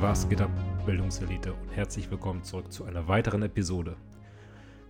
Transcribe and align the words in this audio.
Was 0.00 0.28
geht 0.28 0.42
ab, 0.42 0.50
Bildungselite 0.84 1.54
und 1.54 1.70
herzlich 1.74 2.10
willkommen 2.10 2.44
zurück 2.44 2.70
zu 2.70 2.84
einer 2.84 3.08
weiteren 3.08 3.42
Episode. 3.42 3.96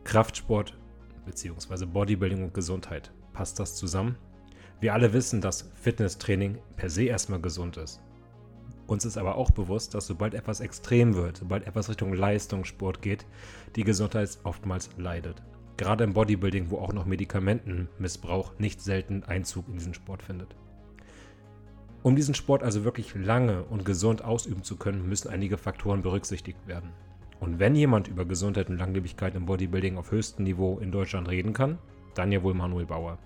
Kraftsport 0.02 0.76
bzw. 1.24 1.86
Bodybuilding 1.86 2.42
und 2.42 2.52
Gesundheit. 2.52 3.12
Passt 3.32 3.60
das 3.60 3.76
zusammen? 3.76 4.16
Wir 4.80 4.94
alle 4.94 5.12
wissen, 5.12 5.40
dass 5.40 5.70
Fitnesstraining 5.74 6.58
per 6.74 6.90
se 6.90 7.04
erstmal 7.04 7.40
gesund 7.40 7.76
ist. 7.76 8.02
Uns 8.88 9.04
ist 9.04 9.16
aber 9.16 9.36
auch 9.36 9.52
bewusst, 9.52 9.94
dass 9.94 10.08
sobald 10.08 10.34
etwas 10.34 10.58
extrem 10.58 11.14
wird, 11.14 11.36
sobald 11.36 11.68
etwas 11.68 11.88
Richtung 11.88 12.12
Leistungssport 12.12 13.00
geht, 13.00 13.26
die 13.76 13.84
Gesundheit 13.84 14.36
oftmals 14.42 14.90
leidet. 14.96 15.40
Gerade 15.76 16.02
im 16.02 16.14
Bodybuilding, 16.14 16.72
wo 16.72 16.78
auch 16.78 16.92
noch 16.92 17.06
Medikamentenmissbrauch 17.06 18.58
nicht 18.58 18.80
selten 18.80 19.22
Einzug 19.22 19.68
in 19.68 19.74
diesen 19.74 19.94
Sport 19.94 20.24
findet. 20.24 20.56
Um 22.06 22.14
diesen 22.14 22.34
Sport 22.36 22.62
also 22.62 22.84
wirklich 22.84 23.16
lange 23.16 23.64
und 23.64 23.84
gesund 23.84 24.22
ausüben 24.22 24.62
zu 24.62 24.76
können, 24.76 25.08
müssen 25.08 25.28
einige 25.28 25.58
Faktoren 25.58 26.02
berücksichtigt 26.02 26.68
werden. 26.68 26.90
Und 27.40 27.58
wenn 27.58 27.74
jemand 27.74 28.06
über 28.06 28.24
Gesundheit 28.24 28.70
und 28.70 28.78
Langlebigkeit 28.78 29.34
im 29.34 29.46
Bodybuilding 29.46 29.98
auf 29.98 30.12
höchstem 30.12 30.44
Niveau 30.44 30.78
in 30.78 30.92
Deutschland 30.92 31.28
reden 31.28 31.52
kann, 31.52 31.78
dann 32.14 32.30
ja 32.30 32.44
wohl 32.44 32.54
Manuel 32.54 32.86
Bauer. 32.86 33.18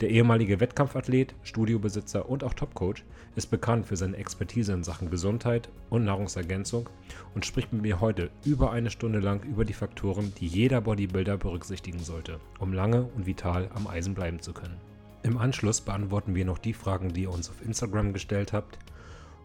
Der 0.00 0.08
ehemalige 0.08 0.60
Wettkampfathlet, 0.60 1.34
Studiobesitzer 1.42 2.26
und 2.26 2.42
auch 2.42 2.54
Topcoach 2.54 3.04
ist 3.34 3.50
bekannt 3.50 3.84
für 3.84 3.98
seine 3.98 4.16
Expertise 4.16 4.72
in 4.72 4.82
Sachen 4.82 5.10
Gesundheit 5.10 5.68
und 5.90 6.06
Nahrungsergänzung 6.06 6.88
und 7.34 7.44
spricht 7.44 7.74
mit 7.74 7.82
mir 7.82 8.00
heute 8.00 8.30
über 8.46 8.72
eine 8.72 8.88
Stunde 8.88 9.18
lang 9.18 9.42
über 9.42 9.66
die 9.66 9.74
Faktoren, 9.74 10.32
die 10.40 10.46
jeder 10.46 10.80
Bodybuilder 10.80 11.36
berücksichtigen 11.36 11.98
sollte, 11.98 12.40
um 12.60 12.72
lange 12.72 13.02
und 13.14 13.26
vital 13.26 13.68
am 13.74 13.86
Eisen 13.86 14.14
bleiben 14.14 14.40
zu 14.40 14.54
können. 14.54 14.85
Im 15.26 15.38
Anschluss 15.38 15.80
beantworten 15.80 16.36
wir 16.36 16.44
noch 16.44 16.58
die 16.58 16.72
Fragen, 16.72 17.12
die 17.12 17.22
ihr 17.22 17.32
uns 17.32 17.50
auf 17.50 17.60
Instagram 17.60 18.12
gestellt 18.12 18.52
habt. 18.52 18.78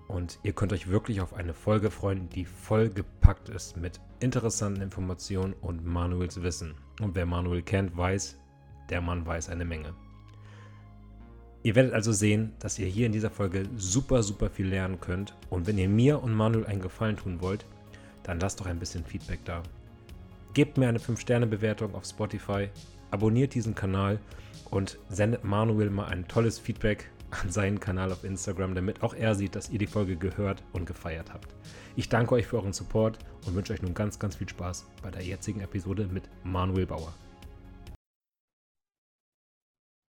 Und 0.07 0.37
ihr 0.43 0.53
könnt 0.53 0.73
euch 0.73 0.89
wirklich 0.89 1.21
auf 1.21 1.33
eine 1.33 1.55
Folge 1.55 1.89
freuen, 1.89 2.29
die 2.29 2.45
vollgepackt 2.45 3.49
ist 3.49 3.77
mit 3.77 3.99
interessanten 4.19 4.83
Informationen 4.83 5.53
und 5.59 5.83
Manuels 5.83 6.43
Wissen. 6.43 6.75
Und 7.01 7.15
wer 7.15 7.25
Manuel 7.25 7.63
kennt, 7.63 7.97
weiß, 7.97 8.37
der 8.91 9.01
Mann 9.01 9.25
weiß 9.25 9.49
eine 9.49 9.65
Menge. 9.65 9.95
Ihr 11.63 11.73
werdet 11.73 11.95
also 11.95 12.11
sehen, 12.11 12.53
dass 12.59 12.77
ihr 12.77 12.85
hier 12.85 13.07
in 13.07 13.11
dieser 13.11 13.31
Folge 13.31 13.67
super, 13.75 14.21
super 14.21 14.51
viel 14.51 14.67
lernen 14.67 14.99
könnt. 14.99 15.33
Und 15.49 15.65
wenn 15.65 15.79
ihr 15.79 15.89
mir 15.89 16.21
und 16.21 16.35
Manuel 16.35 16.67
einen 16.67 16.81
Gefallen 16.81 17.17
tun 17.17 17.41
wollt, 17.41 17.65
dann 18.21 18.39
lasst 18.39 18.59
doch 18.59 18.67
ein 18.67 18.77
bisschen 18.77 19.03
Feedback 19.03 19.39
da. 19.45 19.63
Gebt 20.53 20.77
mir 20.77 20.89
eine 20.89 20.99
5-Sterne-Bewertung 20.99 21.95
auf 21.95 22.05
Spotify, 22.05 22.69
abonniert 23.09 23.55
diesen 23.55 23.73
Kanal 23.73 24.19
und 24.71 24.97
sendet 25.09 25.43
Manuel 25.43 25.89
mal 25.89 26.07
ein 26.07 26.27
tolles 26.27 26.57
Feedback 26.57 27.11
an 27.29 27.49
seinen 27.49 27.79
Kanal 27.79 28.11
auf 28.11 28.23
Instagram, 28.23 28.73
damit 28.73 29.03
auch 29.03 29.13
er 29.13 29.35
sieht, 29.35 29.55
dass 29.55 29.69
ihr 29.69 29.79
die 29.79 29.87
Folge 29.87 30.17
gehört 30.17 30.63
und 30.73 30.85
gefeiert 30.85 31.31
habt. 31.33 31.53
Ich 31.95 32.09
danke 32.09 32.35
euch 32.35 32.47
für 32.47 32.57
euren 32.57 32.73
Support 32.73 33.19
und 33.45 33.55
wünsche 33.55 33.73
euch 33.73 33.81
nun 33.81 33.93
ganz, 33.93 34.17
ganz 34.17 34.35
viel 34.35 34.49
Spaß 34.49 34.89
bei 35.03 35.11
der 35.11 35.21
jetzigen 35.21 35.61
Episode 35.61 36.07
mit 36.11 36.23
Manuel 36.43 36.85
Bauer. 36.85 37.13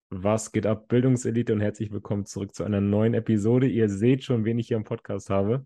Was 0.09 0.51
geht 0.51 0.67
ab, 0.67 0.87
Bildungselite 0.87 1.53
und 1.53 1.61
herzlich 1.61 1.91
willkommen 1.91 2.25
zurück 2.25 2.53
zu 2.53 2.63
einer 2.63 2.81
neuen 2.81 3.15
Episode. 3.15 3.67
Ihr 3.67 3.89
seht 3.89 4.23
schon, 4.23 4.45
wen 4.45 4.59
ich 4.59 4.67
hier 4.67 4.77
im 4.77 4.83
Podcast 4.83 5.31
habe. 5.31 5.65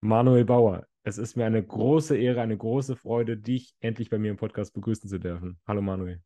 Manuel 0.00 0.44
Bauer. 0.44 0.86
Es 1.04 1.18
ist 1.18 1.36
mir 1.36 1.46
eine 1.46 1.64
große 1.64 2.16
Ehre, 2.16 2.40
eine 2.40 2.56
große 2.56 2.96
Freude, 2.96 3.36
dich 3.36 3.76
endlich 3.80 4.10
bei 4.10 4.18
mir 4.18 4.32
im 4.32 4.36
Podcast 4.36 4.74
begrüßen 4.74 5.08
zu 5.08 5.18
dürfen. 5.18 5.60
Hallo 5.66 5.80
Manuel. 5.80 6.20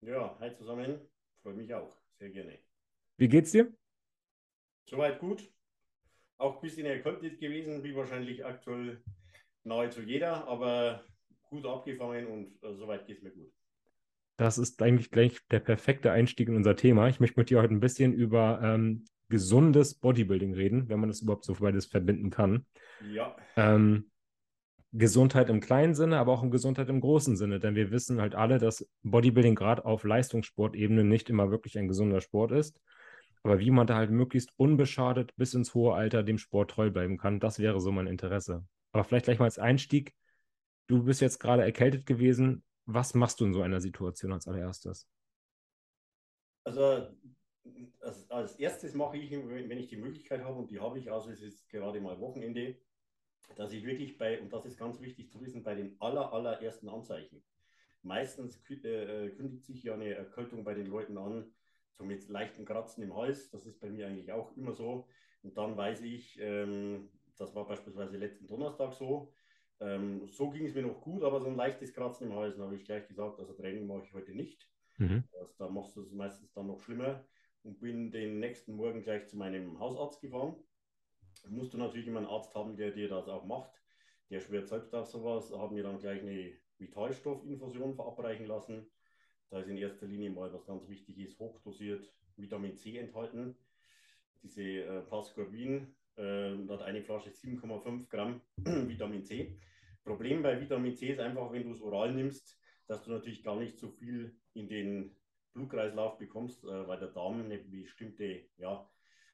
Ja, 0.00 0.36
hi 0.40 0.54
zusammen. 0.56 0.98
Freue 1.42 1.54
mich 1.54 1.72
auch. 1.74 1.96
Sehr 2.18 2.30
gerne. 2.30 2.58
Wie 3.16 3.28
geht's 3.28 3.52
dir? 3.52 3.72
Soweit 4.86 5.18
gut. 5.18 5.50
Auch 6.38 6.56
ein 6.56 6.60
bisschen 6.60 6.86
erkältet 6.86 7.40
gewesen, 7.40 7.82
wie 7.82 7.94
wahrscheinlich 7.94 8.44
aktuell 8.44 9.02
nahezu 9.64 10.02
jeder, 10.02 10.46
aber 10.46 11.04
gut 11.50 11.66
abgefangen 11.66 12.26
und 12.26 12.62
äh, 12.62 12.74
soweit 12.74 13.06
geht 13.06 13.18
es 13.18 13.22
mir 13.22 13.30
gut. 13.30 13.52
Das 14.36 14.56
ist 14.56 14.80
eigentlich 14.82 15.10
gleich 15.10 15.38
der 15.50 15.58
perfekte 15.58 16.12
Einstieg 16.12 16.48
in 16.48 16.56
unser 16.56 16.76
Thema. 16.76 17.08
Ich 17.08 17.18
möchte 17.18 17.40
mit 17.40 17.50
dir 17.50 17.60
heute 17.60 17.74
ein 17.74 17.80
bisschen 17.80 18.12
über 18.12 18.60
ähm, 18.62 19.04
gesundes 19.28 19.94
Bodybuilding 19.94 20.54
reden, 20.54 20.88
wenn 20.88 21.00
man 21.00 21.08
das 21.08 21.22
überhaupt 21.22 21.44
so 21.44 21.54
beides 21.54 21.86
verbinden 21.86 22.30
kann. 22.30 22.64
Ja. 23.10 23.36
Ähm, 23.56 24.10
Gesundheit 24.92 25.50
im 25.50 25.60
kleinen 25.60 25.94
Sinne, 25.94 26.18
aber 26.18 26.32
auch 26.32 26.42
um 26.42 26.50
Gesundheit 26.50 26.88
im 26.88 27.00
großen 27.00 27.36
Sinne. 27.36 27.60
Denn 27.60 27.74
wir 27.74 27.90
wissen 27.90 28.20
halt 28.20 28.34
alle, 28.34 28.58
dass 28.58 28.88
Bodybuilding 29.02 29.54
gerade 29.54 29.84
auf 29.84 30.04
Leistungssportebene 30.04 31.04
nicht 31.04 31.28
immer 31.28 31.50
wirklich 31.50 31.78
ein 31.78 31.88
gesunder 31.88 32.20
Sport 32.20 32.52
ist. 32.52 32.80
Aber 33.42 33.60
wie 33.60 33.70
man 33.70 33.86
da 33.86 33.96
halt 33.96 34.10
möglichst 34.10 34.50
unbeschadet 34.56 35.34
bis 35.36 35.54
ins 35.54 35.74
hohe 35.74 35.94
Alter 35.94 36.22
dem 36.22 36.38
Sport 36.38 36.70
treu 36.70 36.90
bleiben 36.90 37.18
kann, 37.18 37.40
das 37.40 37.58
wäre 37.58 37.80
so 37.80 37.92
mein 37.92 38.06
Interesse. 38.06 38.64
Aber 38.92 39.04
vielleicht 39.04 39.26
gleich 39.26 39.38
mal 39.38 39.44
als 39.44 39.58
Einstieg. 39.58 40.14
Du 40.86 41.04
bist 41.04 41.20
jetzt 41.20 41.38
gerade 41.38 41.62
erkältet 41.62 42.06
gewesen. 42.06 42.64
Was 42.86 43.14
machst 43.14 43.40
du 43.40 43.44
in 43.44 43.52
so 43.52 43.62
einer 43.62 43.80
Situation 43.80 44.32
als 44.32 44.48
allererstes? 44.48 45.06
Also 46.64 47.08
als, 48.00 48.30
als 48.30 48.54
erstes 48.56 48.94
mache 48.94 49.18
ich, 49.18 49.30
wenn 49.30 49.78
ich 49.78 49.88
die 49.88 49.96
Möglichkeit 49.96 50.42
habe, 50.42 50.58
und 50.58 50.70
die 50.70 50.80
habe 50.80 50.98
ich, 50.98 51.10
also 51.12 51.30
es 51.30 51.42
ist 51.42 51.68
gerade 51.68 52.00
mal 52.00 52.18
Wochenende, 52.20 52.76
dass 53.56 53.72
ich 53.72 53.84
wirklich 53.84 54.18
bei, 54.18 54.40
und 54.40 54.52
das 54.52 54.64
ist 54.64 54.78
ganz 54.78 55.00
wichtig 55.00 55.30
zu 55.30 55.40
wissen, 55.40 55.62
bei 55.62 55.74
den 55.74 55.96
aller, 56.00 56.32
allerersten 56.32 56.88
Anzeichen. 56.88 57.42
Meistens 58.02 58.62
äh, 58.70 59.26
äh, 59.26 59.30
kündigt 59.30 59.64
sich 59.64 59.82
ja 59.82 59.94
eine 59.94 60.14
Erkältung 60.14 60.64
bei 60.64 60.74
den 60.74 60.86
Leuten 60.86 61.18
an, 61.18 61.52
so 61.98 62.04
mit 62.04 62.28
leichten 62.28 62.64
Kratzen 62.64 63.02
im 63.02 63.16
Hals. 63.16 63.50
Das 63.50 63.66
ist 63.66 63.80
bei 63.80 63.90
mir 63.90 64.06
eigentlich 64.06 64.32
auch 64.32 64.56
immer 64.56 64.72
so. 64.72 65.08
Und 65.42 65.56
dann 65.56 65.76
weiß 65.76 66.02
ich, 66.02 66.38
ähm, 66.40 67.10
das 67.36 67.54
war 67.54 67.66
beispielsweise 67.66 68.16
letzten 68.16 68.46
Donnerstag 68.46 68.92
so. 68.92 69.32
Ähm, 69.80 70.28
so 70.28 70.50
ging 70.50 70.66
es 70.66 70.74
mir 70.74 70.82
noch 70.82 71.00
gut, 71.00 71.22
aber 71.22 71.40
so 71.40 71.46
ein 71.46 71.56
leichtes 71.56 71.92
Kratzen 71.92 72.28
im 72.28 72.36
Hals, 72.36 72.56
dann 72.56 72.66
habe 72.66 72.76
ich 72.76 72.84
gleich 72.84 73.06
gesagt, 73.06 73.38
also 73.38 73.52
Training 73.52 73.86
mache 73.86 74.02
ich 74.04 74.12
heute 74.12 74.32
nicht. 74.32 74.68
Mhm. 74.98 75.24
Das, 75.32 75.56
da 75.56 75.68
machst 75.68 75.94
du 75.96 76.02
es 76.02 76.12
meistens 76.12 76.52
dann 76.52 76.66
noch 76.66 76.80
schlimmer 76.80 77.24
und 77.62 77.78
bin 77.80 78.10
den 78.10 78.40
nächsten 78.40 78.74
Morgen 78.74 79.02
gleich 79.02 79.26
zu 79.26 79.36
meinem 79.36 79.78
Hausarzt 79.78 80.20
gefahren 80.20 80.56
musst 81.46 81.72
du 81.74 81.78
natürlich 81.78 82.06
immer 82.06 82.18
einen 82.18 82.28
Arzt 82.28 82.54
haben, 82.54 82.76
der 82.76 82.90
dir 82.90 83.08
das 83.08 83.28
auch 83.28 83.44
macht. 83.44 83.70
Der 84.30 84.40
schwört 84.40 84.68
selbst 84.68 84.94
auf 84.94 85.06
sowas. 85.06 85.50
Da 85.50 85.58
haben 85.58 85.76
wir 85.76 85.82
dann 85.82 85.98
gleich 85.98 86.20
eine 86.22 86.52
Vitalstoffinfusion 86.78 87.94
verabreichen 87.94 88.46
lassen. 88.46 88.90
Da 89.50 89.60
ist 89.60 89.68
in 89.68 89.78
erster 89.78 90.06
Linie 90.06 90.30
mal, 90.30 90.52
was 90.52 90.66
ganz 90.66 90.88
wichtig 90.88 91.18
ist, 91.18 91.38
hochdosiert 91.38 92.12
Vitamin 92.36 92.76
C 92.76 92.98
enthalten. 92.98 93.56
Diese 94.42 94.62
äh, 94.62 95.00
Pascorbin 95.02 95.94
äh, 96.16 96.56
hat 96.68 96.82
eine 96.82 97.02
Flasche 97.02 97.30
7,5 97.30 98.08
Gramm 98.08 98.40
Vitamin 98.56 99.24
C. 99.24 99.58
Problem 100.04 100.42
bei 100.42 100.60
Vitamin 100.60 100.96
C 100.96 101.08
ist 101.08 101.20
einfach, 101.20 101.52
wenn 101.52 101.64
du 101.64 101.72
es 101.72 101.82
oral 101.82 102.12
nimmst, 102.14 102.58
dass 102.86 103.04
du 103.04 103.10
natürlich 103.10 103.42
gar 103.42 103.56
nicht 103.56 103.78
so 103.78 103.88
viel 103.88 104.36
in 104.54 104.68
den 104.68 105.16
Blutkreislauf 105.52 106.18
bekommst, 106.18 106.64
äh, 106.64 106.86
weil 106.86 106.98
der 106.98 107.08
Darm 107.08 107.42
eine 107.42 107.58
bestimmte 107.58 108.44
ja, 108.58 108.88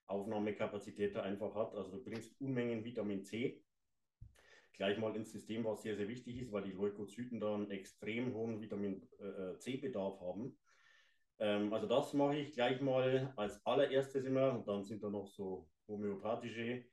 Aufnahmekapazität 0.07 1.17
einfach 1.17 1.55
hat. 1.55 1.75
Also 1.75 1.93
du 1.93 2.05
bringst 2.05 2.41
Unmengen 2.41 2.85
Vitamin 2.85 3.25
C 3.25 3.63
gleich 4.75 4.99
mal 4.99 5.15
ins 5.17 5.33
System, 5.33 5.65
was 5.65 5.83
sehr, 5.83 5.97
sehr 5.97 6.09
wichtig 6.09 6.41
ist, 6.41 6.53
weil 6.53 6.65
die 6.65 6.73
Leukozyten 6.73 7.41
da 7.41 7.55
einen 7.55 7.71
extrem 7.71 8.35
hohen 8.35 8.61
Vitamin 8.61 9.09
äh, 9.21 9.25
äh, 9.25 9.59
C-Bedarf 9.59 10.21
haben. 10.21 10.57
Ähm, 11.39 11.73
also 11.73 11.87
das 11.87 12.13
mache 12.13 12.37
ich 12.37 12.53
gleich 12.53 12.81
mal 12.81 13.33
als 13.37 13.65
allererstes 13.65 14.25
immer 14.25 14.53
und 14.53 14.69
dann 14.69 14.83
sind 14.83 15.03
da 15.03 15.11
noch 15.11 15.29
so 15.29 15.69
homöopathische 15.89 16.85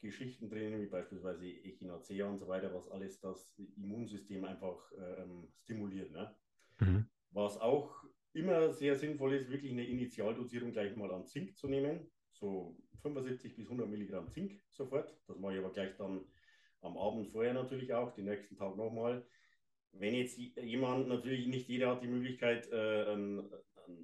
Geschichten 0.00 0.48
drin, 0.48 0.80
wie 0.80 0.86
beispielsweise 0.86 1.46
Echinacea 1.46 2.26
und 2.26 2.38
so 2.38 2.46
weiter, 2.48 2.72
was 2.74 2.88
alles 2.90 3.20
das 3.20 3.52
Immunsystem 3.76 4.44
einfach 4.44 4.92
ähm, 4.96 5.48
stimuliert. 5.56 6.12
Ne? 6.12 6.34
Mhm. 6.80 7.08
Was 7.30 7.58
auch 7.60 8.04
immer 8.32 8.72
sehr 8.72 8.94
sinnvoll 8.94 9.34
ist, 9.34 9.50
wirklich 9.50 9.72
eine 9.72 9.86
Initialdosierung 9.86 10.72
gleich 10.72 10.94
mal 10.96 11.12
an 11.12 11.26
Zink 11.26 11.56
zu 11.56 11.68
nehmen 11.68 12.10
so 12.38 12.76
75 13.02 13.56
bis 13.56 13.66
100 13.66 13.88
Milligramm 13.88 14.28
Zink 14.30 14.60
sofort. 14.70 15.14
Das 15.26 15.38
mache 15.38 15.54
ich 15.54 15.58
aber 15.58 15.72
gleich 15.72 15.96
dann 15.96 16.24
am 16.80 16.96
Abend 16.96 17.28
vorher 17.28 17.54
natürlich 17.54 17.92
auch, 17.92 18.14
den 18.14 18.26
nächsten 18.26 18.56
Tag 18.56 18.76
nochmal. 18.76 19.24
Wenn 19.92 20.14
jetzt 20.14 20.38
jemand, 20.38 21.08
natürlich 21.08 21.46
nicht 21.46 21.68
jeder 21.68 21.90
hat 21.90 22.02
die 22.02 22.08
Möglichkeit, 22.08 22.70
äh, 22.70 23.04
einen, 23.06 23.48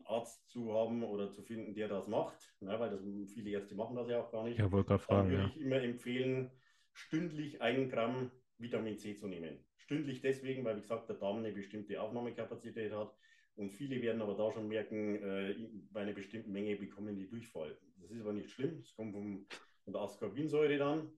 Arzt 0.04 0.48
zu 0.48 0.72
haben 0.72 1.02
oder 1.02 1.30
zu 1.30 1.42
finden, 1.42 1.74
der 1.74 1.88
das 1.88 2.06
macht, 2.08 2.54
ne, 2.60 2.80
weil 2.80 2.88
das, 2.88 3.02
viele 3.34 3.50
Ärzte 3.50 3.74
machen 3.74 3.96
das 3.96 4.08
ja 4.08 4.18
auch 4.18 4.32
gar 4.32 4.44
nicht. 4.44 4.58
Ja, 4.58 4.72
wollte 4.72 4.88
gerade 4.88 5.02
fragen. 5.02 5.28
Dann 5.28 5.30
würde 5.30 5.42
ja. 5.42 5.50
ich 5.54 5.60
immer 5.60 5.82
empfehlen, 5.82 6.50
stündlich 6.94 7.60
ein 7.60 7.90
Gramm 7.90 8.30
Vitamin 8.56 8.96
C 8.96 9.14
zu 9.14 9.28
nehmen. 9.28 9.58
Stündlich 9.76 10.22
deswegen, 10.22 10.64
weil, 10.64 10.76
wie 10.76 10.80
gesagt, 10.80 11.10
der 11.10 11.16
Darm 11.16 11.38
eine 11.38 11.52
bestimmte 11.52 12.00
Aufnahmekapazität 12.00 12.92
hat 12.92 13.14
und 13.56 13.70
viele 13.70 14.00
werden 14.02 14.22
aber 14.22 14.34
da 14.34 14.50
schon 14.50 14.68
merken, 14.68 15.16
äh, 15.22 15.54
bei 15.92 16.00
einer 16.00 16.12
bestimmten 16.12 16.52
Menge 16.52 16.76
bekommen 16.76 17.16
die 17.16 17.28
Durchfall. 17.28 17.76
Das 18.04 18.10
ist 18.10 18.20
aber 18.20 18.34
nicht 18.34 18.50
schlimm. 18.50 18.80
Das 18.80 18.94
kommt 18.94 19.14
vom, 19.14 19.46
von 19.84 19.92
der 19.94 20.02
Ascorbinsäure 20.02 20.76
dann. 20.76 21.10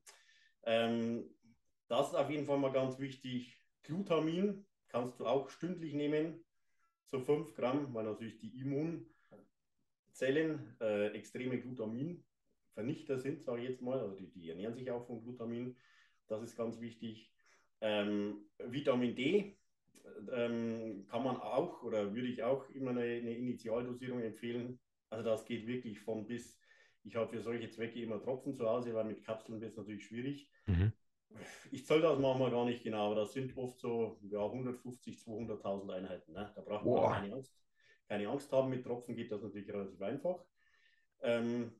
Ähm, 0.62 1.28
das 1.88 2.08
ist 2.08 2.14
auf 2.14 2.30
jeden 2.30 2.46
Fall 2.46 2.58
mal 2.58 2.72
ganz 2.72 3.00
wichtig. 3.00 3.58
Glutamin 3.82 4.64
kannst 4.88 5.18
du 5.18 5.26
auch 5.26 5.50
stündlich 5.50 5.94
nehmen, 5.94 6.44
so 7.06 7.18
5 7.20 7.54
Gramm, 7.54 7.92
weil 7.92 8.04
natürlich 8.04 8.38
die 8.38 8.56
Immunzellen 8.60 9.06
äh, 10.80 11.08
extreme 11.08 11.60
Glutaminvernichter 11.60 13.18
sind, 13.18 13.42
sage 13.42 13.62
ich 13.62 13.68
jetzt 13.70 13.82
mal. 13.82 13.98
Also 13.98 14.14
die, 14.14 14.30
die 14.30 14.48
ernähren 14.48 14.74
sich 14.74 14.88
auch 14.92 15.04
von 15.06 15.22
Glutamin. 15.22 15.76
das 16.28 16.42
ist 16.42 16.56
ganz 16.56 16.80
wichtig. 16.80 17.32
Ähm, 17.80 18.48
Vitamin 18.58 19.16
D 19.16 19.58
ähm, 20.32 21.04
kann 21.08 21.24
man 21.24 21.36
auch 21.36 21.82
oder 21.82 22.14
würde 22.14 22.28
ich 22.28 22.44
auch 22.44 22.68
immer 22.70 22.90
eine, 22.90 23.02
eine, 23.02 23.36
Initialdosierung 23.36 24.20
empfehlen. 24.20 24.78
Also 25.10 25.24
das 25.24 25.44
geht 25.44 25.66
wirklich 25.66 25.98
von 25.98 26.26
bis. 26.26 26.56
Ich 27.06 27.14
habe 27.14 27.30
für 27.30 27.40
solche 27.40 27.70
Zwecke 27.70 28.00
immer 28.02 28.20
Tropfen 28.20 28.54
zu 28.54 28.68
Hause, 28.68 28.92
weil 28.94 29.04
mit 29.04 29.24
Kapseln 29.24 29.60
wird 29.60 29.70
es 29.70 29.76
natürlich 29.76 30.04
schwierig. 30.04 30.50
Mhm. 30.66 30.92
Ich 31.70 31.86
zähle 31.86 32.02
das 32.02 32.18
manchmal 32.18 32.50
gar 32.50 32.64
nicht 32.64 32.82
genau, 32.82 33.06
aber 33.06 33.20
das 33.20 33.32
sind 33.32 33.56
oft 33.56 33.78
so 33.78 34.18
ja, 34.28 34.44
150, 34.44 35.18
200.000 35.18 35.92
Einheiten. 35.92 36.32
Ne? 36.32 36.50
Da 36.54 36.60
braucht 36.62 36.84
man 36.84 37.12
keine 37.12 37.34
Angst, 37.34 37.62
keine 38.08 38.28
Angst 38.28 38.50
haben. 38.52 38.70
Mit 38.70 38.84
Tropfen 38.84 39.14
geht 39.14 39.30
das 39.30 39.42
natürlich 39.42 39.68
relativ 39.68 40.00
einfach. 40.02 40.44
Ähm, 41.22 41.72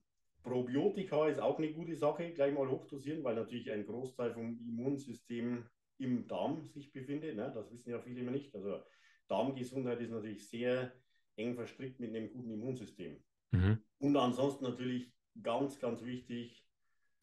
Probiotika 0.43 1.27
ist 1.27 1.41
auch 1.41 1.59
eine 1.59 1.73
gute 1.73 1.97
Sache, 1.97 2.33
gleich 2.33 2.55
mal 2.55 2.69
hochdosieren, 2.69 3.25
weil 3.25 3.35
natürlich 3.35 3.71
ein 3.73 3.85
Großteil 3.85 4.33
vom 4.33 4.61
Immunsystem 4.61 5.67
im 5.99 6.29
Darm 6.29 6.69
sich 6.69 6.93
befindet. 6.93 7.35
Ne? 7.35 7.51
Das 7.53 7.73
wissen 7.73 7.91
ja 7.91 7.99
viele 7.99 8.21
immer 8.21 8.31
nicht. 8.31 8.55
Also 8.55 8.81
Darmgesundheit 9.27 10.01
ist 10.01 10.11
natürlich 10.11 10.49
sehr 10.49 10.93
eng 11.35 11.57
verstrickt 11.57 11.99
mit 11.99 12.15
einem 12.15 12.33
guten 12.33 12.53
Immunsystem. 12.53 13.17
Mhm. 13.51 13.83
Und 13.99 14.17
ansonsten 14.17 14.65
natürlich 14.65 15.16
ganz, 15.43 15.79
ganz 15.81 16.05
wichtig, 16.05 16.67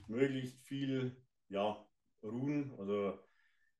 möglichst 0.08 0.60
viel 0.62 1.16
ja, 1.50 1.86
ruhen. 2.24 2.74
Also 2.78 3.20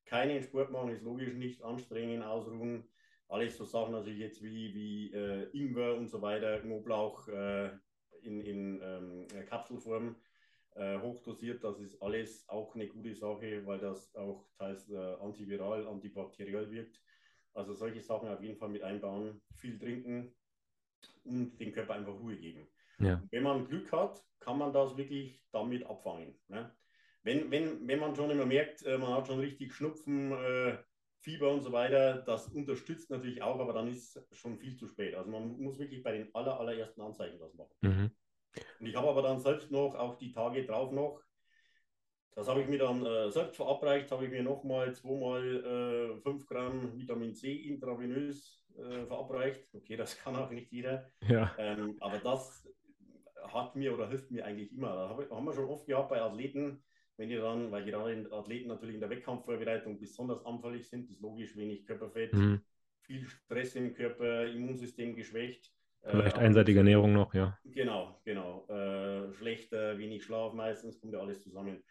keinen 0.04 0.42
Sport 0.42 0.70
machen 0.70 0.90
ist 0.90 1.02
logisch 1.02 1.34
nicht, 1.34 1.62
anstrengen, 1.62 2.22
ausruhen. 2.22 2.88
Alles 3.28 3.56
so 3.56 3.64
Sachen 3.64 3.92
natürlich 3.92 4.20
jetzt 4.20 4.42
wie, 4.42 4.74
wie 4.74 5.12
äh, 5.12 5.48
Ingwer 5.52 5.96
und 5.96 6.08
so 6.08 6.20
weiter, 6.22 6.60
Knoblauch, 6.60 7.26
äh, 7.28 7.70
in, 8.22 8.40
in 8.40 8.80
ähm, 8.82 9.26
Kapselform 9.46 10.16
äh, 10.74 10.98
hochdosiert. 10.98 11.62
Das 11.64 11.78
ist 11.78 12.00
alles 12.02 12.48
auch 12.48 12.74
eine 12.74 12.88
gute 12.88 13.14
Sache, 13.14 13.64
weil 13.66 13.78
das 13.78 14.14
auch 14.14 14.48
teils 14.58 14.90
äh, 14.90 15.14
antiviral, 15.20 15.86
antibakteriell 15.86 16.70
wirkt. 16.70 17.00
Also 17.54 17.74
solche 17.74 18.00
Sachen 18.00 18.28
auf 18.28 18.42
jeden 18.42 18.56
Fall 18.56 18.70
mit 18.70 18.82
einbauen, 18.82 19.40
viel 19.56 19.78
trinken 19.78 20.34
und 21.24 21.58
den 21.58 21.72
Körper 21.72 21.94
einfach 21.94 22.14
Ruhe 22.14 22.36
geben. 22.36 22.66
Ja. 22.98 23.22
Wenn 23.30 23.42
man 23.42 23.66
Glück 23.66 23.90
hat, 23.92 24.22
kann 24.40 24.58
man 24.58 24.72
das 24.72 24.96
wirklich 24.96 25.42
damit 25.52 25.84
abfangen. 25.86 26.38
Ne? 26.48 26.74
Wenn, 27.22 27.50
wenn, 27.50 27.86
wenn 27.88 28.00
man 28.00 28.14
schon 28.14 28.30
immer 28.30 28.46
merkt, 28.46 28.84
äh, 28.84 28.98
man 28.98 29.14
hat 29.14 29.26
schon 29.26 29.40
richtig 29.40 29.74
Schnupfen, 29.74 30.32
äh, 30.32 30.78
Fieber 31.20 31.50
und 31.52 31.62
so 31.62 31.72
weiter, 31.72 32.18
das 32.18 32.48
unterstützt 32.48 33.10
natürlich 33.10 33.40
auch, 33.42 33.58
aber 33.58 33.72
dann 33.72 33.88
ist 33.88 34.16
es 34.16 34.38
schon 34.38 34.58
viel 34.58 34.76
zu 34.76 34.86
spät. 34.86 35.14
Also 35.14 35.30
man 35.30 35.58
muss 35.58 35.78
wirklich 35.78 36.02
bei 36.02 36.12
den 36.12 36.34
aller, 36.34 36.60
allerersten 36.60 37.00
Anzeichen 37.00 37.38
das 37.38 37.54
machen. 37.54 37.72
Mhm. 37.80 38.10
Und 38.78 38.86
ich 38.86 38.94
habe 38.94 39.08
aber 39.08 39.22
dann 39.22 39.40
selbst 39.40 39.70
noch, 39.70 39.94
auch 39.94 40.18
die 40.18 40.32
Tage 40.32 40.66
drauf 40.66 40.92
noch, 40.92 41.22
das 42.34 42.48
habe 42.48 42.62
ich 42.62 42.68
mir 42.68 42.78
dann 42.78 43.06
äh, 43.06 43.30
selbst 43.30 43.56
verabreicht, 43.56 44.10
habe 44.10 44.24
ich 44.24 44.30
mir 44.30 44.42
nochmal 44.42 44.92
zweimal 44.92 46.16
äh, 46.18 46.20
5 46.20 46.46
Gramm 46.46 46.98
Vitamin 46.98 47.34
C 47.34 47.54
intravenös 47.54 48.60
äh, 48.76 49.06
verabreicht. 49.06 49.68
Okay, 49.72 49.96
das 49.96 50.16
kann 50.18 50.36
auch 50.36 50.50
nicht 50.50 50.70
jeder. 50.72 51.06
Ja. 51.28 51.54
Ähm, 51.58 51.96
aber 52.00 52.18
das 52.18 52.68
hat 53.52 53.76
mir 53.76 53.94
oder 53.94 54.08
hilft 54.08 54.30
mir 54.30 54.44
eigentlich 54.44 54.72
immer. 54.72 55.16
Da 55.28 55.36
haben 55.36 55.44
wir 55.44 55.52
schon 55.52 55.68
oft 55.68 55.86
gehabt 55.86 56.10
bei 56.10 56.20
Athleten, 56.20 56.82
wenn 57.16 57.28
die 57.28 57.36
dann, 57.36 57.70
weil 57.70 57.84
gerade 57.84 58.28
Athleten 58.32 58.68
natürlich 58.68 58.94
in 58.94 59.00
der 59.00 59.10
Wettkampfvorbereitung 59.10 59.98
besonders 59.98 60.44
anfällig 60.44 60.88
sind, 60.88 61.10
ist 61.10 61.20
logisch, 61.20 61.56
wenig 61.56 61.86
Körperfett, 61.86 62.32
mhm. 62.32 62.60
viel 63.02 63.24
Stress 63.24 63.76
im 63.76 63.94
Körper, 63.94 64.46
Immunsystem 64.46 65.14
geschwächt. 65.14 65.72
Vielleicht 66.02 66.36
äh, 66.36 66.40
einseitige 66.40 66.78
Ernährung 66.78 67.12
noch, 67.12 67.32
ja. 67.34 67.58
Genau, 67.64 68.20
genau. 68.24 68.66
Äh, 68.68 69.32
schlechter, 69.34 69.96
wenig 69.98 70.24
Schlaf 70.24 70.52
meistens, 70.52 71.00
kommt 71.00 71.12
ja 71.12 71.20
alles 71.20 71.40
zusammen. 71.42 71.82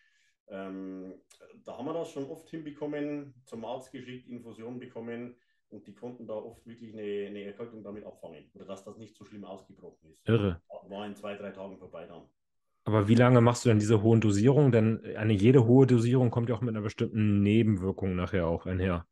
Ähm, 0.49 1.15
da 1.63 1.77
haben 1.77 1.85
wir 1.85 1.93
das 1.93 2.11
schon 2.11 2.29
oft 2.29 2.49
hinbekommen, 2.49 3.33
zum 3.45 3.65
Arzt 3.65 3.91
geschickt, 3.91 4.27
Infusion 4.27 4.79
bekommen 4.79 5.35
und 5.73 5.87
die 5.87 5.93
konnten 5.93 6.27
da 6.27 6.33
oft 6.33 6.65
wirklich 6.65 6.93
eine, 6.93 7.27
eine 7.27 7.43
Erkältung 7.43 7.83
damit 7.83 8.05
abfangen. 8.05 8.45
Oder 8.53 8.65
dass 8.65 8.83
das 8.83 8.97
nicht 8.97 9.15
so 9.15 9.25
schlimm 9.25 9.43
ausgebrochen 9.43 10.11
ist. 10.11 10.27
Irre. 10.27 10.61
War 10.87 11.05
in 11.05 11.15
zwei, 11.15 11.35
drei 11.35 11.51
Tagen 11.51 11.77
vorbei 11.77 12.05
dann. 12.05 12.23
Aber 12.85 13.07
wie 13.07 13.15
lange 13.15 13.41
machst 13.41 13.65
du 13.65 13.69
denn 13.69 13.79
diese 13.79 14.01
hohen 14.01 14.21
Dosierungen? 14.21 14.71
Denn 14.71 15.15
eine 15.15 15.33
jede 15.33 15.65
hohe 15.65 15.87
Dosierung 15.87 16.31
kommt 16.31 16.49
ja 16.49 16.55
auch 16.55 16.61
mit 16.61 16.69
einer 16.69 16.81
bestimmten 16.81 17.41
Nebenwirkung 17.41 18.15
nachher 18.15 18.47
auch 18.47 18.65
einher. 18.65 19.05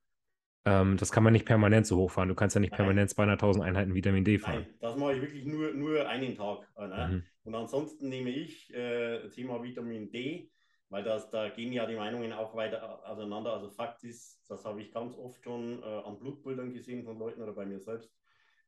Ähm, 0.66 0.98
das 0.98 1.12
kann 1.12 1.24
man 1.24 1.34
nicht 1.34 1.46
permanent 1.46 1.88
so 1.88 1.98
hochfahren. 1.98 2.30
Du 2.30 2.36
kannst 2.36 2.56
ja 2.56 2.60
nicht 2.60 2.74
permanent 2.74 3.10
200.000 3.10 3.62
Einheiten 3.62 3.96
Vitamin 3.96 4.24
D 4.24 4.38
fahren. 4.38 4.62
Nein, 4.62 4.76
das 4.80 4.96
mache 4.96 5.16
ich 5.16 5.22
wirklich 5.22 5.46
nur, 5.46 5.74
nur 5.74 6.08
einen 6.08 6.36
Tag. 6.36 6.68
Äh, 6.78 6.88
ne? 6.88 7.08
Mhm. 7.12 7.24
Und 7.44 7.56
ansonsten 7.56 8.10
nehme 8.10 8.30
ich 8.30 8.72
äh, 8.74 9.28
Thema 9.30 9.64
Vitamin 9.64 10.12
D, 10.12 10.52
weil 10.92 11.04
das, 11.04 11.30
da 11.30 11.48
gehen 11.48 11.72
ja 11.72 11.86
die 11.86 11.96
Meinungen 11.96 12.34
auch 12.34 12.54
weiter 12.54 13.10
auseinander. 13.10 13.54
Also 13.54 13.70
Fakt 13.70 14.04
ist, 14.04 14.44
das 14.50 14.66
habe 14.66 14.82
ich 14.82 14.92
ganz 14.92 15.16
oft 15.16 15.42
schon 15.42 15.82
äh, 15.82 15.86
an 15.86 16.20
Blutbildern 16.20 16.74
gesehen 16.74 17.06
von 17.06 17.18
Leuten 17.18 17.42
oder 17.42 17.54
bei 17.54 17.66
mir 17.66 17.80
selbst. 17.80 18.14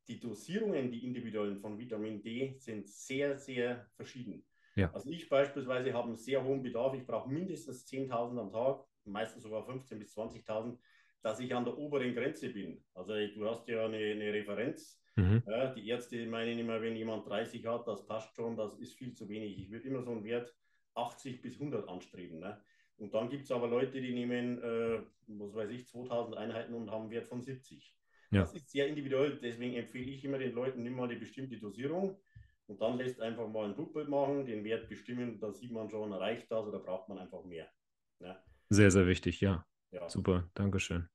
Die 0.08 0.18
Dosierungen, 0.18 0.90
die 0.90 1.04
individuellen 1.04 1.60
von 1.60 1.78
Vitamin 1.78 2.22
D, 2.22 2.56
sind 2.58 2.88
sehr, 2.88 3.36
sehr 3.36 3.86
verschieden. 3.94 4.42
Ja. 4.74 4.90
Also 4.94 5.10
ich 5.10 5.28
beispielsweise 5.28 5.92
habe 5.92 6.08
einen 6.08 6.16
sehr 6.16 6.42
hohen 6.42 6.62
Bedarf. 6.62 6.94
Ich 6.94 7.06
brauche 7.06 7.28
mindestens 7.28 7.86
10.000 7.86 8.38
am 8.38 8.50
Tag, 8.50 8.84
meistens 9.04 9.42
sogar 9.42 9.68
15.000 9.68 9.98
bis 9.98 10.16
20.000, 10.16 10.78
dass 11.20 11.40
ich 11.40 11.54
an 11.54 11.66
der 11.66 11.76
oberen 11.76 12.14
Grenze 12.14 12.48
bin. 12.48 12.82
Also 12.94 13.12
du 13.12 13.48
hast 13.48 13.68
ja 13.68 13.84
eine, 13.84 13.98
eine 13.98 14.32
Referenz. 14.32 14.98
Mhm. 15.16 15.42
Ja, 15.46 15.74
die 15.74 15.86
Ärzte 15.88 16.26
meinen 16.26 16.58
immer, 16.58 16.80
wenn 16.80 16.96
jemand 16.96 17.28
30 17.28 17.66
hat, 17.66 17.86
das 17.86 18.06
passt 18.06 18.34
schon, 18.34 18.56
das 18.56 18.78
ist 18.78 18.94
viel 18.94 19.12
zu 19.12 19.28
wenig. 19.28 19.58
Ich 19.58 19.70
würde 19.70 19.88
immer 19.88 20.02
so 20.02 20.10
einen 20.10 20.24
Wert 20.24 20.54
80 20.94 21.42
bis 21.42 21.54
100 21.54 21.88
anstreben. 21.88 22.40
Ne? 22.40 22.60
Und 22.96 23.14
dann 23.14 23.28
gibt 23.28 23.44
es 23.44 23.50
aber 23.50 23.68
Leute, 23.68 24.00
die 24.00 24.12
nehmen, 24.12 24.62
äh, 24.62 25.00
was 25.26 25.54
weiß 25.54 25.70
ich, 25.70 25.86
2000 25.88 26.36
Einheiten 26.36 26.74
und 26.74 26.90
haben 26.90 27.02
einen 27.02 27.10
Wert 27.10 27.26
von 27.26 27.42
70. 27.42 27.94
Ja. 28.30 28.40
Das 28.40 28.54
ist 28.54 28.70
sehr 28.70 28.88
individuell, 28.88 29.38
deswegen 29.40 29.74
empfehle 29.76 30.10
ich 30.10 30.24
immer 30.24 30.38
den 30.38 30.54
Leuten, 30.54 30.82
nimm 30.82 30.94
mal 30.94 31.08
eine 31.08 31.18
bestimmte 31.18 31.56
Dosierung 31.58 32.18
und 32.66 32.80
dann 32.80 32.96
lässt 32.96 33.20
einfach 33.20 33.48
mal 33.48 33.68
ein 33.68 33.76
Blutbild 33.76 34.08
machen, 34.08 34.44
den 34.44 34.64
Wert 34.64 34.88
bestimmen, 34.88 35.38
da 35.38 35.52
sieht 35.52 35.70
man 35.70 35.88
schon, 35.88 36.12
reicht 36.12 36.50
das 36.50 36.66
oder 36.66 36.80
braucht 36.80 37.08
man 37.08 37.18
einfach 37.18 37.44
mehr. 37.44 37.68
Ja. 38.20 38.42
Sehr, 38.70 38.90
sehr 38.90 39.06
wichtig, 39.06 39.40
ja. 39.40 39.64
ja. 39.92 40.08
Super, 40.08 40.50
Dankeschön. 40.54 41.08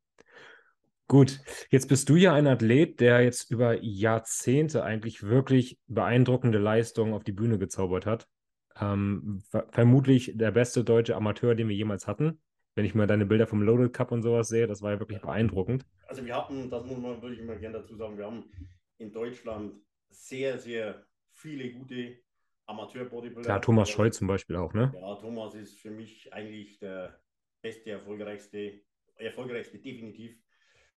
Gut, 1.07 1.39
jetzt 1.71 1.89
bist 1.89 2.07
du 2.07 2.15
ja 2.15 2.33
ein 2.33 2.45
Athlet, 2.45 2.99
der 2.99 3.21
jetzt 3.21 3.49
über 3.49 3.81
Jahrzehnte 3.81 4.83
eigentlich 4.83 5.23
wirklich 5.23 5.79
beeindruckende 5.87 6.59
Leistungen 6.59 7.13
auf 7.13 7.23
die 7.23 7.31
Bühne 7.31 7.57
gezaubert 7.57 8.05
hat. 8.05 8.27
Ähm, 8.81 9.41
ver 9.49 9.67
vermutlich 9.71 10.33
der 10.35 10.51
beste 10.51 10.83
deutsche 10.83 11.15
Amateur, 11.15 11.55
den 11.55 11.67
wir 11.67 11.75
jemals 11.75 12.07
hatten. 12.07 12.39
Wenn 12.75 12.85
ich 12.85 12.95
mal 12.95 13.07
deine 13.07 13.25
Bilder 13.25 13.47
vom 13.47 13.61
Loaded 13.61 13.93
Cup 13.93 14.11
und 14.11 14.21
sowas 14.21 14.47
sehe, 14.47 14.67
das 14.67 14.81
war 14.81 14.93
ja 14.93 14.99
wirklich 14.99 15.19
beeindruckend. 15.19 15.85
Also 16.07 16.25
wir 16.25 16.35
hatten, 16.35 16.69
das 16.69 16.85
muss 16.85 16.97
man 16.97 17.21
wirklich 17.21 17.39
immer 17.39 17.55
gerne 17.55 17.79
dazu 17.79 17.95
sagen, 17.95 18.17
wir 18.17 18.25
haben 18.25 18.45
in 18.99 19.11
Deutschland 19.11 19.75
sehr, 20.09 20.57
sehr 20.57 21.05
viele 21.33 21.71
gute 21.71 22.19
Amateur-Bodybuilder. 22.67 23.41
Klar, 23.41 23.61
Thomas 23.61 23.89
Scholl 23.89 24.13
zum 24.13 24.27
Beispiel 24.27 24.55
auch, 24.55 24.73
ne? 24.73 24.91
Ja, 24.95 25.15
Thomas 25.15 25.55
ist 25.55 25.79
für 25.79 25.91
mich 25.91 26.31
eigentlich 26.31 26.79
der 26.79 27.19
beste, 27.61 27.89
erfolgreichste, 27.91 28.81
erfolgreichste 29.15 29.79
definitiv 29.79 30.37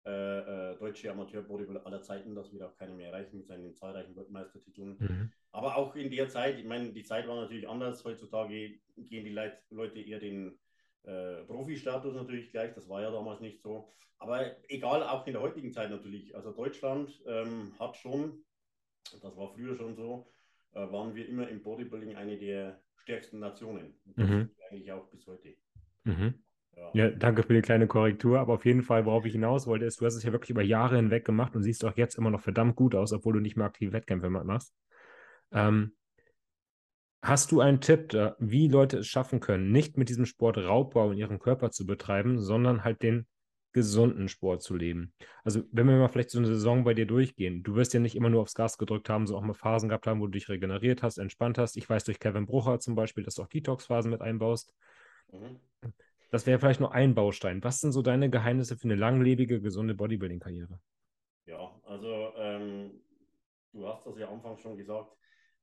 äh, 0.05 0.73
äh, 0.73 0.79
deutsche 0.79 1.11
Amateur-Bodybuilder 1.11 1.87
aller 1.87 2.03
Zeiten. 2.03 2.35
Das 2.35 2.53
wird 2.53 2.63
auch 2.63 2.77
keiner 2.77 2.95
mehr 2.95 3.09
erreichen 3.09 3.39
mit 3.39 3.47
seinen 3.47 3.75
zahlreichen 3.75 4.17
Weltmeistertiteln. 4.17 4.97
Mhm. 4.99 5.33
Aber 5.53 5.77
auch 5.77 5.97
in 5.97 6.11
der 6.11 6.29
Zeit, 6.29 6.59
ich 6.59 6.65
meine, 6.65 6.93
die 6.93 7.03
Zeit 7.03 7.27
war 7.27 7.41
natürlich 7.41 7.69
anders. 7.69 8.05
Heutzutage 8.05 8.79
gehen 8.97 9.25
die 9.25 9.33
Leit 9.33 9.59
Leute 9.71 10.01
eher 10.01 10.21
den 10.21 10.59
äh, 11.05 11.43
Profi-Status 11.45 12.15
natürlich 12.15 12.51
gleich. 12.51 12.73
Das 12.75 12.89
war 12.89 13.03
ja 13.03 13.11
damals 13.11 13.41
nicht 13.41 13.61
so. 13.61 13.93
Aber 14.19 14.57
egal, 14.69 15.03
auch 15.03 15.27
in 15.27 15.33
der 15.33 15.43
heutigen 15.43 15.73
Zeit 15.73 15.91
natürlich. 15.91 16.37
Also 16.37 16.53
Deutschland 16.53 17.21
ähm, 17.27 17.73
hat 17.79 17.97
schon 17.97 18.45
das 19.23 19.37
war 19.37 19.49
früher 19.55 19.77
schon 19.77 19.95
so, 19.95 20.31
äh, 20.73 20.81
waren 20.81 21.15
wir 21.15 21.29
immer 21.29 21.49
im 21.49 21.63
Bodybuilding 21.63 22.17
eine 22.17 22.37
der 22.39 22.81
stärksten 22.97 23.39
Nationen. 23.39 23.95
Mhm. 24.17 24.51
eigentlich 24.71 24.93
auch 24.93 25.09
bis 25.09 25.27
heute. 25.27 25.55
Mhm. 26.05 26.35
Ja. 26.77 26.91
ja. 26.95 27.11
danke 27.11 27.43
für 27.43 27.55
die 27.55 27.63
kleine 27.63 27.87
Korrektur. 27.87 28.39
Aber 28.39 28.55
auf 28.55 28.65
jeden 28.65 28.83
Fall, 28.83 29.07
worauf 29.07 29.25
ich 29.25 29.33
hinaus 29.33 29.67
wollte, 29.67 29.85
ist, 29.85 30.01
du 30.01 30.07
hast 30.07 30.15
es 30.15 30.23
ja 30.23 30.33
wirklich 30.33 30.51
über 30.51 30.63
Jahre 30.63 30.97
hinweg 30.97 31.25
gemacht 31.25 31.57
und 31.57 31.63
siehst 31.63 31.85
auch 31.85 31.97
jetzt 31.97 32.17
immer 32.17 32.31
noch 32.31 32.41
verdammt 32.41 32.77
gut 32.77 32.95
aus, 32.95 33.13
obwohl 33.13 33.35
du 33.35 33.41
nicht 33.41 33.57
mehr 33.57 33.67
aktive 33.67 33.93
Wettkämpfe 33.93 34.31
machst. 34.31 34.75
Ähm, 35.53 35.95
hast 37.23 37.53
du 37.53 37.61
einen 37.61 37.81
Tipp, 37.81 38.15
wie 38.39 38.69
Leute 38.69 38.99
es 38.99 39.07
schaffen 39.07 39.41
können, 39.41 39.73
nicht 39.73 39.97
mit 39.97 40.09
diesem 40.09 40.27
Sport 40.27 40.59
Raubbau 40.59 41.11
in 41.11 41.19
ihrem 41.19 41.39
Körper 41.39 41.71
zu 41.71 41.87
betreiben, 41.87 42.39
sondern 42.39 42.85
halt 42.85 43.03
den 43.03 43.27
gesunden 43.73 44.29
Sport 44.29 44.63
zu 44.63 44.75
leben. 44.75 45.13
Also, 45.45 45.63
wenn 45.71 45.87
wir 45.87 45.97
mal 45.97 46.09
vielleicht 46.09 46.31
so 46.31 46.39
eine 46.39 46.49
Saison 46.49 46.83
bei 46.83 46.95
dir 46.95 47.07
durchgehen, 47.07 47.63
du 47.63 47.77
wirst 47.77 47.95
ja 47.95 48.01
nicht 48.01 48.17
immer 48.17 48.31
nur 48.31 48.43
aufs 48.43 48.55
Gas 48.55 48.79
gedrückt 48.79 49.09
haben, 49.09 49.27
so 49.27 49.37
auch 49.37 49.43
mal 49.43 49.55
Phasen 49.55 49.89
gehabt 49.89 50.07
haben, 50.07 50.21
wo 50.21 50.27
du 50.27 50.33
dich 50.33 50.49
regeneriert 50.49 51.03
hast, 51.03 51.19
entspannt 51.19 51.57
hast. 51.57 51.77
Ich 51.77 51.89
weiß 51.89 52.05
durch 52.05 52.19
Kevin 52.19 52.47
Brucher 52.47 52.81
zum 52.81 52.95
Beispiel, 52.97 53.23
dass 53.23 53.37
du 53.37 53.43
auch 53.43 53.49
Detox-Phasen 53.49 54.11
mit 54.11 54.23
einbaust. 54.23 54.75
Mhm. 55.31 55.61
Das 56.31 56.47
wäre 56.47 56.59
vielleicht 56.59 56.81
nur 56.81 56.93
ein 56.93 57.15
Baustein. 57.15 57.63
Was 57.63 57.81
sind 57.81 57.93
so 57.93 58.03
deine 58.03 58.31
Geheimnisse 58.31 58.77
für 58.77 58.85
eine 58.85 58.95
langlebige, 58.95 59.61
gesunde 59.61 59.95
Bodybuilding-Karriere? 59.95 60.81
Ja, 61.47 61.81
also 61.85 62.33
ähm, 62.37 63.03
du 63.73 63.87
hast 63.87 64.07
das 64.07 64.17
ja 64.19 64.29
anfangs 64.29 64.61
schon 64.61 64.77
gesagt, 64.77 65.13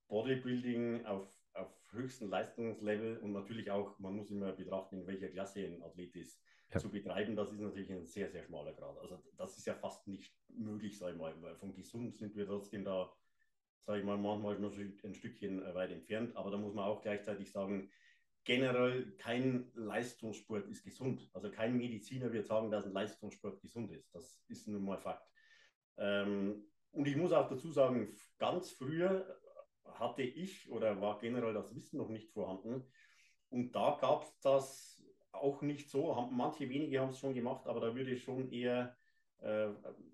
Bodybuilding 0.07 1.05
auf, 1.05 1.27
auf 1.53 1.69
höchstem 1.91 2.29
Leistungslevel 2.29 3.17
und 3.17 3.33
natürlich 3.33 3.69
auch, 3.71 3.97
man 3.99 4.15
muss 4.15 4.31
immer 4.31 4.51
betrachten, 4.53 5.01
in 5.01 5.07
welcher 5.07 5.29
Klasse 5.29 5.65
ein 5.65 5.81
Athlet 5.83 6.15
ist, 6.15 6.41
ja. 6.73 6.79
zu 6.79 6.89
betreiben, 6.89 7.35
das 7.35 7.51
ist 7.51 7.59
natürlich 7.59 7.91
ein 7.91 8.05
sehr, 8.05 8.29
sehr 8.29 8.43
schmaler 8.43 8.73
Grad. 8.73 8.97
Also 8.99 9.21
das 9.37 9.57
ist 9.57 9.65
ja 9.65 9.73
fast 9.73 10.07
nicht 10.07 10.33
möglich, 10.49 10.97
sag 10.97 11.13
ich 11.13 11.17
mal, 11.17 11.33
weil 11.41 11.55
von 11.55 11.73
gesund 11.73 12.15
sind 12.17 12.35
wir 12.35 12.45
trotzdem 12.45 12.83
da, 12.83 13.11
sage 13.85 13.99
ich 13.99 14.05
mal, 14.05 14.17
manchmal 14.17 14.59
noch 14.59 14.77
ein 14.77 15.13
Stückchen 15.13 15.61
weit 15.73 15.91
entfernt, 15.91 16.35
aber 16.35 16.51
da 16.51 16.57
muss 16.57 16.73
man 16.73 16.85
auch 16.85 17.01
gleichzeitig 17.01 17.51
sagen, 17.51 17.89
generell 18.43 19.11
kein 19.17 19.69
Leistungssport 19.75 20.67
ist 20.67 20.83
gesund. 20.83 21.29
Also 21.33 21.51
kein 21.51 21.75
Mediziner 21.75 22.31
wird 22.31 22.45
sagen, 22.45 22.71
dass 22.71 22.85
ein 22.85 22.93
Leistungssport 22.93 23.61
gesund 23.61 23.91
ist. 23.91 24.15
Das 24.15 24.41
ist 24.47 24.69
nun 24.69 24.85
mal 24.85 24.97
Fakt. 24.97 25.29
Ähm, 25.97 26.65
und 26.91 27.07
ich 27.07 27.17
muss 27.17 27.33
auch 27.33 27.49
dazu 27.49 27.69
sagen, 27.71 28.15
ganz 28.37 28.71
früher 28.71 29.37
hatte 29.93 30.21
ich 30.21 30.69
oder 30.71 31.01
war 31.01 31.19
generell 31.19 31.53
das 31.53 31.75
Wissen 31.75 31.97
noch 31.97 32.09
nicht 32.09 32.31
vorhanden. 32.31 32.83
Und 33.49 33.73
da 33.75 33.97
gab 33.99 34.23
es 34.23 34.39
das 34.41 35.03
auch 35.31 35.61
nicht 35.61 35.89
so. 35.89 36.13
Manche 36.31 36.69
wenige 36.69 36.99
haben 36.99 37.09
es 37.09 37.19
schon 37.19 37.33
gemacht, 37.33 37.67
aber 37.67 37.79
da 37.79 37.95
würde 37.95 38.11
ich 38.11 38.23
schon 38.23 38.51
eher 38.51 38.95
äh, 39.39 39.69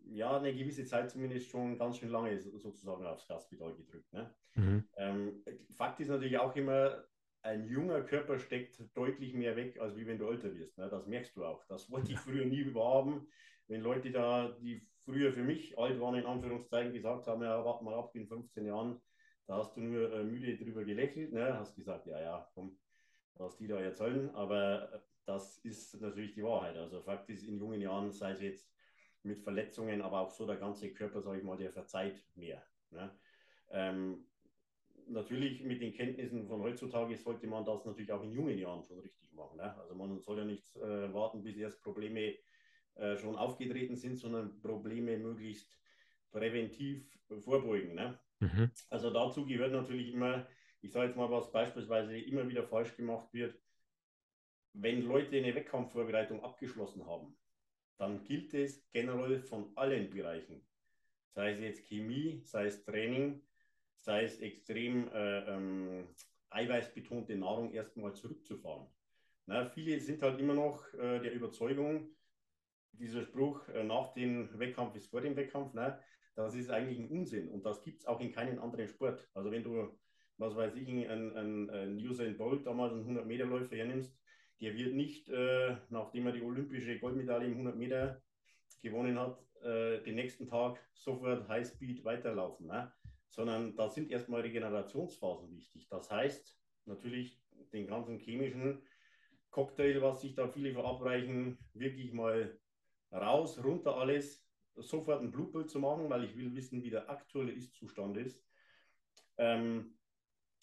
ja, 0.06 0.38
eine 0.38 0.54
gewisse 0.54 0.86
Zeit 0.86 1.10
zumindest 1.10 1.50
schon 1.50 1.78
ganz 1.78 1.98
schön 1.98 2.10
lange 2.10 2.38
sozusagen 2.40 3.06
aufs 3.06 3.28
Gaspedal 3.28 3.74
gedrückt. 3.76 4.12
Ne? 4.14 4.34
Mhm. 4.56 4.84
Ähm, 4.98 5.44
Fakt 5.76 6.00
ist 6.00 6.10
natürlich 6.10 6.38
auch 6.38 6.56
immer, 6.56 7.04
ein 7.42 7.66
junger 7.66 8.02
Körper 8.02 8.40
steckt 8.40 8.82
deutlich 8.96 9.34
mehr 9.34 9.56
weg, 9.56 9.80
als 9.80 9.96
wie 9.98 10.08
wenn 10.08 10.18
du 10.18 10.28
älter 10.28 10.56
wirst. 10.56 10.78
Ne? 10.78 10.90
Das 10.90 11.08
merkst 11.08 11.36
du 11.36 11.46
auch. 11.46 11.66
Das 11.66 11.90
wollte 11.92 12.12
ich 12.12 12.20
früher 12.20 12.46
nie 12.46 12.74
wahrhaben. 12.74 13.28
Wenn 13.68 13.82
Leute 13.82 14.12
da, 14.12 14.50
die 14.62 14.86
früher 15.06 15.32
für 15.32 15.44
mich 15.44 15.78
alt 15.78 16.00
waren, 16.00 16.16
in 16.16 16.26
Anführungszeichen, 16.26 16.94
gesagt 16.94 17.28
haben, 17.28 17.44
ja, 17.44 17.64
warte 17.64 17.84
mal 17.84 17.96
ab, 17.96 18.16
in 18.16 18.28
15 18.28 18.66
Jahren, 18.66 19.02
da 19.46 19.58
hast 19.58 19.76
du 19.76 19.82
nur 19.82 20.12
äh, 20.14 20.24
müde 20.24 20.58
drüber 20.58 20.84
gelächelt, 20.84 21.34
ne? 21.34 21.58
hast 21.58 21.76
gesagt, 21.76 22.08
ja, 22.08 22.20
ja, 22.20 22.52
komm, 22.54 22.78
was 23.36 23.58
die 23.58 23.68
da 23.68 23.80
erzählen. 23.80 24.30
Aber 24.36 25.04
das 25.26 25.58
ist 25.60 26.00
natürlich 26.02 26.34
die 26.34 26.44
Wahrheit. 26.44 26.78
Also 26.78 27.02
Fakt 27.02 27.30
ist, 27.30 27.44
in 27.44 27.60
jungen 27.60 27.82
Jahren, 27.82 28.12
sei 28.12 28.32
es 28.32 28.42
jetzt 28.42 28.74
mit 29.24 29.40
Verletzungen, 29.40 30.02
aber 30.02 30.22
auch 30.22 30.32
so 30.32 30.46
der 30.46 30.58
ganze 30.58 30.94
Körper, 30.94 31.22
sage 31.22 31.40
ich 31.40 31.44
mal, 31.44 31.58
der 31.58 31.72
verzeiht 31.72 32.26
mehr. 32.36 32.64
Ne? 32.92 33.10
Ähm, 33.70 34.26
natürlich 35.08 35.64
mit 35.64 35.82
den 35.82 35.94
Kenntnissen 35.94 36.48
von 36.48 36.62
heutzutage 36.62 37.16
sollte 37.18 37.48
man 37.48 37.66
das 37.66 37.86
natürlich 37.86 38.12
auch 38.12 38.24
in 38.24 38.32
jungen 38.32 38.58
Jahren 38.58 38.84
schon 38.84 39.00
richtig 39.00 39.32
machen. 39.34 39.58
Ne? 39.58 39.78
Also 39.78 39.96
man 39.96 40.20
soll 40.20 40.40
ja 40.40 40.46
nicht 40.46 40.76
äh, 40.78 41.14
warten, 41.14 41.44
bis 41.44 41.58
erst 41.58 41.82
Probleme 41.82 42.36
äh, 42.96 43.18
schon 43.18 43.36
aufgetreten 43.36 43.96
sind, 43.96 44.18
sondern 44.18 44.62
Probleme 44.62 45.18
möglichst 45.18 45.78
präventiv 46.32 47.06
vorbeugen. 47.40 47.96
Ne? 47.96 48.20
Mhm. 48.44 48.72
Also 48.90 49.10
dazu 49.10 49.46
gehört 49.46 49.72
natürlich 49.72 50.14
immer, 50.14 50.46
ich 50.82 50.92
sage 50.92 51.08
jetzt 51.08 51.16
mal, 51.16 51.32
was 51.32 51.52
beispielsweise 51.52 52.18
immer 52.18 52.48
wieder 52.50 52.68
falsch 52.68 52.96
gemacht 52.98 53.34
wird, 53.34 53.58
wenn 54.74 55.04
Leute 55.04 55.38
eine 55.38 55.56
Wettkampfvorbereitung 55.56 56.44
abgeschlossen 56.44 57.06
haben, 57.06 57.38
dann 57.98 58.24
gilt 58.26 58.54
es 58.54 58.90
generell 58.92 59.40
von 59.40 59.72
allen 59.78 60.10
Bereichen, 60.10 60.68
sei 61.30 61.52
es 61.52 61.60
jetzt 61.60 61.88
Chemie, 61.88 62.42
sei 62.44 62.66
es 62.66 62.84
Training, 62.84 63.44
sei 64.00 64.26
es 64.26 64.40
extrem 64.42 65.08
äh, 65.14 65.56
ähm, 65.56 66.08
eiweißbetonte 66.50 67.36
Nahrung 67.38 67.72
erstmal 67.72 68.14
zurückzufahren. 68.14 68.88
Na, 69.46 69.70
viele 69.70 70.00
sind 70.02 70.22
halt 70.22 70.40
immer 70.40 70.54
noch 70.54 70.94
äh, 70.96 71.20
der 71.20 71.34
Überzeugung, 71.34 72.10
dieser 72.92 73.24
Spruch, 73.24 73.68
äh, 73.70 73.84
nach 73.84 74.12
dem 74.14 74.60
Wettkampf 74.60 74.96
ist 74.96 75.08
vor 75.08 75.22
dem 75.22 75.36
Wettkampf, 75.36 75.74
ne, 75.74 76.02
das 76.36 76.56
ist 76.56 76.70
eigentlich 76.70 77.00
ein 77.00 77.10
Unsinn 77.10 77.50
und 77.50 77.66
das 77.66 77.82
gibt 77.82 78.00
es 78.00 78.06
auch 78.06 78.20
in 78.20 78.32
keinem 78.32 78.60
anderen 78.60 78.88
Sport. 78.88 79.28
Also 79.34 79.52
wenn 79.52 79.64
du, 79.64 79.90
was 80.38 80.56
weiß 80.56 80.76
ich, 80.76 80.88
einen, 80.88 81.36
einen, 81.38 81.70
einen 81.70 81.98
Usain 81.98 82.38
Bolt, 82.38 82.66
damals 82.66 82.94
einen 82.94 83.18
100-Meter-Läufer 83.18 83.76
hernimmst, 83.76 84.18
der 84.62 84.76
wird 84.76 84.94
nicht, 84.94 85.30
äh, 85.30 85.78
nachdem 85.90 86.28
er 86.28 86.34
die 86.34 86.42
olympische 86.42 87.00
Goldmedaille 87.00 87.48
im 87.48 87.54
100 87.54 87.76
Meter 87.76 88.22
gewonnen 88.82 89.20
hat, 89.20 89.40
äh, 89.62 90.02
den 90.04 90.16
nächsten 90.16 90.48
Tag 90.48 90.80
sofort 90.94 91.48
Highspeed 91.48 92.04
weiterlaufen, 92.04 92.68
ne? 92.68 92.92
sondern 93.30 93.76
da 93.76 93.90
sind 93.90 94.12
erstmal 94.12 94.42
Regenerationsphasen 94.42 95.52
wichtig. 95.52 95.88
Das 95.90 96.10
heißt 96.10 96.58
natürlich 96.86 97.42
den 97.72 97.88
ganzen 97.88 98.18
chemischen 98.18 98.84
Cocktail, 99.50 100.02
was 100.02 100.22
sich 100.22 100.36
da 100.36 100.48
viele 100.48 100.74
verabreichen, 100.74 101.58
wirklich 101.74 102.14
mal 102.14 102.60
raus, 103.12 103.64
runter 103.64 103.98
alles, 103.98 104.46
sofort 104.76 105.22
ein 105.22 105.32
Blutbild 105.32 105.70
zu 105.70 105.80
machen, 105.80 106.10
weil 106.10 106.24
ich 106.24 106.36
will 106.36 106.56
wissen, 106.56 106.84
wie 106.84 106.90
der 106.90 107.10
aktuelle 107.10 107.52
Ist-Zustand 107.52 108.18
ist. 108.18 108.44
Ähm, 109.38 109.98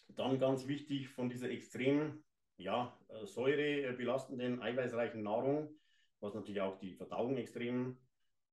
dann 0.09 0.39
ganz 0.39 0.67
wichtig 0.67 1.09
von 1.09 1.29
dieser 1.29 1.51
extrem 1.51 2.23
ja, 2.57 2.99
äh, 3.09 3.25
säurebelastenden, 3.25 4.61
eiweißreichen 4.61 5.23
Nahrung, 5.23 5.71
was 6.21 6.35
natürlich 6.35 6.61
auch 6.61 6.79
die 6.79 6.95
Verdauung 6.95 7.37
extrem 7.37 7.97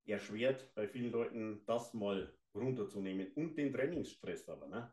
erschwert, 0.06 0.72
bei 0.74 0.88
vielen 0.88 1.12
Leuten 1.12 1.62
das 1.66 1.92
mal 1.92 2.32
runterzunehmen 2.54 3.30
und 3.34 3.56
den 3.56 3.72
Trainingsstress 3.72 4.48
aber. 4.48 4.68
Ne? 4.68 4.92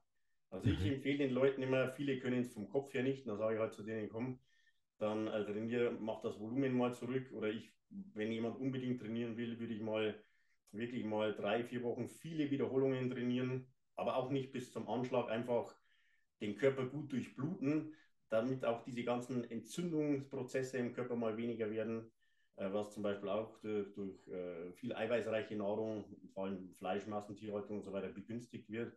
Also 0.50 0.70
ich 0.70 0.80
mhm. 0.80 0.94
empfehle 0.94 1.20
den 1.20 1.32
Leuten 1.32 1.62
immer, 1.62 1.90
viele 1.90 2.20
können 2.20 2.42
es 2.42 2.54
vom 2.54 2.70
Kopf 2.70 2.94
her 2.94 3.04
nicht, 3.04 3.28
dann 3.28 3.38
sage 3.38 3.56
ich 3.56 3.62
halt 3.62 3.74
zu 3.74 3.84
denen, 3.84 4.10
komm, 4.10 4.40
dann 4.98 5.28
äh, 5.28 5.44
trainiere, 5.46 5.92
mach 5.92 6.22
das 6.22 6.40
Volumen 6.40 6.74
mal 6.74 6.94
zurück 6.94 7.32
oder 7.32 7.50
ich, 7.50 7.74
wenn 7.90 8.32
jemand 8.32 8.60
unbedingt 8.60 9.02
trainieren 9.02 9.38
will, 9.38 9.60
würde 9.60 9.74
ich 9.74 9.82
mal 9.82 10.16
wirklich 10.78 11.06
mal 11.06 11.34
drei, 11.34 11.64
vier 11.64 11.84
Wochen 11.84 12.08
viele 12.08 12.50
Wiederholungen 12.52 13.10
trainieren, 13.10 13.68
aber 13.96 14.16
auch 14.16 14.30
nicht 14.30 14.52
bis 14.52 14.72
zum 14.72 14.88
Anschlag, 14.88 15.30
einfach 15.30 15.76
den 16.42 16.56
Körper 16.56 16.86
gut 16.86 17.12
durchbluten, 17.12 17.94
damit 18.30 18.66
auch 18.66 18.84
diese 18.84 19.04
ganzen 19.04 19.50
Entzündungsprozesse 19.50 20.78
im 20.78 20.94
Körper 20.94 21.16
mal 21.16 21.38
weniger 21.38 21.70
werden, 21.70 22.12
äh, 22.58 22.72
was 22.72 22.94
zum 22.94 23.04
Beispiel 23.04 23.30
auch 23.30 23.58
durch, 23.60 23.94
durch 23.94 24.28
äh, 24.28 24.72
viel 24.74 24.94
eiweißreiche 24.94 25.56
Nahrung, 25.56 26.06
vor 26.34 26.46
allem 26.46 26.74
Fleischmassen, 26.74 27.36
Tierhaltung 27.36 27.78
und 27.78 27.84
so 27.84 27.94
weiter 27.94 28.10
begünstigt 28.10 28.70
wird. 28.70 28.94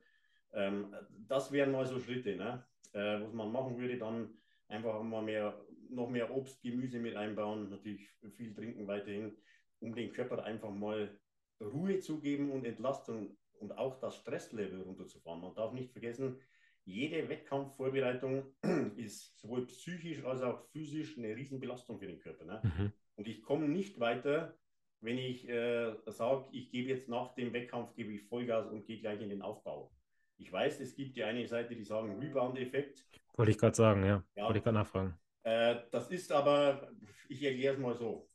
Ähm, 0.52 0.94
das 1.28 1.52
wären 1.52 1.72
mal 1.72 1.86
so 1.86 2.00
Schritte, 2.00 2.36
ne? 2.36 2.64
Äh, 2.92 3.20
was 3.20 3.32
man 3.32 3.52
machen 3.52 3.78
würde, 3.78 3.98
dann 3.98 4.30
einfach 4.68 5.02
mal 5.02 5.22
mehr, 5.22 5.60
noch 5.90 6.08
mehr 6.08 6.34
Obst, 6.34 6.62
Gemüse 6.62 6.98
mit 6.98 7.16
einbauen, 7.16 7.70
natürlich 7.70 8.08
viel 8.36 8.54
trinken 8.54 8.86
weiterhin, 8.86 9.36
um 9.80 9.94
den 9.94 10.12
Körper 10.12 10.42
einfach 10.44 10.70
mal 10.70 11.10
Ruhe 11.60 12.00
zu 12.00 12.20
geben 12.20 12.50
und 12.50 12.64
Entlastung 12.64 13.36
und 13.60 13.76
auch 13.76 13.98
das 13.98 14.16
Stresslevel 14.16 14.82
runterzufahren. 14.82 15.40
Man 15.40 15.54
darf 15.54 15.72
nicht 15.72 15.90
vergessen, 15.92 16.40
jede 16.84 17.28
Wettkampfvorbereitung 17.28 18.44
ist 18.96 19.38
sowohl 19.38 19.66
psychisch 19.66 20.24
als 20.24 20.42
auch 20.42 20.60
physisch 20.70 21.18
eine 21.18 21.36
Riesenbelastung 21.36 21.98
für 21.98 22.06
den 22.06 22.18
Körper. 22.18 22.44
Ne? 22.44 22.60
Mhm. 22.64 22.92
Und 23.16 23.28
ich 23.28 23.42
komme 23.42 23.68
nicht 23.68 24.00
weiter, 24.00 24.56
wenn 25.00 25.18
ich 25.18 25.48
äh, 25.48 25.94
sage, 26.06 26.48
ich 26.52 26.70
gebe 26.70 26.88
jetzt 26.88 27.08
nach 27.08 27.34
dem 27.34 27.52
Wettkampf 27.52 27.94
gebe 27.94 28.12
ich 28.12 28.22
Vollgas 28.22 28.66
und 28.66 28.86
gehe 28.86 28.98
gleich 28.98 29.20
in 29.20 29.28
den 29.28 29.42
Aufbau. 29.42 29.92
Ich 30.38 30.52
weiß, 30.52 30.80
es 30.80 30.94
gibt 30.94 31.16
die 31.16 31.24
eine 31.24 31.46
Seite, 31.46 31.74
die 31.74 31.84
sagen 31.84 32.18
Rebound-Effekt. 32.18 33.04
Wollte 33.34 33.52
ich 33.52 33.58
gerade 33.58 33.76
sagen, 33.76 34.04
ja. 34.04 34.24
ja. 34.34 34.44
Wollte 34.44 34.58
ich 34.58 34.64
gerade 34.64 34.78
nachfragen. 34.78 35.18
Äh, 35.42 35.76
das 35.90 36.10
ist 36.10 36.32
aber, 36.32 36.90
ich 37.28 37.42
erkläre 37.42 37.74
es 37.74 37.80
mal 37.80 37.94
so. 37.94 38.27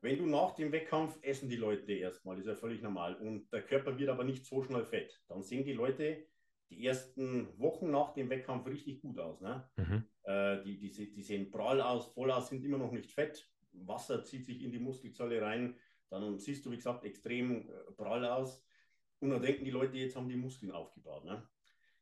Wenn 0.00 0.18
du 0.18 0.26
nach 0.26 0.54
dem 0.54 0.72
Wettkampf 0.72 1.18
essen 1.22 1.48
die 1.48 1.56
Leute 1.56 1.92
erstmal, 1.92 2.38
ist 2.38 2.46
ja 2.46 2.54
völlig 2.54 2.82
normal. 2.82 3.16
Und 3.16 3.50
der 3.52 3.62
Körper 3.62 3.98
wird 3.98 4.08
aber 4.08 4.24
nicht 4.24 4.44
so 4.44 4.62
schnell 4.62 4.84
fett. 4.84 5.20
Dann 5.28 5.42
sehen 5.42 5.64
die 5.64 5.72
Leute, 5.72 6.26
die 6.70 6.86
ersten 6.86 7.48
Wochen 7.58 7.90
nach 7.90 8.12
dem 8.12 8.28
Wettkampf 8.28 8.66
richtig 8.66 9.00
gut 9.00 9.18
aus. 9.18 9.40
Ne? 9.40 9.68
Mhm. 9.76 10.04
Äh, 10.24 10.62
die, 10.62 10.78
die, 10.78 11.12
die, 11.12 11.22
sehen 11.22 11.50
prall 11.50 11.80
aus, 11.80 12.06
voll 12.08 12.30
aus, 12.30 12.48
sind 12.48 12.64
immer 12.64 12.78
noch 12.78 12.92
nicht 12.92 13.10
fett. 13.10 13.48
Wasser 13.72 14.24
zieht 14.24 14.44
sich 14.44 14.62
in 14.62 14.72
die 14.72 14.78
Muskelzelle 14.78 15.40
rein. 15.40 15.76
Dann 16.10 16.38
siehst 16.38 16.64
du, 16.64 16.70
wie 16.70 16.76
gesagt, 16.76 17.04
extrem 17.04 17.68
äh, 17.68 17.92
prall 17.96 18.24
aus. 18.24 18.64
Und 19.20 19.30
dann 19.30 19.42
denken 19.42 19.64
die 19.64 19.70
Leute, 19.70 19.96
jetzt 19.96 20.16
haben 20.16 20.28
die 20.28 20.36
Muskeln 20.36 20.72
aufgebaut. 20.72 21.24
Ne? 21.24 21.42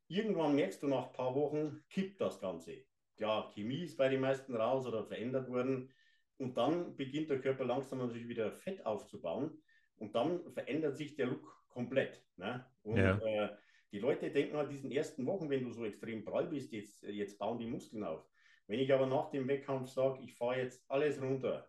Irgendwann 0.08 0.54
merkst 0.54 0.82
du 0.82 0.88
nach 0.88 1.06
ein 1.06 1.12
paar 1.12 1.34
Wochen, 1.34 1.82
kippt 1.88 2.20
das 2.20 2.40
Ganze. 2.40 2.84
Klar, 3.16 3.52
Chemie 3.54 3.84
ist 3.84 3.96
bei 3.96 4.08
den 4.08 4.20
meisten 4.20 4.54
raus 4.56 4.86
oder 4.86 5.04
verändert 5.04 5.48
worden. 5.48 5.90
Und 6.38 6.56
dann 6.56 6.96
beginnt 6.96 7.30
der 7.30 7.40
Körper 7.40 7.64
langsam 7.64 7.98
natürlich 7.98 8.28
wieder 8.28 8.52
Fett 8.52 8.84
aufzubauen. 8.84 9.50
Und 9.96 10.14
dann 10.14 10.50
verändert 10.52 10.96
sich 10.96 11.14
der 11.14 11.26
Look 11.26 11.64
komplett. 11.68 12.24
Ne? 12.36 12.64
Und 12.82 12.96
ja. 12.96 13.18
äh, 13.18 13.56
die 13.92 14.00
Leute 14.00 14.30
denken 14.30 14.56
halt 14.56 14.70
diesen 14.70 14.90
ersten 14.90 15.24
Wochen, 15.26 15.48
wenn 15.50 15.64
du 15.64 15.70
so 15.70 15.84
extrem 15.84 16.24
prall 16.24 16.46
bist, 16.46 16.72
jetzt, 16.72 17.02
jetzt 17.04 17.38
bauen 17.38 17.58
die 17.58 17.66
Muskeln 17.66 18.02
auf. 18.02 18.28
Wenn 18.66 18.80
ich 18.80 18.92
aber 18.92 19.06
nach 19.06 19.30
dem 19.30 19.46
Wettkampf 19.46 19.88
sage, 19.88 20.20
ich 20.22 20.34
fahre 20.34 20.58
jetzt 20.58 20.84
alles 20.90 21.22
runter, 21.22 21.68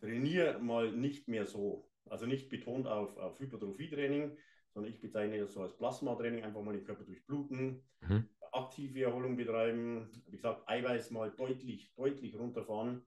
trainiere 0.00 0.58
mal 0.60 0.92
nicht 0.92 1.28
mehr 1.28 1.44
so, 1.44 1.90
also 2.06 2.24
nicht 2.24 2.48
betont 2.48 2.86
auf, 2.86 3.16
auf 3.18 3.38
Hypertrophie-Training, 3.40 4.38
sondern 4.72 4.92
ich 4.92 5.00
bezeichne 5.00 5.38
das 5.38 5.52
so 5.52 5.62
als 5.62 5.76
Plasma-Training, 5.76 6.44
einfach 6.44 6.62
mal 6.62 6.72
den 6.72 6.84
Körper 6.84 7.04
durchbluten, 7.04 7.82
mhm. 8.00 8.28
aktive 8.52 9.02
Erholung 9.02 9.36
betreiben, 9.36 10.08
wie 10.26 10.30
gesagt, 10.30 10.68
Eiweiß 10.68 11.10
mal 11.10 11.30
deutlich, 11.32 11.92
deutlich 11.96 12.38
runterfahren 12.38 13.04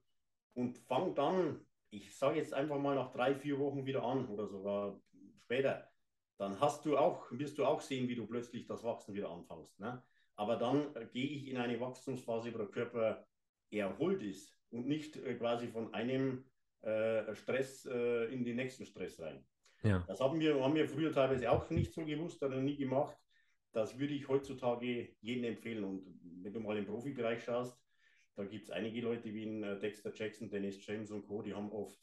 und 0.54 0.78
fang 0.78 1.14
dann, 1.14 1.64
ich 1.90 2.16
sage 2.16 2.38
jetzt 2.38 2.54
einfach 2.54 2.78
mal 2.78 2.94
nach 2.94 3.12
drei, 3.12 3.34
vier 3.34 3.58
Wochen 3.58 3.86
wieder 3.86 4.02
an 4.02 4.26
oder 4.26 4.46
sogar 4.46 5.00
später 5.38 5.88
dann 6.38 6.58
hast 6.60 6.84
du 6.86 6.96
auch, 6.96 7.30
wirst 7.30 7.58
du 7.58 7.64
auch 7.64 7.80
sehen, 7.80 8.08
wie 8.08 8.16
du 8.16 8.26
plötzlich 8.26 8.66
das 8.66 8.82
Wachsen 8.82 9.14
wieder 9.14 9.30
anfängst. 9.30 9.78
Ne? 9.78 10.02
aber 10.36 10.56
dann 10.56 10.94
äh, 10.96 11.06
gehe 11.12 11.26
ich 11.26 11.48
in 11.48 11.56
eine 11.56 11.78
Wachstumsphase, 11.80 12.52
wo 12.52 12.58
der 12.58 12.66
Körper 12.66 13.26
erholt 13.70 14.22
ist 14.22 14.52
und 14.70 14.86
nicht 14.86 15.16
äh, 15.16 15.34
quasi 15.34 15.68
von 15.68 15.92
einem 15.94 16.44
äh, 16.82 17.34
Stress 17.34 17.86
äh, 17.86 18.32
in 18.32 18.44
den 18.44 18.56
nächsten 18.56 18.84
Stress 18.84 19.20
rein. 19.20 19.44
Ja. 19.82 20.04
Das 20.06 20.20
haben 20.20 20.40
wir, 20.40 20.62
haben 20.62 20.74
wir 20.74 20.88
früher 20.88 21.12
teilweise 21.12 21.50
auch 21.50 21.68
nicht 21.70 21.92
so 21.92 22.04
gewusst 22.04 22.42
oder 22.42 22.60
nie 22.60 22.76
gemacht. 22.76 23.16
Das 23.72 23.98
würde 23.98 24.14
ich 24.14 24.28
heutzutage 24.28 25.14
jedem 25.20 25.44
empfehlen. 25.44 25.84
Und 25.84 26.20
wenn 26.42 26.52
du 26.52 26.60
mal 26.60 26.76
im 26.76 26.86
Profibereich 26.86 27.42
schaust, 27.42 27.80
da 28.36 28.44
gibt 28.44 28.64
es 28.64 28.70
einige 28.70 29.00
Leute 29.02 29.32
wie 29.32 29.42
in, 29.42 29.62
äh, 29.62 29.78
Dexter 29.78 30.12
Jackson, 30.14 30.48
Dennis 30.48 30.84
James 30.86 31.10
und 31.10 31.26
Co., 31.26 31.42
die 31.42 31.54
haben 31.54 31.70
oft 31.70 31.98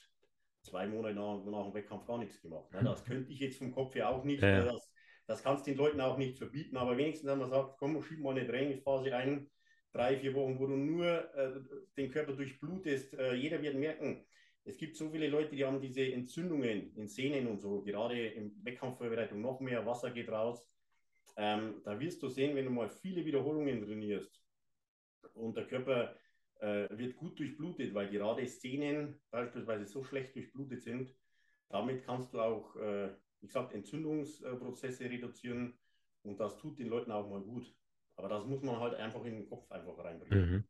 zwei 0.62 0.88
Monate 0.88 1.15
nach, 1.15 1.43
nach 1.45 1.65
dem 1.65 1.74
Wettkampf 1.74 2.05
gar 2.05 2.17
nichts 2.17 2.41
gemacht. 2.41 2.69
Ja, 2.74 2.83
das 2.83 3.03
könnte 3.03 3.31
ich 3.31 3.39
jetzt 3.39 3.57
vom 3.57 3.71
Kopf 3.71 3.95
her 3.95 4.09
auch 4.09 4.24
nicht. 4.24 4.43
Ja. 4.43 4.63
Das, 4.65 4.91
das 5.25 5.43
kannst 5.43 5.65
du 5.65 5.71
den 5.71 5.77
Leuten 5.77 6.01
auch 6.01 6.17
nicht 6.17 6.38
verbieten, 6.38 6.77
aber 6.77 6.98
wenigstens, 6.98 7.29
wenn 7.29 7.39
man 7.39 7.50
sagt, 7.50 7.77
komm, 7.77 8.01
schieb 8.01 8.19
mal 8.19 8.38
eine 8.38 8.48
Trainingsphase 8.48 9.15
ein, 9.15 9.50
drei, 9.91 10.17
vier 10.17 10.33
Wochen, 10.36 10.59
wo 10.59 10.67
du 10.67 10.75
nur 10.75 11.33
äh, 11.36 11.62
den 11.98 12.12
Körper 12.12 12.33
durchblutest. 12.33 13.13
Äh, 13.13 13.36
jeder 13.36 13.62
wird 13.62 13.75
merken, 13.75 14.25
es 14.65 14.77
gibt 14.77 14.95
so 14.95 15.09
viele 15.09 15.27
Leute, 15.27 15.55
die 15.55 15.65
haben 15.65 15.81
diese 15.81 16.01
Entzündungen 16.01 16.95
in 16.95 17.07
Sehnen 17.07 17.48
und 17.48 17.59
so, 17.59 17.81
gerade 17.81 18.27
in 18.27 18.53
Wettkampfvorbereitung 18.63 19.41
noch 19.41 19.59
mehr, 19.62 19.86
Wasser 19.86 20.12
geht 20.12 20.29
raus. 20.29 20.67
Ähm, 21.38 21.81
da 21.86 22.00
wirst 22.00 22.21
du 22.21 22.27
sehen, 22.27 22.55
wenn 22.55 22.65
du 22.65 22.71
mal 22.71 22.89
viele 22.89 23.25
Wiederholungen 23.25 23.81
trainierst 23.81 24.39
und 25.34 25.56
der 25.56 25.66
Körper 25.66 26.16
äh, 26.60 26.88
wird 26.98 27.16
gut 27.18 27.40
durchblutet, 27.40 27.94
weil 27.94 28.10
gerade 28.10 28.46
Sehnen 28.48 29.20
beispielsweise 29.32 29.86
so 29.86 30.04
schlecht 30.04 30.36
durchblutet 30.36 30.82
sind, 30.82 31.14
damit 31.70 32.04
kannst 32.04 32.34
du 32.34 32.40
auch, 32.40 32.76
äh, 32.76 33.10
wie 33.42 33.48
gesagt, 33.48 33.74
Entzündungsprozesse 33.74 35.06
reduzieren 35.06 35.78
und 36.24 36.40
das 36.40 36.58
tut 36.58 36.80
den 36.80 36.88
Leuten 36.88 37.12
auch 37.12 37.30
mal 37.30 37.42
gut. 37.42 37.74
Aber 38.16 38.28
das 38.28 38.46
muss 38.46 38.62
man 38.62 38.80
halt 38.80 38.96
einfach 38.96 39.24
in 39.24 39.36
den 39.36 39.50
Kopf 39.50 39.72
einfach 39.72 39.98
reinbringen. 40.04 40.52
Mhm. 40.52 40.64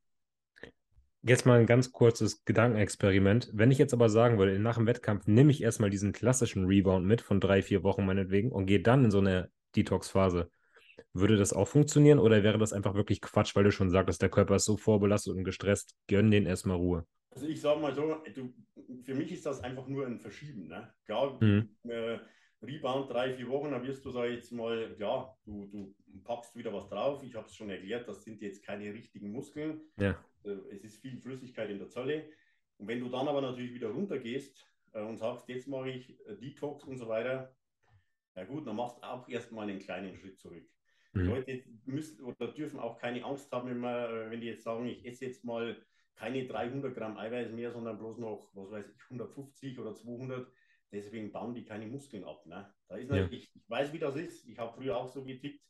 Jetzt 1.22 1.46
mal 1.46 1.60
ein 1.60 1.66
ganz 1.66 1.92
kurzes 1.92 2.46
Gedankenexperiment. 2.46 3.50
Wenn 3.54 3.72
ich 3.72 3.78
jetzt 3.78 3.94
aber 3.94 4.08
sagen 4.08 4.38
würde, 4.38 4.58
nach 4.58 4.78
dem 4.78 4.86
Wettkampf 4.86 5.28
nehme 5.28 5.52
ich 5.52 5.62
erstmal 5.62 5.90
diesen 5.90 6.14
klassischen 6.14 6.66
Rebound 6.66 7.06
mit 7.06 7.22
von 7.22 7.42
drei, 7.42 7.62
vier 7.62 7.84
Wochen 7.84 8.06
meinetwegen 8.06 8.52
und 8.52 8.68
gehe 8.68 8.82
dann 8.82 9.04
in 9.04 9.12
so 9.12 9.18
eine 9.18 9.52
Detox-Phase. 9.76 10.50
Würde 11.14 11.38
das 11.38 11.54
auch 11.54 11.68
funktionieren 11.68 12.20
oder 12.20 12.44
wäre 12.44 12.60
das 12.60 12.74
einfach 12.74 12.94
wirklich 12.94 13.22
Quatsch, 13.22 13.56
weil 13.56 13.64
du 13.64 13.72
schon 13.72 13.90
sagtest, 13.90 14.22
der 14.22 14.30
Körper 14.30 14.56
ist 14.56 14.66
so 14.66 14.78
vorbelastet 14.78 15.36
und 15.36 15.44
gestresst? 15.44 15.96
Gönn 16.08 16.30
den 16.30 16.46
erstmal 16.46 16.78
Ruhe. 16.78 17.06
Also 17.32 17.48
ich 17.48 17.62
sage 17.62 17.80
mal 17.80 17.94
so, 17.94 18.16
du, 18.34 18.54
für 19.04 19.16
mich 19.16 19.32
ist 19.32 19.46
das 19.46 19.62
einfach 19.62 19.88
nur 19.88 20.06
ein 20.06 20.20
Verschieben. 20.20 20.68
Ne? 20.68 20.94
Klar, 21.06 21.38
mhm. 21.42 21.70
äh, 21.88 22.20
Rebound 22.62 23.10
drei, 23.10 23.34
vier 23.34 23.48
Wochen, 23.48 23.72
dann 23.72 23.84
wirst 23.84 24.04
du, 24.04 24.12
sag 24.12 24.30
jetzt 24.30 24.52
mal, 24.52 24.96
ja, 25.00 25.34
du, 25.46 25.66
du 25.66 25.96
packst 26.24 26.56
wieder 26.56 26.74
was 26.74 26.90
drauf. 26.90 27.24
Ich 27.24 27.36
habe 27.36 27.48
es 27.48 27.56
schon 27.56 27.70
erklärt, 27.70 28.08
das 28.08 28.24
sind 28.24 28.42
jetzt 28.42 28.66
keine 28.66 28.94
richtigen 28.94 29.32
Muskeln. 29.32 29.82
Ja. 29.98 30.12
Äh, 30.44 30.52
es 30.72 30.84
ist 30.84 31.02
viel 31.02 31.18
Flüssigkeit 31.20 31.70
in 31.70 31.80
der 31.80 31.90
Zelle. 31.90 32.30
Und 32.78 32.88
wenn 32.88 33.00
du 33.00 33.10
dann 33.10 33.28
aber 33.28 33.42
natürlich 33.42 33.74
wieder 33.74 33.90
runtergehst 33.90 34.66
äh, 34.94 35.02
und 35.02 35.18
sagst, 35.18 35.48
jetzt 35.48 35.68
mache 35.68 35.90
ich 35.90 36.20
äh, 36.28 36.36
Detox 36.36 36.84
und 36.84 36.98
so 36.98 37.08
weiter, 37.08 37.56
ja 38.36 38.46
gut, 38.46 38.68
dann 38.68 38.76
machst 38.76 38.98
du 38.98 39.04
auch 39.04 39.28
erstmal 39.28 39.70
einen 39.70 39.80
kleinen 39.80 40.16
Schritt 40.16 40.40
zurück. 40.40 40.66
Mhm. 41.14 41.26
Leute 41.26 41.64
müssen 41.86 42.24
oder 42.24 42.48
dürfen 42.48 42.80
auch 42.80 42.98
keine 43.00 43.24
Angst 43.24 43.52
haben, 43.52 43.70
wenn, 43.70 43.80
man, 43.80 44.32
wenn 44.32 44.42
die 44.42 44.48
jetzt 44.48 44.64
sagen, 44.64 44.88
ich 44.88 45.06
esse 45.06 45.26
jetzt 45.26 45.44
mal 45.44 45.76
keine 46.16 46.46
300 46.46 46.94
Gramm 46.94 47.18
Eiweiß 47.18 47.52
mehr, 47.52 47.72
sondern 47.72 47.98
bloß 47.98 48.18
noch, 48.18 48.50
was 48.54 48.72
weiß 48.72 48.86
ich, 48.90 49.04
150 49.04 49.80
oder 49.80 49.96
200. 49.96 50.52
Deswegen 50.92 51.32
bauen 51.32 51.54
die 51.54 51.64
keine 51.64 51.88
Muskeln 51.88 52.24
ab. 52.24 52.46
Ne? 52.46 52.74
Da 52.88 52.98
ist 52.98 53.12
ja. 53.12 53.28
ich, 53.30 53.56
ich 53.56 53.70
weiß, 53.70 53.94
wie 53.94 54.00
das 54.00 54.16
ist. 54.16 54.48
Ich 54.48 54.58
habe 54.58 54.76
früher 54.76 54.98
auch 54.98 55.08
so 55.08 55.24
getickt. 55.24 55.64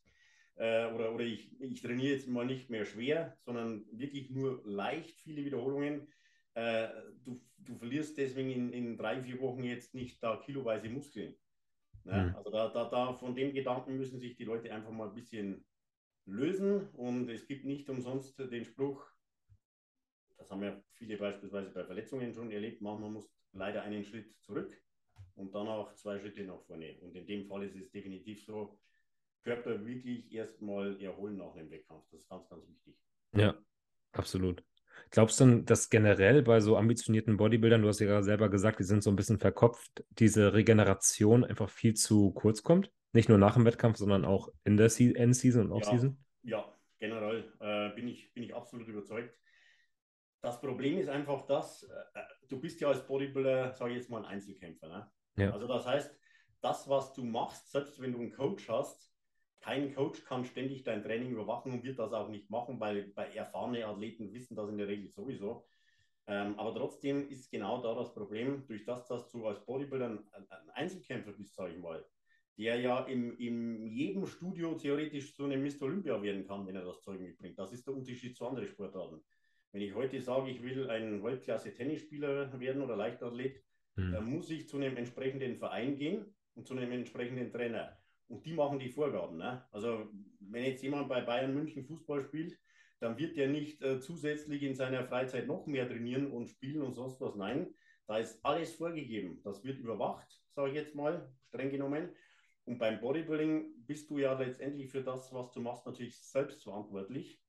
Äh, 0.55 0.91
oder 0.91 1.13
oder 1.13 1.23
ich, 1.23 1.59
ich 1.61 1.81
trainiere 1.81 2.15
jetzt 2.15 2.27
mal 2.27 2.45
nicht 2.45 2.69
mehr 2.69 2.85
schwer, 2.85 3.37
sondern 3.45 3.85
wirklich 3.91 4.29
nur 4.29 4.61
leicht 4.65 5.21
viele 5.21 5.45
Wiederholungen. 5.45 6.07
Äh, 6.53 6.89
du, 7.23 7.41
du 7.59 7.75
verlierst 7.77 8.17
deswegen 8.17 8.49
in, 8.49 8.73
in 8.73 8.97
drei, 8.97 9.21
vier 9.21 9.39
Wochen 9.39 9.63
jetzt 9.63 9.93
nicht 9.93 10.21
da 10.21 10.37
kiloweise 10.37 10.89
Muskeln. 10.89 11.35
Ne? 12.09 12.29
Mhm. 12.29 12.35
Also 12.35 12.49
da, 12.49 12.69
da, 12.69 12.89
da 12.89 13.13
von 13.13 13.35
dem 13.35 13.53
Gedanken 13.53 13.97
müssen 13.97 14.19
sich 14.19 14.35
die 14.35 14.45
Leute 14.45 14.73
einfach 14.73 14.91
mal 14.91 15.09
ein 15.09 15.15
bisschen 15.15 15.65
lösen. 16.25 16.89
Und 16.89 17.29
es 17.29 17.47
gibt 17.47 17.65
nicht 17.65 17.89
umsonst 17.89 18.39
den 18.39 18.65
Spruch, 18.65 19.05
das 20.37 20.49
haben 20.51 20.63
ja 20.63 20.81
viele 20.93 21.17
beispielsweise 21.17 21.69
bei 21.69 21.83
Verletzungen 21.83 22.33
schon 22.33 22.51
erlebt, 22.51 22.81
man 22.81 22.99
muss 23.11 23.29
leider 23.51 23.83
einen 23.83 24.03
Schritt 24.05 24.33
zurück 24.41 24.75
und 25.35 25.53
dann 25.53 25.67
auch 25.67 25.93
zwei 25.95 26.19
Schritte 26.19 26.43
nach 26.43 26.61
vorne. 26.61 26.97
Und 27.01 27.15
in 27.15 27.25
dem 27.25 27.45
Fall 27.45 27.63
ist 27.63 27.75
es 27.75 27.91
definitiv 27.91 28.43
so, 28.43 28.79
Körper 29.43 29.85
wirklich 29.85 30.31
erstmal 30.33 31.01
erholen 31.01 31.37
nach 31.37 31.53
dem 31.53 31.69
Wettkampf. 31.71 32.05
Das 32.11 32.21
ist 32.21 32.29
ganz, 32.29 32.47
ganz 32.49 32.67
wichtig. 32.67 32.95
Ja, 33.33 33.57
absolut. 34.11 34.63
Glaubst 35.11 35.39
du, 35.39 35.61
dass 35.61 35.89
generell 35.89 36.41
bei 36.41 36.59
so 36.59 36.77
ambitionierten 36.77 37.37
Bodybuildern, 37.37 37.81
du 37.81 37.87
hast 37.87 37.99
ja 37.99 38.07
gerade 38.07 38.23
selber 38.23 38.49
gesagt, 38.49 38.79
die 38.79 38.83
sind 38.83 39.03
so 39.03 39.09
ein 39.09 39.15
bisschen 39.15 39.39
verkopft, 39.39 40.03
diese 40.09 40.53
Regeneration 40.53 41.43
einfach 41.43 41.69
viel 41.69 41.93
zu 41.93 42.31
kurz 42.31 42.63
kommt? 42.63 42.91
Nicht 43.11 43.29
nur 43.29 43.37
nach 43.37 43.55
dem 43.55 43.65
Wettkampf, 43.65 43.97
sondern 43.97 44.25
auch 44.25 44.49
in 44.63 44.77
der 44.77 44.91
Endseason 44.99 45.65
und 45.65 45.71
Offseason? 45.71 46.17
Ja, 46.43 46.59
ja, 46.59 46.77
generell 46.99 47.51
äh, 47.59 47.95
bin, 47.95 48.07
ich, 48.07 48.33
bin 48.33 48.43
ich 48.43 48.55
absolut 48.55 48.87
überzeugt. 48.87 49.35
Das 50.41 50.61
Problem 50.61 50.99
ist 50.99 51.09
einfach 51.09 51.45
das, 51.47 51.83
äh, 51.83 52.21
du 52.47 52.59
bist 52.59 52.79
ja 52.79 52.87
als 52.87 53.05
Bodybuilder, 53.05 53.73
sage 53.73 53.91
ich 53.91 53.97
jetzt 53.97 54.09
mal, 54.09 54.19
ein 54.19 54.25
Einzelkämpfer. 54.25 54.87
Ne? 54.87 55.11
Ja. 55.37 55.51
Also 55.51 55.67
das 55.67 55.85
heißt, 55.85 56.15
das, 56.61 56.87
was 56.87 57.13
du 57.13 57.23
machst, 57.23 57.71
selbst 57.71 57.99
wenn 58.01 58.11
du 58.11 58.19
einen 58.19 58.31
Coach 58.31 58.69
hast, 58.69 59.08
kein 59.61 59.93
Coach 59.93 60.23
kann 60.23 60.45
ständig 60.45 60.83
dein 60.83 61.03
Training 61.03 61.31
überwachen 61.31 61.73
und 61.73 61.83
wird 61.83 61.99
das 61.99 62.13
auch 62.13 62.29
nicht 62.29 62.49
machen, 62.49 62.79
weil 62.79 63.11
bei 63.15 63.27
erfahrenen 63.33 63.83
Athleten 63.83 64.33
wissen 64.33 64.55
das 64.55 64.69
in 64.69 64.77
der 64.77 64.87
Regel 64.87 65.09
sowieso. 65.09 65.67
Ähm, 66.27 66.57
aber 66.59 66.73
trotzdem 66.75 67.27
ist 67.27 67.49
genau 67.49 67.81
da 67.81 67.95
das 67.95 68.13
Problem, 68.13 68.65
durch 68.67 68.85
das, 68.85 69.07
dass 69.07 69.29
du 69.29 69.47
als 69.47 69.65
Bodybuilder 69.65 70.09
ein, 70.09 70.69
Einzelkämpfer 70.73 71.31
bist, 71.31 71.55
sage 71.55 71.73
ich 71.73 71.79
mal, 71.79 72.05
der 72.57 72.79
ja 72.79 73.05
in, 73.05 73.35
in 73.37 73.87
jedem 73.87 74.25
Studio 74.27 74.75
theoretisch 74.75 75.35
zu 75.35 75.45
einem 75.45 75.63
Mr. 75.63 75.83
Olympia 75.83 76.21
werden 76.21 76.45
kann, 76.45 76.67
wenn 76.67 76.75
er 76.75 76.85
das 76.85 77.01
Zeug 77.01 77.19
mitbringt. 77.19 77.57
Das 77.57 77.73
ist 77.73 77.87
der 77.87 77.95
Unterschied 77.95 78.35
zu 78.37 78.45
anderen 78.45 78.67
Sportarten. 78.67 79.21
Wenn 79.71 79.81
ich 79.81 79.93
heute 79.93 80.21
sage, 80.21 80.51
ich 80.51 80.61
will 80.61 80.89
ein 80.89 81.23
Weltklasse-Tennisspieler 81.23 82.59
werden 82.59 82.81
oder 82.81 82.95
Leichtathlet, 82.95 83.63
mhm. 83.95 84.11
dann 84.11 84.25
muss 84.25 84.49
ich 84.49 84.67
zu 84.67 84.77
einem 84.77 84.97
entsprechenden 84.97 85.57
Verein 85.57 85.95
gehen 85.95 86.25
und 86.55 86.67
zu 86.67 86.75
einem 86.75 86.91
entsprechenden 86.91 87.51
Trainer. 87.51 87.98
Und 88.29 88.45
die 88.45 88.53
machen 88.53 88.79
die 88.79 88.89
Vorgaben. 88.89 89.37
Ne? 89.37 89.65
Also 89.71 90.09
wenn 90.39 90.63
jetzt 90.63 90.83
jemand 90.83 91.09
bei 91.09 91.21
Bayern 91.21 91.53
München 91.53 91.83
Fußball 91.83 92.23
spielt, 92.23 92.57
dann 92.99 93.17
wird 93.17 93.37
der 93.37 93.47
nicht 93.47 93.81
äh, 93.81 93.99
zusätzlich 93.99 94.63
in 94.63 94.75
seiner 94.75 95.03
Freizeit 95.05 95.47
noch 95.47 95.65
mehr 95.65 95.87
trainieren 95.87 96.31
und 96.31 96.47
spielen 96.47 96.81
und 96.81 96.93
sonst 96.93 97.19
was. 97.21 97.35
Nein, 97.35 97.73
da 98.07 98.17
ist 98.17 98.43
alles 98.45 98.75
vorgegeben. 98.75 99.41
Das 99.43 99.63
wird 99.63 99.79
überwacht, 99.79 100.27
sage 100.55 100.69
ich 100.69 100.75
jetzt 100.75 100.95
mal, 100.95 101.31
streng 101.47 101.69
genommen. 101.69 102.09
Und 102.65 102.77
beim 102.77 102.99
Bodybuilding 102.99 103.85
bist 103.87 104.09
du 104.09 104.19
ja 104.19 104.37
letztendlich 104.37 104.91
für 104.91 105.01
das, 105.01 105.33
was 105.33 105.51
du 105.51 105.61
machst, 105.61 105.85
natürlich 105.85 106.19
selbst 106.21 106.63
verantwortlich. 106.63 107.41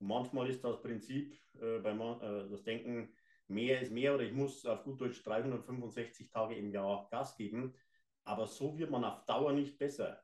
Und 0.00 0.08
manchmal 0.08 0.48
ist 0.48 0.64
das 0.64 0.82
Prinzip 0.82 1.34
äh, 1.60 1.78
beim 1.78 2.00
äh, 2.00 2.48
das 2.50 2.64
Denken, 2.64 3.14
mehr 3.46 3.80
ist 3.80 3.92
mehr 3.92 4.14
oder 4.14 4.24
ich 4.24 4.32
muss 4.32 4.64
auf 4.66 4.82
gut 4.84 5.00
Deutsch 5.00 5.22
365 5.22 6.30
Tage 6.30 6.54
im 6.54 6.70
Jahr 6.70 7.08
Gas 7.10 7.36
geben. 7.36 7.74
Aber 8.24 8.46
so 8.46 8.76
wird 8.78 8.90
man 8.90 9.04
auf 9.04 9.24
Dauer 9.26 9.52
nicht 9.52 9.78
besser. 9.78 10.22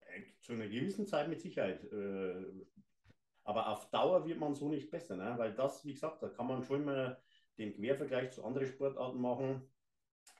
Äh, 0.00 0.22
zu 0.40 0.52
einer 0.52 0.68
gewissen 0.68 1.06
Zeit 1.06 1.28
mit 1.28 1.40
Sicherheit. 1.40 1.84
Äh, 1.92 2.44
aber 3.44 3.68
auf 3.68 3.90
Dauer 3.90 4.26
wird 4.26 4.38
man 4.38 4.54
so 4.54 4.68
nicht 4.68 4.90
besser, 4.90 5.16
ne? 5.16 5.34
weil 5.38 5.54
das, 5.54 5.84
wie 5.84 5.94
gesagt, 5.94 6.22
da 6.22 6.28
kann 6.28 6.46
man 6.46 6.62
schon 6.62 6.84
mal 6.84 7.18
den 7.56 7.72
Quervergleich 7.74 8.30
zu 8.30 8.44
anderen 8.44 8.68
Sportarten 8.68 9.20
machen. 9.20 9.62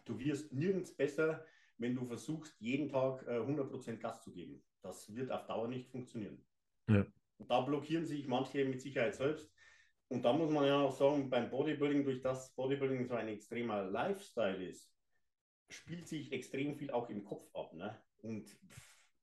Du 0.04 0.18
wirst 0.18 0.52
nirgends 0.52 0.94
besser, 0.94 1.44
wenn 1.78 1.94
du 1.94 2.04
versuchst, 2.04 2.54
jeden 2.60 2.88
Tag 2.88 3.26
100% 3.26 3.88
äh, 3.88 3.96
Gas 3.96 4.22
zu 4.22 4.32
geben. 4.32 4.62
Das 4.82 5.14
wird 5.14 5.30
auf 5.30 5.46
Dauer 5.46 5.68
nicht 5.68 5.88
funktionieren. 5.88 6.44
Ja. 6.88 7.06
Und 7.38 7.50
da 7.50 7.60
blockieren 7.60 8.04
sich 8.04 8.26
manche 8.26 8.64
mit 8.64 8.80
Sicherheit 8.80 9.14
selbst. 9.14 9.50
Und 10.08 10.24
da 10.24 10.32
muss 10.32 10.50
man 10.50 10.66
ja 10.66 10.80
auch 10.80 10.92
sagen, 10.92 11.28
beim 11.28 11.50
Bodybuilding, 11.50 12.04
durch 12.04 12.20
das 12.20 12.54
Bodybuilding 12.54 13.06
so 13.06 13.14
ein 13.14 13.28
extremer 13.28 13.84
Lifestyle 13.84 14.64
ist, 14.64 14.90
spielt 15.68 16.08
sich 16.08 16.32
extrem 16.32 16.76
viel 16.76 16.90
auch 16.90 17.08
im 17.10 17.24
Kopf 17.24 17.54
ab. 17.54 17.72
Ne? 17.74 17.96
Und 18.18 18.56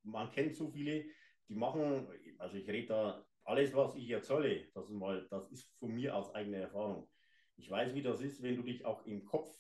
man 0.04 0.32
kennt 0.32 0.56
so 0.56 0.70
viele, 0.70 1.06
die 1.48 1.56
machen, 1.56 2.08
also 2.38 2.58
ich 2.58 2.68
rede 2.68 2.88
da, 2.88 3.26
alles, 3.44 3.76
was 3.76 3.96
ich 3.96 4.10
erzähle, 4.10 4.68
das 4.74 4.90
ist, 4.90 4.96
mal, 4.96 5.28
das 5.30 5.52
ist 5.52 5.72
von 5.80 5.94
mir 5.94 6.16
aus 6.16 6.34
eigener 6.34 6.58
Erfahrung. 6.58 7.08
Ich 7.58 7.70
weiß, 7.70 7.94
wie 7.94 8.02
das 8.02 8.22
ist, 8.22 8.42
wenn 8.42 8.56
du 8.56 8.64
dich 8.64 8.84
auch 8.86 9.06
im 9.06 9.24
Kopf 9.24 9.56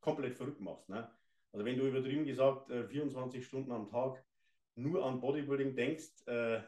komplett 0.00 0.34
verrückt 0.34 0.60
machst. 0.60 0.88
Ne? 0.88 1.10
Also 1.52 1.64
wenn 1.64 1.78
du 1.78 1.86
übertrieben 1.86 2.26
gesagt 2.26 2.70
24 2.70 3.40
äh, 3.40 3.42
Stunden 3.42 3.72
am 3.72 3.88
Tag 3.88 4.22
nur 4.74 5.04
an 5.04 5.20
Bodybuilding 5.20 5.74
denkst, 5.74 6.26
äh, 6.26 6.60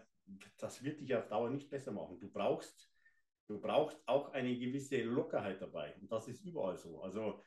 das 0.56 0.82
wird 0.82 1.00
dich 1.00 1.14
auf 1.14 1.28
Dauer 1.28 1.50
nicht 1.50 1.70
besser 1.70 1.92
machen. 1.92 2.18
Du 2.18 2.30
brauchst, 2.30 2.90
du 3.46 3.60
brauchst 3.60 4.00
auch 4.06 4.32
eine 4.32 4.56
gewisse 4.56 5.02
Lockerheit 5.02 5.60
dabei. 5.60 5.94
Und 6.00 6.10
das 6.10 6.28
ist 6.28 6.44
überall 6.44 6.76
so. 6.76 7.02
Also 7.02 7.42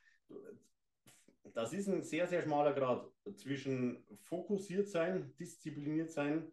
das 1.54 1.74
ist 1.74 1.88
ein 1.88 2.04
sehr, 2.04 2.28
sehr 2.28 2.42
schmaler 2.42 2.74
Grad 2.74 3.10
zwischen 3.36 4.04
fokussiert 4.22 4.88
sein, 4.88 5.34
diszipliniert 5.38 6.12
sein 6.12 6.52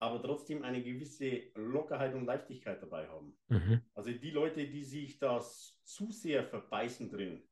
aber 0.00 0.22
trotzdem 0.22 0.64
eine 0.64 0.82
gewisse 0.82 1.42
Lockerheit 1.54 2.14
und 2.14 2.24
Leichtigkeit 2.24 2.82
dabei 2.82 3.06
haben. 3.06 3.36
Mhm. 3.48 3.82
Also 3.94 4.10
die 4.10 4.30
Leute, 4.30 4.66
die 4.66 4.82
sich 4.82 5.18
das 5.18 5.78
zu 5.84 6.10
sehr 6.10 6.42
verbeißen 6.42 7.10
drin, 7.10 7.42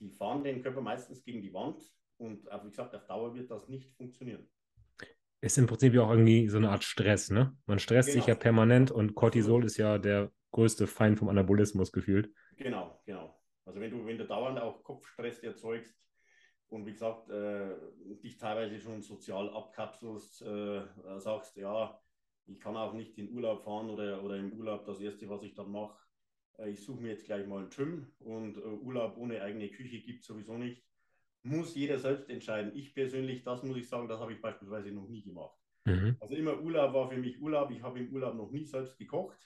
die 0.00 0.10
fahren 0.10 0.42
den 0.42 0.62
Körper 0.62 0.80
meistens 0.80 1.22
gegen 1.22 1.42
die 1.42 1.52
Wand 1.52 1.82
und 2.16 2.46
wie 2.46 2.70
gesagt, 2.70 2.94
auf 2.94 3.06
Dauer 3.06 3.34
wird 3.34 3.50
das 3.50 3.68
nicht 3.68 3.92
funktionieren. 3.92 4.48
Ist 5.42 5.58
im 5.58 5.66
Prinzip 5.66 5.92
ja 5.92 6.02
auch 6.02 6.10
irgendwie 6.10 6.48
so 6.48 6.56
eine 6.56 6.70
Art 6.70 6.82
Stress, 6.82 7.30
ne? 7.30 7.54
Man 7.66 7.78
stresst 7.78 8.08
genau. 8.08 8.20
sich 8.20 8.26
ja 8.26 8.34
permanent 8.34 8.90
und 8.90 9.14
Cortisol 9.14 9.64
ist 9.66 9.76
ja 9.76 9.98
der 9.98 10.32
größte 10.52 10.86
Feind 10.86 11.18
vom 11.18 11.28
Anabolismus 11.28 11.92
gefühlt. 11.92 12.32
Genau, 12.56 12.98
genau. 13.04 13.38
Also 13.66 13.80
wenn 13.80 13.90
du, 13.90 14.06
wenn 14.06 14.18
du 14.18 14.26
dauernd 14.26 14.58
auch 14.58 14.82
Kopfstress 14.82 15.40
erzeugst, 15.40 15.94
und 16.68 16.84
wie 16.84 16.92
gesagt, 16.92 17.30
äh, 17.30 17.76
dich 18.22 18.38
teilweise 18.38 18.80
schon 18.80 19.00
sozial 19.00 19.50
abkapselst, 19.50 20.42
äh, 20.42 20.82
sagst, 21.18 21.56
ja, 21.56 22.00
ich 22.46 22.58
kann 22.58 22.76
auch 22.76 22.92
nicht 22.92 23.18
in 23.18 23.32
Urlaub 23.32 23.62
fahren 23.62 23.88
oder, 23.88 24.22
oder 24.22 24.36
im 24.36 24.52
Urlaub 24.52 24.84
das 24.84 25.00
Erste, 25.00 25.28
was 25.28 25.42
ich 25.42 25.54
dann 25.54 25.70
mache, 25.70 25.96
äh, 26.58 26.70
ich 26.70 26.82
suche 26.84 27.00
mir 27.00 27.10
jetzt 27.10 27.26
gleich 27.26 27.46
mal 27.46 27.64
ein 27.64 27.70
Gym 27.70 28.12
und 28.18 28.56
äh, 28.56 28.60
Urlaub 28.60 29.16
ohne 29.16 29.42
eigene 29.42 29.68
Küche 29.68 30.00
gibt 30.00 30.20
es 30.20 30.26
sowieso 30.26 30.56
nicht. 30.56 30.84
Muss 31.42 31.76
jeder 31.76 31.98
selbst 31.98 32.28
entscheiden. 32.28 32.72
Ich 32.74 32.92
persönlich, 32.92 33.44
das 33.44 33.62
muss 33.62 33.76
ich 33.76 33.88
sagen, 33.88 34.08
das 34.08 34.20
habe 34.20 34.32
ich 34.32 34.40
beispielsweise 34.40 34.90
noch 34.90 35.08
nie 35.08 35.22
gemacht. 35.22 35.56
Mhm. 35.84 36.16
Also 36.18 36.34
immer 36.34 36.60
Urlaub 36.60 36.92
war 36.92 37.08
für 37.08 37.18
mich 37.18 37.40
Urlaub. 37.40 37.70
Ich 37.70 37.82
habe 37.82 38.00
im 38.00 38.12
Urlaub 38.12 38.34
noch 38.34 38.50
nie 38.50 38.64
selbst 38.64 38.98
gekocht. 38.98 39.38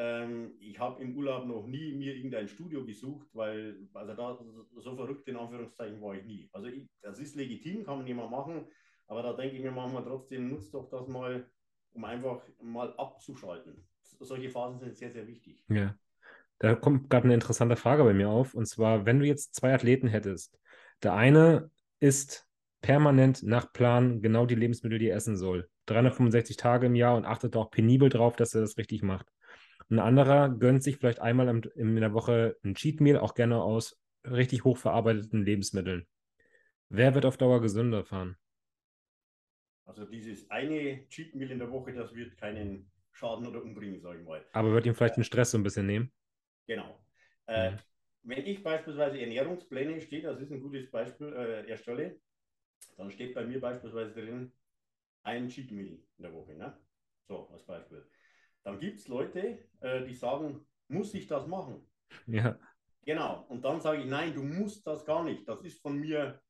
Ähm, 0.00 0.54
ich 0.60 0.78
habe 0.78 1.02
im 1.02 1.14
Urlaub 1.14 1.44
noch 1.44 1.66
nie 1.66 1.92
mir 1.92 2.16
irgendein 2.16 2.48
Studio 2.48 2.86
gesucht, 2.86 3.28
weil, 3.34 3.76
also 3.92 4.14
da 4.14 4.38
so 4.78 4.96
verrückt 4.96 5.28
in 5.28 5.36
Anführungszeichen 5.36 6.00
war 6.00 6.14
ich 6.14 6.24
nie. 6.24 6.48
Also 6.54 6.68
ich, 6.68 6.88
das 7.02 7.18
ist 7.18 7.36
legitim, 7.36 7.84
kann 7.84 7.98
man 7.98 8.06
jemand 8.06 8.30
machen, 8.30 8.64
aber 9.08 9.22
da 9.22 9.34
denke 9.34 9.56
ich 9.56 9.62
mir 9.62 9.70
manchmal 9.70 10.02
trotzdem, 10.02 10.48
nutzt 10.48 10.72
doch 10.72 10.88
das 10.88 11.06
mal, 11.06 11.46
um 11.92 12.04
einfach 12.04 12.40
mal 12.62 12.94
abzuschalten. 12.96 13.86
Solche 14.20 14.48
Phasen 14.48 14.78
sind 14.78 14.96
sehr, 14.96 15.10
sehr 15.10 15.26
wichtig. 15.26 15.62
Ja. 15.68 15.94
Da 16.60 16.74
kommt 16.74 17.10
gerade 17.10 17.24
eine 17.24 17.34
interessante 17.34 17.76
Frage 17.76 18.02
bei 18.02 18.14
mir 18.14 18.30
auf. 18.30 18.54
Und 18.54 18.66
zwar, 18.66 19.04
wenn 19.04 19.18
du 19.18 19.26
jetzt 19.26 19.54
zwei 19.54 19.74
Athleten 19.74 20.08
hättest, 20.08 20.58
der 21.02 21.12
eine 21.12 21.70
ist 21.98 22.48
permanent 22.80 23.42
nach 23.42 23.70
Plan 23.70 24.22
genau 24.22 24.46
die 24.46 24.54
Lebensmittel, 24.54 24.98
die 24.98 25.08
er 25.08 25.16
essen 25.16 25.36
soll. 25.36 25.68
365 25.86 26.56
Tage 26.56 26.86
im 26.86 26.94
Jahr 26.94 27.16
und 27.16 27.26
achtet 27.26 27.54
auch 27.54 27.70
penibel 27.70 28.08
drauf, 28.08 28.36
dass 28.36 28.54
er 28.54 28.62
das 28.62 28.78
richtig 28.78 29.02
macht. 29.02 29.26
Ein 29.90 29.98
anderer 29.98 30.48
gönnt 30.48 30.84
sich 30.84 30.98
vielleicht 30.98 31.20
einmal 31.20 31.48
in 31.74 31.96
der 31.96 32.12
Woche 32.14 32.56
ein 32.64 32.74
Cheat 32.74 33.00
Meal, 33.00 33.18
auch 33.18 33.34
gerne 33.34 33.60
aus 33.60 34.00
richtig 34.24 34.62
hochverarbeiteten 34.62 35.44
Lebensmitteln. 35.44 36.06
Wer 36.88 37.14
wird 37.14 37.26
auf 37.26 37.36
Dauer 37.36 37.60
gesünder 37.60 38.04
fahren? 38.04 38.36
Also 39.84 40.04
dieses 40.04 40.48
eine 40.48 41.08
Cheat 41.08 41.34
Meal 41.34 41.50
in 41.50 41.58
der 41.58 41.72
Woche, 41.72 41.92
das 41.92 42.14
wird 42.14 42.36
keinen 42.36 42.88
Schaden 43.10 43.46
oder 43.48 43.62
umbringen, 43.62 44.00
sage 44.00 44.20
ich 44.20 44.24
mal. 44.24 44.44
Aber 44.52 44.72
wird 44.72 44.86
ihm 44.86 44.94
vielleicht 44.94 45.16
den 45.16 45.24
Stress 45.24 45.50
so 45.50 45.58
ein 45.58 45.64
bisschen 45.64 45.86
nehmen? 45.86 46.12
Genau. 46.68 47.00
Äh, 47.48 47.72
mhm. 47.72 47.78
Wenn 48.22 48.46
ich 48.46 48.62
beispielsweise 48.62 49.20
Ernährungspläne 49.20 50.00
stehe, 50.00 50.22
das 50.22 50.40
ist 50.40 50.52
ein 50.52 50.60
gutes 50.60 50.88
Beispiel, 50.88 51.32
äh, 51.32 51.68
erstelle, 51.68 52.20
dann 52.96 53.10
steht 53.10 53.34
bei 53.34 53.44
mir 53.44 53.60
beispielsweise 53.60 54.12
drin 54.12 54.52
ein 55.24 55.48
Cheat 55.48 55.72
Meal 55.72 55.98
in 56.18 56.22
der 56.22 56.32
Woche. 56.32 56.54
Ne? 56.54 56.78
So, 57.26 57.48
als 57.48 57.64
Beispiel 57.64 58.06
dann 58.62 58.78
gibt 58.78 58.98
es 58.98 59.08
Leute, 59.08 59.58
äh, 59.80 60.04
die 60.04 60.14
sagen, 60.14 60.66
muss 60.88 61.14
ich 61.14 61.26
das 61.26 61.46
machen? 61.46 61.86
Ja. 62.26 62.58
Genau. 63.04 63.44
Und 63.48 63.64
dann 63.64 63.80
sage 63.80 64.02
ich, 64.02 64.06
nein, 64.06 64.34
du 64.34 64.42
musst 64.42 64.86
das 64.86 65.04
gar 65.04 65.24
nicht. 65.24 65.48
Das 65.48 65.62
ist 65.62 65.80
von 65.80 65.98
mir 65.98 66.40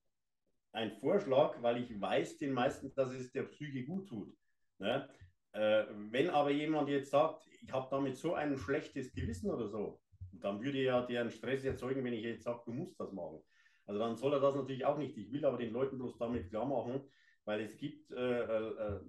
ein 0.73 0.93
Vorschlag, 0.93 1.61
weil 1.63 1.83
ich 1.83 2.01
weiß 2.01 2.39
den 2.39 2.53
meisten, 2.53 2.93
dass 2.95 3.13
es 3.13 3.33
der 3.33 3.45
Psyche 3.45 3.85
gut 3.85 4.09
tut. 4.09 4.37
Ne? 4.79 5.09
Äh, 5.53 5.85
wenn 6.11 6.31
aber 6.31 6.51
jemand 6.51 6.89
jetzt 6.89 7.11
sagt, 7.11 7.47
ich 7.63 7.73
habe 7.73 7.89
damit 7.91 8.17
so 8.17 8.35
ein 8.35 8.57
schlechtes 8.57 9.13
Gewissen 9.13 9.51
oder 9.51 9.69
so, 9.69 10.01
dann 10.33 10.63
würde 10.63 10.79
ja 10.79 11.03
deren 11.03 11.31
Stress 11.31 11.65
erzeugen, 11.65 12.05
wenn 12.05 12.13
ich 12.13 12.23
jetzt 12.23 12.45
sage, 12.45 12.63
du 12.67 12.73
musst 12.73 12.99
das 12.99 13.13
machen. 13.13 13.41
Also 13.85 13.99
dann 13.99 14.17
soll 14.17 14.33
er 14.33 14.41
das 14.41 14.55
natürlich 14.55 14.85
auch 14.85 14.99
nicht. 14.99 15.17
Ich 15.17 15.33
will 15.33 15.45
aber 15.45 15.59
den 15.59 15.73
Leuten 15.73 15.99
bloß 15.99 16.19
damit 16.19 16.49
klar 16.49 16.65
machen, 16.65 17.03
weil 17.45 17.61
es 17.61 17.77
gibt 17.77 18.11
äh, 18.13 18.41
äh, 18.43 18.69
äh 18.69 19.01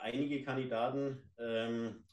einige 0.00 0.42
Kandidaten, 0.42 1.30
ähm, 1.38 2.04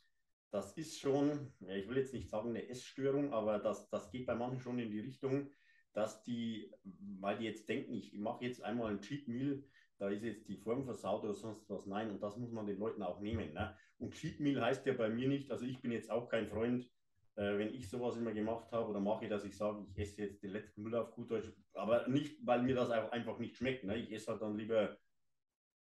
das 0.55 0.71
ist 0.77 0.97
schon, 1.01 1.51
ich 1.59 1.87
will 1.89 1.97
jetzt 1.97 2.13
nicht 2.13 2.29
sagen 2.29 2.51
eine 2.51 2.69
Essstörung, 2.69 3.33
aber 3.33 3.59
das, 3.59 3.89
das 3.89 4.09
geht 4.09 4.25
bei 4.25 4.35
manchen 4.35 4.61
schon 4.61 4.79
in 4.79 4.89
die 4.89 5.01
Richtung, 5.01 5.49
dass 5.91 6.23
die, 6.23 6.71
weil 7.19 7.37
die 7.37 7.43
jetzt 7.43 7.67
denken, 7.67 7.93
ich 7.93 8.13
mache 8.17 8.45
jetzt 8.45 8.63
einmal 8.63 8.91
ein 8.91 9.01
Cheat 9.01 9.27
Meal, 9.27 9.61
da 9.97 10.09
ist 10.09 10.23
jetzt 10.23 10.47
die 10.47 10.55
Form 10.55 10.85
versaut 10.85 11.25
oder 11.25 11.33
sonst 11.33 11.69
was. 11.69 11.85
Nein, 11.85 12.09
und 12.09 12.23
das 12.23 12.37
muss 12.37 12.53
man 12.53 12.65
den 12.65 12.79
Leuten 12.79 13.03
auch 13.03 13.19
nehmen. 13.19 13.53
Ne? 13.53 13.75
Und 13.97 14.13
Cheat 14.13 14.39
Meal 14.39 14.61
heißt 14.61 14.85
ja 14.85 14.93
bei 14.93 15.09
mir 15.09 15.27
nicht, 15.27 15.51
also 15.51 15.65
ich 15.65 15.81
bin 15.81 15.91
jetzt 15.91 16.09
auch 16.09 16.29
kein 16.29 16.47
Freund, 16.47 16.89
äh, 17.35 17.57
wenn 17.57 17.73
ich 17.73 17.89
sowas 17.89 18.15
immer 18.15 18.31
gemacht 18.31 18.71
habe 18.71 18.89
oder 18.89 19.01
mache, 19.01 19.27
dass 19.27 19.43
ich 19.43 19.57
sage, 19.57 19.85
ich 19.89 19.99
esse 19.99 20.21
jetzt 20.21 20.41
den 20.41 20.51
letzten 20.51 20.83
Müll 20.83 20.95
auf 20.95 21.11
gut 21.11 21.31
Deutsch, 21.31 21.51
aber 21.73 22.07
nicht, 22.07 22.37
weil 22.45 22.61
mir 22.61 22.75
das 22.75 22.91
auch 22.91 23.11
einfach 23.11 23.39
nicht 23.39 23.57
schmeckt. 23.57 23.83
Ne? 23.83 23.97
Ich 23.97 24.09
esse 24.09 24.31
halt 24.31 24.41
dann 24.41 24.55
lieber 24.55 24.97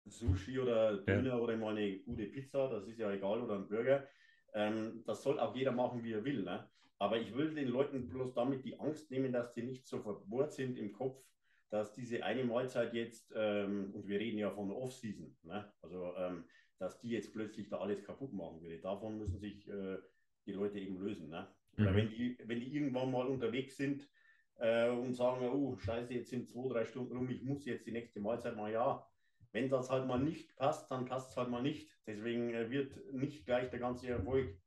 Sushi 0.05 0.59
oder 0.59 0.97
Döner 0.99 1.27
ja. 1.27 1.37
oder 1.37 1.57
mal 1.57 1.75
eine 1.75 1.99
gute 1.99 2.25
Pizza, 2.27 2.69
das 2.69 2.87
ist 2.87 2.99
ja 2.99 3.11
egal, 3.11 3.41
oder 3.41 3.55
ein 3.55 3.67
Burger. 3.67 4.07
Ähm, 4.53 5.03
das 5.05 5.23
soll 5.23 5.39
auch 5.39 5.55
jeder 5.55 5.71
machen, 5.71 6.03
wie 6.03 6.13
er 6.13 6.23
will. 6.23 6.43
Ne? 6.43 6.67
Aber 6.97 7.17
ich 7.17 7.35
will 7.35 7.53
den 7.53 7.67
Leuten 7.67 8.07
bloß 8.09 8.33
damit 8.33 8.63
die 8.63 8.79
Angst 8.79 9.09
nehmen, 9.11 9.31
dass 9.31 9.53
die 9.53 9.63
nicht 9.63 9.87
so 9.87 9.99
verbohrt 9.99 10.53
sind 10.53 10.77
im 10.77 10.91
Kopf, 10.91 11.23
dass 11.69 11.93
diese 11.93 12.23
eine 12.23 12.43
Mahlzeit 12.43 12.93
jetzt, 12.93 13.33
ähm, 13.35 13.91
und 13.93 14.07
wir 14.07 14.19
reden 14.19 14.37
ja 14.37 14.51
von 14.51 14.71
Off-Season, 14.71 15.35
ne? 15.43 15.71
also 15.81 16.13
ähm, 16.17 16.43
dass 16.77 16.99
die 16.99 17.09
jetzt 17.09 17.31
plötzlich 17.31 17.69
da 17.69 17.77
alles 17.77 18.03
kaputt 18.03 18.33
machen 18.33 18.61
würde. 18.61 18.79
Davon 18.79 19.17
müssen 19.17 19.39
sich 19.39 19.67
äh, 19.69 19.97
die 20.45 20.51
Leute 20.51 20.79
eben 20.79 20.99
lösen. 20.99 21.29
Ne? 21.29 21.47
Mhm. 21.77 21.83
Oder 21.83 21.95
wenn 21.95 22.09
die, 22.09 22.37
wenn 22.43 22.59
die 22.59 22.75
irgendwann 22.75 23.11
mal 23.11 23.27
unterwegs 23.27 23.77
sind 23.77 24.09
äh, 24.57 24.89
und 24.89 25.13
sagen, 25.13 25.47
oh, 25.49 25.77
scheiße, 25.77 26.13
jetzt 26.13 26.29
sind 26.29 26.49
zwei, 26.49 26.69
drei 26.69 26.85
Stunden 26.85 27.15
rum, 27.15 27.29
ich 27.29 27.41
muss 27.41 27.65
jetzt 27.65 27.87
die 27.87 27.91
nächste 27.91 28.19
Mahlzeit 28.19 28.55
machen, 28.55 28.73
ja, 28.73 29.07
wenn 29.51 29.69
das 29.69 29.89
halt 29.89 30.07
mal 30.07 30.19
nicht 30.19 30.55
passt, 30.55 30.89
dann 30.91 31.05
passt 31.05 31.31
es 31.31 31.37
halt 31.37 31.49
mal 31.49 31.61
nicht. 31.61 31.89
Deswegen 32.07 32.53
äh, 32.53 32.69
wird 32.69 32.93
nicht 33.13 33.45
gleich 33.45 33.69
der 33.69 33.79
ganze 33.79 34.07
Erfolg 34.07 34.57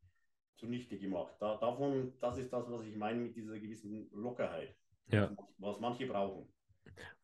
zunichte 0.57 0.99
gemacht. 0.99 1.35
Da, 1.41 1.57
davon, 1.57 2.13
das 2.21 2.39
ist 2.39 2.53
das, 2.53 2.71
was 2.71 2.85
ich 2.85 2.97
meine 2.97 3.21
mit 3.21 3.37
dieser 3.37 3.59
gewissen 3.59 4.09
Lockerheit, 4.13 4.75
ja. 5.07 5.31
was 5.59 5.81
manche 5.81 6.07
brauchen. 6.07 6.53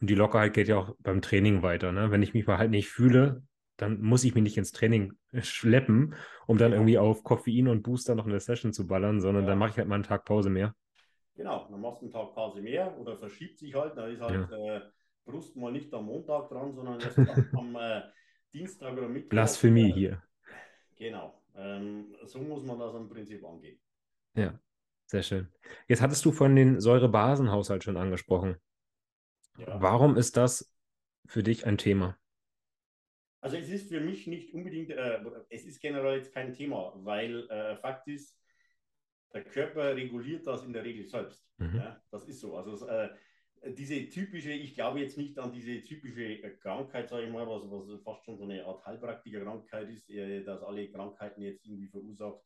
Und 0.01 0.11
die 0.11 0.15
Lockerheit 0.15 0.55
geht 0.55 0.69
ja 0.69 0.79
auch 0.79 0.95
beim 1.01 1.21
Training 1.23 1.63
weiter. 1.63 1.93
Ne? 1.93 2.11
Wenn 2.11 2.23
ich 2.23 2.35
mich 2.35 2.47
mal 2.47 2.59
halt 2.59 2.71
nicht 2.71 2.89
fühle, 2.89 3.43
dann 3.77 4.01
muss 4.01 4.25
ich 4.25 4.35
mich 4.35 4.43
nicht 4.43 4.59
ins 4.59 4.73
Training 4.73 5.15
schleppen, 5.41 6.15
um 6.47 6.59
dann 6.59 6.73
irgendwie 6.73 6.99
auf 6.99 7.23
Koffein 7.23 7.69
und 7.69 7.83
Booster 7.83 8.15
noch 8.15 8.27
eine 8.27 8.41
Session 8.41 8.73
zu 8.73 8.87
ballern, 8.87 9.21
sondern 9.21 9.45
ja. 9.45 9.51
dann 9.51 9.59
mache 9.59 9.71
ich 9.71 9.79
halt 9.79 9.89
mal 9.89 9.95
einen 9.95 10.05
Tag 10.05 10.25
Pause 10.25 10.51
mehr. 10.51 10.75
Genau, 11.35 11.67
dann 11.71 11.81
machst 11.81 12.03
du 12.03 12.07
einen 12.07 12.13
Tag 12.13 12.35
Pause 12.35 12.61
mehr 12.61 12.99
oder 12.99 13.17
verschiebt 13.17 13.59
sich 13.59 13.75
halt. 13.75 13.97
Da 13.97 14.07
ist 14.07 14.21
halt 14.21 14.51
ja. 14.51 14.77
äh, 14.77 14.81
Brust 15.31 15.57
mal 15.57 15.73
nicht 15.73 15.93
am 15.95 16.07
Montag 16.07 16.49
dran, 16.49 16.73
sondern 16.73 17.01
erst 17.01 17.19
am 17.19 17.77
äh, 17.77 18.03
Dienstag 18.53 18.93
oder 18.93 19.09
Mittwoch. 19.09 19.31
Blasphemie 19.31 19.93
hier. 19.93 20.23
Genau. 20.97 21.43
Ähm, 21.55 22.15
so 22.25 22.39
muss 22.41 22.65
man 22.65 22.79
das 22.79 22.95
im 22.95 23.09
Prinzip 23.09 23.45
angehen. 23.45 23.81
Ja, 24.35 24.59
sehr 25.07 25.23
schön. 25.23 25.49
Jetzt 25.89 26.03
hattest 26.03 26.25
du 26.25 26.33
von 26.33 26.55
den 26.55 26.81
Säurebasenhaushalt 26.81 27.85
schon 27.85 27.97
angesprochen. 27.97 28.57
Ja. 29.59 29.81
Warum 29.81 30.17
ist 30.17 30.37
das 30.37 30.73
für 31.27 31.43
dich 31.43 31.67
ein 31.67 31.79
Thema? 31.79 32.17
Also 33.41 33.57
es 33.57 33.71
ist 33.71 33.89
für 33.89 34.01
mich 34.01 34.27
nicht 34.27 34.53
unbedingt, 34.53 34.91
äh, 34.91 35.21
es 35.49 35.65
ist 35.65 35.81
generell 35.81 36.19
jetzt 36.19 36.33
kein 36.33 36.53
Thema, 36.53 36.93
weil 36.97 37.49
äh, 37.49 37.77
Fakt 37.77 38.07
ist, 38.09 38.37
der 39.33 39.45
Körper 39.45 39.97
reguliert 39.97 40.47
das 40.47 40.65
in 40.65 40.73
der 40.73 40.85
Regel 40.85 41.07
selbst. 41.07 41.47
Mhm. 41.59 41.77
Ja, 41.77 42.03
das 42.11 42.29
ist 42.29 42.41
so. 42.41 42.57
Also 42.57 42.87
äh, 42.87 43.11
diese 43.67 44.09
typische, 44.09 44.53
ich 44.53 44.75
glaube 44.75 45.01
jetzt 45.01 45.19
nicht 45.19 45.39
an 45.39 45.53
diese 45.53 45.83
typische 45.83 46.41
Krankheit, 46.59 47.09
sage 47.09 47.27
ich 47.27 47.33
mal, 47.33 47.47
was, 47.47 47.63
was 47.71 48.03
fast 48.03 48.25
schon 48.25 48.39
so 48.39 48.45
eine 48.45 48.65
Art 48.65 48.85
Heilpraktikerkrankheit 48.87 49.91
ist, 49.91 50.09
äh, 50.11 50.43
dass 50.43 50.63
alle 50.63 50.91
Krankheiten 50.91 51.43
jetzt 51.43 51.65
irgendwie 51.67 51.89
verursacht 51.89 52.43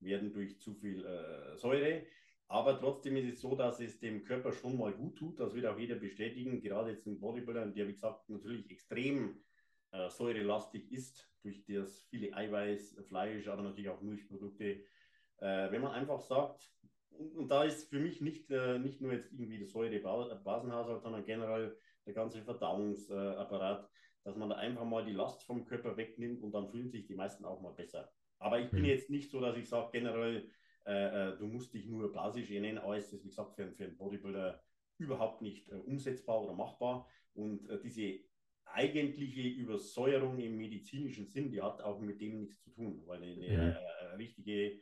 werden 0.00 0.32
durch 0.32 0.58
zu 0.60 0.74
viel 0.74 1.04
äh, 1.04 1.56
Säure. 1.56 2.06
Aber 2.48 2.78
trotzdem 2.78 3.16
ist 3.16 3.34
es 3.34 3.40
so, 3.40 3.56
dass 3.56 3.80
es 3.80 3.98
dem 3.98 4.22
Körper 4.24 4.52
schon 4.52 4.78
mal 4.78 4.92
gut 4.92 5.18
tut. 5.18 5.40
Das 5.40 5.54
wird 5.54 5.66
auch 5.66 5.78
jeder 5.78 5.96
bestätigen. 5.96 6.60
Gerade 6.60 6.92
jetzt 6.92 7.06
ein 7.06 7.18
Bodybuilder, 7.18 7.66
der 7.66 7.88
wie 7.88 7.94
gesagt 7.94 8.28
natürlich 8.28 8.70
extrem 8.70 9.42
äh, 9.90 10.08
säurelastig 10.08 10.90
ist, 10.92 11.28
durch 11.42 11.64
das 11.66 12.06
viele 12.08 12.34
Eiweiß, 12.34 12.98
Fleisch, 13.08 13.48
aber 13.48 13.62
natürlich 13.62 13.90
auch 13.90 14.00
Milchprodukte. 14.00 14.84
Äh, 15.38 15.70
wenn 15.70 15.82
man 15.82 15.92
einfach 15.92 16.20
sagt, 16.20 16.70
und 17.18 17.48
da 17.48 17.64
ist 17.64 17.88
für 17.88 17.98
mich 17.98 18.20
nicht, 18.20 18.50
äh, 18.50 18.78
nicht 18.78 19.00
nur 19.00 19.12
jetzt 19.12 19.32
irgendwie 19.32 19.58
der 19.58 19.66
Säure-Basenhaushalt, 19.66 21.02
sondern 21.02 21.24
generell 21.24 21.76
der 22.06 22.14
ganze 22.14 22.42
Verdauungsapparat, 22.42 23.88
dass 24.24 24.36
man 24.36 24.50
da 24.50 24.56
einfach 24.56 24.84
mal 24.84 25.04
die 25.04 25.12
Last 25.12 25.44
vom 25.44 25.64
Körper 25.64 25.96
wegnimmt 25.96 26.42
und 26.42 26.52
dann 26.52 26.68
fühlen 26.68 26.88
sich 26.88 27.06
die 27.06 27.14
meisten 27.14 27.44
auch 27.44 27.60
mal 27.60 27.72
besser. 27.72 28.10
Aber 28.38 28.60
ich 28.60 28.70
bin 28.70 28.80
mhm. 28.80 28.86
jetzt 28.86 29.10
nicht 29.10 29.30
so, 29.30 29.40
dass 29.40 29.56
ich 29.56 29.68
sage, 29.68 29.90
generell, 29.92 30.50
äh, 30.86 31.30
äh, 31.30 31.36
du 31.38 31.46
musst 31.46 31.74
dich 31.74 31.86
nur 31.86 32.12
basisch 32.12 32.50
ernähren. 32.50 32.78
Alles 32.78 33.12
ist, 33.12 33.24
wie 33.24 33.28
gesagt, 33.28 33.54
für, 33.54 33.72
für 33.72 33.84
einen 33.84 33.96
Bodybuilder 33.96 34.62
überhaupt 34.98 35.42
nicht 35.42 35.68
äh, 35.70 35.74
umsetzbar 35.74 36.42
oder 36.42 36.54
machbar. 36.54 37.08
Und 37.34 37.68
äh, 37.68 37.80
diese 37.80 38.20
eigentliche 38.64 39.42
Übersäuerung 39.42 40.38
im 40.38 40.56
medizinischen 40.56 41.26
Sinn, 41.26 41.50
die 41.50 41.62
hat 41.62 41.80
auch 41.80 42.00
mit 42.00 42.20
dem 42.20 42.40
nichts 42.40 42.60
zu 42.62 42.70
tun, 42.70 43.02
weil 43.06 43.22
eine, 43.22 43.78
mhm. 44.12 44.16
richtige 44.16 44.80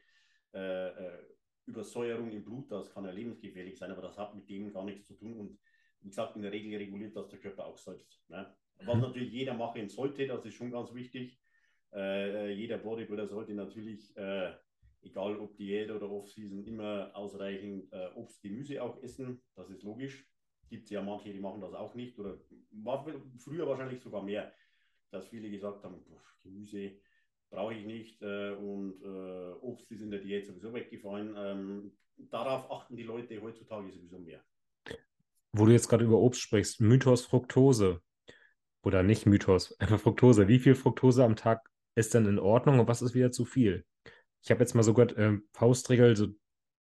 äh, 0.54 0.88
äh, 0.88 1.18
Übersäuerung 1.66 2.30
im 2.30 2.44
Blut, 2.44 2.70
das 2.70 2.92
kann 2.92 3.04
ja 3.04 3.10
lebensgefährlich 3.10 3.78
sein, 3.78 3.90
aber 3.90 4.02
das 4.02 4.18
hat 4.18 4.34
mit 4.34 4.48
dem 4.48 4.72
gar 4.72 4.84
nichts 4.84 5.06
zu 5.06 5.14
tun. 5.14 5.36
Und 5.38 5.58
wie 6.00 6.08
gesagt, 6.08 6.36
in 6.36 6.42
der 6.42 6.52
Regel 6.52 6.76
reguliert 6.76 7.16
das 7.16 7.28
der 7.28 7.38
Körper 7.38 7.66
auch 7.66 7.78
selbst. 7.78 8.28
Ne? 8.28 8.54
Was 8.84 8.96
mhm. 8.96 9.02
natürlich 9.02 9.32
jeder 9.32 9.54
machen 9.54 9.88
sollte, 9.88 10.26
das 10.26 10.44
ist 10.44 10.54
schon 10.54 10.70
ganz 10.70 10.92
wichtig. 10.94 11.40
Äh, 11.92 12.48
äh, 12.48 12.52
jeder 12.52 12.78
Bodybuilder 12.78 13.26
sollte 13.26 13.54
natürlich, 13.54 14.16
äh, 14.16 14.52
egal 15.02 15.38
ob 15.38 15.56
Diät 15.56 15.90
oder 15.90 16.10
Off-Season, 16.10 16.64
immer 16.64 17.10
ausreichend 17.14 17.92
äh, 17.92 18.08
Obst, 18.14 18.42
Gemüse 18.42 18.82
auch 18.82 19.00
essen. 19.02 19.40
Das 19.54 19.70
ist 19.70 19.82
logisch. 19.82 20.28
Gibt 20.68 20.84
es 20.84 20.90
ja 20.90 21.02
manche, 21.02 21.32
die 21.32 21.40
machen 21.40 21.60
das 21.60 21.72
auch 21.72 21.94
nicht. 21.94 22.18
Oder 22.18 22.38
war 22.72 23.06
früher 23.38 23.66
wahrscheinlich 23.66 24.00
sogar 24.00 24.22
mehr, 24.22 24.52
dass 25.10 25.28
viele 25.28 25.50
gesagt 25.50 25.84
haben, 25.84 26.04
Gemüse 26.42 26.96
brauche 27.54 27.74
ich 27.74 27.86
nicht 27.86 28.20
äh, 28.22 28.50
und 28.50 29.00
äh, 29.02 29.52
Obst 29.60 29.90
ist 29.90 30.02
in 30.02 30.10
der 30.10 30.20
Diät 30.20 30.46
sowieso 30.46 30.74
weggefallen. 30.74 31.34
Ähm, 31.36 31.92
darauf 32.30 32.70
achten 32.70 32.96
die 32.96 33.04
Leute 33.04 33.40
heutzutage 33.40 33.92
sowieso 33.92 34.18
mehr. 34.18 34.42
Wo 35.52 35.66
du 35.66 35.72
jetzt 35.72 35.88
gerade 35.88 36.04
über 36.04 36.18
Obst 36.18 36.40
sprichst, 36.40 36.80
Mythos 36.80 37.24
Fructose 37.24 38.00
oder 38.82 39.02
nicht 39.02 39.26
Mythos, 39.26 39.78
einfach 39.78 40.00
Fructose. 40.02 40.48
Wie 40.48 40.58
viel 40.58 40.74
Fructose 40.74 41.24
am 41.24 41.36
Tag 41.36 41.70
ist 41.94 42.14
denn 42.14 42.26
in 42.26 42.38
Ordnung 42.38 42.80
und 42.80 42.88
was 42.88 43.02
ist 43.02 43.14
wieder 43.14 43.30
zu 43.30 43.44
viel? 43.44 43.84
Ich 44.42 44.50
habe 44.50 44.60
jetzt 44.60 44.74
mal 44.74 44.82
sogar 44.82 45.16
äh, 45.16 45.38
Faustregel, 45.52 46.16
so 46.16 46.28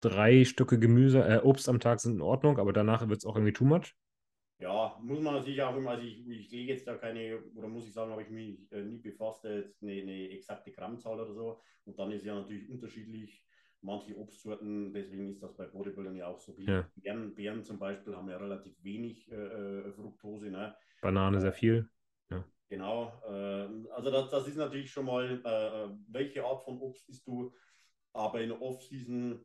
drei 0.01 0.43
Stücke 0.43 0.77
Gemüse, 0.77 1.23
äh, 1.23 1.39
Obst 1.41 1.69
am 1.69 1.79
Tag 1.79 2.01
sind 2.01 2.15
in 2.15 2.21
Ordnung, 2.21 2.59
aber 2.59 2.73
danach 2.73 3.07
wird 3.07 3.19
es 3.19 3.25
auch 3.25 3.35
irgendwie 3.35 3.53
too 3.53 3.65
much. 3.65 3.95
Ja, 4.59 4.99
muss 5.01 5.21
man 5.21 5.41
sich 5.41 5.61
auch 5.61 5.75
immer, 5.77 5.91
also 5.91 6.03
ich, 6.03 6.27
ich 6.27 6.51
lege 6.51 6.73
jetzt 6.73 6.85
da 6.85 6.95
keine, 6.95 7.41
oder 7.55 7.69
muss 7.69 7.87
ich 7.87 7.93
sagen, 7.93 8.11
habe 8.11 8.23
ich 8.23 8.29
mich 8.29 8.69
äh, 8.73 8.83
nie 8.83 8.97
befasst, 8.97 9.45
jetzt 9.45 9.81
eine, 9.81 9.93
eine, 9.93 10.29
exakte 10.31 10.71
Grammzahl 10.71 11.17
oder 11.17 11.33
so. 11.33 11.61
Und 11.85 11.97
dann 11.97 12.11
ist 12.11 12.25
ja 12.25 12.35
natürlich 12.35 12.69
unterschiedlich, 12.69 13.45
manche 13.81 14.17
Obstsorten, 14.17 14.93
deswegen 14.93 15.29
ist 15.29 15.41
das 15.41 15.55
bei 15.55 15.65
Bodybuildern 15.65 16.17
ja 16.17 16.27
auch 16.27 16.39
so. 16.39 16.53
Ja. 16.57 16.85
Beeren, 16.95 17.33
Beeren 17.35 17.63
zum 17.63 17.79
Beispiel 17.79 18.13
haben 18.13 18.29
ja 18.29 18.35
relativ 18.35 18.83
wenig 18.83 19.31
äh, 19.31 19.35
äh 19.35 19.93
Fructose. 19.93 20.49
Ne? 20.49 20.75
Banane 21.01 21.39
sehr 21.39 21.53
viel. 21.53 21.89
Ja. 22.29 22.43
Genau, 22.67 23.13
äh, 23.25 23.89
also 23.93 24.11
das, 24.11 24.29
das 24.29 24.47
ist 24.49 24.57
natürlich 24.57 24.91
schon 24.91 25.05
mal, 25.05 25.41
äh, 25.45 25.85
äh, 25.85 25.89
welche 26.09 26.43
Art 26.43 26.63
von 26.63 26.79
Obst 26.79 27.07
isst 27.07 27.25
du, 27.25 27.53
aber 28.11 28.41
in 28.41 28.49
der 28.49 28.61
Off-Season 28.61 29.39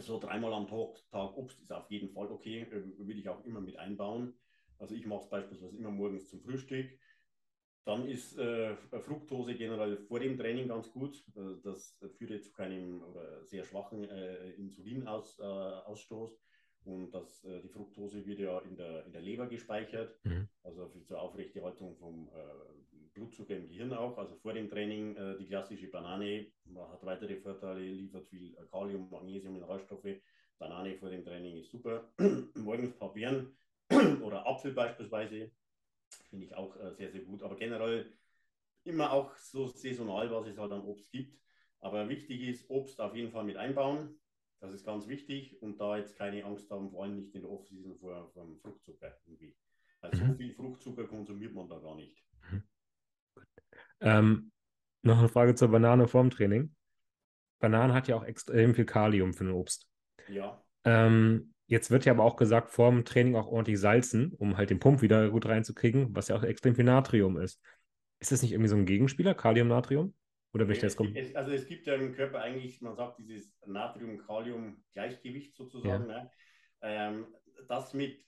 so 0.00 0.18
dreimal 0.18 0.52
am 0.52 0.68
Tag, 0.68 0.96
Tag 1.10 1.36
Obst 1.36 1.60
ist 1.60 1.72
auf 1.72 1.90
jeden 1.90 2.10
Fall 2.10 2.28
okay, 2.28 2.62
äh, 2.62 3.06
will 3.06 3.18
ich 3.18 3.28
auch 3.28 3.44
immer 3.44 3.60
mit 3.60 3.78
einbauen. 3.78 4.34
Also 4.78 4.94
ich 4.94 5.06
mache 5.06 5.22
es 5.22 5.28
beispielsweise 5.28 5.76
immer 5.76 5.90
morgens 5.90 6.28
zum 6.28 6.40
Frühstück. 6.40 6.88
Dann 7.84 8.06
ist 8.06 8.36
äh, 8.36 8.76
Fructose 8.76 9.54
generell 9.54 9.96
vor 9.96 10.20
dem 10.20 10.36
Training 10.36 10.68
ganz 10.68 10.92
gut. 10.92 11.24
Äh, 11.34 11.60
das 11.62 11.98
führt 12.16 12.44
zu 12.44 12.52
keinem 12.52 13.02
oder 13.02 13.44
sehr 13.46 13.64
schwachen 13.64 14.04
äh, 14.04 14.50
Insulinausstoß. 14.50 16.32
Äh, 16.32 16.90
und 16.90 17.10
das, 17.12 17.44
äh, 17.44 17.60
die 17.60 17.68
Fructose 17.68 18.24
wird 18.26 18.38
ja 18.38 18.58
in 18.60 18.76
der, 18.76 19.04
in 19.06 19.12
der 19.12 19.20
Leber 19.20 19.46
gespeichert, 19.46 20.18
mhm. 20.24 20.48
also 20.62 20.88
für 20.88 21.02
zur 21.02 21.20
Aufrechterhaltung 21.20 21.96
vom 21.96 22.30
Blutzucker 23.18 23.56
im 23.56 23.68
Gehirn 23.68 23.92
auch. 23.92 24.16
Also 24.16 24.36
vor 24.36 24.52
dem 24.52 24.68
Training 24.70 25.16
äh, 25.16 25.36
die 25.36 25.46
klassische 25.46 25.88
Banane 25.88 26.46
hat 26.76 27.04
weitere 27.04 27.36
Vorteile, 27.36 27.80
liefert 27.80 28.28
viel 28.28 28.54
äh, 28.54 28.66
Kalium, 28.70 29.10
Magnesium, 29.10 29.54
Mineralstoffe. 29.54 30.06
Banane 30.58 30.96
vor 30.96 31.10
dem 31.10 31.24
Training 31.24 31.58
ist 31.58 31.70
super. 31.70 32.12
Morgens 32.54 32.92
ein 32.92 32.98
paar 32.98 33.12
Beeren 33.12 33.56
oder 34.22 34.46
Apfel 34.46 34.72
beispielsweise 34.72 35.50
finde 36.30 36.46
ich 36.46 36.54
auch 36.54 36.76
äh, 36.76 36.94
sehr, 36.94 37.10
sehr 37.10 37.22
gut. 37.22 37.42
Aber 37.42 37.56
generell 37.56 38.12
immer 38.84 39.12
auch 39.12 39.36
so 39.36 39.66
saisonal, 39.66 40.30
was 40.30 40.46
es 40.46 40.58
halt 40.58 40.72
an 40.72 40.84
Obst 40.84 41.10
gibt. 41.10 41.38
Aber 41.80 42.08
wichtig 42.08 42.42
ist, 42.42 42.70
Obst 42.70 43.00
auf 43.00 43.14
jeden 43.14 43.30
Fall 43.30 43.44
mit 43.44 43.56
einbauen. 43.56 44.18
Das 44.60 44.72
ist 44.72 44.84
ganz 44.84 45.06
wichtig 45.06 45.62
und 45.62 45.80
da 45.80 45.98
jetzt 45.98 46.16
keine 46.16 46.44
Angst 46.44 46.68
haben, 46.70 46.90
vor 46.90 47.04
allem 47.04 47.16
nicht 47.16 47.34
in 47.34 47.42
der 47.42 47.50
Off-Season 47.50 47.96
vor, 47.96 48.28
vor 48.32 48.46
Fruchtzucker 48.60 49.16
irgendwie. 49.26 49.54
Also 50.00 50.24
mhm. 50.24 50.28
so 50.28 50.34
viel 50.34 50.54
Fruchtzucker 50.54 51.06
konsumiert 51.06 51.54
man 51.54 51.68
da 51.68 51.78
gar 51.78 51.94
nicht. 51.94 52.27
Ähm, 54.00 54.52
noch 55.02 55.18
eine 55.18 55.28
Frage 55.28 55.54
zur 55.54 55.68
Banane 55.68 56.08
vorm 56.08 56.30
Training. 56.30 56.74
Banane 57.60 57.94
hat 57.94 58.08
ja 58.08 58.16
auch 58.16 58.24
extrem 58.24 58.74
viel 58.74 58.84
Kalium 58.84 59.32
für 59.34 59.44
den 59.44 59.52
Obst. 59.52 59.88
Ja. 60.28 60.62
Ähm, 60.84 61.54
jetzt 61.66 61.90
wird 61.90 62.04
ja 62.04 62.12
aber 62.12 62.24
auch 62.24 62.36
gesagt, 62.36 62.70
vorm 62.70 63.04
Training 63.04 63.36
auch 63.36 63.46
ordentlich 63.46 63.80
salzen, 63.80 64.32
um 64.34 64.56
halt 64.56 64.70
den 64.70 64.78
Pump 64.78 65.02
wieder 65.02 65.28
gut 65.30 65.46
reinzukriegen, 65.46 66.14
was 66.14 66.28
ja 66.28 66.36
auch 66.36 66.42
extrem 66.42 66.74
viel 66.74 66.84
Natrium 66.84 67.36
ist. 67.38 67.60
Ist 68.20 68.32
das 68.32 68.42
nicht 68.42 68.52
irgendwie 68.52 68.68
so 68.68 68.76
ein 68.76 68.86
Gegenspieler, 68.86 69.34
Kalium-Natrium? 69.34 70.14
Oder 70.52 70.66
welcher 70.68 70.86
es, 70.86 70.96
es, 71.14 71.36
Also 71.36 71.52
es 71.52 71.66
gibt 71.66 71.86
ja 71.86 71.94
im 71.94 72.14
Körper 72.14 72.40
eigentlich, 72.40 72.80
man 72.80 72.96
sagt, 72.96 73.18
dieses 73.18 73.54
Natrium-Kalium-Gleichgewicht 73.66 75.54
sozusagen. 75.54 76.08
Ja. 76.08 76.22
Ne? 76.22 76.30
Ähm, 76.80 77.26
das 77.68 77.92
mit 77.92 78.24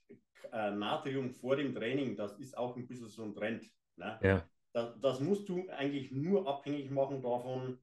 äh, 0.53 0.71
Natrium 0.71 1.31
vor 1.31 1.57
dem 1.57 1.75
Training, 1.75 2.17
das 2.17 2.39
ist 2.39 2.57
auch 2.57 2.77
ein 2.77 2.87
bisschen 2.87 3.09
so 3.09 3.25
ein 3.25 3.35
Trend. 3.35 3.65
Ne? 3.97 4.19
Ja. 4.23 4.49
Das, 4.73 4.99
das 5.01 5.21
musst 5.21 5.49
du 5.49 5.69
eigentlich 5.71 6.13
nur 6.13 6.47
abhängig 6.47 6.91
machen 6.91 7.23
davon, 7.23 7.79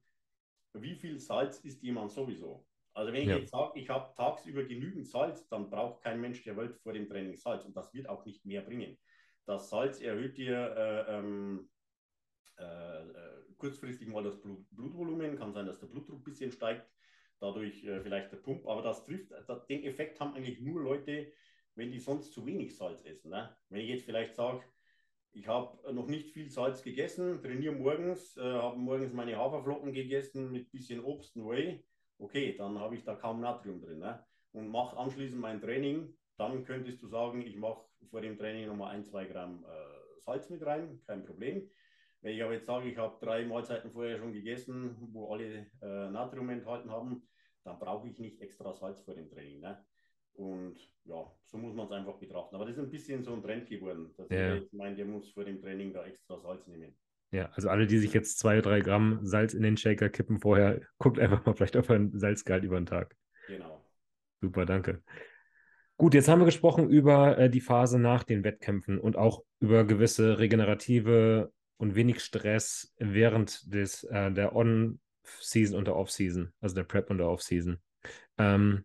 wie 0.72 0.94
viel 0.94 1.18
Salz 1.18 1.60
isst 1.60 1.82
jemand 1.82 2.12
sowieso. 2.12 2.66
Also 2.94 3.12
wenn 3.12 3.22
ich 3.22 3.28
ja. 3.28 3.36
jetzt 3.36 3.50
sage, 3.50 3.78
ich 3.78 3.88
habe 3.88 4.12
tagsüber 4.16 4.64
genügend 4.64 5.06
Salz, 5.06 5.46
dann 5.48 5.70
braucht 5.70 6.02
kein 6.02 6.20
Mensch 6.20 6.42
der 6.42 6.56
Welt 6.56 6.76
vor 6.82 6.92
dem 6.92 7.08
Training 7.08 7.36
Salz 7.36 7.64
und 7.64 7.76
das 7.76 7.92
wird 7.94 8.08
auch 8.08 8.24
nicht 8.24 8.44
mehr 8.44 8.62
bringen. 8.62 8.98
Das 9.46 9.70
Salz 9.70 10.00
erhöht 10.00 10.36
dir 10.36 10.56
äh, 10.76 11.16
ähm, 11.16 11.70
äh, 12.58 12.64
äh, 12.64 13.42
kurzfristig 13.56 14.08
mal 14.08 14.24
das 14.24 14.40
Blut, 14.40 14.66
Blutvolumen, 14.70 15.38
kann 15.38 15.52
sein, 15.52 15.66
dass 15.66 15.78
der 15.78 15.86
Blutdruck 15.86 16.20
ein 16.20 16.24
bisschen 16.24 16.50
steigt, 16.50 16.90
dadurch 17.38 17.84
äh, 17.84 18.00
vielleicht 18.00 18.32
der 18.32 18.38
Pump, 18.38 18.66
aber 18.66 18.82
das 18.82 19.04
trifft, 19.04 19.30
das, 19.46 19.66
den 19.66 19.84
Effekt 19.84 20.18
haben 20.20 20.34
eigentlich 20.34 20.60
nur 20.60 20.82
Leute, 20.82 21.32
wenn 21.76 21.92
die 21.92 22.00
sonst 22.00 22.32
zu 22.32 22.44
wenig 22.46 22.76
Salz 22.76 23.04
essen. 23.04 23.30
Ne? 23.30 23.56
Wenn 23.68 23.80
ich 23.80 23.88
jetzt 23.88 24.04
vielleicht 24.04 24.34
sage, 24.34 24.64
ich 25.38 25.46
habe 25.46 25.94
noch 25.94 26.08
nicht 26.08 26.30
viel 26.32 26.50
Salz 26.50 26.82
gegessen, 26.82 27.40
trainiere 27.40 27.74
morgens, 27.74 28.36
äh, 28.36 28.40
habe 28.40 28.76
morgens 28.76 29.12
meine 29.12 29.36
Haferflocken 29.36 29.92
gegessen 29.92 30.50
mit 30.50 30.72
bisschen 30.72 31.04
Obst 31.04 31.36
und 31.36 31.48
Whey. 31.48 31.84
Okay, 32.18 32.56
dann 32.56 32.78
habe 32.78 32.96
ich 32.96 33.04
da 33.04 33.14
kaum 33.14 33.40
Natrium 33.40 33.80
drin. 33.80 34.00
Ne? 34.00 34.24
Und 34.52 34.68
mache 34.68 34.96
anschließend 34.96 35.40
mein 35.40 35.60
Training. 35.60 36.12
Dann 36.38 36.64
könntest 36.64 37.02
du 37.02 37.06
sagen, 37.06 37.42
ich 37.42 37.56
mache 37.56 37.84
vor 38.10 38.20
dem 38.20 38.36
Training 38.36 38.66
nochmal 38.66 38.94
ein, 38.94 39.04
zwei 39.04 39.26
Gramm 39.26 39.64
äh, 39.64 40.20
Salz 40.20 40.50
mit 40.50 40.64
rein, 40.66 41.00
kein 41.06 41.24
Problem. 41.24 41.70
Wenn 42.20 42.34
ich 42.34 42.42
aber 42.42 42.54
jetzt 42.54 42.66
sage, 42.66 42.88
ich 42.90 42.96
habe 42.96 43.24
drei 43.24 43.44
Mahlzeiten 43.44 43.92
vorher 43.92 44.18
schon 44.18 44.32
gegessen, 44.32 44.96
wo 45.12 45.32
alle 45.32 45.66
äh, 45.80 46.10
Natrium 46.10 46.48
enthalten 46.50 46.90
haben, 46.90 47.28
dann 47.62 47.78
brauche 47.78 48.08
ich 48.08 48.18
nicht 48.18 48.40
extra 48.40 48.72
Salz 48.72 49.02
vor 49.02 49.14
dem 49.14 49.30
Training. 49.30 49.60
Ne? 49.60 49.84
Und 50.38 50.76
ja, 51.04 51.26
so 51.46 51.58
muss 51.58 51.74
man 51.74 51.86
es 51.86 51.92
einfach 51.92 52.14
betrachten. 52.14 52.54
Aber 52.54 52.64
das 52.64 52.76
ist 52.76 52.84
ein 52.84 52.90
bisschen 52.90 53.24
so 53.24 53.32
ein 53.32 53.42
Trend 53.42 53.68
geworden, 53.68 54.14
dass 54.16 54.28
ja. 54.30 54.54
ich 54.54 54.72
meine, 54.72 54.94
der 54.94 55.04
muss 55.04 55.30
vor 55.32 55.44
dem 55.44 55.60
Training 55.60 55.92
da 55.92 56.04
extra 56.06 56.38
Salz 56.38 56.64
nehmen. 56.68 56.94
Ja, 57.32 57.50
also 57.52 57.68
alle, 57.68 57.86
die 57.86 57.98
sich 57.98 58.12
jetzt 58.14 58.38
zwei, 58.38 58.60
drei 58.60 58.80
Gramm 58.80 59.18
Salz 59.22 59.52
in 59.52 59.62
den 59.62 59.76
Shaker 59.76 60.08
kippen 60.08 60.38
vorher, 60.38 60.80
guckt 60.98 61.18
einfach 61.18 61.44
mal 61.44 61.54
vielleicht 61.54 61.76
auf 61.76 61.90
ein 61.90 62.16
Salzgehalt 62.16 62.62
über 62.62 62.78
den 62.78 62.86
Tag. 62.86 63.16
Genau. 63.48 63.84
Super, 64.40 64.64
danke. 64.64 65.02
Gut, 65.96 66.14
jetzt 66.14 66.28
haben 66.28 66.40
wir 66.40 66.46
gesprochen 66.46 66.88
über 66.88 67.36
äh, 67.36 67.50
die 67.50 67.60
Phase 67.60 67.98
nach 67.98 68.22
den 68.22 68.44
Wettkämpfen 68.44 69.00
und 69.00 69.16
auch 69.16 69.42
über 69.58 69.84
gewisse 69.84 70.38
regenerative 70.38 71.52
und 71.78 71.96
wenig 71.96 72.20
Stress 72.20 72.94
während 72.98 73.74
des, 73.74 74.04
äh, 74.04 74.30
der 74.30 74.54
On-Season 74.54 75.76
und 75.76 75.88
der 75.88 75.96
Off-Season, 75.96 76.52
also 76.60 76.76
der 76.76 76.84
Prep 76.84 77.10
und 77.10 77.18
der 77.18 77.28
Off-Season. 77.28 77.78
Ähm, 78.38 78.84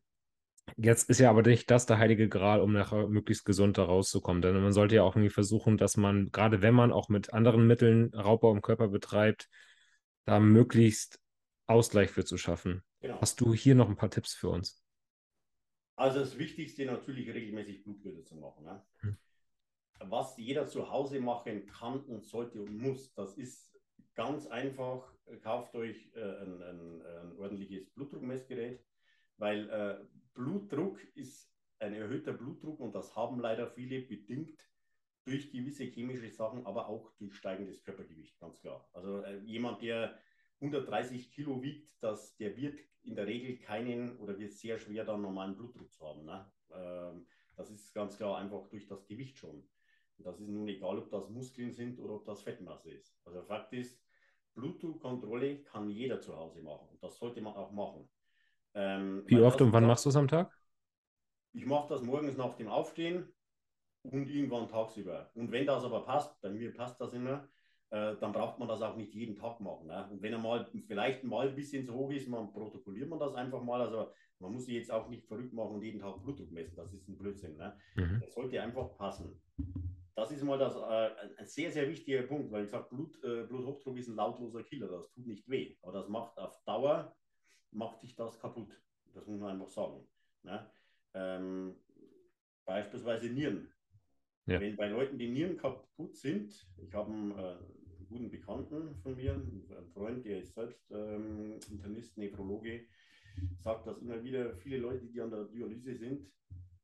Jetzt 0.77 1.09
ist 1.09 1.19
ja 1.19 1.29
aber 1.29 1.41
nicht 1.43 1.69
das 1.69 1.85
der 1.85 1.97
heilige 1.97 2.29
Gral, 2.29 2.61
um 2.61 2.73
nachher 2.73 3.07
möglichst 3.07 3.45
gesund 3.45 3.77
da 3.77 3.83
rauszukommen. 3.83 4.41
Denn 4.41 4.59
man 4.61 4.73
sollte 4.73 4.95
ja 4.95 5.03
auch 5.03 5.15
irgendwie 5.15 5.29
versuchen, 5.29 5.77
dass 5.77 5.97
man, 5.97 6.31
gerade 6.31 6.61
wenn 6.61 6.73
man 6.73 6.91
auch 6.91 7.09
mit 7.09 7.33
anderen 7.33 7.67
Mitteln 7.67 8.13
Raubbau 8.13 8.51
im 8.51 8.61
Körper 8.61 8.87
betreibt, 8.87 9.49
da 10.25 10.39
möglichst 10.39 11.19
Ausgleich 11.67 12.09
für 12.09 12.25
zu 12.25 12.37
schaffen. 12.37 12.83
Genau. 13.01 13.19
Hast 13.21 13.39
du 13.41 13.53
hier 13.53 13.75
noch 13.75 13.89
ein 13.89 13.97
paar 13.97 14.09
Tipps 14.09 14.33
für 14.33 14.49
uns? 14.49 14.83
Also 15.95 16.19
das 16.19 16.37
Wichtigste 16.37 16.85
natürlich 16.85 17.29
regelmäßig 17.33 17.83
Blutbilder 17.83 18.23
zu 18.23 18.35
machen. 18.35 18.65
Ne? 18.65 18.83
Hm. 19.01 19.17
Was 19.99 20.37
jeder 20.37 20.67
zu 20.67 20.89
Hause 20.89 21.19
machen 21.19 21.65
kann 21.67 21.99
und 22.01 22.25
sollte 22.25 22.61
und 22.61 22.77
muss, 22.77 23.13
das 23.13 23.37
ist 23.37 23.73
ganz 24.15 24.47
einfach. 24.47 25.13
Kauft 25.41 25.75
euch 25.75 26.11
äh, 26.15 26.19
ein, 26.19 26.61
ein, 26.61 27.01
ein 27.01 27.37
ordentliches 27.37 27.89
Blutdruckmessgerät, 27.91 28.83
weil 29.37 29.69
äh, 29.69 30.05
Blutdruck 30.33 30.99
ist 31.15 31.51
ein 31.79 31.93
erhöhter 31.93 32.33
Blutdruck 32.33 32.79
und 32.79 32.95
das 32.95 33.15
haben 33.15 33.39
leider 33.39 33.67
viele 33.67 34.01
bedingt 34.01 34.59
durch 35.25 35.51
gewisse 35.51 35.83
chemische 35.83 36.29
Sachen, 36.29 36.65
aber 36.65 36.87
auch 36.87 37.11
durch 37.17 37.35
steigendes 37.35 37.83
Körpergewicht, 37.83 38.39
ganz 38.39 38.59
klar. 38.59 38.89
Also 38.93 39.21
äh, 39.21 39.39
jemand, 39.39 39.81
der 39.81 40.17
130 40.61 41.31
Kilo 41.31 41.61
wiegt, 41.61 41.91
das, 42.01 42.35
der 42.37 42.55
wird 42.57 42.79
in 43.03 43.15
der 43.15 43.27
Regel 43.27 43.57
keinen 43.57 44.17
oder 44.17 44.37
wird 44.39 44.53
sehr 44.53 44.77
schwer 44.77 45.05
dann 45.05 45.21
normalen 45.21 45.55
Blutdruck 45.55 45.91
zu 45.91 46.05
haben. 46.05 46.25
Ne? 46.25 46.51
Ähm, 46.71 47.27
das 47.55 47.69
ist 47.69 47.93
ganz 47.93 48.17
klar 48.17 48.37
einfach 48.37 48.67
durch 48.69 48.87
das 48.87 49.05
Gewicht 49.05 49.37
schon. 49.37 49.63
Und 50.17 50.25
das 50.25 50.39
ist 50.39 50.47
nun 50.47 50.67
egal, 50.67 50.99
ob 50.99 51.09
das 51.09 51.29
Muskeln 51.29 51.73
sind 51.73 51.99
oder 51.99 52.15
ob 52.15 52.25
das 52.25 52.41
Fettmasse 52.41 52.91
ist. 52.91 53.17
Also 53.25 53.41
Fakt 53.43 53.73
ist, 53.73 53.99
Blutdruckkontrolle 54.53 55.63
kann 55.63 55.89
jeder 55.89 56.21
zu 56.21 56.35
Hause 56.35 56.61
machen. 56.61 56.87
Und 56.89 57.03
das 57.03 57.17
sollte 57.17 57.41
man 57.41 57.55
auch 57.55 57.71
machen. 57.71 58.07
Ähm, 58.75 59.23
Wie 59.27 59.39
oft 59.39 59.61
und 59.61 59.71
wann 59.71 59.85
machst 59.85 60.05
du 60.05 60.09
es 60.09 60.15
am 60.15 60.27
Tag? 60.27 60.51
Ich 61.53 61.65
mache 61.65 61.89
das 61.89 62.01
morgens 62.01 62.35
nach 62.37 62.55
dem 62.55 62.67
Aufstehen 62.67 63.31
und 64.03 64.27
irgendwann 64.27 64.67
tagsüber. 64.67 65.29
Und 65.35 65.51
wenn 65.51 65.65
das 65.65 65.83
aber 65.83 66.03
passt, 66.03 66.39
bei 66.41 66.49
mir 66.49 66.73
passt 66.73 66.99
das 66.99 67.13
immer, 67.13 67.47
äh, 67.91 68.15
dann 68.19 68.31
braucht 68.31 68.57
man 68.57 68.67
das 68.67 68.81
auch 68.81 68.95
nicht 68.95 69.13
jeden 69.13 69.35
Tag 69.35 69.59
machen. 69.59 69.87
Ne? 69.87 70.09
Und 70.09 70.21
wenn 70.21 70.33
er 70.33 70.39
mal 70.39 70.67
vielleicht 70.87 71.23
mal 71.23 71.47
ein 71.47 71.55
bisschen 71.55 71.85
zu 71.85 71.93
hoch 71.93 72.11
ist, 72.11 72.27
man 72.27 72.51
protokolliert 72.51 73.07
man 73.07 73.19
das 73.19 73.35
einfach 73.35 73.61
mal. 73.61 73.81
Also 73.81 74.11
man 74.39 74.51
muss 74.51 74.65
sich 74.65 74.75
jetzt 74.75 74.91
auch 74.91 75.07
nicht 75.09 75.27
verrückt 75.27 75.53
machen 75.53 75.75
und 75.75 75.83
jeden 75.83 75.99
Tag 75.99 76.21
Blutdruck 76.23 76.51
messen. 76.51 76.75
Das 76.75 76.91
ist 76.91 77.07
ein 77.07 77.17
Blödsinn. 77.17 77.55
Ne? 77.55 77.77
Mhm. 77.95 78.19
Das 78.19 78.33
sollte 78.33 78.59
einfach 78.61 78.97
passen. 78.97 79.39
Das 80.15 80.31
ist 80.31 80.43
mal 80.43 80.57
das, 80.57 80.75
äh, 80.75 81.39
ein 81.39 81.47
sehr, 81.47 81.71
sehr 81.71 81.87
wichtiger 81.87 82.23
Punkt, 82.23 82.51
weil 82.51 82.65
ich 82.65 82.71
sage, 82.71 82.87
Blut, 82.89 83.15
äh, 83.23 83.43
Bluthochdruck 83.43 83.97
ist 83.97 84.07
ein 84.07 84.15
lautloser 84.15 84.63
Killer. 84.63 84.87
Das 84.87 85.11
tut 85.11 85.27
nicht 85.27 85.47
weh. 85.47 85.75
Aber 85.83 85.93
das 85.93 86.09
macht 86.09 86.37
auf 86.39 86.59
Dauer, 86.65 87.15
macht 87.75 88.01
dich 88.03 88.15
das 88.15 88.39
kaputt. 88.39 88.69
Das 89.13 89.27
muss 89.27 89.39
man 89.39 89.51
einfach 89.51 89.69
sagen. 89.69 90.07
Ne? 90.43 90.69
Ähm, 91.13 91.75
beispielsweise 92.65 93.29
Nieren. 93.29 93.71
Ja. 94.45 94.59
Wenn 94.59 94.75
bei 94.75 94.87
Leuten 94.87 95.17
die 95.17 95.29
Nieren 95.29 95.57
kaputt 95.57 96.15
sind, 96.15 96.67
ich 96.77 96.93
habe 96.93 97.11
einen, 97.11 97.31
äh, 97.37 97.55
guten 98.09 98.29
Bekannten 98.29 98.95
von 99.01 99.15
mir, 99.15 99.33
einen 99.33 99.89
Freund, 99.93 100.25
der 100.25 100.41
ist 100.41 100.53
selbst 100.53 100.91
ähm, 100.91 101.59
Internist, 101.71 102.17
Nephrologe, 102.17 102.85
sagt 103.63 103.87
das 103.87 103.97
immer 103.99 104.21
wieder, 104.23 104.55
viele 104.57 104.77
Leute, 104.77 105.05
die 105.07 105.21
an 105.21 105.31
der 105.31 105.45
Dialyse 105.45 105.95
sind, 105.95 106.27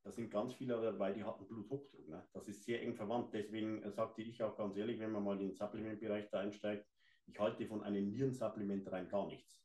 da 0.04 0.12
sind 0.12 0.32
ganz 0.32 0.54
viele 0.54 0.82
dabei, 0.82 1.12
die 1.12 1.24
hatten 1.24 1.46
Bluthochdruck. 1.46 2.08
Ne? 2.08 2.26
Das 2.34 2.48
ist 2.48 2.64
sehr 2.64 2.82
eng 2.82 2.96
verwandt. 2.96 3.34
Deswegen 3.34 3.84
äh, 3.84 3.92
sagte 3.92 4.22
ich 4.22 4.42
auch 4.42 4.58
ganz 4.58 4.76
ehrlich, 4.76 5.00
wenn 5.00 5.12
man 5.12 5.24
mal 5.24 5.34
in 5.34 5.50
den 5.50 5.54
Supplementbereich 5.54 6.30
da 6.32 6.40
einsteigt, 6.40 6.88
ich 7.28 7.40
halte 7.40 7.68
von 7.68 7.84
einem 7.84 8.10
Nierensupplement 8.10 8.92
rein 8.92 9.08
gar 9.08 9.28
nichts. 9.28 9.59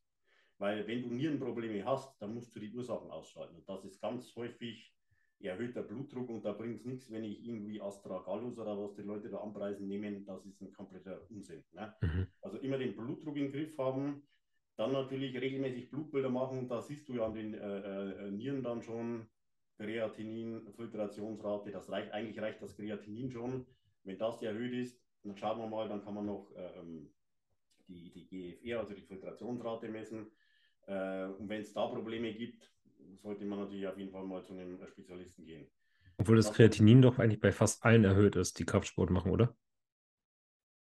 Weil 0.58 0.86
wenn 0.86 1.02
du 1.02 1.08
Nierenprobleme 1.08 1.84
hast, 1.84 2.20
dann 2.22 2.34
musst 2.34 2.54
du 2.54 2.60
die 2.60 2.72
Ursachen 2.72 3.10
ausschalten. 3.10 3.56
Und 3.56 3.68
das 3.68 3.84
ist 3.84 4.00
ganz 4.00 4.34
häufig 4.36 4.94
erhöhter 5.40 5.82
Blutdruck 5.82 6.28
und 6.30 6.44
da 6.44 6.52
bringt 6.52 6.78
es 6.80 6.86
nichts, 6.86 7.10
wenn 7.10 7.24
ich 7.24 7.44
irgendwie 7.44 7.80
Astragalus 7.80 8.58
oder 8.58 8.78
was 8.78 8.94
die 8.94 9.02
Leute 9.02 9.28
da 9.28 9.38
anpreisen 9.38 9.86
nehmen, 9.86 10.24
das 10.24 10.44
ist 10.46 10.60
ein 10.62 10.72
kompletter 10.72 11.20
Unsinn. 11.30 11.62
Ne? 11.72 11.94
Mhm. 12.00 12.26
Also 12.40 12.58
immer 12.58 12.78
den 12.78 12.96
Blutdruck 12.96 13.36
im 13.36 13.52
Griff 13.52 13.76
haben, 13.78 14.22
dann 14.76 14.92
natürlich 14.92 15.38
regelmäßig 15.38 15.90
Blutbilder 15.90 16.30
machen, 16.30 16.68
da 16.68 16.80
siehst 16.80 17.08
du 17.08 17.14
ja 17.14 17.26
an 17.26 17.34
den 17.34 17.54
äh, 17.54 18.26
äh, 18.26 18.30
Nieren 18.30 18.62
dann 18.62 18.82
schon 18.82 19.26
Kreatinin, 19.76 20.72
Filtrationsrate, 20.74 21.70
das 21.70 21.90
reicht, 21.90 22.12
eigentlich 22.12 22.40
reicht 22.40 22.62
das 22.62 22.76
Kreatinin 22.76 23.30
schon. 23.30 23.66
Wenn 24.04 24.18
das 24.18 24.42
erhöht 24.42 24.72
ist, 24.72 25.00
dann 25.22 25.36
schauen 25.36 25.58
wir 25.58 25.66
mal, 25.66 25.88
dann 25.88 26.02
kann 26.02 26.14
man 26.14 26.26
noch 26.26 26.50
äh, 26.54 26.78
ähm, 26.78 27.10
die, 27.88 28.10
die 28.10 28.26
GFR, 28.26 28.80
also 28.80 28.94
die 28.94 29.02
Filtrationsrate 29.02 29.88
messen. 29.88 30.30
Äh, 30.86 31.24
und 31.26 31.48
wenn 31.48 31.62
es 31.62 31.72
da 31.72 31.86
Probleme 31.86 32.32
gibt, 32.32 32.70
sollte 33.16 33.44
man 33.44 33.60
natürlich 33.60 33.86
auf 33.86 33.98
jeden 33.98 34.10
Fall 34.10 34.24
mal 34.24 34.42
zu 34.42 34.52
einem 34.52 34.84
Spezialisten 34.86 35.44
gehen. 35.44 35.66
Obwohl 36.16 36.36
das 36.36 36.52
Kreatinin 36.52 37.02
doch 37.02 37.18
eigentlich 37.18 37.40
bei 37.40 37.52
fast 37.52 37.84
allen 37.84 38.04
erhöht 38.04 38.36
ist, 38.36 38.58
die 38.58 38.64
Kraftsport 38.64 39.10
machen, 39.10 39.32
oder? 39.32 39.56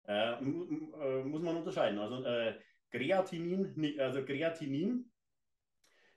Äh, 0.07 0.33
äh, 0.43 1.25
muss 1.25 1.43
man 1.43 1.57
unterscheiden. 1.57 1.99
Also 1.99 2.25
äh, 2.25 2.59
Kreatinin, 2.91 4.01
also 4.01 4.25
Kreatinin, 4.25 5.13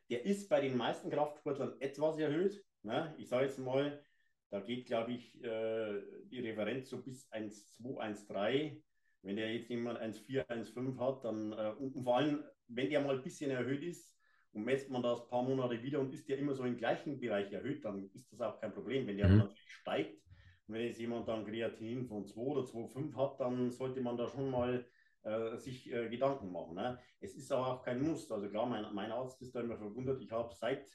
der 0.09 0.25
ist 0.25 0.49
bei 0.49 0.61
den 0.61 0.77
meisten 0.77 1.09
Kraftsportlern 1.09 1.79
etwas 1.79 2.17
erhöht. 2.17 2.63
Ne? 2.83 3.13
Ich 3.17 3.27
sage 3.29 3.45
jetzt 3.45 3.59
mal, 3.59 4.01
da 4.49 4.59
geht, 4.59 4.85
glaube 4.85 5.13
ich, 5.13 5.41
äh, 5.43 6.01
die 6.25 6.39
Referenz 6.39 6.89
so 6.89 7.01
bis 7.01 7.29
1,2, 7.31 8.27
1,3. 8.27 8.81
Wenn 9.23 9.35
der 9.35 9.53
jetzt 9.53 9.69
jemand 9.69 9.99
1,4, 9.99 10.47
1,5 10.47 10.99
hat, 10.99 11.23
dann, 11.23 11.51
äh, 11.53 11.73
und 11.77 12.03
vor 12.03 12.17
allem, 12.17 12.43
wenn 12.67 12.89
der 12.89 13.01
mal 13.01 13.15
ein 13.15 13.23
bisschen 13.23 13.51
erhöht 13.51 13.83
ist, 13.83 14.11
und 14.53 14.65
messt 14.65 14.89
man 14.89 15.01
das 15.01 15.21
ein 15.21 15.27
paar 15.29 15.43
Monate 15.43 15.81
wieder 15.81 15.99
und 15.99 16.13
ist 16.13 16.27
der 16.27 16.37
immer 16.37 16.53
so 16.53 16.63
im 16.63 16.77
gleichen 16.77 17.19
Bereich 17.19 17.51
erhöht, 17.51 17.85
dann 17.85 18.09
ist 18.13 18.31
das 18.31 18.41
auch 18.41 18.59
kein 18.59 18.73
Problem. 18.73 19.07
Wenn 19.07 19.17
der 19.17 19.29
mhm. 19.29 19.37
natürlich 19.37 19.73
steigt 19.73 20.21
und 20.67 20.75
wenn 20.75 20.87
jetzt 20.87 20.99
jemand 20.99 21.27
dann 21.27 21.45
Kreatin 21.45 22.05
von 22.05 22.25
2 22.25 22.41
oder 22.41 22.61
2,5 22.61 23.15
hat, 23.15 23.39
dann 23.39 23.71
sollte 23.71 24.01
man 24.01 24.17
da 24.17 24.27
schon 24.27 24.51
mal 24.51 24.85
äh, 25.23 25.55
sich 25.57 25.91
äh, 25.91 26.09
Gedanken 26.09 26.51
machen. 26.51 26.75
Ne? 26.75 26.99
Es 27.19 27.35
ist 27.35 27.51
aber 27.51 27.67
auch 27.67 27.83
kein 27.83 28.01
Muss. 28.01 28.29
Also 28.31 28.49
klar, 28.49 28.65
mein, 28.65 28.85
mein 28.93 29.11
Arzt 29.11 29.41
ist 29.41 29.55
da 29.55 29.61
immer 29.61 29.77
verwundert. 29.77 30.21
Ich 30.21 30.31
habe 30.31 30.53
seit 30.53 30.85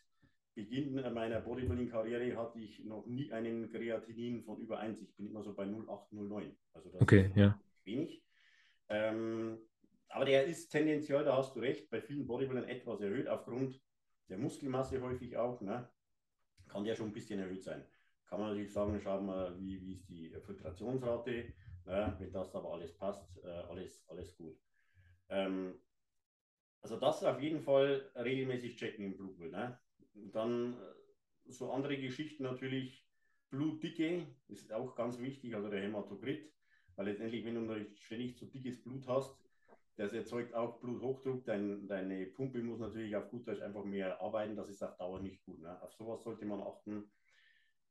Beginn 0.54 0.94
meiner 1.12 1.40
Bodybuilding-Karriere 1.40 2.34
hatte 2.36 2.58
ich 2.58 2.82
noch 2.84 3.04
nie 3.06 3.30
einen 3.30 3.70
Kreatinin 3.70 4.42
von 4.42 4.58
über 4.58 4.78
1. 4.78 5.02
Ich 5.02 5.14
bin 5.14 5.26
immer 5.26 5.42
so 5.42 5.54
bei 5.54 5.66
0,809. 5.66 6.56
Also 6.72 6.88
das 6.90 7.02
okay, 7.02 7.26
ist 7.26 7.36
ja. 7.36 7.58
Wenig. 7.86 8.24
Ähm, 8.88 9.58
aber 10.08 10.24
der 10.24 10.46
ist 10.46 10.68
tendenziell, 10.68 11.24
da 11.24 11.36
hast 11.36 11.54
du 11.56 11.60
recht, 11.60 11.90
bei 11.90 12.00
vielen 12.00 12.26
Bodybuildern 12.26 12.68
etwas 12.68 13.00
erhöht, 13.00 13.28
aufgrund 13.28 13.80
der 14.28 14.38
Muskelmasse 14.38 15.00
häufig 15.00 15.36
auch. 15.36 15.60
Ne? 15.60 15.88
Kann 16.68 16.84
der 16.84 16.94
schon 16.94 17.08
ein 17.08 17.12
bisschen 17.12 17.40
erhöht 17.40 17.62
sein. 17.62 17.84
Kann 18.26 18.40
man 18.40 18.50
natürlich 18.50 18.72
sagen, 18.72 19.00
schauen 19.00 19.26
wir, 19.26 19.56
wie, 19.58 19.80
wie 19.80 19.92
ist 19.92 20.08
die 20.08 20.30
Filtrationsrate. 20.44 21.52
Ne? 21.84 22.16
Wenn 22.18 22.32
das 22.32 22.54
aber 22.54 22.72
alles 22.72 22.96
passt, 22.96 23.36
äh, 23.44 23.48
alles, 23.48 24.04
alles 24.08 24.36
gut. 24.36 24.58
Ähm, 25.28 25.80
also 26.80 26.98
das 26.98 27.24
auf 27.24 27.40
jeden 27.40 27.60
Fall 27.60 28.10
regelmäßig 28.14 28.76
checken 28.76 29.04
im 29.04 29.16
Blutbild. 29.16 29.52
Ne? 29.52 29.78
dann 30.32 30.74
äh, 30.74 31.52
so 31.52 31.72
andere 31.72 31.98
Geschichten 31.98 32.42
natürlich. 32.42 33.04
Blutdicke 33.50 34.26
ist 34.48 34.72
auch 34.72 34.96
ganz 34.96 35.20
wichtig, 35.20 35.54
also 35.54 35.68
der 35.70 35.82
Hämatokrit. 35.82 36.52
Weil 36.96 37.06
letztendlich, 37.06 37.44
wenn 37.44 37.54
du 37.54 37.86
ständig 37.94 38.36
zu 38.36 38.46
dickes 38.46 38.82
Blut 38.82 39.06
hast, 39.06 39.36
das 39.96 40.12
erzeugt 40.12 40.54
auch 40.54 40.80
Bluthochdruck. 40.80 41.44
Dein, 41.44 41.86
deine 41.88 42.26
Pumpe 42.26 42.62
muss 42.62 42.80
natürlich 42.80 43.16
auf 43.16 43.30
gut 43.30 43.46
Deutsch 43.46 43.62
einfach 43.62 43.84
mehr 43.84 44.20
arbeiten. 44.20 44.56
Das 44.56 44.68
ist 44.68 44.82
auf 44.82 44.96
Dauer 44.96 45.20
nicht 45.20 45.42
gut. 45.44 45.60
Ne? 45.60 45.82
Auf 45.82 45.92
sowas 45.94 46.22
sollte 46.22 46.44
man 46.44 46.60
achten. 46.60 47.10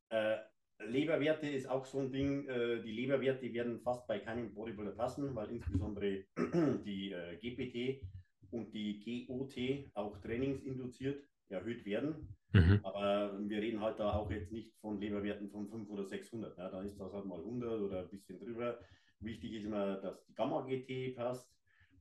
Äh, 0.10 0.38
Leberwerte 0.80 1.48
ist 1.48 1.68
auch 1.68 1.86
so 1.86 2.00
ein 2.00 2.12
Ding. 2.12 2.48
Äh, 2.48 2.82
die 2.84 2.92
Leberwerte 2.92 3.52
werden 3.54 3.80
fast 3.80 4.06
bei 4.08 4.20
keinem 4.20 4.54
Bodybuilder 4.54 4.92
passen, 4.92 5.36
weil 5.36 5.50
insbesondere 5.50 6.26
die 6.86 7.12
äh, 7.12 7.38
GPT 7.38 8.06
und 8.52 8.74
die 8.74 9.26
GOT 9.28 9.56
auch 9.96 10.18
trainingsinduziert 10.20 11.24
erhöht 11.50 11.86
werden. 11.86 12.36
Mhm. 12.56 12.80
Aber 12.84 13.38
wir 13.40 13.62
reden 13.62 13.82
halt 13.82 14.00
da 14.00 14.14
auch 14.14 14.32
jetzt 14.32 14.52
nicht 14.52 14.74
von 14.80 15.00
Leberwerten 15.00 15.50
von 15.50 15.68
500 15.68 15.90
oder 15.90 16.06
600. 16.06 16.58
Ne? 16.58 16.70
Da 16.72 16.82
ist 16.82 17.00
das 17.00 17.14
halt 17.14 17.26
mal 17.26 17.40
100 17.40 17.82
oder 17.82 18.00
ein 18.00 18.10
bisschen 18.10 18.40
drüber. 18.40 18.80
Wichtig 19.20 19.54
ist 19.54 19.66
immer, 19.66 19.98
dass 19.98 20.24
die 20.26 20.36
Gamma-GT 20.36 21.16
passt 21.16 21.50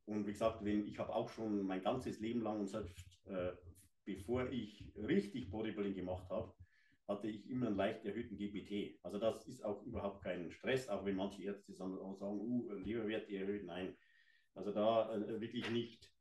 und 0.06 0.26
wie 0.26 0.32
gesagt, 0.32 0.64
wenn, 0.64 0.86
ich 0.86 0.98
habe 0.98 1.14
auch 1.14 1.28
schon 1.28 1.66
mein 1.66 1.82
ganzes 1.82 2.20
Leben 2.20 2.42
lang 2.42 2.60
und 2.60 2.66
selbst 2.66 3.26
äh, 3.26 3.52
bevor 4.04 4.48
ich 4.50 4.92
richtig 4.96 5.50
Bodybuilding 5.50 5.94
gemacht 5.94 6.28
habe, 6.30 6.52
hatte 7.08 7.28
ich 7.28 7.48
immer 7.50 7.66
einen 7.68 7.76
leicht 7.76 8.04
erhöhten 8.04 8.36
GPT. 8.36 8.98
Also 9.02 9.18
das 9.18 9.46
ist 9.46 9.64
auch 9.64 9.82
überhaupt 9.84 10.22
kein 10.22 10.50
Stress, 10.50 10.88
auch 10.88 11.04
wenn 11.04 11.16
manche 11.16 11.42
Ärzte 11.42 11.72
sagen, 11.72 11.98
uh, 11.98 12.72
Leberwerte 12.72 13.34
erhöht. 13.36 13.64
Nein, 13.64 13.96
also 14.54 14.72
da 14.72 15.14
äh, 15.14 15.40
wirklich 15.40 15.70
nicht 15.70 16.12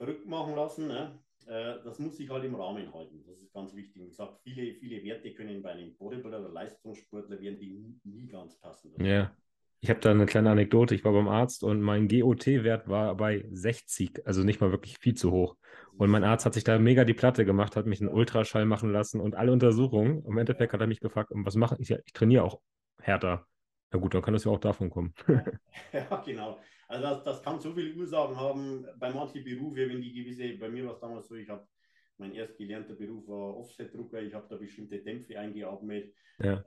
rückmachen 0.00 0.54
lassen. 0.54 0.88
Ne? 0.88 1.18
Äh, 1.46 1.76
das 1.84 1.98
muss 1.98 2.16
sich 2.16 2.28
halt 2.28 2.44
im 2.44 2.54
Rahmen 2.54 2.92
halten. 2.92 3.22
Das 3.26 3.40
ist 3.40 3.52
ganz 3.52 3.74
wichtig. 3.74 4.02
Wie 4.02 4.08
gesagt, 4.08 4.40
viele, 4.42 4.74
viele 4.74 5.02
Werte 5.04 5.32
können 5.32 5.62
bei 5.62 5.72
einem 5.72 5.94
Bodybuilder 5.96 6.40
oder 6.40 6.48
Leistungssportler 6.48 7.40
werden 7.40 7.58
die 7.58 7.70
nie, 7.70 8.00
nie 8.04 8.26
ganz 8.26 8.58
passen. 8.58 8.92
Ja. 8.98 9.32
Ich 9.80 9.90
habe 9.90 10.00
da 10.00 10.10
eine 10.10 10.26
kleine 10.26 10.50
Anekdote. 10.50 10.94
Ich 10.94 11.04
war 11.04 11.12
beim 11.12 11.28
Arzt 11.28 11.62
und 11.62 11.80
mein 11.80 12.08
GOT-Wert 12.08 12.88
war 12.88 13.14
bei 13.14 13.46
60, 13.52 14.26
also 14.26 14.42
nicht 14.42 14.60
mal 14.60 14.72
wirklich 14.72 14.98
viel 14.98 15.14
zu 15.14 15.30
hoch. 15.30 15.56
Und 15.96 16.10
mein 16.10 16.24
Arzt 16.24 16.46
hat 16.46 16.54
sich 16.54 16.64
da 16.64 16.78
mega 16.78 17.04
die 17.04 17.14
Platte 17.14 17.44
gemacht, 17.44 17.76
hat 17.76 17.86
mich 17.86 18.00
einen 18.00 18.10
Ultraschall 18.10 18.64
machen 18.64 18.90
lassen 18.90 19.20
und 19.20 19.36
alle 19.36 19.52
Untersuchungen. 19.52 20.24
Im 20.24 20.38
Endeffekt 20.38 20.72
hat 20.72 20.80
er 20.80 20.86
mich 20.86 21.00
gefragt, 21.00 21.30
was 21.32 21.54
mache 21.56 21.76
ich? 21.78 21.90
Ich 21.90 22.12
trainiere 22.12 22.42
auch 22.42 22.60
härter. 23.00 23.46
Na 23.92 23.98
gut, 23.98 24.14
dann 24.14 24.22
kann 24.22 24.34
das 24.34 24.44
ja 24.44 24.50
auch 24.50 24.60
davon 24.60 24.90
kommen. 24.90 25.14
ja, 25.92 26.22
genau. 26.24 26.58
Also 26.88 27.02
das, 27.02 27.24
das 27.24 27.42
kann 27.42 27.60
so 27.60 27.72
viele 27.72 27.94
Ursachen 27.94 28.36
haben 28.36 28.86
bei 28.98 29.12
manchen 29.12 29.44
Berufen, 29.44 29.76
wenn 29.76 30.00
die 30.00 30.12
gewisse, 30.12 30.56
bei 30.58 30.68
mir 30.68 30.86
war 30.86 30.94
es 30.94 31.00
damals 31.00 31.28
so, 31.28 31.34
ich 31.34 31.48
habe 31.48 31.66
mein 32.18 32.32
erst 32.32 32.56
gelernter 32.56 32.94
Beruf 32.94 33.28
war 33.28 33.56
Offset-Drucker, 33.56 34.22
ich 34.22 34.32
habe 34.32 34.46
da 34.48 34.56
bestimmte 34.56 34.98
Dämpfe 34.98 35.38
eingeatmet. 35.38 36.14
Ja 36.38 36.64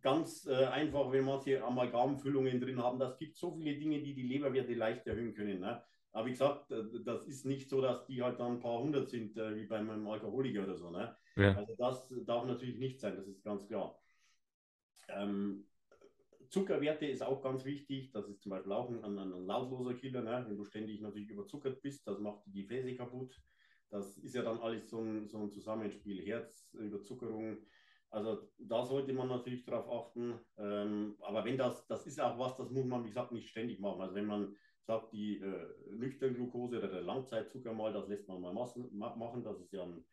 ganz 0.00 0.46
äh, 0.46 0.66
einfach, 0.66 1.10
wenn 1.12 1.24
manche 1.24 1.62
Amalgamfüllungen 1.62 2.60
drin 2.60 2.82
haben. 2.82 2.98
Das 2.98 3.18
gibt 3.18 3.36
so 3.36 3.54
viele 3.54 3.76
Dinge, 3.76 4.02
die 4.02 4.14
die 4.14 4.22
Leberwerte 4.22 4.74
leicht 4.74 5.06
erhöhen 5.06 5.34
können. 5.34 5.60
Ne? 5.60 5.82
Aber 6.12 6.26
wie 6.26 6.30
gesagt, 6.30 6.72
das 7.04 7.26
ist 7.26 7.44
nicht 7.44 7.68
so, 7.68 7.80
dass 7.80 8.06
die 8.06 8.22
halt 8.22 8.38
dann 8.38 8.52
ein 8.52 8.60
paar 8.60 8.80
hundert 8.80 9.08
sind, 9.08 9.36
äh, 9.36 9.56
wie 9.56 9.66
bei 9.66 9.78
einem 9.78 10.06
Alkoholiker 10.06 10.64
oder 10.64 10.76
so. 10.76 10.90
Ne? 10.90 11.16
Ja. 11.36 11.56
Also 11.56 11.74
das 11.76 12.08
darf 12.24 12.44
natürlich 12.44 12.78
nicht 12.78 13.00
sein, 13.00 13.16
das 13.16 13.26
ist 13.26 13.42
ganz 13.42 13.66
klar. 13.66 13.98
Ähm, 15.08 15.66
Zuckerwerte 16.50 17.06
ist 17.06 17.22
auch 17.22 17.42
ganz 17.42 17.64
wichtig. 17.64 18.10
Das 18.12 18.28
ist 18.28 18.42
zum 18.42 18.50
Beispiel 18.50 18.72
auch 18.72 18.88
ein, 18.88 19.04
ein, 19.04 19.18
ein 19.18 19.46
lautloser 19.46 19.94
Killer. 19.94 20.22
Ne? 20.22 20.44
Wenn 20.48 20.56
du 20.56 20.64
ständig 20.64 21.00
natürlich 21.00 21.30
überzuckert 21.30 21.82
bist, 21.82 22.06
das 22.06 22.18
macht 22.18 22.42
die 22.46 22.62
Gefäße 22.62 22.94
kaputt. 22.94 23.40
Das 23.90 24.18
ist 24.18 24.34
ja 24.34 24.42
dann 24.42 24.58
alles 24.58 24.88
so 24.90 25.00
ein, 25.00 25.28
so 25.28 25.38
ein 25.38 25.50
Zusammenspiel. 25.50 26.24
Herzüberzuckerung, 26.24 27.58
Also 28.10 28.48
da 28.58 28.84
sollte 28.84 29.12
man 29.12 29.28
natürlich 29.28 29.64
darauf 29.64 30.08
achten. 30.08 30.38
Ähm, 30.56 31.16
aber 31.20 31.44
wenn 31.44 31.58
das, 31.58 31.86
das 31.86 32.06
ist 32.06 32.20
auch 32.20 32.38
was, 32.38 32.56
das 32.56 32.70
muss 32.70 32.86
man, 32.86 33.04
wie 33.04 33.08
gesagt, 33.08 33.32
nicht 33.32 33.48
ständig 33.48 33.80
machen. 33.80 34.00
Also 34.00 34.14
wenn 34.14 34.26
man 34.26 34.56
sagt, 34.82 35.12
die 35.12 35.38
äh, 35.38 35.66
Nüchtern-Glucose 35.90 36.78
oder 36.78 36.88
der 36.88 37.02
Langzeitzucker 37.02 37.72
mal, 37.72 37.92
das 37.92 38.08
lässt 38.08 38.28
man 38.28 38.40
mal 38.40 38.52
machen. 38.52 39.42
Das 39.44 39.60
ist 39.60 39.72
ja 39.72 39.84
ein 39.84 40.04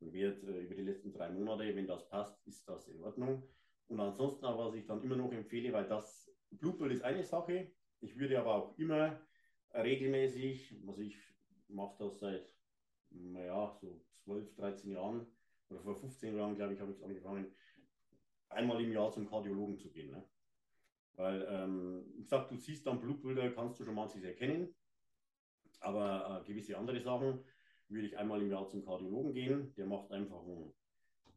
Wert 0.00 0.42
äh, 0.44 0.60
über 0.60 0.74
die 0.74 0.82
letzten 0.82 1.12
drei 1.12 1.30
Monate. 1.30 1.74
Wenn 1.74 1.86
das 1.86 2.08
passt, 2.08 2.46
ist 2.46 2.68
das 2.68 2.88
in 2.88 3.00
Ordnung. 3.02 3.42
Und 3.88 4.00
ansonsten 4.00 4.44
aber, 4.44 4.66
was 4.66 4.74
ich 4.74 4.86
dann 4.86 5.02
immer 5.02 5.16
noch 5.16 5.32
empfehle, 5.32 5.72
weil 5.72 5.88
das 5.88 6.30
Blutbild 6.50 6.92
ist 6.92 7.02
eine 7.02 7.24
Sache. 7.24 7.72
Ich 8.00 8.16
würde 8.16 8.38
aber 8.38 8.54
auch 8.54 8.78
immer 8.78 9.20
regelmäßig, 9.74 10.76
also 10.86 11.00
ich 11.00 11.16
mache 11.68 11.96
das 11.98 12.20
seit, 12.20 12.48
naja, 13.10 13.76
so 13.80 14.04
12, 14.24 14.54
13 14.54 14.92
Jahren 14.92 15.26
oder 15.68 15.80
vor 15.80 15.96
15 15.96 16.36
Jahren, 16.36 16.54
glaube 16.54 16.74
ich, 16.74 16.80
habe 16.80 16.92
ich 16.92 17.04
angefangen, 17.04 17.46
einmal 18.48 18.82
im 18.82 18.92
Jahr 18.92 19.10
zum 19.10 19.28
Kardiologen 19.28 19.78
zu 19.78 19.90
gehen. 19.90 20.10
Ne? 20.10 20.26
Weil, 21.14 21.46
ähm, 21.50 22.04
wie 22.14 22.22
gesagt, 22.22 22.50
du 22.50 22.56
siehst 22.56 22.86
dann 22.86 23.00
Blutbilder, 23.00 23.50
kannst 23.50 23.80
du 23.80 23.84
schon 23.84 23.94
manches 23.94 24.22
erkennen, 24.22 24.74
aber 25.80 26.42
äh, 26.42 26.46
gewisse 26.46 26.78
andere 26.78 27.00
Sachen 27.00 27.44
würde 27.88 28.06
ich 28.06 28.16
einmal 28.16 28.40
im 28.42 28.50
Jahr 28.50 28.68
zum 28.68 28.84
Kardiologen 28.84 29.32
gehen. 29.32 29.74
Der 29.74 29.86
macht 29.86 30.10
einfach 30.10 30.42
ein, 30.42 30.62
ein 30.62 30.74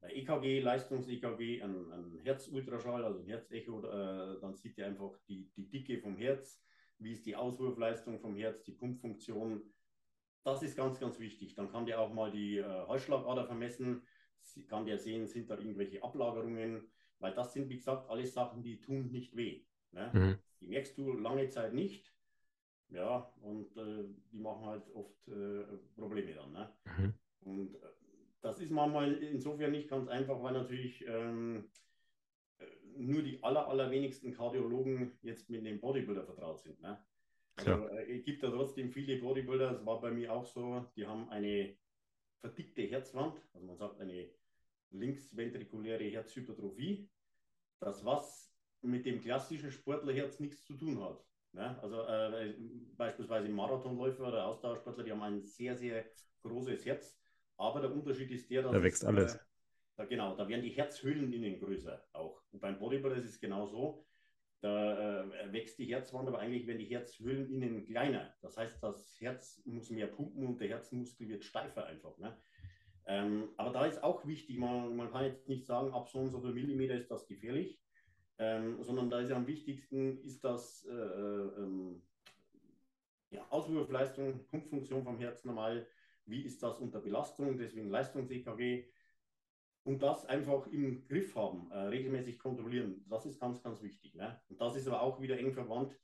EKG, 0.08 0.62
Leistungs-EKG, 0.62 1.62
ein, 1.62 1.92
ein 1.92 2.20
Herzultraschall, 2.24 3.04
also 3.06 3.20
ein 3.20 3.26
Herzecho. 3.26 3.80
Äh, 3.86 4.40
dann 4.40 4.56
sieht 4.56 4.78
er 4.78 4.88
einfach 4.88 5.18
die, 5.28 5.52
die 5.56 5.70
Dicke 5.70 6.00
vom 6.00 6.16
Herz, 6.18 6.62
wie 6.98 7.14
ist 7.14 7.26
die 7.26 7.36
Auswurfleistung 7.36 8.20
vom 8.20 8.36
Herz, 8.36 8.64
die 8.64 8.72
Pumpfunktion. 8.72 9.62
Das 10.44 10.64
ist 10.64 10.76
ganz, 10.76 11.00
ganz 11.00 11.20
wichtig. 11.20 11.54
Dann 11.56 11.70
kann 11.70 11.86
der 11.86 12.00
auch 12.00 12.14
mal 12.14 12.32
die 12.32 12.58
äh, 12.58 13.46
vermessen, 13.46 14.02
kann 14.68 14.86
der 14.86 14.98
sehen, 14.98 15.28
sind 15.28 15.50
da 15.50 15.58
irgendwelche 15.58 16.04
Ablagerungen, 16.04 16.92
weil 17.20 17.34
das 17.34 17.54
sind, 17.54 17.70
wie 17.70 17.78
gesagt, 17.78 18.10
alles 18.10 18.34
Sachen, 18.34 18.64
die 18.64 18.80
tun 18.80 19.12
nicht 19.12 19.36
weh. 19.36 19.64
Ne? 19.92 20.10
Mhm. 20.14 20.40
Die 20.60 20.68
merkst 20.68 20.98
du 20.98 21.14
lange 21.14 21.48
Zeit 21.50 21.74
nicht. 21.74 22.12
Ja, 22.90 23.32
und 23.42 23.78
äh, 23.78 24.04
die 24.32 24.40
machen 24.40 24.66
halt 24.66 24.84
oft 24.94 25.28
äh, 25.30 25.64
Probleme 25.96 26.34
dann. 26.34 26.52
Ne? 26.52 26.74
Mhm. 26.86 27.14
Und 27.42 27.76
äh, 27.76 27.88
das 28.42 28.60
ist 28.60 28.72
manchmal 28.72 29.14
insofern 29.14 29.72
nicht 29.72 29.90
ganz 29.90 30.08
einfach, 30.08 30.42
weil 30.42 30.54
natürlich 30.54 31.06
ähm, 31.08 31.70
äh, 32.60 32.66
nur 32.98 33.22
die 33.22 33.42
aller, 33.44 33.68
allerwenigsten 33.68 34.34
Kardiologen 34.34 35.18
jetzt 35.22 35.50
mit 35.50 35.66
dem 35.66 35.80
Bodybuilder 35.80 36.26
vertraut 36.26 36.60
sind. 36.62 36.80
Ne? 36.82 37.04
Also, 37.56 37.88
äh, 37.88 38.18
es 38.18 38.24
gibt 38.24 38.44
ja 38.44 38.50
trotzdem 38.50 38.92
viele 38.92 39.18
Bodybuilder, 39.18 39.72
das 39.72 39.86
war 39.86 40.02
bei 40.02 40.12
mir 40.12 40.34
auch 40.34 40.46
so, 40.46 40.86
die 40.96 41.06
haben 41.06 41.30
eine 41.30 41.76
verdickte 42.40 42.82
Herzwand, 42.82 43.40
also 43.54 43.66
man 43.68 43.78
sagt 43.78 44.00
eine 44.00 44.30
linksventrikuläre 44.92 46.04
Herzhypertrophie. 46.06 47.10
Das 47.80 48.06
was 48.06 48.54
mit 48.82 49.06
dem 49.06 49.22
klassischen 49.22 49.72
Sportlerherz 49.72 50.40
nichts 50.40 50.66
zu 50.66 50.76
tun 50.76 51.02
hat. 51.02 51.24
Ne? 51.54 51.80
Also 51.82 52.02
äh, 52.04 52.54
beispielsweise 52.96 53.50
Marathonläufer 53.50 54.28
oder 54.28 54.46
Ausdauersportler, 54.48 55.04
die 55.04 55.12
haben 55.12 55.22
ein 55.22 55.42
sehr, 55.42 55.76
sehr 55.76 56.06
großes 56.42 56.86
Herz. 56.86 57.21
Aber 57.62 57.80
der 57.80 57.94
Unterschied 57.94 58.32
ist 58.32 58.50
der, 58.50 58.64
dass. 58.64 58.72
Da 58.72 58.84
wächst 58.84 59.04
es, 59.04 59.08
alles. 59.08 59.36
Äh, 59.36 59.40
da, 59.98 60.06
genau, 60.06 60.36
da 60.36 60.48
werden 60.48 60.64
die 60.64 60.70
Herzhöhlen 60.70 61.32
innen 61.32 61.60
größer 61.60 62.04
auch. 62.14 62.42
Und 62.52 62.60
beim 62.60 62.80
Bodybuilder 62.80 63.18
ist 63.18 63.26
es 63.26 63.40
genau 63.40 63.68
so. 63.68 64.06
Da 64.62 65.24
äh, 65.24 65.54
wächst 65.54 65.80
die 65.80 65.86
Herzwand, 65.86 66.28
aber 66.28 66.40
eigentlich 66.40 66.68
werden 66.68 66.80
die 66.80 66.86
Herzhöhlen 66.86 67.52
innen 67.52 67.86
kleiner. 67.86 68.34
Das 68.42 68.58
heißt, 68.58 68.82
das 68.84 69.20
Herz 69.20 69.62
muss 69.66 69.90
mehr 69.90 70.08
pumpen 70.08 70.46
und 70.46 70.62
der 70.62 70.70
Herzmuskel 70.70 71.28
wird 71.30 71.44
steifer 71.44 71.86
einfach. 71.86 72.18
Ne? 72.20 72.38
Ähm, 73.08 73.50
aber 73.58 73.72
da 73.72 73.86
ist 73.86 74.04
auch 74.04 74.26
wichtig, 74.28 74.58
man, 74.58 74.96
man 74.96 75.12
kann 75.12 75.26
jetzt 75.26 75.48
nicht 75.48 75.66
sagen, 75.66 75.92
ab 75.94 76.10
so 76.10 76.20
und 76.20 76.30
so 76.30 76.40
viel 76.42 76.54
Millimeter 76.54 76.94
ist 76.96 77.10
das 77.10 77.28
gefährlich, 77.28 77.82
ähm, 78.38 78.84
sondern 78.84 79.10
da 79.10 79.20
ist 79.20 79.30
ja 79.30 79.36
am 79.36 79.48
wichtigsten, 79.48 80.24
ist 80.24 80.44
das 80.44 80.86
äh, 80.86 80.94
ähm, 80.94 82.04
ja, 83.32 83.44
Auswurfleistung, 83.50 84.46
Pumpfunktion 84.48 85.04
vom 85.04 85.18
Herz 85.18 85.44
normal, 85.44 85.88
wie 86.26 86.44
ist 86.44 86.62
das 86.64 86.80
unter 86.80 87.00
Belastung, 87.00 87.58
deswegen 87.58 87.90
Leistungs-EKG 87.90 88.86
und 89.84 90.02
das 90.02 90.26
einfach 90.26 90.68
im 90.68 91.08
Griff 91.08 91.36
haben, 91.36 91.72
äh, 91.72 91.78
regelmäßig 91.78 92.38
kontrollieren, 92.40 93.04
das 93.10 93.26
ist 93.26 93.40
ganz, 93.40 93.62
ganz 93.64 93.82
wichtig. 93.82 94.16
Ne? 94.16 94.40
Und 94.50 94.62
das 94.62 94.76
ist 94.76 94.88
aber 94.88 95.02
auch 95.02 95.20
wieder 95.22 95.40
eng 95.40 95.54
verwandt, 95.54 95.98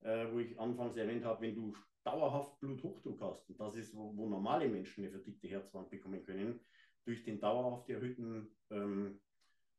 äh, 0.00 0.26
wo 0.30 0.38
ich 0.38 0.58
anfangs 0.58 0.96
erwähnt 0.96 1.24
habe, 1.24 1.42
wenn 1.42 1.54
du 1.54 1.74
dauerhaft 2.04 2.58
Bluthochdruck 2.60 3.20
hast, 3.20 3.48
und 3.48 3.60
das 3.60 3.76
ist, 3.76 3.94
wo, 3.94 4.16
wo 4.16 4.28
normale 4.28 4.68
Menschen 4.68 5.04
eine 5.04 5.10
verdickte 5.10 5.48
Herzwand 5.48 5.88
bekommen 5.88 6.22
können, 6.24 6.60
durch 7.04 7.22
den 7.22 7.40
dauerhaft 7.40 7.88
erhöhten 7.88 8.48
ähm, 8.70 9.20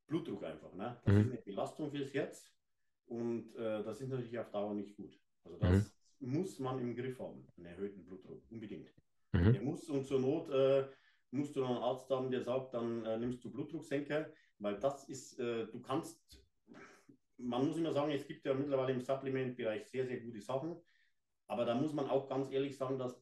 Blutdruck 0.07 0.43
einfach. 0.43 0.73
Ne? 0.73 0.99
Das 1.05 1.13
mhm. 1.13 1.21
ist 1.21 1.31
eine 1.31 1.41
Belastung 1.41 1.91
fürs 1.91 2.13
Herz 2.13 2.51
und 3.05 3.55
äh, 3.55 3.83
das 3.83 4.01
ist 4.01 4.09
natürlich 4.09 4.37
auf 4.39 4.51
Dauer 4.51 4.73
nicht 4.73 4.95
gut. 4.95 5.19
Also 5.43 5.57
das 5.57 5.93
mhm. 6.19 6.33
muss 6.33 6.59
man 6.59 6.79
im 6.79 6.95
Griff 6.95 7.19
haben, 7.19 7.47
einen 7.57 7.65
erhöhten 7.67 8.03
Blutdruck, 8.03 8.41
unbedingt. 8.49 8.93
Mhm. 9.33 9.53
Der 9.53 9.61
muss 9.61 9.89
und 9.89 10.05
zur 10.05 10.19
Not 10.19 10.49
äh, 10.49 10.87
musst 11.31 11.55
du 11.55 11.61
noch 11.61 11.69
einen 11.69 11.83
Arzt 11.83 12.09
haben, 12.09 12.31
der 12.31 12.43
sagt, 12.43 12.73
dann 12.73 13.03
äh, 13.05 13.17
nimmst 13.17 13.43
du 13.43 13.51
Blutdrucksenker, 13.51 14.31
weil 14.59 14.79
das 14.79 15.09
ist, 15.09 15.39
äh, 15.39 15.67
du 15.67 15.81
kannst, 15.81 16.21
man 17.37 17.65
muss 17.65 17.77
immer 17.77 17.91
sagen, 17.91 18.11
es 18.11 18.25
gibt 18.27 18.45
ja 18.45 18.53
mittlerweile 18.53 18.93
im 18.93 19.01
Supplement-Bereich 19.01 19.87
sehr, 19.87 20.05
sehr 20.05 20.19
gute 20.19 20.39
Sachen, 20.39 20.79
aber 21.47 21.65
da 21.65 21.75
muss 21.75 21.93
man 21.93 22.09
auch 22.09 22.29
ganz 22.29 22.51
ehrlich 22.51 22.77
sagen, 22.77 22.97
das 22.97 23.19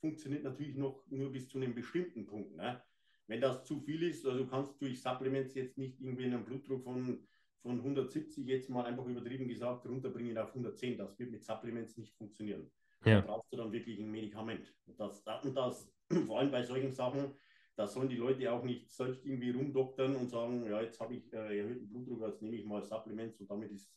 funktioniert 0.00 0.44
natürlich 0.44 0.76
noch 0.76 1.06
nur 1.08 1.30
bis 1.30 1.48
zu 1.48 1.58
einem 1.58 1.74
bestimmten 1.74 2.26
Punkt. 2.26 2.56
Ne? 2.56 2.82
Wenn 3.26 3.40
das 3.40 3.64
zu 3.64 3.80
viel 3.80 4.02
ist, 4.02 4.24
also 4.24 4.38
du 4.38 4.46
kannst 4.46 4.80
durch 4.80 5.00
Supplements 5.00 5.54
jetzt 5.54 5.78
nicht 5.78 6.00
irgendwie 6.00 6.24
einen 6.24 6.44
Blutdruck 6.44 6.84
von, 6.84 7.26
von 7.62 7.78
170 7.78 8.46
jetzt 8.46 8.70
mal 8.70 8.84
einfach 8.84 9.04
übertrieben 9.04 9.48
gesagt 9.48 9.86
runterbringen 9.86 10.38
auf 10.38 10.48
110. 10.48 10.96
Das 10.96 11.18
wird 11.18 11.30
mit 11.30 11.44
Supplements 11.44 11.96
nicht 11.96 12.14
funktionieren. 12.14 12.70
Ja. 13.04 13.20
Brauchst 13.20 13.52
du 13.52 13.56
dann 13.56 13.72
wirklich 13.72 13.98
ein 13.98 14.10
Medikament. 14.10 14.74
Und 14.86 14.98
das, 14.98 15.22
und 15.42 15.54
das 15.54 15.92
vor 16.26 16.38
allem 16.38 16.50
bei 16.50 16.62
solchen 16.62 16.92
Sachen, 16.92 17.34
da 17.76 17.86
sollen 17.86 18.08
die 18.08 18.16
Leute 18.16 18.50
auch 18.50 18.62
nicht 18.62 18.90
selbst 18.90 19.24
irgendwie 19.24 19.50
rumdoktern 19.50 20.16
und 20.16 20.30
sagen, 20.30 20.64
ja, 20.68 20.80
jetzt 20.80 20.98
habe 21.00 21.14
ich 21.14 21.32
äh, 21.32 21.58
erhöhten 21.58 21.88
Blutdruck, 21.88 22.22
jetzt 22.22 22.42
nehme 22.42 22.56
ich 22.56 22.64
mal 22.64 22.82
Supplements 22.82 23.38
und 23.40 23.50
damit 23.50 23.70
ist 23.70 23.92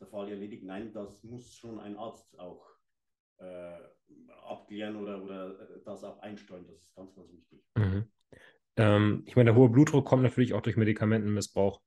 der 0.00 0.08
Fall 0.08 0.28
erledigt. 0.28 0.64
Nein, 0.64 0.92
das 0.92 1.22
muss 1.22 1.54
schon 1.54 1.78
ein 1.78 1.96
Arzt 1.96 2.38
auch 2.38 2.66
äh, 3.38 3.78
abklären 4.48 4.96
oder, 4.96 5.22
oder 5.22 5.60
äh, 5.60 5.80
das 5.84 6.02
auch 6.02 6.18
einsteuern. 6.20 6.66
Das 6.66 6.82
ist 6.82 6.94
ganz, 6.94 7.14
ganz 7.14 7.30
wichtig. 7.32 7.62
Mhm. 7.76 8.10
Ähm, 8.76 9.22
ich 9.26 9.36
meine, 9.36 9.50
der 9.50 9.56
hohe 9.56 9.68
Blutdruck 9.68 10.06
kommt 10.06 10.22
natürlich 10.22 10.54
auch 10.54 10.62
durch 10.62 10.76
Medikamentenmissbrauch 10.76 11.80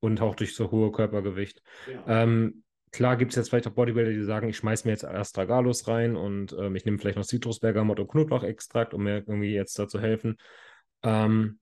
und 0.00 0.20
auch 0.22 0.34
durch 0.34 0.54
so 0.54 0.70
hohe 0.70 0.92
Körpergewicht. 0.92 1.62
Genau. 1.86 2.04
Ähm, 2.06 2.64
klar 2.92 3.16
gibt 3.16 3.32
es 3.32 3.36
jetzt 3.36 3.50
vielleicht 3.50 3.66
auch 3.66 3.72
Bodybuilder, 3.72 4.12
die 4.12 4.22
sagen, 4.22 4.48
ich 4.48 4.56
schmeiße 4.56 4.86
mir 4.86 4.92
jetzt 4.92 5.04
Astragalus 5.04 5.86
rein 5.88 6.16
und 6.16 6.54
ähm, 6.58 6.74
ich 6.76 6.84
nehme 6.84 6.98
vielleicht 6.98 7.18
noch 7.18 7.24
Citrusbergamot 7.24 8.00
und 8.00 8.08
Knoblauchextrakt, 8.08 8.94
um 8.94 9.04
mir 9.04 9.18
irgendwie 9.18 9.52
jetzt 9.52 9.78
da 9.78 9.88
zu 9.88 10.00
helfen. 10.00 10.36
Ähm, 11.02 11.58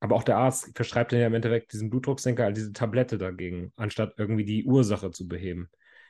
aber 0.00 0.16
auch 0.16 0.24
der 0.24 0.36
Arzt 0.36 0.72
verschreibt 0.74 1.12
dann 1.12 1.20
ja 1.20 1.26
im 1.28 1.34
Endeffekt 1.34 1.72
diesen 1.72 1.90
Blutdrucksenker, 1.90 2.44
also 2.44 2.60
diese 2.60 2.72
Tablette 2.72 3.18
dagegen, 3.18 3.72
anstatt 3.76 4.14
irgendwie 4.16 4.44
die 4.44 4.64
Ursache 4.64 5.10
zu 5.10 5.28
beheben. 5.28 5.68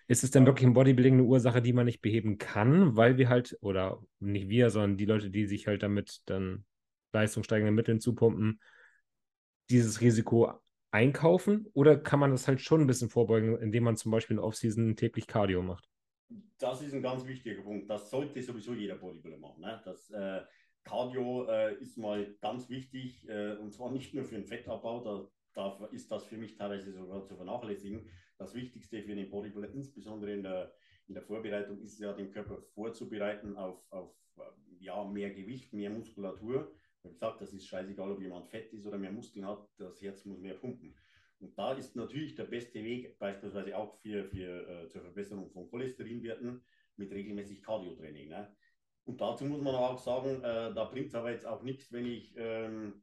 Ist 0.09 0.25
es 0.25 0.31
denn 0.31 0.47
wirklich 0.47 0.65
im 0.65 0.73
Bodybuilding 0.73 1.15
eine 1.15 1.25
Ursache, 1.25 1.63
die 1.63 1.73
man 1.73 1.87
nicht 1.87 2.01
beheben 2.01 2.39
kann, 2.39 2.97
weil 2.97 3.19
wir 3.19 3.29
halt, 3.29 3.57
oder 3.61 4.03
nicht 4.19 4.49
wir, 4.49 4.71
sondern 4.71 4.97
die 4.97 5.05
Leute, 5.05 5.31
die 5.31 5.47
sich 5.47 5.67
halt 5.67 5.83
damit 5.83 6.23
dann 6.27 6.65
leistungssteigende 7.13 7.73
Mitteln 7.73 8.01
zupumpen, 8.01 8.61
dieses 9.71 10.01
Risiko 10.01 10.53
einkaufen? 10.93 11.67
Oder 11.75 11.97
kann 11.97 12.21
man 12.21 12.31
das 12.31 12.47
halt 12.47 12.61
schon 12.61 12.83
ein 12.83 12.87
bisschen 12.87 13.09
vorbeugen, 13.09 13.59
indem 13.59 13.85
man 13.85 13.97
zum 13.97 14.13
Beispiel 14.13 14.37
in 14.37 14.43
Offseason 14.43 14.95
täglich 14.95 15.27
Cardio 15.27 15.63
macht? 15.63 15.89
Das 16.59 16.81
ist 16.83 16.95
ein 16.95 17.03
ganz 17.03 17.27
wichtiger 17.27 17.63
Punkt. 17.63 17.91
Das 17.91 18.11
sollte 18.11 18.41
sowieso 18.41 18.75
jeder 18.75 18.97
Bodybuilder 18.97 19.39
machen. 19.39 19.61
Ne? 19.61 19.81
Das 19.85 20.11
äh, 20.11 20.43
Cardio 20.85 21.47
äh, 21.49 21.75
ist 21.81 21.99
mal 21.99 22.35
ganz 22.41 22.69
wichtig 22.69 23.29
äh, 23.29 23.57
und 23.57 23.73
zwar 23.73 23.91
nicht 23.91 24.15
nur 24.15 24.25
für 24.25 24.37
den 24.37 24.47
Fettabbau, 24.47 25.29
da, 25.55 25.79
da 25.79 25.87
ist 25.87 26.11
das 26.11 26.25
für 26.25 26.37
mich 26.37 26.55
teilweise 26.55 26.93
sogar 26.93 27.25
zu 27.25 27.37
vernachlässigen. 27.37 28.09
Das 28.39 28.55
Wichtigste 28.55 29.03
für 29.03 29.15
den 29.15 29.31
Bodybuilder, 29.31 29.73
insbesondere 29.73 30.33
in 30.33 30.43
der, 30.43 30.73
in 31.09 31.15
der 31.15 31.23
Vorbereitung, 31.23 31.81
ist 31.81 31.99
ja, 31.99 32.13
den 32.13 32.31
Körper 32.31 32.59
vorzubereiten 32.75 33.57
auf, 33.57 33.83
auf 33.91 34.15
äh, 34.39 34.43
ja, 34.81 35.05
mehr 35.05 35.31
Gewicht, 35.31 35.73
mehr 35.73 35.91
Muskulatur 35.91 36.73
wie 37.05 37.11
gesagt, 37.11 37.41
das 37.41 37.53
ist 37.53 37.67
scheißegal, 37.67 38.13
ob 38.13 38.21
jemand 38.21 38.49
fett 38.49 38.73
ist 38.73 38.87
oder 38.87 38.99
mehr 38.99 39.13
Muskeln 39.13 39.47
hat, 39.47 39.69
das 39.79 40.01
Herz 40.03 40.25
muss 40.25 40.39
mehr 40.39 40.55
pumpen. 40.55 40.95
Und 41.41 41.59
da 41.59 41.73
ist 41.73 41.97
natürlich 41.97 42.35
der 42.37 42.45
beste 42.45 42.83
Weg, 42.85 43.19
beispielsweise 43.19 43.77
auch 43.77 43.97
für, 43.97 44.25
für, 44.25 44.69
äh, 44.69 44.89
zur 44.89 45.03
Verbesserung 45.03 45.51
von 45.51 45.69
Cholesterinwerten, 45.69 46.63
mit 46.97 47.11
regelmäßig 47.11 47.63
Cardio-Training. 47.63 48.29
Ne? 48.29 48.55
Und 49.05 49.21
dazu 49.21 49.45
muss 49.45 49.61
man 49.61 49.75
auch 49.75 49.99
sagen, 49.99 50.37
äh, 50.43 50.73
da 50.73 50.85
bringt 50.85 51.09
es 51.09 51.15
aber 51.15 51.33
jetzt 51.33 51.47
auch 51.47 51.63
nichts, 51.63 51.91
wenn 51.91 52.07
ich 52.07 52.35
ähm, 52.37 53.03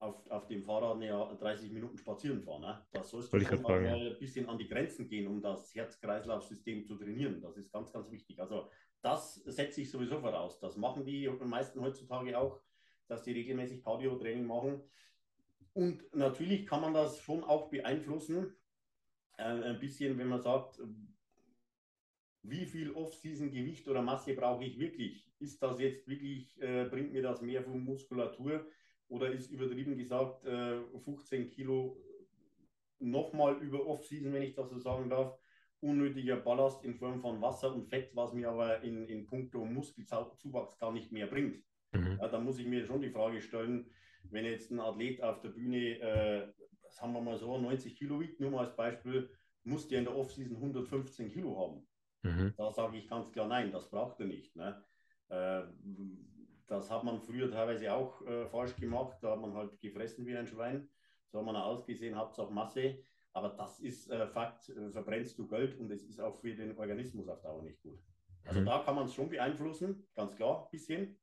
auf, 0.00 0.30
auf 0.30 0.46
dem 0.46 0.62
Fahrrad 0.62 1.00
ja, 1.02 1.34
30 1.34 1.72
Minuten 1.72 1.96
spazieren 1.96 2.42
fahre. 2.42 2.60
Ne? 2.60 2.86
Da 2.92 3.02
sollst 3.02 3.32
du 3.32 3.40
schon 3.40 3.62
mal 3.62 3.86
ein 3.86 4.18
bisschen 4.18 4.48
an 4.48 4.58
die 4.58 4.68
Grenzen 4.68 5.08
gehen, 5.08 5.26
um 5.26 5.40
das 5.40 5.74
Herz-Kreislauf-System 5.74 6.84
zu 6.84 6.96
trainieren. 6.96 7.40
Das 7.40 7.56
ist 7.56 7.72
ganz, 7.72 7.92
ganz 7.92 8.10
wichtig. 8.10 8.40
Also 8.40 8.70
das 9.00 9.36
setze 9.36 9.80
ich 9.80 9.90
sowieso 9.90 10.20
voraus. 10.20 10.58
Das 10.58 10.76
machen 10.76 11.04
die 11.04 11.28
meisten 11.28 11.80
heutzutage 11.80 12.38
auch 12.38 12.60
dass 13.08 13.22
die 13.22 13.32
regelmäßig 13.32 13.82
Cardio-Training 13.82 14.46
machen. 14.46 14.80
Und 15.72 16.02
natürlich 16.14 16.66
kann 16.66 16.80
man 16.80 16.94
das 16.94 17.20
schon 17.20 17.44
auch 17.44 17.70
beeinflussen, 17.70 18.54
äh, 19.36 19.42
ein 19.42 19.78
bisschen, 19.78 20.18
wenn 20.18 20.28
man 20.28 20.40
sagt, 20.40 20.80
wie 22.42 22.66
viel 22.66 22.92
Off-Season-Gewicht 22.92 23.88
oder 23.88 24.02
Masse 24.02 24.34
brauche 24.34 24.64
ich 24.64 24.78
wirklich? 24.78 25.30
Ist 25.38 25.62
das 25.62 25.78
jetzt 25.80 26.08
wirklich, 26.08 26.60
äh, 26.60 26.84
bringt 26.84 27.12
mir 27.12 27.22
das 27.22 27.42
mehr 27.42 27.62
von 27.62 27.82
Muskulatur 27.84 28.66
oder 29.08 29.30
ist 29.30 29.50
übertrieben 29.50 29.96
gesagt 29.96 30.44
äh, 30.44 30.80
15 30.98 31.50
Kilo 31.50 32.02
nochmal 32.98 33.58
über 33.58 33.86
Off-Season, 33.86 34.32
wenn 34.32 34.42
ich 34.42 34.54
das 34.54 34.70
so 34.70 34.78
sagen 34.78 35.08
darf, 35.10 35.38
unnötiger 35.80 36.36
Ballast 36.36 36.84
in 36.84 36.96
Form 36.96 37.20
von 37.20 37.40
Wasser 37.40 37.72
und 37.72 37.88
Fett, 37.88 38.10
was 38.14 38.32
mir 38.32 38.48
aber 38.50 38.82
in, 38.82 39.06
in 39.06 39.26
puncto 39.26 39.64
Muskelzuwachs 39.64 40.78
gar 40.78 40.92
nicht 40.92 41.12
mehr 41.12 41.26
bringt. 41.26 41.62
Mhm. 41.92 42.18
Ja, 42.20 42.28
da 42.28 42.38
muss 42.38 42.58
ich 42.58 42.66
mir 42.66 42.84
schon 42.84 43.00
die 43.00 43.10
Frage 43.10 43.40
stellen, 43.40 43.90
wenn 44.24 44.44
jetzt 44.44 44.70
ein 44.70 44.80
Athlet 44.80 45.22
auf 45.22 45.40
der 45.40 45.50
Bühne, 45.50 45.98
äh, 46.00 46.52
sagen 46.90 47.12
wir 47.12 47.20
mal 47.20 47.38
so, 47.38 47.56
90 47.58 47.96
Kilo 47.96 48.20
wiegt, 48.20 48.40
nur 48.40 48.50
mal 48.50 48.60
als 48.60 48.76
Beispiel, 48.76 49.30
muss 49.64 49.88
der 49.88 50.00
in 50.00 50.04
der 50.04 50.16
Off-Season 50.16 50.56
115 50.56 51.30
Kilo 51.30 51.58
haben. 51.58 51.86
Mhm. 52.22 52.54
Da 52.56 52.70
sage 52.70 52.96
ich 52.98 53.08
ganz 53.08 53.30
klar, 53.32 53.46
nein, 53.46 53.70
das 53.72 53.90
braucht 53.90 54.20
er 54.20 54.26
nicht. 54.26 54.56
Ne? 54.56 54.82
Äh, 55.28 55.62
das 56.66 56.90
hat 56.90 57.04
man 57.04 57.20
früher 57.20 57.50
teilweise 57.50 57.92
auch 57.92 58.24
äh, 58.26 58.46
falsch 58.46 58.76
gemacht. 58.76 59.18
Da 59.22 59.32
hat 59.32 59.40
man 59.40 59.54
halt 59.54 59.80
gefressen 59.80 60.26
wie 60.26 60.36
ein 60.36 60.46
Schwein. 60.46 60.88
So 61.30 61.38
hat 61.38 61.46
man 61.46 61.56
ausgesehen, 61.56 62.16
Hauptsache 62.16 62.52
Masse. 62.52 62.98
Aber 63.32 63.50
das 63.50 63.78
ist 63.80 64.10
äh, 64.10 64.26
Fakt, 64.26 64.68
äh, 64.70 64.90
verbrennst 64.90 65.38
du 65.38 65.46
Geld 65.46 65.78
und 65.78 65.90
es 65.90 66.02
ist 66.02 66.20
auch 66.20 66.36
für 66.36 66.54
den 66.54 66.76
Organismus 66.76 67.28
auf 67.28 67.40
Dauer 67.40 67.62
nicht 67.62 67.80
gut. 67.82 68.00
Also 68.44 68.60
mhm. 68.60 68.66
da 68.66 68.78
kann 68.80 68.94
man 68.94 69.04
es 69.04 69.14
schon 69.14 69.28
beeinflussen, 69.28 70.06
ganz 70.14 70.34
klar, 70.34 70.64
ein 70.64 70.70
bisschen, 70.70 71.18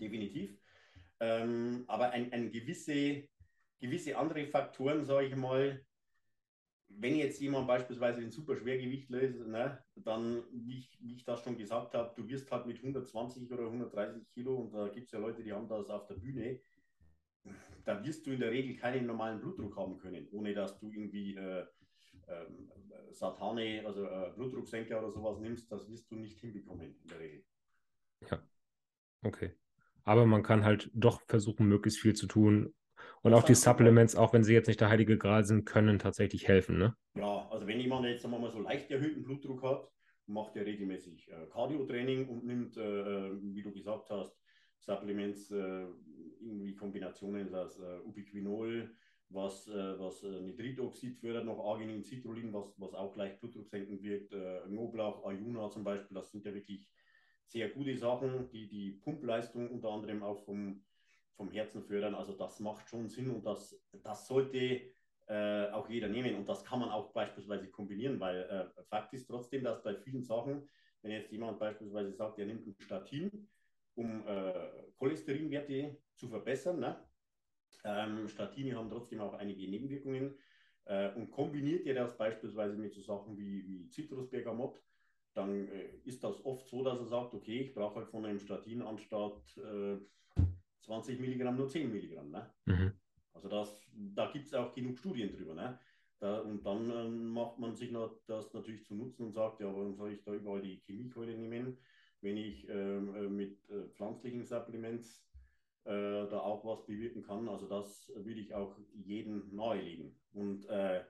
definitiv. 0.00 0.58
Ähm, 1.20 1.84
aber 1.86 2.10
ein, 2.10 2.32
ein 2.32 2.50
gewisse, 2.50 3.28
gewisse 3.80 4.16
andere 4.16 4.46
Faktoren, 4.46 5.04
sage 5.04 5.26
ich 5.28 5.36
mal, 5.36 5.84
wenn 6.88 7.16
jetzt 7.16 7.40
jemand 7.40 7.66
beispielsweise 7.66 8.20
ein 8.20 8.30
super 8.30 8.56
Schwergewichtler 8.56 9.20
ist, 9.20 9.46
ne, 9.46 9.82
dann, 9.96 10.44
wie 10.52 10.78
ich, 10.78 10.98
wie 11.00 11.14
ich 11.14 11.24
das 11.24 11.42
schon 11.42 11.56
gesagt 11.56 11.94
habe, 11.94 12.14
du 12.16 12.28
wirst 12.28 12.50
halt 12.50 12.66
mit 12.66 12.76
120 12.78 13.50
oder 13.50 13.64
130 13.64 14.28
Kilo, 14.32 14.56
und 14.56 14.72
da 14.72 14.88
gibt 14.88 15.06
es 15.06 15.12
ja 15.12 15.18
Leute, 15.18 15.42
die 15.42 15.52
haben 15.52 15.68
das 15.68 15.88
auf 15.88 16.06
der 16.06 16.14
Bühne, 16.14 16.60
da 17.84 18.02
wirst 18.04 18.26
du 18.26 18.32
in 18.32 18.40
der 18.40 18.50
Regel 18.50 18.76
keinen 18.76 19.06
normalen 19.06 19.40
Blutdruck 19.40 19.76
haben 19.76 19.98
können, 19.98 20.28
ohne 20.32 20.54
dass 20.54 20.78
du 20.78 20.90
irgendwie 20.90 21.34
äh, 21.34 21.66
äh, 22.26 22.46
Satane, 23.12 23.82
also 23.84 24.06
äh, 24.06 24.32
Blutdrucksenker 24.34 24.98
oder 24.98 25.10
sowas 25.10 25.38
nimmst, 25.38 25.70
das 25.70 25.88
wirst 25.88 26.10
du 26.10 26.16
nicht 26.16 26.38
hinbekommen 26.40 26.96
in 27.02 27.08
der 27.08 27.18
Regel. 27.18 27.44
Ja, 28.30 28.48
okay. 29.22 29.54
Aber 30.04 30.26
man 30.26 30.42
kann 30.42 30.64
halt 30.64 30.90
doch 30.94 31.22
versuchen, 31.26 31.66
möglichst 31.66 32.00
viel 32.00 32.14
zu 32.14 32.26
tun, 32.26 32.74
und 33.22 33.32
auch 33.32 33.42
die 33.42 33.54
Supplements, 33.54 34.16
auch 34.16 34.34
wenn 34.34 34.44
sie 34.44 34.52
jetzt 34.52 34.66
nicht 34.66 34.80
der 34.80 34.90
heilige 34.90 35.16
Gral 35.16 35.44
sind, 35.44 35.64
können 35.64 35.98
tatsächlich 35.98 36.46
helfen, 36.46 36.78
ne? 36.78 36.94
Ja, 37.16 37.48
also 37.50 37.66
wenn 37.66 37.80
jemand 37.80 38.04
jetzt 38.06 38.22
sagen 38.22 38.34
wir 38.34 38.38
mal 38.38 38.50
so 38.50 38.60
leicht 38.60 38.90
erhöhten 38.90 39.22
Blutdruck 39.22 39.62
hat, 39.62 39.88
macht 40.26 40.56
er 40.56 40.66
regelmäßig 40.66 41.30
äh, 41.30 41.46
Cardio-Training 41.50 42.28
und 42.28 42.44
nimmt, 42.44 42.76
äh, 42.76 43.30
wie 43.42 43.62
du 43.62 43.72
gesagt 43.72 44.10
hast, 44.10 44.38
Supplements, 44.80 45.50
äh, 45.50 45.86
irgendwie 46.40 46.74
Kombinationen 46.74 47.54
aus 47.54 47.78
äh, 47.78 48.00
Ubiquinol, 48.04 48.94
was, 49.30 49.68
äh, 49.68 49.98
was 49.98 50.22
äh, 50.22 50.40
Nitritoxid 50.42 51.18
fördert, 51.18 51.46
noch 51.46 51.64
Arginin, 51.64 52.04
Citrullin, 52.04 52.52
was, 52.52 52.74
was 52.78 52.92
auch 52.92 53.14
gleich 53.14 53.40
Blutdruck 53.40 53.68
senken 53.68 54.02
wirkt, 54.02 54.32
äh, 54.34 54.60
Knoblauch, 54.66 55.24
Ayuna 55.24 55.70
zum 55.70 55.84
Beispiel, 55.84 56.14
das 56.14 56.30
sind 56.30 56.44
ja 56.44 56.52
wirklich 56.52 56.90
sehr 57.46 57.68
gute 57.70 57.96
Sachen, 57.96 58.48
die 58.50 58.68
die 58.68 58.92
Pumpleistung 58.92 59.70
unter 59.70 59.90
anderem 59.90 60.22
auch 60.22 60.44
vom 60.44 60.82
vom 61.36 61.50
Herzen 61.50 61.82
fördern. 61.82 62.14
Also 62.14 62.32
das 62.32 62.60
macht 62.60 62.88
schon 62.88 63.08
Sinn 63.08 63.30
und 63.30 63.44
das, 63.44 63.78
das 64.02 64.26
sollte 64.26 64.92
äh, 65.26 65.70
auch 65.70 65.88
jeder 65.88 66.08
nehmen. 66.08 66.36
Und 66.36 66.48
das 66.48 66.64
kann 66.64 66.80
man 66.80 66.90
auch 66.90 67.12
beispielsweise 67.12 67.68
kombinieren, 67.68 68.20
weil 68.20 68.42
äh, 68.42 68.82
Fakt 68.84 69.12
ist 69.14 69.26
trotzdem, 69.26 69.64
dass 69.64 69.82
bei 69.82 69.94
vielen 69.94 70.22
Sachen, 70.22 70.68
wenn 71.02 71.12
jetzt 71.12 71.32
jemand 71.32 71.58
beispielsweise 71.58 72.12
sagt, 72.12 72.38
er 72.38 72.46
nimmt 72.46 72.66
ein 72.66 72.74
Statin, 72.78 73.48
um 73.94 74.26
äh, 74.26 74.52
Cholesterinwerte 74.96 75.96
zu 76.14 76.28
verbessern, 76.28 76.80
ne? 76.80 77.04
ähm, 77.84 78.28
Statine 78.28 78.76
haben 78.76 78.90
trotzdem 78.90 79.20
auch 79.20 79.34
einige 79.34 79.68
Nebenwirkungen 79.68 80.36
äh, 80.86 81.12
und 81.14 81.30
kombiniert 81.30 81.84
ihr 81.84 81.94
das 81.94 82.16
beispielsweise 82.16 82.76
mit 82.76 82.92
so 82.92 83.00
Sachen 83.00 83.36
wie, 83.36 83.66
wie 83.66 83.88
Zitrusbergamott, 83.88 84.80
dann 85.34 85.68
äh, 85.68 85.88
ist 86.04 86.22
das 86.24 86.44
oft 86.44 86.68
so, 86.68 86.82
dass 86.82 86.98
er 86.98 87.06
sagt, 87.06 87.34
okay, 87.34 87.60
ich 87.60 87.74
brauche 87.74 87.96
halt 87.96 88.08
von 88.08 88.24
einem 88.24 88.38
Statin 88.38 88.82
anstatt 88.82 89.42
äh, 89.58 89.98
20 90.82 91.20
Milligramm 91.20 91.56
nur 91.56 91.68
10 91.68 91.92
Milligramm. 91.92 92.30
Ne? 92.30 92.50
Mhm. 92.66 92.92
Also 93.32 93.48
das, 93.48 93.82
da 93.92 94.30
gibt 94.30 94.46
es 94.46 94.54
auch 94.54 94.72
genug 94.72 94.98
Studien 94.98 95.32
drüber. 95.32 95.54
Ne? 95.54 95.78
Da, 96.20 96.38
und 96.38 96.64
dann 96.64 96.90
äh, 96.90 97.08
macht 97.08 97.58
man 97.58 97.74
sich 97.74 97.90
noch 97.90 98.16
das 98.26 98.52
natürlich 98.54 98.84
zu 98.84 98.94
nutzen 98.94 99.26
und 99.26 99.32
sagt, 99.32 99.60
ja, 99.60 99.66
warum 99.66 99.94
soll 99.94 100.12
ich 100.12 100.22
da 100.22 100.32
überall 100.32 100.62
die 100.62 100.76
Chemiekeule 100.76 101.36
nehmen, 101.36 101.76
wenn 102.20 102.36
ich 102.36 102.68
ähm, 102.68 103.14
äh, 103.14 103.28
mit 103.28 103.68
äh, 103.70 103.88
pflanzlichen 103.90 104.44
Supplements 104.44 105.22
da 105.86 106.40
auch 106.40 106.64
was 106.64 106.86
bewirken 106.86 107.20
kann. 107.20 107.46
Also 107.46 107.68
das 107.68 108.10
würde 108.16 108.40
ich 108.40 108.54
auch 108.54 108.78
jedem 108.94 109.54
nahelegen. 109.54 110.16
Und 110.32 110.64
äh, 110.70 111.04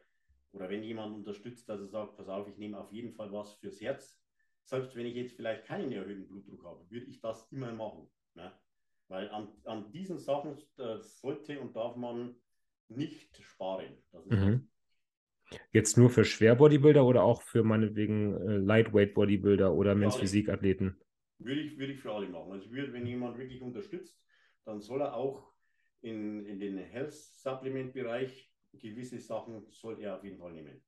oder 0.54 0.70
wenn 0.70 0.82
jemand 0.82 1.14
unterstützt, 1.14 1.68
dass 1.68 1.80
er 1.80 1.88
sagt, 1.88 2.16
pass 2.16 2.28
auf, 2.28 2.48
ich 2.48 2.56
nehme 2.56 2.78
auf 2.78 2.92
jeden 2.92 3.12
Fall 3.12 3.32
was 3.32 3.54
fürs 3.54 3.80
Herz, 3.80 4.20
selbst 4.62 4.94
wenn 4.94 5.06
ich 5.06 5.14
jetzt 5.14 5.34
vielleicht 5.34 5.66
keinen 5.66 5.92
erhöhten 5.92 6.28
Blutdruck 6.28 6.64
habe, 6.64 6.90
würde 6.90 7.06
ich 7.06 7.20
das 7.20 7.50
immer 7.50 7.72
machen. 7.72 8.08
Ne? 8.34 8.52
Weil 9.08 9.28
an, 9.30 9.48
an 9.64 9.90
diesen 9.90 10.18
Sachen 10.18 10.56
äh, 10.78 10.98
sollte 11.00 11.60
und 11.60 11.76
darf 11.76 11.96
man 11.96 12.36
nicht 12.88 13.36
sparen. 13.42 13.96
Mhm. 14.26 14.68
Jetzt 15.72 15.98
nur 15.98 16.08
für 16.08 16.24
Schwerbodybuilder 16.24 17.04
oder 17.04 17.24
auch 17.24 17.42
für 17.42 17.62
meinetwegen 17.64 18.34
äh, 18.36 18.56
Lightweight 18.58 19.12
Bodybuilder 19.14 19.74
oder 19.74 19.94
Men's 19.94 20.16
Physikathleten? 20.16 21.00
Würde 21.38 21.60
ich, 21.60 21.78
würde 21.78 21.92
ich 21.92 22.00
für 22.00 22.12
alle 22.12 22.28
machen. 22.28 22.52
Also 22.52 22.70
würde, 22.70 22.92
wenn 22.92 23.06
jemand 23.06 23.38
wirklich 23.38 23.60
unterstützt, 23.60 24.18
dann 24.64 24.80
soll 24.80 25.02
er 25.02 25.14
auch 25.14 25.52
in, 26.00 26.46
in 26.46 26.60
den 26.60 26.78
Health 26.78 27.12
Supplement 27.12 27.92
Bereich 27.92 28.53
gewisse 28.78 29.18
Sachen 29.18 29.66
soll 29.70 30.00
er 30.00 30.16
auf 30.16 30.24
jeden 30.24 30.38
Fall 30.38 30.52
nehmen. 30.52 30.82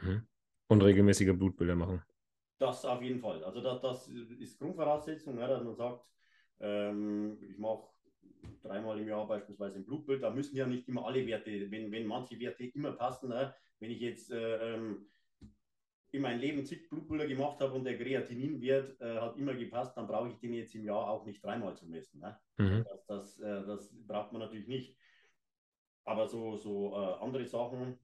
Mhm. 0.00 0.26
Und 0.68 0.82
regelmäßige 0.82 1.32
Blutbilder 1.36 1.74
machen. 1.74 2.02
Das 2.58 2.84
auf 2.84 3.02
jeden 3.02 3.20
Fall. 3.20 3.42
Also 3.44 3.60
das, 3.60 3.80
das 3.80 4.08
ist 4.08 4.58
Grundvoraussetzung, 4.58 5.38
ja, 5.38 5.48
dass 5.48 5.64
man 5.64 5.74
sagt, 5.74 6.04
ähm, 6.60 7.38
ich 7.42 7.58
mache 7.58 7.88
dreimal 8.62 8.98
im 9.00 9.08
Jahr 9.08 9.26
beispielsweise 9.26 9.76
ein 9.76 9.84
Blutbild. 9.84 10.22
Da 10.22 10.30
müssen 10.30 10.56
ja 10.56 10.66
nicht 10.66 10.88
immer 10.88 11.06
alle 11.06 11.26
Werte, 11.26 11.70
wenn, 11.70 11.90
wenn 11.90 12.06
manche 12.06 12.38
Werte 12.38 12.64
immer 12.64 12.92
passen. 12.92 13.30
Ne? 13.30 13.54
Wenn 13.78 13.90
ich 13.90 14.00
jetzt 14.00 14.30
äh, 14.30 14.74
ähm, 14.74 15.06
in 16.12 16.22
meinem 16.22 16.40
Leben 16.40 16.64
zig 16.64 16.88
Blutbilder 16.88 17.26
gemacht 17.26 17.60
habe 17.60 17.72
und 17.72 17.84
der 17.84 17.96
Kreatininwert 17.96 19.00
äh, 19.00 19.18
hat 19.20 19.36
immer 19.36 19.54
gepasst, 19.54 19.96
dann 19.96 20.06
brauche 20.06 20.28
ich 20.28 20.38
den 20.38 20.54
jetzt 20.54 20.74
im 20.74 20.84
Jahr 20.84 21.08
auch 21.08 21.24
nicht 21.24 21.44
dreimal 21.44 21.76
zu 21.76 21.86
messen. 21.86 22.20
Ne? 22.20 22.38
Mhm. 22.58 22.84
Das, 22.84 23.06
das, 23.06 23.40
äh, 23.40 23.66
das, 23.66 23.94
braucht 24.06 24.32
man 24.32 24.42
natürlich 24.42 24.66
nicht. 24.66 24.96
Aber 26.10 26.26
so, 26.26 26.56
so 26.56 26.92
äh, 26.92 27.22
andere 27.22 27.46
Sachen, 27.46 27.96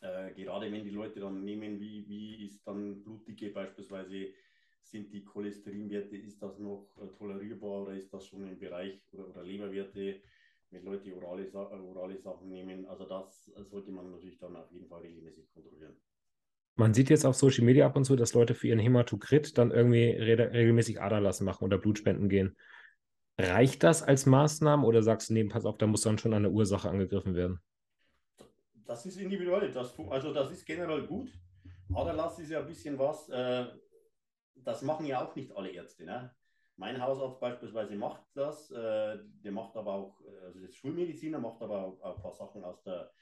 äh, 0.00 0.32
gerade 0.34 0.72
wenn 0.72 0.82
die 0.82 0.90
Leute 0.90 1.20
dann 1.20 1.44
nehmen, 1.44 1.78
wie, 1.78 2.04
wie 2.08 2.44
ist 2.44 2.66
dann 2.66 3.00
Blutdicke 3.04 3.50
beispielsweise 3.50 4.26
sind 4.82 5.12
die 5.12 5.24
Cholesterinwerte, 5.24 6.16
ist 6.16 6.42
das 6.42 6.58
noch 6.58 6.88
äh, 7.00 7.06
tolerierbar 7.16 7.82
oder 7.82 7.92
ist 7.92 8.12
das 8.12 8.26
schon 8.26 8.48
im 8.48 8.58
Bereich 8.58 9.00
oder, 9.12 9.28
oder 9.28 9.44
Leberwerte, 9.44 10.20
wenn 10.70 10.84
Leute 10.84 11.14
orale, 11.14 11.44
äh, 11.46 11.56
orale 11.56 12.18
Sachen 12.18 12.48
nehmen? 12.48 12.86
Also 12.86 13.04
das 13.04 13.52
sollte 13.70 13.92
man 13.92 14.10
natürlich 14.10 14.40
dann 14.40 14.56
auf 14.56 14.72
jeden 14.72 14.88
Fall 14.88 15.02
regelmäßig 15.02 15.48
kontrollieren. 15.54 15.94
Man 16.74 16.92
sieht 16.92 17.08
jetzt 17.08 17.24
auf 17.24 17.36
Social 17.36 17.64
Media 17.64 17.86
ab 17.86 17.94
und 17.94 18.04
zu, 18.04 18.16
dass 18.16 18.34
Leute 18.34 18.56
für 18.56 18.66
ihren 18.66 18.80
Hämatokrit 18.80 19.56
dann 19.58 19.70
irgendwie 19.70 20.10
re 20.10 20.52
regelmäßig 20.52 21.00
Aderlassen 21.00 21.44
machen 21.44 21.62
oder 21.62 21.78
Blutspenden 21.78 22.28
gehen. 22.28 22.56
Reicht 23.38 23.82
das 23.82 24.02
als 24.02 24.26
Maßnahme 24.26 24.86
oder 24.86 25.02
sagst 25.02 25.30
du, 25.30 25.34
nee, 25.34 25.44
pass 25.44 25.64
auf, 25.64 25.78
da 25.78 25.86
muss 25.86 26.02
dann 26.02 26.18
schon 26.18 26.34
an 26.34 26.42
der 26.42 26.52
Ursache 26.52 26.88
angegriffen 26.88 27.34
werden? 27.34 27.60
Das 28.84 29.06
ist 29.06 29.16
individuell. 29.16 29.72
Das, 29.72 29.98
also 30.10 30.32
das 30.32 30.50
ist 30.50 30.66
generell 30.66 31.06
gut. 31.06 31.32
Aderlass 31.94 32.38
ist 32.38 32.50
ja 32.50 32.60
ein 32.60 32.66
bisschen 32.66 32.98
was, 32.98 33.28
äh, 33.28 33.66
das 34.56 34.82
machen 34.82 35.06
ja 35.06 35.24
auch 35.24 35.34
nicht 35.34 35.54
alle 35.56 35.70
Ärzte. 35.70 36.04
Ne? 36.04 36.34
Mein 36.76 37.00
Hausarzt 37.00 37.40
beispielsweise 37.40 37.96
macht 37.96 38.22
das, 38.34 38.70
äh, 38.70 39.18
der 39.44 39.52
macht 39.52 39.76
aber 39.76 39.92
auch, 39.92 40.20
also 40.44 40.60
ist 40.60 40.76
Schulmediziner, 40.76 41.38
macht 41.38 41.62
aber 41.62 41.84
auch, 41.84 42.00
auch, 42.02 42.16
ein 42.16 42.22
paar 42.22 42.34
Sachen 42.34 42.64
aus 42.64 42.82
der 42.82 43.12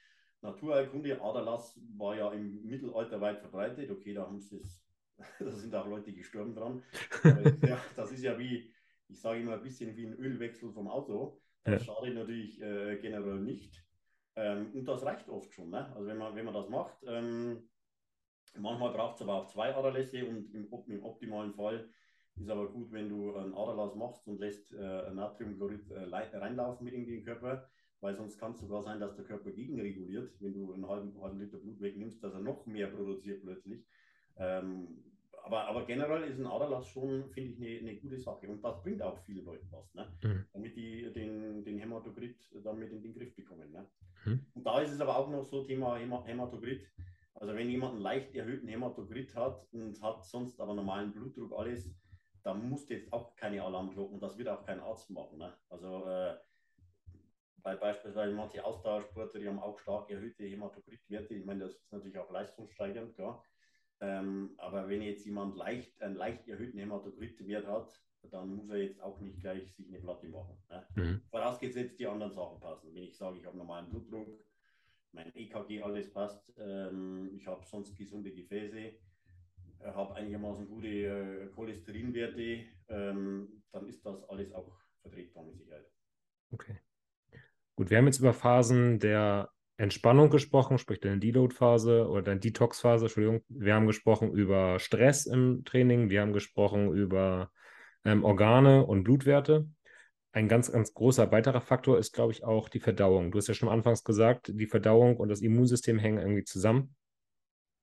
Naturheilkunde. 0.40 1.20
Aderlass 1.20 1.78
war 1.96 2.16
ja 2.16 2.32
im 2.32 2.64
Mittelalter 2.64 3.20
weit 3.20 3.40
verbreitet. 3.40 3.90
Okay, 3.90 4.14
da 4.14 4.22
haben 4.22 4.40
sie 4.40 4.58
es, 4.58 4.82
da 5.38 5.50
sind 5.50 5.74
auch 5.74 5.86
Leute 5.86 6.12
gestorben 6.12 6.54
dran. 6.54 6.82
Aber, 7.22 7.42
ja, 7.66 7.78
das 7.96 8.12
ist 8.12 8.22
ja 8.22 8.38
wie, 8.38 8.72
ich 9.11 9.20
sage 9.20 9.40
immer 9.40 9.54
ein 9.54 9.62
bisschen 9.62 9.96
wie 9.96 10.06
ein 10.06 10.14
Ölwechsel 10.14 10.72
vom 10.72 10.88
Auto. 10.88 11.40
Das 11.64 11.86
ja. 11.86 11.94
schadet 11.94 12.14
natürlich 12.14 12.61
äh, 12.61 12.96
generell 12.96 13.40
nicht. 13.40 13.84
Ähm, 14.36 14.72
und 14.72 14.86
das 14.86 15.04
reicht 15.04 15.28
oft 15.28 15.52
schon. 15.52 15.70
Ne? 15.70 15.92
Also 15.94 16.06
wenn 16.06 16.16
man, 16.16 16.34
wenn 16.34 16.44
man 16.44 16.54
das 16.54 16.68
macht, 16.68 16.96
ähm, 17.06 17.68
Manchmal 18.58 18.92
braucht 18.92 19.16
es 19.16 19.22
aber 19.22 19.34
auch 19.34 19.46
zwei 19.46 19.74
Aderlässe 19.74 20.26
und 20.26 20.52
im, 20.54 20.68
im, 20.86 21.04
optimalen 21.04 21.52
Fall 21.52 21.88
ist 22.36 22.48
aber 22.48 22.68
gut, 22.68 22.90
wenn 22.90 23.08
du 23.08 23.34
einen 23.36 23.54
Aderlass 23.54 23.94
machst 23.94 24.26
und 24.26 24.40
lässt 24.40 24.72
äh, 24.72 25.11
Natriumchlorid 25.12 25.90
äh, 25.90 26.36
reinlaufen 26.36 26.84
mit 26.84 26.94
in 26.94 27.06
den 27.06 27.22
Körper. 27.22 27.68
weil 28.00 28.16
sonst 28.16 28.38
kann 28.38 28.52
es 28.52 28.61
sogar 28.61 28.82
sein, 28.82 28.98
dass 28.98 29.14
der 29.14 29.26
Körper 29.26 29.50
gegenreguliert, 29.50 30.32
wenn 30.40 30.54
du 30.54 30.72
einen 30.72 30.88
halben, 30.88 31.20
halben 31.20 31.38
Liter 31.38 31.58
Blut 31.58 31.80
wegnimmst, 31.80 32.22
dass 32.24 32.32
er 32.32 32.40
noch 32.40 32.66
mehr 32.66 32.88
produziert 32.88 33.42
plötzlich. 33.42 33.86
Ähm, 34.36 35.04
aber, 35.45 35.64
aber 35.66 35.86
generell 35.86 36.24
ist 36.24 36.38
ein 36.38 36.47
Aderlass 36.47 36.88
schon, 36.88 37.30
finde 37.30 37.51
ich, 37.51 37.57
eine, 37.57 37.91
eine 37.91 38.01
gute 38.01 38.18
Sache. 38.18 38.49
Und 38.49 38.62
das 38.62 38.82
bringt 38.82 39.03
auch 39.03 39.18
vielen 39.24 39.45
Leuten 39.45 39.68
was, 39.70 39.95
ne? 39.95 40.07
Mhm. 40.22 40.47
damit 40.53 40.76
die 40.76 41.12
den, 41.12 41.64
den 41.64 41.78
Hämatokrit 41.78 42.36
damit 42.64 42.93
in 42.93 43.03
den 43.03 43.14
Griff 43.14 43.34
bekommen. 43.34 43.70
Ne? 43.72 43.86
Mhm. 44.24 44.47
Und 44.55 44.66
da 44.66 44.80
ist 44.80 44.93
es 44.93 45.01
aber 45.01 45.16
auch 45.16 45.28
noch 45.28 45.45
so 45.45 45.64
Thema 45.64 45.97
Hämatokrit. 45.97 46.86
Also 47.34 47.55
wenn 47.55 47.70
jemand 47.70 47.95
einen 47.95 48.03
leicht 48.03 48.34
erhöhten 48.34 48.68
Hämatokrit 48.68 49.34
hat 49.34 49.66
und 49.72 50.01
hat 50.03 50.24
sonst 50.24 50.61
aber 50.61 50.74
normalen 50.74 51.12
Blutdruck, 51.12 51.53
alles, 51.59 51.91
dann 52.43 52.68
muss 52.68 52.88
jetzt 52.88 53.12
auch 53.12 53.34
keine 53.36 53.62
Alarmglocken, 53.62 54.20
das 54.20 54.36
wird 54.36 54.49
auch 54.49 54.64
kein 54.64 54.80
Arzt 54.80 55.11
machen. 55.11 55.38
Ne? 55.38 55.53
Also 55.68 56.07
äh, 56.07 56.36
bei 57.62 57.76
beispielsweise 57.76 58.34
manche 58.34 58.64
Ausdauersportler, 58.64 59.41
die 59.41 59.49
haben 59.49 59.59
auch 59.59 59.78
stark 59.78 60.11
erhöhte 60.11 60.45
Hämatokritwerte. 60.45 61.34
Ich 61.34 61.45
meine, 61.45 61.64
das 61.64 61.72
ist 61.72 61.93
natürlich 61.93 62.18
auch 62.18 62.30
leistungssteigernd, 62.30 63.14
klar. 63.14 63.43
Ähm, 64.01 64.55
aber 64.57 64.88
wenn 64.88 65.03
jetzt 65.03 65.24
jemand 65.26 65.57
leicht, 65.57 66.01
einen 66.01 66.16
leicht 66.16 66.48
erhöhten 66.48 66.78
Hämatokritwert 66.78 67.66
hat, 67.66 68.01
dann 68.30 68.55
muss 68.55 68.68
er 68.70 68.78
jetzt 68.78 69.01
auch 69.01 69.20
nicht 69.20 69.40
gleich 69.40 69.74
sich 69.74 69.88
eine 69.88 69.98
Platte 69.98 70.28
machen. 70.28 70.57
Ne? 70.68 70.86
Mhm. 70.94 71.22
Vorausgesetzt, 71.30 71.98
die 71.98 72.07
anderen 72.07 72.32
Sachen 72.32 72.61
passen. 72.61 72.94
Wenn 72.94 73.03
ich 73.03 73.16
sage, 73.16 73.38
ich 73.38 73.46
habe 73.46 73.57
normalen 73.57 73.88
Blutdruck, 73.88 74.28
mein 75.12 75.34
EKG, 75.34 75.82
alles 75.82 76.12
passt, 76.12 76.53
ähm, 76.59 77.30
ich 77.34 77.46
habe 77.46 77.64
sonst 77.66 77.96
gesunde 77.96 78.32
Gefäße, 78.32 78.78
äh, 78.78 78.94
habe 79.80 80.14
einigermaßen 80.14 80.68
gute 80.68 80.88
äh, 80.88 81.46
Cholesterinwerte, 81.48 82.64
ähm, 82.88 83.62
dann 83.72 83.86
ist 83.86 84.05
das 84.05 84.22
alles 84.28 84.53
auch 84.53 84.72
vertretbar 85.03 85.44
mit 85.44 85.57
Sicherheit. 85.57 85.90
Okay. 86.53 86.78
Gut, 87.76 87.90
wir 87.90 87.98
haben 87.98 88.07
jetzt 88.07 88.20
über 88.20 88.34
Phasen 88.34 88.98
der 88.98 89.51
Entspannung 89.81 90.28
gesprochen, 90.28 90.76
sprich 90.76 91.01
deine 91.01 91.18
Deload-Phase 91.18 92.07
oder 92.07 92.20
deine 92.20 92.41
Detox-Phase, 92.41 93.07
Entschuldigung. 93.07 93.43
Wir 93.49 93.74
haben 93.74 93.87
gesprochen 93.87 94.31
über 94.31 94.78
Stress 94.78 95.24
im 95.24 95.64
Training, 95.64 96.11
wir 96.11 96.20
haben 96.20 96.35
gesprochen 96.35 96.93
über 96.93 97.51
ähm, 98.05 98.22
Organe 98.22 98.85
und 98.85 99.05
Blutwerte. 99.05 99.66
Ein 100.33 100.49
ganz, 100.49 100.70
ganz 100.70 100.93
großer 100.93 101.33
weiterer 101.33 101.62
Faktor 101.62 101.99
ist, 101.99 102.12
glaube 102.12 102.33
ich, 102.33 102.45
auch 102.45 102.68
die 102.68 102.78
Verdauung. 102.78 103.33
Du 103.33 103.39
hast 103.39 103.49
ja 103.49 103.55
schon 103.55 103.70
anfangs 103.70 104.05
gesagt, 104.05 104.53
die 104.55 104.66
Verdauung 104.66 105.16
und 105.16 105.31
das 105.31 105.41
Immunsystem 105.41 105.99
hängen 105.99 106.18
irgendwie 106.18 106.45
zusammen. 106.45 106.95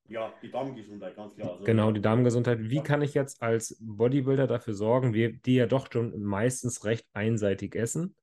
Ja, 0.08 0.32
die 0.43 0.52
Darmgesundheit, 0.52 1.16
ganz 1.16 1.34
klar. 1.34 1.54
Also, 1.54 1.64
genau, 1.64 1.91
die 1.91 2.02
Darmgesundheit. 2.02 2.60
Wie 2.62 2.82
kann 2.82 3.02
ich 3.02 3.16
jetzt 3.16 3.41
als 3.41 3.76
Bodybuilder 3.82 4.45
dafür 4.45 4.76
sorgen, 4.76 5.16
wir, 5.16 5.34
die 5.34 5.56
ja 5.56 5.66
doch 5.66 5.91
schon 5.91 6.22
meistens 6.22 6.86
recht 6.86 7.08
einseitig 7.14 7.76
essen, 7.76 8.16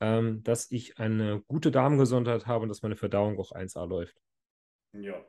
ähm, 0.00 0.42
dass 0.42 0.70
ich 0.70 0.98
eine 0.98 1.42
gute 1.46 1.70
Darmgesundheit 1.70 2.46
habe 2.46 2.62
und 2.62 2.68
dass 2.68 2.82
meine 2.82 2.96
Verdauung 2.96 3.38
auch 3.38 3.52
1A 3.52 3.86
läuft. 3.86 4.20
Ja. 4.92 5.24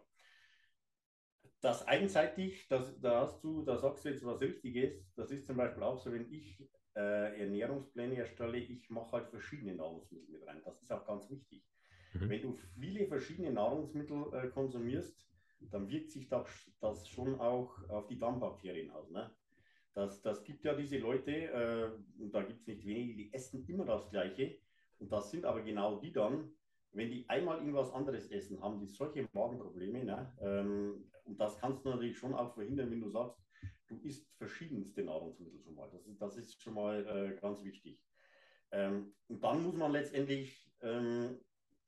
Das 1.59 1.88
einseitig, 1.88 2.67
das, 2.69 2.99
da 2.99 3.22
hast 3.22 3.43
du, 3.43 3.63
da 3.63 3.78
sagst 3.78 4.03
du 4.03 4.09
jetzt 4.09 4.26
was 4.26 4.41
Richtiges. 4.41 5.13
Das 5.15 5.30
ist 5.30 5.45
zum 5.45 5.57
Beispiel 5.57 5.84
auch 5.84 5.99
so, 5.99 6.11
wenn 6.11 6.32
ich 6.32 6.59
äh, 6.95 7.39
Ernährungspläne 7.39 8.17
erstelle, 8.17 8.57
ich 8.57 8.89
mache 8.89 9.11
halt 9.11 9.30
verschiedene 9.30 9.76
Nahrungsmittel 9.76 10.30
mit 10.30 10.47
rein. 10.47 10.61
Das 10.65 10.82
ist 10.82 10.91
auch 10.91 11.05
ganz 11.05 11.30
wichtig. 11.30 11.63
Mhm. 12.13 12.30
Wenn 12.30 12.41
du 12.41 12.53
viele 12.53 13.07
verschiedene 13.07 13.51
Nahrungsmittel 13.51 14.34
äh, 14.34 14.47
konsumierst, 14.47 15.28
dann 15.69 15.89
wirkt 15.89 16.11
sich 16.11 16.28
das, 16.28 16.47
das 16.80 17.07
schon 17.07 17.39
auch 17.39 17.88
auf 17.89 18.07
die 18.07 18.17
Darmbakterien 18.17 18.89
aus. 18.91 19.11
Ne? 19.11 19.30
Das, 19.94 20.22
das 20.22 20.44
gibt 20.44 20.64
ja 20.64 20.74
diese 20.74 20.98
Leute, 20.98 21.32
äh, 21.32 22.22
und 22.22 22.34
da 22.34 22.44
gibt 22.44 22.62
es 22.62 22.68
nicht 22.68 22.86
wenige, 22.86 23.16
die 23.16 23.34
essen 23.34 23.66
immer 23.68 23.86
das 23.86 24.10
Gleiche. 24.10 24.58
Und 25.00 25.12
das 25.12 25.32
sind 25.32 25.46
aber 25.46 25.62
genau 25.62 26.00
die 26.00 26.14
dann, 26.14 26.52
wenn 26.94 27.10
die 27.10 27.28
einmal 27.30 27.60
irgendwas 27.60 27.92
anderes 27.94 28.30
essen, 28.30 28.62
haben 28.62 28.80
die 28.80 28.88
solche 28.88 29.28
Magenprobleme. 29.34 30.04
Ne? 30.04 30.34
Ähm, 30.42 31.12
und 31.26 31.39
das 31.39 31.58
kannst 31.58 31.86
du 31.86 31.89
natürlich 31.89 32.18
schon 32.18 32.34
auch 32.34 32.54
verhindern, 32.54 32.92
wenn 32.92 33.02
du 33.02 33.10
sagst, 33.10 33.38
du 33.88 33.98
isst 34.04 34.30
verschiedenste 34.38 35.04
Nahrungsmittel 35.04 35.60
schon 35.62 35.76
mal. 35.76 35.89
Das 35.92 36.06
ist, 36.06 36.22
das 36.22 36.38
ist 36.38 36.62
schon 36.62 36.74
mal 36.74 37.06
äh, 37.06 37.39
ganz 37.39 37.64
wichtig. 37.64 38.02
Ähm, 38.72 39.14
und 39.28 39.44
dann 39.44 39.64
muss 39.64 39.76
man 39.76 39.92
letztendlich, 39.92 40.72
ähm, 40.82 41.39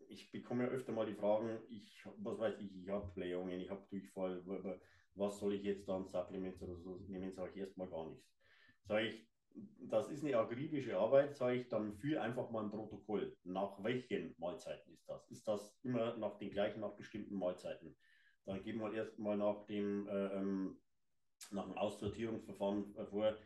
ich 0.10 0.32
bekomme 0.32 0.66
ja 0.66 0.70
öfter 0.70 0.92
mal 0.92 1.06
die 1.06 1.16
Fragen, 1.16 1.58
ich, 1.70 2.06
was 2.18 2.38
weiß 2.38 2.60
ich, 2.60 2.76
ich 2.76 2.90
habe 2.90 3.12
Blähungen, 3.14 3.60
ich 3.60 3.70
habe 3.70 3.86
Durchfall, 3.90 4.44
was 5.16 5.40
soll 5.40 5.56
ich 5.56 5.64
jetzt 5.64 5.88
dann 5.88 6.08
Supplements 6.08 6.62
oder 6.62 6.76
so 6.76 6.96
nehmen, 7.08 7.32
sage 7.32 7.52
ich 7.54 7.58
erstmal 7.58 7.90
gar 7.90 8.10
nichts. 8.10 8.34
Sage 8.86 9.08
ich, 9.08 9.28
das 9.90 10.10
ist 10.10 10.24
eine 10.24 10.38
akribische 10.38 10.98
Arbeit, 10.98 11.36
sage 11.36 11.58
ich, 11.58 11.68
dann 11.70 11.94
führe 11.94 12.22
einfach 12.22 12.50
mal 12.50 12.64
ein 12.64 12.72
Protokoll. 12.72 13.38
Nach 13.44 13.84
welchen 13.84 14.34
Mahlzeiten 14.38 14.94
ist 14.94 15.08
das? 15.08 15.30
Ist 15.30 15.48
das 15.48 15.78
immer 15.84 16.18
nach 16.18 16.38
den 16.38 16.50
gleichen, 16.50 16.82
nach 16.82 16.96
bestimmten 16.96 17.36
Mahlzeiten? 17.36 17.96
Dann 18.46 18.64
gehen 18.64 18.80
wir 18.80 18.94
erstmal 18.94 19.38
nach 19.38 19.66
dem, 19.66 20.08
äh, 20.08 20.28
ähm, 20.36 20.82
nach 21.52 21.66
dem 21.66 21.78
Aussortierungsverfahren 21.78 22.96
vor. 23.10 23.38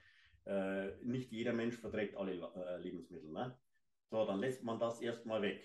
Äh, 0.46 0.96
nicht 1.04 1.32
jeder 1.32 1.54
Mensch 1.54 1.76
verträgt 1.76 2.16
alle 2.16 2.34
äh, 2.56 2.82
Lebensmittel. 2.82 3.32
Ne? 3.32 3.60
So, 4.10 4.26
dann 4.26 4.40
lässt 4.40 4.64
man 4.64 4.80
das 4.80 5.02
erstmal 5.02 5.42
weg. 5.42 5.62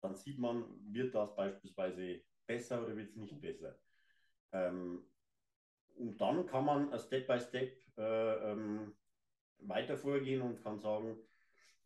Dann 0.00 0.14
sieht 0.14 0.38
man, 0.38 0.64
wird 0.92 1.14
das 1.14 1.34
beispielsweise 1.36 2.22
besser 2.46 2.82
oder 2.84 2.96
wird 2.96 3.10
es 3.10 3.16
nicht 3.16 3.38
besser. 3.40 3.78
Ähm, 4.52 5.04
und 5.96 6.20
dann 6.20 6.46
kann 6.46 6.64
man 6.64 6.98
Step 6.98 7.26
by 7.26 7.40
Step 7.40 7.72
äh, 7.96 8.52
ähm, 8.52 8.94
weiter 9.60 9.96
vorgehen 9.96 10.42
und 10.42 10.62
kann 10.62 10.78
sagen, 10.78 11.16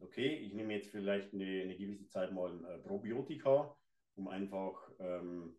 okay, 0.01 0.37
ich 0.37 0.53
nehme 0.53 0.75
jetzt 0.75 0.91
vielleicht 0.91 1.33
eine, 1.33 1.63
eine 1.63 1.77
gewisse 1.77 2.09
Zeit 2.09 2.33
mal 2.33 2.51
ein 2.51 2.65
äh, 2.65 2.79
Probiotika, 2.79 3.77
um 4.17 4.29
einfach 4.29 4.91
ähm, 4.99 5.55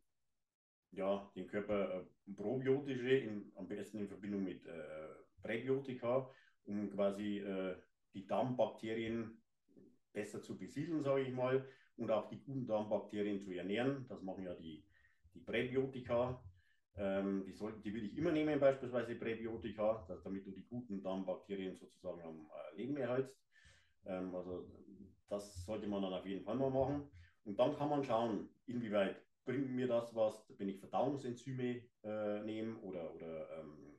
ja, 0.92 1.32
den 1.36 1.48
Körper 1.48 2.02
äh, 2.02 2.34
probiotische, 2.36 3.10
in, 3.10 3.52
am 3.56 3.68
besten 3.68 4.00
in 4.00 4.08
Verbindung 4.08 4.44
mit 4.44 4.66
äh, 4.66 5.08
Präbiotika, 5.42 6.30
um 6.66 6.90
quasi 6.92 7.40
äh, 7.40 7.78
die 8.14 8.28
Darmbakterien 8.28 9.42
besser 10.12 10.42
zu 10.42 10.58
besiedeln, 10.58 11.04
sage 11.04 11.22
ich 11.22 11.34
mal, 11.34 11.66
und 11.98 12.12
auch 12.12 12.28
die 12.30 12.40
guten 12.40 12.68
Darmbakterien 12.68 13.40
zu 13.40 13.52
ernähren. 13.52 14.06
Das 14.10 14.22
machen 14.22 14.44
ja 14.44 14.54
die, 14.54 14.84
die 15.34 15.40
Präbiotika. 15.40 16.42
Ähm, 16.98 17.44
die, 17.46 17.54
soll, 17.54 17.74
die 17.82 17.94
würde 17.94 18.08
ich 18.08 18.18
immer 18.18 18.32
nehmen, 18.32 18.60
beispielsweise 18.60 19.16
Präbiotika, 19.16 20.06
dass, 20.08 20.22
damit 20.24 20.46
du 20.46 20.52
die 20.52 20.66
guten 20.66 21.02
Darmbakterien 21.02 21.78
sozusagen 21.78 22.22
am 22.22 22.50
äh, 22.74 22.78
Leben 22.78 22.98
erhältst. 22.98 23.42
Ähm, 24.06 24.36
also 24.36 24.68
das 25.30 25.66
sollte 25.66 25.88
man 25.88 26.02
dann 26.02 26.14
auf 26.14 26.26
jeden 26.26 26.44
Fall 26.44 26.56
mal 26.56 26.70
machen. 26.70 27.10
Und 27.46 27.58
dann 27.60 27.76
kann 27.76 27.90
man 27.90 28.04
schauen, 28.04 28.50
inwieweit 28.66 29.22
bringt 29.46 29.72
mir 29.72 29.88
das 29.88 30.14
was, 30.16 30.54
wenn 30.58 30.70
ich 30.70 30.80
Verdauungsenzyme 30.80 31.82
äh, 32.04 32.44
nehme 32.44 32.78
oder, 32.80 33.14
oder 33.16 33.50
ähm, 33.60 33.98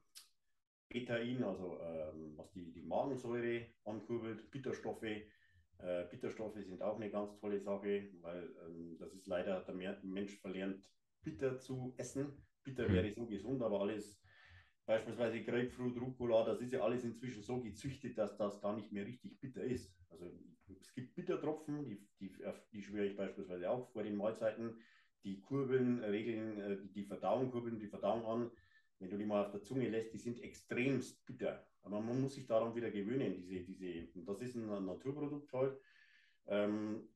Betain, 0.89 1.43
also 1.43 1.81
ähm, 1.81 2.35
was 2.37 2.51
die, 2.53 2.71
die 2.73 2.83
Magensäure 2.83 3.67
ankurbelt, 3.85 4.51
Bitterstoffe. 4.51 5.03
Äh, 5.03 6.05
Bitterstoffe 6.11 6.63
sind 6.63 6.83
auch 6.83 6.97
eine 6.97 7.11
ganz 7.11 7.37
tolle 7.41 7.61
Sache, 7.61 8.11
weil 8.21 8.55
ähm, 8.67 8.97
das 8.99 9.13
ist 9.15 9.27
leider, 9.27 9.61
der 9.63 9.75
Mensch 10.03 10.39
verlernt, 10.39 10.89
bitter 11.23 11.59
zu 11.59 11.95
essen. 11.97 12.45
Bitter 12.63 12.91
wäre 12.93 13.13
so 13.13 13.27
gesund, 13.27 13.63
aber 13.63 13.81
alles, 13.81 14.21
beispielsweise 14.87 15.43
Grapefruit, 15.43 16.01
Rucola, 16.01 16.45
das 16.45 16.61
ist 16.61 16.73
ja 16.73 16.81
alles 16.81 17.05
inzwischen 17.05 17.43
so 17.43 17.61
gezüchtet, 17.61 18.19
dass 18.19 18.37
das 18.37 18.61
gar 18.61 18.75
nicht 18.75 18.93
mehr 18.93 19.07
richtig 19.07 19.41
bitter 19.41 19.63
ist. 19.63 19.95
Also 20.11 20.31
es 20.81 20.93
gibt 20.95 21.15
Bittertropfen, 21.15 21.85
die, 21.85 22.07
die, 22.21 22.33
die 22.73 22.83
schwöre 22.83 23.07
ich 23.07 23.17
beispielsweise 23.17 23.71
auch 23.71 23.91
vor 23.93 24.03
den 24.03 24.17
Mahlzeiten. 24.17 24.81
Die 25.25 25.41
kurbeln, 25.41 26.03
regeln 26.03 26.59
äh, 26.59 26.79
die 26.95 27.05
Verdauung, 27.05 27.51
kurbeln 27.51 27.79
die 27.79 27.87
Verdauung 27.87 28.27
an. 28.27 28.51
Wenn 28.99 29.11
du 29.11 29.19
die 29.19 29.25
mal 29.25 29.45
auf 29.45 29.53
der 29.53 29.63
Zunge 29.63 29.89
lässt, 29.89 30.13
die 30.13 30.19
sind 30.19 30.41
extremst 30.43 31.25
bitter. 31.27 31.67
Aber 31.83 32.01
man 32.01 32.21
muss 32.21 32.35
sich 32.35 32.47
daran 32.47 32.75
wieder 32.75 32.91
gewöhnen. 32.91 33.37
Diese, 33.37 33.61
diese, 33.61 34.09
das 34.25 34.41
ist 34.41 34.57
ein 34.57 34.85
Naturprodukt 34.85 35.53
halt. 35.53 35.79
Ähm, 36.47 37.09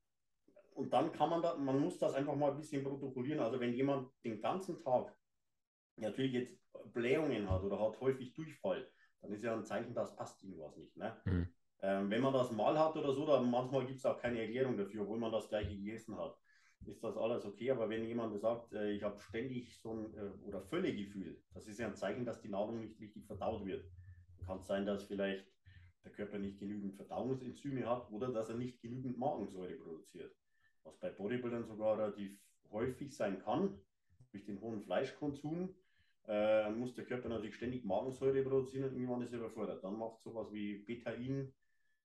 und 0.75 0.93
dann 0.93 1.11
kann 1.13 1.31
man 1.31 1.43
da, 1.43 1.57
man 1.57 1.81
muss 1.81 1.99
das 1.99 2.15
einfach 2.15 2.37
mal 2.37 2.51
ein 2.51 2.57
bisschen 2.57 2.85
protokollieren. 2.85 3.41
Also 3.41 3.59
wenn 3.59 3.73
jemand 3.73 4.09
den 4.25 4.41
ganzen 4.41 4.79
Tag 4.79 5.16
natürlich 5.97 6.33
jetzt 6.33 6.59
Blähungen 6.93 7.51
hat 7.51 7.63
oder 7.63 7.81
hat 7.81 8.01
häufig 8.01 8.35
Durchfall, 8.35 8.87
dann 9.21 9.33
ist 9.33 9.43
ja 9.43 9.55
ein 9.55 9.65
Zeichen, 9.65 9.95
dass 9.95 10.17
passt 10.17 10.43
irgendwas 10.45 10.77
nicht. 10.77 10.97
Ne? 10.97 11.17
Mhm. 11.25 11.49
Ähm, 11.83 12.11
wenn 12.11 12.23
man 12.23 12.33
das 12.33 12.53
mal 12.53 12.79
hat 12.79 12.97
oder 12.97 13.13
so, 13.13 13.27
dann 13.27 13.51
manchmal 13.51 13.87
gibt 13.87 13.99
es 13.99 14.07
auch 14.07 14.19
keine 14.19 14.41
Erklärung 14.41 14.77
dafür, 14.77 15.03
obwohl 15.03 15.19
man 15.19 15.33
das 15.33 15.49
gleiche 15.49 15.77
gegessen 15.77 16.17
hat. 16.17 16.37
Ist 16.85 17.03
das 17.03 17.17
alles 17.17 17.45
okay? 17.45 17.71
Aber 17.71 17.89
wenn 17.89 18.05
jemand 18.05 18.39
sagt, 18.39 18.73
äh, 18.73 18.93
ich 18.93 19.03
habe 19.03 19.19
ständig 19.19 19.79
so 19.81 19.93
ein 19.93 20.15
äh, 20.15 20.47
oder 20.47 20.63
Völlegefühl, 20.63 21.43
das 21.53 21.67
ist 21.67 21.79
ja 21.79 21.87
ein 21.87 21.97
Zeichen, 21.97 22.25
dass 22.25 22.41
die 22.41 22.49
Nahrung 22.49 22.81
nicht 22.81 23.01
richtig 23.01 23.27
verdaut 23.27 23.65
wird. 23.67 23.85
Kann 24.47 24.59
es 24.59 24.67
sein, 24.67 24.87
dass 24.87 25.05
vielleicht 25.05 25.47
der 26.05 26.13
Körper 26.13 26.39
nicht 26.39 26.61
genügend 26.61 26.95
Verdauungsenzyme 26.95 27.89
hat 27.89 28.11
oder 28.13 28.33
dass 28.33 28.49
er 28.49 28.57
nicht 28.57 28.81
genügend 28.81 29.19
Magensäure 29.19 29.75
produziert. 29.75 30.35
Was 30.85 30.99
bei 30.99 31.11
Bodybuildern 31.11 31.65
sogar 31.65 31.99
relativ 31.99 32.39
häufig 32.71 33.15
sein 33.15 33.41
kann, 33.41 33.81
durch 34.31 34.45
den 34.45 34.61
hohen 34.61 34.81
Fleischkonsum 34.83 35.75
äh, 36.29 36.71
muss 36.71 36.95
der 36.95 37.05
Körper 37.05 37.29
natürlich 37.29 37.57
ständig 37.57 37.85
Magensäure 37.85 38.43
produzieren 38.43 38.91
und 38.91 38.97
irgendwann 38.97 39.23
ist 39.23 39.33
er 39.33 39.39
überfordert. 39.39 39.83
Dann 39.85 39.99
macht 39.99 40.23
sowas 40.23 40.53
wie 40.53 40.79
Betain 40.79 41.53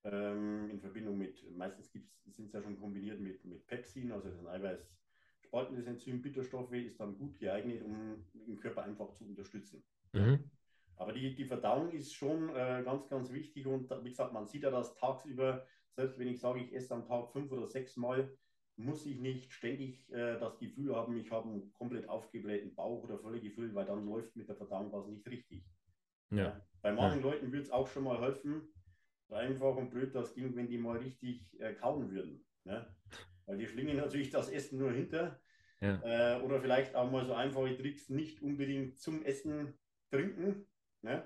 ähm, 0.04 0.70
in 0.70 0.80
Verbindung 0.80 1.18
mit, 1.18 1.44
meistens 1.56 1.92
sind 1.92 2.46
es 2.46 2.54
ja 2.54 2.62
schon 2.62 2.80
kombiniert 2.80 3.20
mit, 3.20 3.44
mit 3.46 3.66
Pepsin, 3.68 4.12
also 4.12 4.30
ein 4.30 4.48
Eiweiß 4.48 4.92
spaltendes 5.52 5.86
Enzym 5.86 6.22
Bitterstoffe 6.22 6.72
ist 6.72 7.00
dann 7.00 7.18
gut 7.18 7.38
geeignet, 7.38 7.84
um 7.84 8.26
den 8.34 8.58
Körper 8.58 8.84
einfach 8.84 9.12
zu 9.12 9.26
unterstützen. 9.26 9.84
Mhm. 10.14 10.50
Aber 10.96 11.12
die, 11.12 11.36
die 11.36 11.46
Verdauung 11.46 11.92
ist 11.92 12.14
schon 12.14 12.50
äh, 12.50 12.84
ganz, 12.86 13.10
ganz 13.10 13.34
wichtig 13.34 13.68
und 13.68 13.90
wie 14.04 14.10
gesagt, 14.10 14.32
man 14.32 14.48
sieht 14.48 14.64
ja 14.64 14.72
das 14.72 14.96
tagsüber, 14.96 15.66
selbst 15.90 16.20
wenn 16.20 16.30
ich 16.30 16.40
sage, 16.40 16.62
ich 16.62 16.74
esse 16.74 16.94
am 16.94 17.06
Tag 17.06 17.32
fünf 17.32 17.52
oder 17.52 17.68
sechs 17.68 17.98
Mal, 17.98 18.32
muss 18.84 19.06
ich 19.06 19.20
nicht 19.20 19.52
ständig 19.54 20.10
äh, 20.12 20.40
das 20.40 20.60
Gefühl 20.60 20.96
haben, 20.96 21.18
ich 21.18 21.32
habe 21.32 21.50
einen 21.50 21.72
komplett 21.74 22.08
aufgeblähten 22.08 22.76
Bauch 22.76 23.04
oder 23.04 23.20
völlig 23.20 23.44
gefüllt, 23.44 23.74
weil 23.74 23.86
dann 23.86 24.06
läuft 24.06 24.36
mit 24.36 24.48
der 24.48 24.56
Verdauung 24.56 24.92
was 24.92 25.08
nicht 25.08 25.28
richtig. 25.28 25.64
Ja. 26.30 26.44
ja. 26.44 26.62
Bei 26.82 26.92
manchen 26.92 27.22
ja. 27.22 27.30
Leuten 27.30 27.52
würde 27.52 27.64
es 27.64 27.72
auch 27.72 27.88
schon 27.88 28.04
mal 28.04 28.20
helfen, 28.20 28.74
so 29.28 29.36
einfach 29.36 29.76
und 29.76 29.92
blöd 29.92 30.16
das 30.16 30.34
ging, 30.34 30.56
wenn 30.56 30.68
die 30.68 30.78
mal 30.78 30.98
richtig 30.98 31.60
äh, 31.60 31.74
kauen 31.74 32.12
würden. 32.12 32.46
Ne? 32.64 32.88
Weil 33.46 33.58
die 33.58 33.68
schlingen 33.68 33.98
natürlich 33.98 34.30
das 34.30 34.50
Essen 34.50 34.80
nur 34.80 34.92
hinter. 34.92 35.40
Ja. 35.80 36.38
Äh, 36.38 36.42
oder 36.42 36.62
vielleicht 36.62 36.96
auch 36.96 37.10
mal 37.10 37.26
so 37.26 37.34
einfache 37.34 37.76
Tricks, 37.76 38.10
nicht 38.10 38.42
unbedingt 38.42 39.00
zum 39.00 39.24
Essen 39.24 39.74
trinken. 40.12 40.68
Ne? 41.02 41.24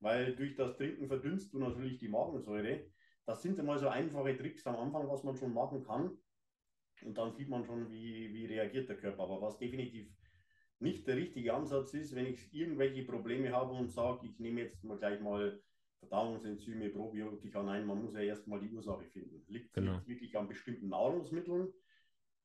Weil 0.00 0.34
durch 0.36 0.54
das 0.56 0.76
Trinken 0.76 1.06
verdünnst 1.08 1.52
du 1.52 1.58
natürlich 1.58 1.98
die 1.98 2.08
Magensäure. 2.08 2.86
Das 3.26 3.42
sind 3.42 3.58
einmal 3.58 3.78
so 3.78 3.88
einfache 3.88 4.36
Tricks 4.36 4.66
am 4.66 4.76
Anfang, 4.76 5.08
was 5.08 5.22
man 5.22 5.36
schon 5.36 5.52
machen 5.52 5.84
kann. 5.84 6.16
Und 7.02 7.16
dann 7.18 7.32
sieht 7.32 7.48
man 7.48 7.64
schon, 7.64 7.90
wie, 7.90 8.32
wie 8.32 8.46
reagiert 8.46 8.88
der 8.88 8.96
Körper. 8.96 9.24
Aber 9.24 9.40
was 9.42 9.58
definitiv 9.58 10.08
nicht 10.80 11.06
der 11.06 11.16
richtige 11.16 11.54
Ansatz 11.54 11.94
ist, 11.94 12.14
wenn 12.14 12.26
ich 12.26 12.52
irgendwelche 12.52 13.04
Probleme 13.04 13.52
habe 13.52 13.72
und 13.72 13.90
sage, 13.90 14.26
ich 14.26 14.38
nehme 14.38 14.62
jetzt 14.62 14.84
mal 14.84 14.98
gleich 14.98 15.20
mal 15.20 15.60
Verdauungsenzyme, 15.98 16.90
Probiotika, 16.90 17.62
nein, 17.62 17.86
man 17.86 18.02
muss 18.02 18.14
ja 18.14 18.20
erstmal 18.20 18.60
die 18.60 18.70
Ursache 18.70 19.04
finden. 19.06 19.42
Liegt 19.48 19.68
es 19.68 19.72
genau. 19.72 20.00
wirklich 20.06 20.36
an 20.38 20.46
bestimmten 20.46 20.88
Nahrungsmitteln 20.88 21.72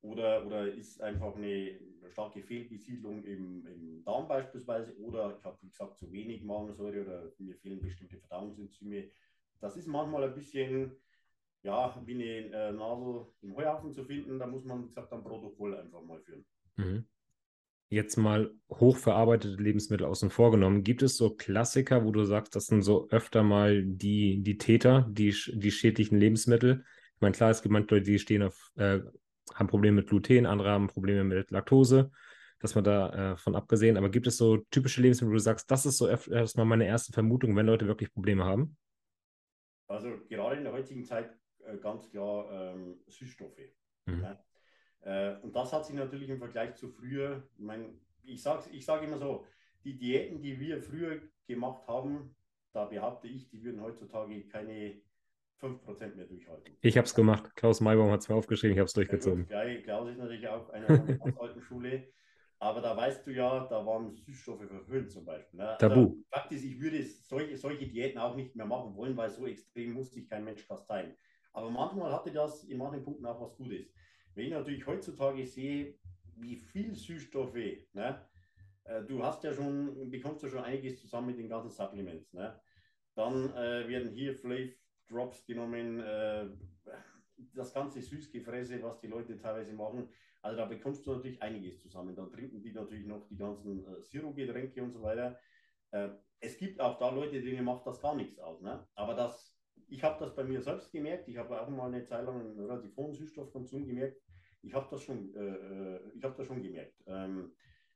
oder, 0.01 0.45
oder 0.45 0.73
ist 0.73 1.01
einfach 1.01 1.35
eine 1.35 1.79
starke 2.09 2.41
Fehlbesiedlung 2.41 3.23
im, 3.23 3.65
im 3.67 4.03
Darm 4.03 4.27
beispielsweise 4.27 4.97
oder 4.97 5.37
ich 5.37 5.45
habe, 5.45 5.57
wie 5.61 5.69
gesagt, 5.69 5.97
zu 5.97 6.11
wenig 6.11 6.43
Magensäure 6.43 7.03
oder 7.03 7.31
mir 7.37 7.55
fehlen 7.55 7.81
bestimmte 7.81 8.17
Verdauungsenzyme. 8.17 9.09
Das 9.59 9.77
ist 9.77 9.87
manchmal 9.87 10.23
ein 10.23 10.33
bisschen 10.33 10.91
ja, 11.64 12.01
wie 12.05 12.14
eine 12.14 12.55
äh, 12.55 12.72
Nadel 12.72 13.26
im 13.41 13.55
Heuhaufen 13.55 13.91
zu 13.91 14.03
finden. 14.03 14.38
Da 14.39 14.47
muss 14.47 14.64
man, 14.64 14.84
wie 14.84 14.88
gesagt, 14.88 15.11
ein 15.11 15.24
Protokoll 15.24 15.76
einfach 15.76 16.01
mal 16.01 16.20
führen. 16.22 16.45
Mhm 16.76 17.05
jetzt 17.93 18.18
mal 18.18 18.51
hochverarbeitete 18.70 19.61
Lebensmittel 19.61 20.05
außen 20.05 20.30
vor 20.32 20.51
genommen, 20.51 20.84
gibt 20.84 21.03
es 21.03 21.16
so 21.16 21.36
Klassiker, 21.36 22.03
wo 22.03 22.11
du 22.11 22.24
sagst, 22.24 22.55
das 22.55 22.66
sind 22.66 22.82
so 22.82 23.07
öfter 23.09 23.43
mal 23.43 23.84
die, 23.84 24.41
die 24.41 24.57
Täter, 24.57 25.07
die, 25.09 25.36
die 25.53 25.72
schädlichen 25.72 26.18
Lebensmittel? 26.18 26.84
Ich 27.16 27.22
meine, 27.22 27.34
klar, 27.34 27.51
es 27.51 27.61
gibt 27.61 27.72
manche 27.72 27.95
Leute, 27.95 28.11
die 28.11 28.20
stehen 28.20 28.43
auf, 28.43 28.72
äh, 28.76 28.99
haben 29.53 29.68
Probleme 29.68 29.97
mit 29.97 30.09
Gluten, 30.09 30.45
andere 30.45 30.72
haben 30.72 30.88
Probleme 30.88 31.24
mit 31.24 31.51
Laktose, 31.51 32.11
dass 32.59 32.76
man 32.76 32.84
da 32.84 33.34
äh, 33.34 33.38
von 33.38 33.55
abgesehen, 33.55 33.97
aber 33.97 34.09
gibt 34.09 34.28
es 34.28 34.38
so 34.38 34.57
typische 34.72 35.01
Lebensmittel, 35.01 35.30
wo 35.30 35.36
du 35.36 35.39
sagst, 35.39 35.70
das 35.70 35.86
ist 35.86 35.97
so 35.97 36.07
erstmal 36.07 36.66
meine 36.66 36.88
erste 36.88 37.14
Vermutung, 37.14 37.55
wenn 37.55 37.68
Leute 37.68 37.88
wirklich 37.88 38.11
Probleme 38.11 38.43
haben? 38.43 38.76
Also 39.88 40.09
gerade 40.30 40.57
in 40.57 40.64
der 40.64 40.74
heutigen 40.74 41.03
Zeit 41.03 41.38
ganz 41.82 42.09
klar 42.09 42.49
ähm, 42.51 42.99
Süßstoffe. 43.07 43.59
Mhm. 44.05 44.22
Ja. 44.22 44.43
Äh, 45.01 45.39
und 45.41 45.55
das 45.55 45.74
hat 45.74 45.86
sich 45.86 45.95
natürlich 45.95 46.30
im 46.30 46.39
Vergleich 46.39 46.76
zu 46.76 46.89
früher, 46.89 47.47
ich, 47.57 47.64
mein, 47.64 47.99
ich 48.24 48.41
sage 48.41 48.70
ich 48.72 48.86
sag 48.86 49.03
immer 49.03 49.18
so, 49.18 49.45
die 49.84 49.97
Diäten, 49.97 50.41
die 50.41 50.59
wir 50.59 50.82
früher 50.82 51.22
gemacht 51.45 51.88
haben, 51.88 52.36
da 52.72 52.86
behaupte 52.86 53.28
ich, 53.28 53.49
die 53.49 53.64
würden 53.64 53.82
heutzutage 53.82 54.47
keine 54.47 55.01
5% 55.59 56.16
mehr 56.16 56.26
durchhalten. 56.26 56.76
Ich 56.82 56.97
habe 56.97 57.05
es 57.05 57.14
gemacht. 57.14 57.55
Klaus 57.55 57.80
Maybaum 57.82 58.11
hat 58.11 58.22
es 58.22 58.30
mir 58.30 58.36
aufgeschrieben, 58.36 58.74
ich 58.74 58.80
habe 58.80 58.88
es 58.88 58.93
durchgezogen. 58.93 59.47
Ja, 59.49 59.64
Klaus 59.82 60.09
ist 60.09 60.18
natürlich 60.18 60.47
auch 60.47 60.70
einer 60.70 60.88
von 60.88 61.05
der 61.07 61.41
alten 61.41 61.61
Schule. 61.61 62.07
Aber 62.59 62.80
da 62.80 62.95
weißt 62.95 63.28
du 63.28 63.32
ja, 63.32 63.68
da 63.68 63.86
waren 63.86 64.16
Süßstoffe 64.16 64.66
verhöhnt 64.66 65.11
zum 65.11 65.26
Beispiel. 65.26 65.59
Ne? 65.59 65.68
Also, 65.68 65.88
Tabu. 65.88 66.24
Fakt 66.30 66.51
ist, 66.53 66.64
ich 66.64 66.80
würde 66.80 67.03
solche, 67.03 67.57
solche 67.57 67.88
Diäten 67.88 68.18
auch 68.18 68.38
nicht 68.38 68.55
mehr 68.55 68.66
machen 68.66 68.95
wollen, 68.95 69.18
weil 69.18 69.30
so 69.30 69.45
extrem 69.45 69.91
muss 69.91 70.14
sich 70.14 70.30
kein 70.30 70.45
Mensch 70.45 70.66
kasteien. 70.66 71.14
Aber 71.53 71.69
manchmal 71.69 72.11
hatte 72.11 72.31
das 72.31 72.63
in 72.65 72.77
manchen 72.77 73.03
Punkten 73.03 73.25
auch 73.25 73.39
was 73.39 73.55
Gutes. 73.55 73.93
Wenn 74.35 74.45
ich 74.45 74.51
natürlich 74.51 74.85
heutzutage 74.85 75.45
sehe, 75.45 75.99
wie 76.35 76.55
viel 76.55 76.95
Süßstoffe, 76.95 77.53
ne, 77.93 78.27
äh, 78.85 79.03
du 79.03 79.23
hast 79.23 79.43
ja 79.43 79.53
schon, 79.53 80.09
bekommst 80.09 80.43
ja 80.43 80.49
schon 80.49 80.63
einiges 80.63 80.99
zusammen 80.99 81.27
mit 81.27 81.37
den 81.37 81.49
ganzen 81.49 81.69
Supplements, 81.69 82.33
ne? 82.33 82.59
Dann 83.15 83.53
äh, 83.53 83.87
werden 83.87 84.11
hier 84.11 84.33
Flav 84.33 84.71
Drops 85.07 85.45
genommen, 85.45 85.99
äh, 85.99 86.47
das 87.53 87.73
ganze 87.73 88.01
Süßgefräse, 88.01 88.81
was 88.81 88.99
die 88.99 89.07
Leute 89.07 89.37
teilweise 89.37 89.73
machen. 89.73 90.09
Also 90.41 90.57
da 90.57 90.65
bekommst 90.65 91.05
du 91.05 91.13
natürlich 91.13 91.41
einiges 91.41 91.79
zusammen. 91.79 92.15
Dann 92.15 92.31
trinken 92.31 92.61
die 92.61 92.71
natürlich 92.71 93.05
noch 93.05 93.27
die 93.27 93.37
ganzen 93.37 93.85
äh, 93.85 94.01
Sirup-Getränke 94.01 94.81
und 94.81 94.91
so 94.91 95.01
weiter. 95.01 95.39
Äh, 95.91 96.09
es 96.39 96.57
gibt 96.57 96.79
auch 96.81 96.97
da 96.97 97.09
Leute, 97.09 97.41
denen 97.41 97.63
macht 97.63 97.85
das 97.85 98.01
gar 98.01 98.15
nichts 98.15 98.39
aus. 98.39 98.61
Ne? 98.61 98.85
Aber 98.95 99.13
das 99.13 99.52
ich 99.93 100.03
habe 100.03 100.19
das 100.19 100.33
bei 100.33 100.43
mir 100.43 100.59
selbst 100.59 100.91
gemerkt. 100.91 101.27
Ich 101.27 101.37
habe 101.37 101.61
auch 101.61 101.69
mal 101.69 101.87
eine 101.87 102.03
Zeit 102.03 102.25
lang 102.25 102.39
einen 102.39 102.59
relativ 102.59 102.95
hohen 102.97 103.13
Süßstoffkonsum 103.13 103.85
gemerkt. 103.85 104.19
Ich 104.63 104.73
habe 104.73 104.87
das 104.89 105.03
schon, 105.03 105.33
äh, 105.35 105.39
äh 105.39 105.99
ich 106.15 106.23
habe 106.23 106.35
das 106.35 106.47
schon 106.47 106.63
gemerkt. 106.63 106.95
Ähm, 107.05 107.53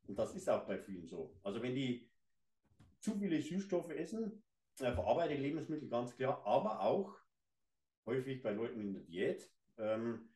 und 0.08 0.18
das 0.18 0.36
ist 0.36 0.48
auch 0.48 0.66
bei 0.68 0.78
vielen 0.78 1.08
so. 1.08 1.36
Also 1.44 1.62
wenn 1.64 1.74
die 1.74 2.08
zu 3.00 3.16
viele 3.16 3.42
Süßstoffe 3.42 3.90
essen, 3.90 4.44
äh, 4.80 4.92
verarbeitete 4.94 5.42
Lebensmittel 5.42 5.90
ganz 5.90 6.16
klar, 6.16 6.46
aber 6.46 6.82
auch 6.82 7.18
häufig 8.06 8.44
bei 8.44 8.52
Leuten 8.52 8.80
in 8.80 8.94
der 8.94 9.04
Diät, 9.04 9.52
ähm, 9.80 10.30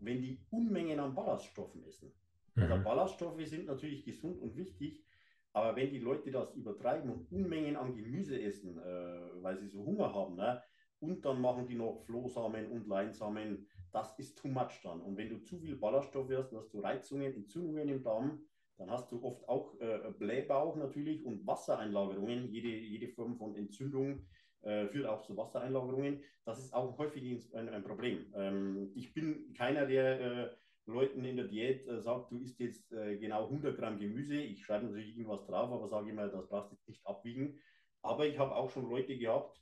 wenn 0.00 0.22
die 0.22 0.40
Unmengen 0.50 1.00
an 1.00 1.16
Ballaststoffen 1.16 1.82
essen. 1.84 2.12
Also 2.54 2.66
mhm. 2.66 2.72
Also 2.72 2.84
Ballaststoffe 2.84 3.44
sind 3.44 3.66
natürlich 3.66 4.04
gesund 4.04 4.40
und 4.40 4.56
wichtig, 4.56 5.04
aber 5.52 5.74
wenn 5.74 5.90
die 5.90 5.98
Leute 5.98 6.30
das 6.30 6.54
übertreiben 6.54 7.10
und 7.10 7.32
Unmengen 7.32 7.74
an 7.74 7.96
Gemüse 7.96 8.40
essen, 8.40 8.78
äh, 8.78 9.42
weil 9.42 9.58
sie 9.58 9.68
so 9.68 9.84
Hunger 9.84 10.14
haben, 10.14 10.36
ne, 10.36 10.62
und 11.00 11.24
dann 11.24 11.40
machen 11.40 11.66
die 11.66 11.74
noch 11.74 12.02
Flohsamen 12.04 12.70
und 12.70 12.86
Leinsamen. 12.88 13.66
Das 13.92 14.18
ist 14.18 14.38
too 14.38 14.48
much 14.48 14.80
dann. 14.82 15.00
Und 15.00 15.16
wenn 15.16 15.28
du 15.28 15.42
zu 15.44 15.58
viel 15.58 15.76
Ballaststoff 15.76 16.30
hast, 16.30 16.52
hast 16.52 16.72
du 16.72 16.80
Reizungen, 16.80 17.34
Entzündungen 17.34 17.88
im 17.88 18.02
Darm, 18.02 18.40
dann 18.76 18.90
hast 18.90 19.10
du 19.10 19.22
oft 19.24 19.48
auch 19.48 19.78
äh, 19.80 20.12
Blähbauch 20.18 20.76
natürlich 20.76 21.24
und 21.24 21.46
Wassereinlagerungen. 21.46 22.48
Jede, 22.52 22.68
jede 22.68 23.08
Form 23.08 23.36
von 23.36 23.56
Entzündung 23.56 24.26
äh, 24.62 24.86
führt 24.86 25.06
auch 25.06 25.22
zu 25.22 25.36
Wassereinlagerungen. 25.36 26.22
Das 26.44 26.58
ist 26.58 26.72
auch 26.72 26.96
häufig 26.98 27.52
ein, 27.54 27.68
ein 27.68 27.82
Problem. 27.82 28.32
Ähm, 28.36 28.92
ich 28.94 29.12
bin 29.14 29.52
keiner, 29.54 29.86
der 29.86 30.20
äh, 30.20 30.50
Leuten 30.86 31.24
in 31.24 31.36
der 31.36 31.46
Diät 31.46 31.86
äh, 31.86 32.00
sagt, 32.00 32.30
du 32.30 32.38
isst 32.38 32.60
jetzt 32.60 32.92
äh, 32.92 33.16
genau 33.16 33.44
100 33.44 33.76
Gramm 33.76 33.98
Gemüse. 33.98 34.36
Ich 34.36 34.64
schreibe 34.64 34.86
natürlich 34.86 35.10
irgendwas 35.10 35.44
drauf, 35.46 35.70
aber 35.70 35.88
sage 35.88 36.10
immer, 36.10 36.28
das 36.28 36.48
brauchst 36.48 36.72
du 36.72 36.76
nicht 36.86 37.06
abwiegen. 37.06 37.58
Aber 38.02 38.26
ich 38.26 38.38
habe 38.38 38.54
auch 38.54 38.70
schon 38.70 38.88
Leute 38.88 39.18
gehabt, 39.18 39.60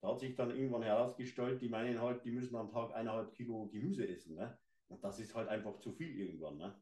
da 0.00 0.08
hat 0.08 0.20
sich 0.20 0.34
dann 0.34 0.50
irgendwann 0.50 0.82
herausgestellt, 0.82 1.60
die 1.60 1.68
meinen 1.68 2.00
halt, 2.00 2.24
die 2.24 2.30
müssen 2.30 2.56
am 2.56 2.70
Tag 2.70 2.94
eineinhalb 2.94 3.32
Kilo 3.34 3.68
Gemüse 3.68 4.06
essen. 4.06 4.36
Ne? 4.36 4.58
Und 4.88 5.02
das 5.02 5.18
ist 5.18 5.34
halt 5.34 5.48
einfach 5.48 5.78
zu 5.80 5.92
viel 5.92 6.18
irgendwann. 6.18 6.58
Ne? 6.58 6.74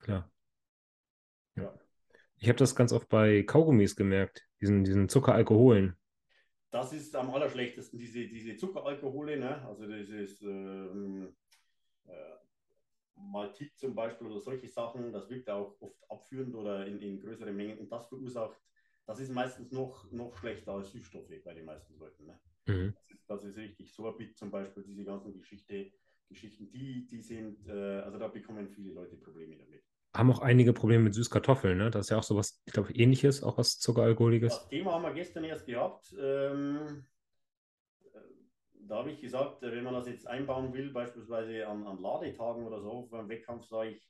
Klar. 0.00 0.30
Ja. 1.56 1.74
Ich 2.36 2.48
habe 2.48 2.58
das 2.58 2.76
ganz 2.76 2.92
oft 2.92 3.08
bei 3.08 3.42
Kaugummis 3.42 3.96
gemerkt, 3.96 4.48
diesen, 4.60 4.84
diesen 4.84 5.08
Zuckeralkoholen. 5.08 5.96
Das 6.70 6.92
ist 6.92 7.16
am 7.16 7.30
allerschlechtesten, 7.30 7.98
diese, 7.98 8.28
diese 8.28 8.56
Zuckeralkohole, 8.56 9.38
ne? 9.38 9.66
also 9.66 9.86
dieses 9.86 10.42
ähm, 10.42 11.34
äh, 12.04 12.34
Maltit 13.16 13.76
zum 13.78 13.94
Beispiel 13.94 14.26
oder 14.26 14.40
solche 14.40 14.68
Sachen, 14.68 15.12
das 15.12 15.28
wirkt 15.30 15.48
auch 15.48 15.76
oft 15.80 16.10
abführend 16.10 16.54
oder 16.54 16.86
in, 16.86 17.00
in 17.00 17.20
größeren 17.20 17.56
Mengen 17.56 17.78
und 17.78 17.90
das 17.90 18.06
verursacht 18.08 18.60
das 19.08 19.20
ist 19.20 19.32
meistens 19.32 19.72
noch, 19.72 20.04
noch 20.12 20.36
schlechter 20.36 20.72
als 20.72 20.92
Süßstoffe 20.92 21.32
bei 21.42 21.54
den 21.54 21.64
meisten 21.64 21.98
Leuten. 21.98 22.26
Ne? 22.26 22.38
Mhm. 22.66 22.94
Das, 22.94 23.10
ist, 23.10 23.30
das, 23.30 23.44
ist, 23.44 23.56
richtig. 23.56 23.94
Sorbit 23.94 24.36
zum 24.36 24.50
Beispiel, 24.50 24.84
diese 24.84 25.02
ganzen 25.02 25.32
Geschichte, 25.32 25.90
Geschichten, 26.28 26.70
die, 26.70 27.06
die 27.06 27.22
sind, 27.22 27.66
äh, 27.66 28.00
also 28.00 28.18
da 28.18 28.28
bekommen 28.28 28.68
viele 28.68 28.92
Leute 28.92 29.16
Probleme 29.16 29.56
damit. 29.56 29.82
Haben 30.14 30.30
auch 30.30 30.40
einige 30.40 30.74
Probleme 30.74 31.04
mit 31.04 31.14
Süßkartoffeln, 31.14 31.78
ne? 31.78 31.90
Das 31.90 32.06
ist 32.06 32.10
ja 32.10 32.18
auch 32.18 32.22
sowas, 32.22 32.60
ich 32.66 32.72
glaube, 32.74 32.92
ähnliches, 32.92 33.42
auch 33.42 33.56
was 33.56 33.78
Zuckeralkoholiges. 33.78 34.52
Das 34.52 34.68
Thema 34.68 34.92
haben 34.92 35.02
wir 35.02 35.14
gestern 35.14 35.44
erst 35.44 35.64
gehabt. 35.64 36.14
Ähm, 36.20 37.06
äh, 38.12 38.18
da 38.74 38.96
habe 38.96 39.10
ich 39.10 39.22
gesagt, 39.22 39.62
äh, 39.62 39.72
wenn 39.72 39.84
man 39.84 39.94
das 39.94 40.06
jetzt 40.06 40.26
einbauen 40.26 40.74
will, 40.74 40.90
beispielsweise 40.90 41.66
an, 41.66 41.86
an 41.86 41.98
Ladetagen 41.98 42.66
oder 42.66 42.82
so, 42.82 43.08
beim 43.10 43.30
Wettkampf, 43.30 43.64
sage 43.64 43.92
ich, 43.92 44.06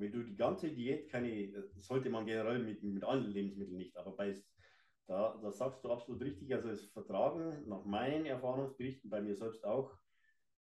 wenn 0.00 0.12
du 0.12 0.22
die 0.22 0.36
ganze 0.36 0.70
Diät 0.70 1.10
keine, 1.10 1.52
sollte 1.78 2.10
man 2.10 2.26
generell 2.26 2.58
mit, 2.58 2.82
mit 2.82 3.04
allen 3.04 3.30
Lebensmitteln 3.30 3.76
nicht, 3.76 3.96
aber 3.96 4.16
bei, 4.16 4.42
da, 5.06 5.38
das 5.42 5.58
sagst 5.58 5.84
du 5.84 5.90
absolut 5.90 6.22
richtig. 6.22 6.52
Also 6.54 6.70
es 6.70 6.90
vertragen 6.92 7.68
nach 7.68 7.84
meinen 7.84 8.26
Erfahrungsberichten, 8.26 9.10
bei 9.10 9.20
mir 9.20 9.34
selbst 9.34 9.64
auch, 9.64 9.92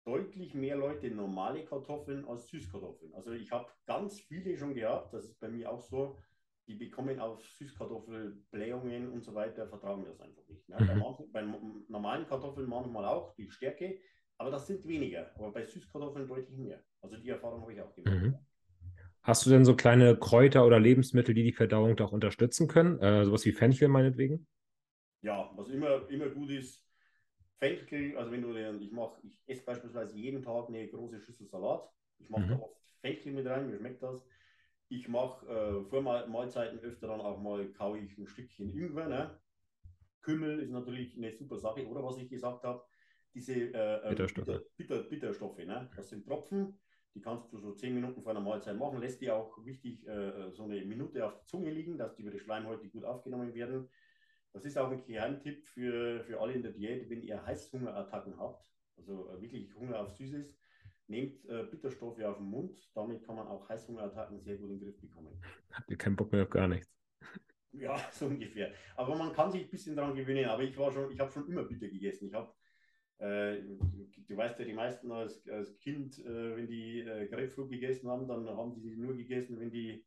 deutlich 0.06 0.54
mehr 0.54 0.76
Leute 0.76 1.12
normale 1.12 1.66
Kartoffeln 1.66 2.26
als 2.26 2.48
Süßkartoffeln. 2.48 3.14
Also 3.14 3.32
ich 3.32 3.52
habe 3.52 3.70
ganz 3.86 4.20
viele 4.20 4.58
schon 4.58 4.74
gehabt, 4.74 5.14
das 5.14 5.26
ist 5.26 5.40
bei 5.40 5.50
mir 5.50 5.72
auch 5.72 5.82
so, 5.82 6.18
die 6.68 6.76
bekommen 6.76 7.20
auf 7.20 7.44
Süßkartoffel 7.44 8.44
Blähungen 8.52 9.12
und 9.12 9.24
so 9.24 9.34
weiter, 9.34 9.68
vertragen 9.68 10.06
das 10.06 10.20
einfach 10.20 10.48
nicht. 10.48 10.68
Ne? 10.70 10.78
Mhm. 10.80 10.88
Bei, 10.88 10.96
manchen, 10.96 11.32
bei 11.32 11.42
normalen 11.90 12.28
Kartoffeln 12.28 12.70
manchmal 12.70 13.06
auch 13.06 13.36
die 13.36 13.50
Stärke, 13.50 14.00
aber 14.38 14.52
das 14.52 14.68
sind 14.68 14.88
weniger. 14.88 15.32
Aber 15.36 15.52
bei 15.52 15.66
Süßkartoffeln 15.66 16.28
deutlich 16.28 16.58
mehr. 16.58 16.82
Also 17.02 17.18
die 17.18 17.30
Erfahrung 17.30 17.62
habe 17.62 17.74
ich 17.74 17.82
auch 17.82 17.94
gemacht. 17.94 18.22
Mhm. 18.22 18.38
Hast 19.30 19.46
du 19.46 19.52
denn 19.52 19.64
so 19.64 19.76
kleine 19.76 20.18
Kräuter 20.18 20.66
oder 20.66 20.80
Lebensmittel, 20.80 21.36
die 21.36 21.44
die 21.44 21.54
Verdauung 21.54 21.96
da 21.96 22.06
auch 22.06 22.14
unterstützen 22.14 22.68
können? 22.68 23.00
Äh, 23.00 23.26
sowas 23.26 23.46
wie 23.46 23.52
Fenchel 23.52 23.88
meinetwegen? 23.88 24.48
Ja, 25.22 25.52
was 25.56 25.68
immer, 25.70 26.10
immer 26.10 26.30
gut 26.30 26.50
ist, 26.50 26.84
Fenchel, 27.60 28.18
also 28.18 28.32
wenn 28.32 28.42
du 28.42 28.54
den, 28.54 28.82
ich 28.82 28.92
mache, 28.92 29.20
ich 29.22 29.40
esse 29.46 29.64
beispielsweise 29.64 30.18
jeden 30.18 30.42
Tag 30.42 30.70
eine 30.70 30.88
große 30.88 31.20
Schüssel 31.20 31.46
Salat. 31.46 31.88
Ich 32.18 32.28
mache 32.32 32.42
Mhm. 32.42 32.54
da 32.54 32.56
oft 32.56 32.82
Fenchel 33.02 33.34
mit 33.34 33.46
rein, 33.46 33.70
mir 33.70 33.78
schmeckt 33.78 34.02
das. 34.02 34.26
Ich 34.88 35.08
mache 35.08 35.46
äh, 35.46 35.84
vor 35.92 36.02
Mahl- 36.02 36.28
Mahlzeiten 36.28 36.80
öfter 36.80 37.10
dann 37.10 37.22
auch 37.22 37.40
mal 37.40 37.72
kaue 37.74 38.00
ich 38.00 38.18
ein 38.18 38.26
Stückchen 38.26 38.72
Ingwer. 38.72 39.08
Ne? 39.10 39.40
Kümmel 40.24 40.60
ist 40.60 40.72
natürlich 40.72 41.16
eine 41.16 41.32
super 41.34 41.60
Sache. 41.60 41.88
Oder 41.88 42.04
was 42.04 42.18
ich 42.18 42.30
gesagt 42.30 42.64
habe, 42.64 42.84
diese 43.36 43.54
äh, 43.54 43.98
ähm, 44.06 44.10
Bitterstoffe. 44.10 44.48
Bitter, 44.48 44.64
Bitter, 44.76 45.04
Bitterstoffe. 45.04 45.60
Ne? 45.60 45.88
Das 45.96 46.10
sind 46.10 46.26
Tropfen, 46.26 46.80
die 47.16 47.22
kannst 47.22 47.52
du 47.52 47.58
so 47.58 47.74
10 47.74 47.94
Minuten 47.94 48.22
vor 48.22 48.32
einer 48.32 48.40
Mahlzeit 48.40 48.78
machen. 48.78 49.00
Lässt 49.00 49.22
die 49.22 49.32
auch 49.32 49.64
wichtig 49.66 50.08
äh, 50.08 50.52
so 50.52 50.64
eine 50.64 50.84
Minute 50.86 51.26
auf 51.26 51.34
der 51.34 51.46
Zunge 51.46 51.72
liegen, 51.72 51.98
dass 51.98 52.16
die 52.16 52.22
über 52.22 52.32
die 52.32 52.40
Schleimhäute 52.40 52.88
gut 52.90 53.04
aufgenommen 53.04 53.54
werden. 53.54 53.90
Das 54.54 54.66
ist 54.66 54.78
auch 54.78 54.92
ein 54.92 55.06
Geheimtipp 55.06 55.64
für, 55.64 56.24
für 56.24 56.40
alle 56.40 56.54
in 56.54 56.64
der 56.64 56.72
Diät, 56.72 57.10
wenn 57.10 57.22
ihr 57.22 57.46
Heißhungerattacken 57.46 58.40
habt, 58.40 58.68
also 58.98 59.30
äh, 59.30 59.42
wirklich 59.42 59.74
Hunger 59.76 60.00
auf 60.00 60.12
Süßes, 60.12 60.58
nehmt 61.08 61.46
äh, 61.46 61.64
Bitterstoffe 61.64 62.22
auf 62.22 62.38
den 62.38 62.48
Mund. 62.48 62.90
Damit 62.94 63.24
kann 63.24 63.36
man 63.36 63.48
auch 63.48 63.68
Heißhungerattacken 63.70 64.42
sehr 64.42 64.58
gut 64.58 64.70
in 64.70 64.80
den 64.80 64.86
Griff 64.86 65.00
bekommen. 65.00 65.40
Habt 65.72 65.90
ihr 65.90 65.98
keinen 65.98 66.16
Bock 66.16 66.32
mehr 66.32 66.44
auf 66.44 66.50
gar 66.50 66.68
nichts? 66.68 66.90
Ja, 67.72 67.98
so 68.12 68.26
ungefähr. 68.28 68.74
Aber 68.96 69.16
man 69.16 69.34
kann 69.34 69.52
sich 69.52 69.64
ein 69.64 69.70
bisschen 69.70 69.96
daran 69.96 70.16
gewöhnen. 70.16 70.46
Aber 70.46 70.64
ich 70.64 70.78
war 70.78 70.92
schon, 70.92 71.12
ich 71.12 71.20
habe 71.20 71.32
schon 71.32 71.48
immer 71.48 71.64
bitter 71.64 71.88
gegessen. 71.88 72.28
Ich 72.28 72.34
habe, 72.34 72.48
äh, 72.48 72.59
du 73.20 74.38
weißt 74.38 74.60
ja, 74.60 74.66
die 74.66 74.74
meisten 74.74 75.12
als, 75.12 75.48
als 75.50 75.78
Kind, 75.80 76.20
äh, 76.20 76.56
wenn 76.56 76.68
die 76.68 77.02
äh, 77.02 77.28
Grapefruit 77.28 77.70
gegessen 77.70 78.10
haben, 78.10 78.28
dann 78.28 78.48
haben 78.48 78.74
die 78.74 78.82
sie 78.82 78.96
nur 78.96 79.16
gegessen, 79.16 79.60
wenn 79.60 79.72
die 79.72 80.06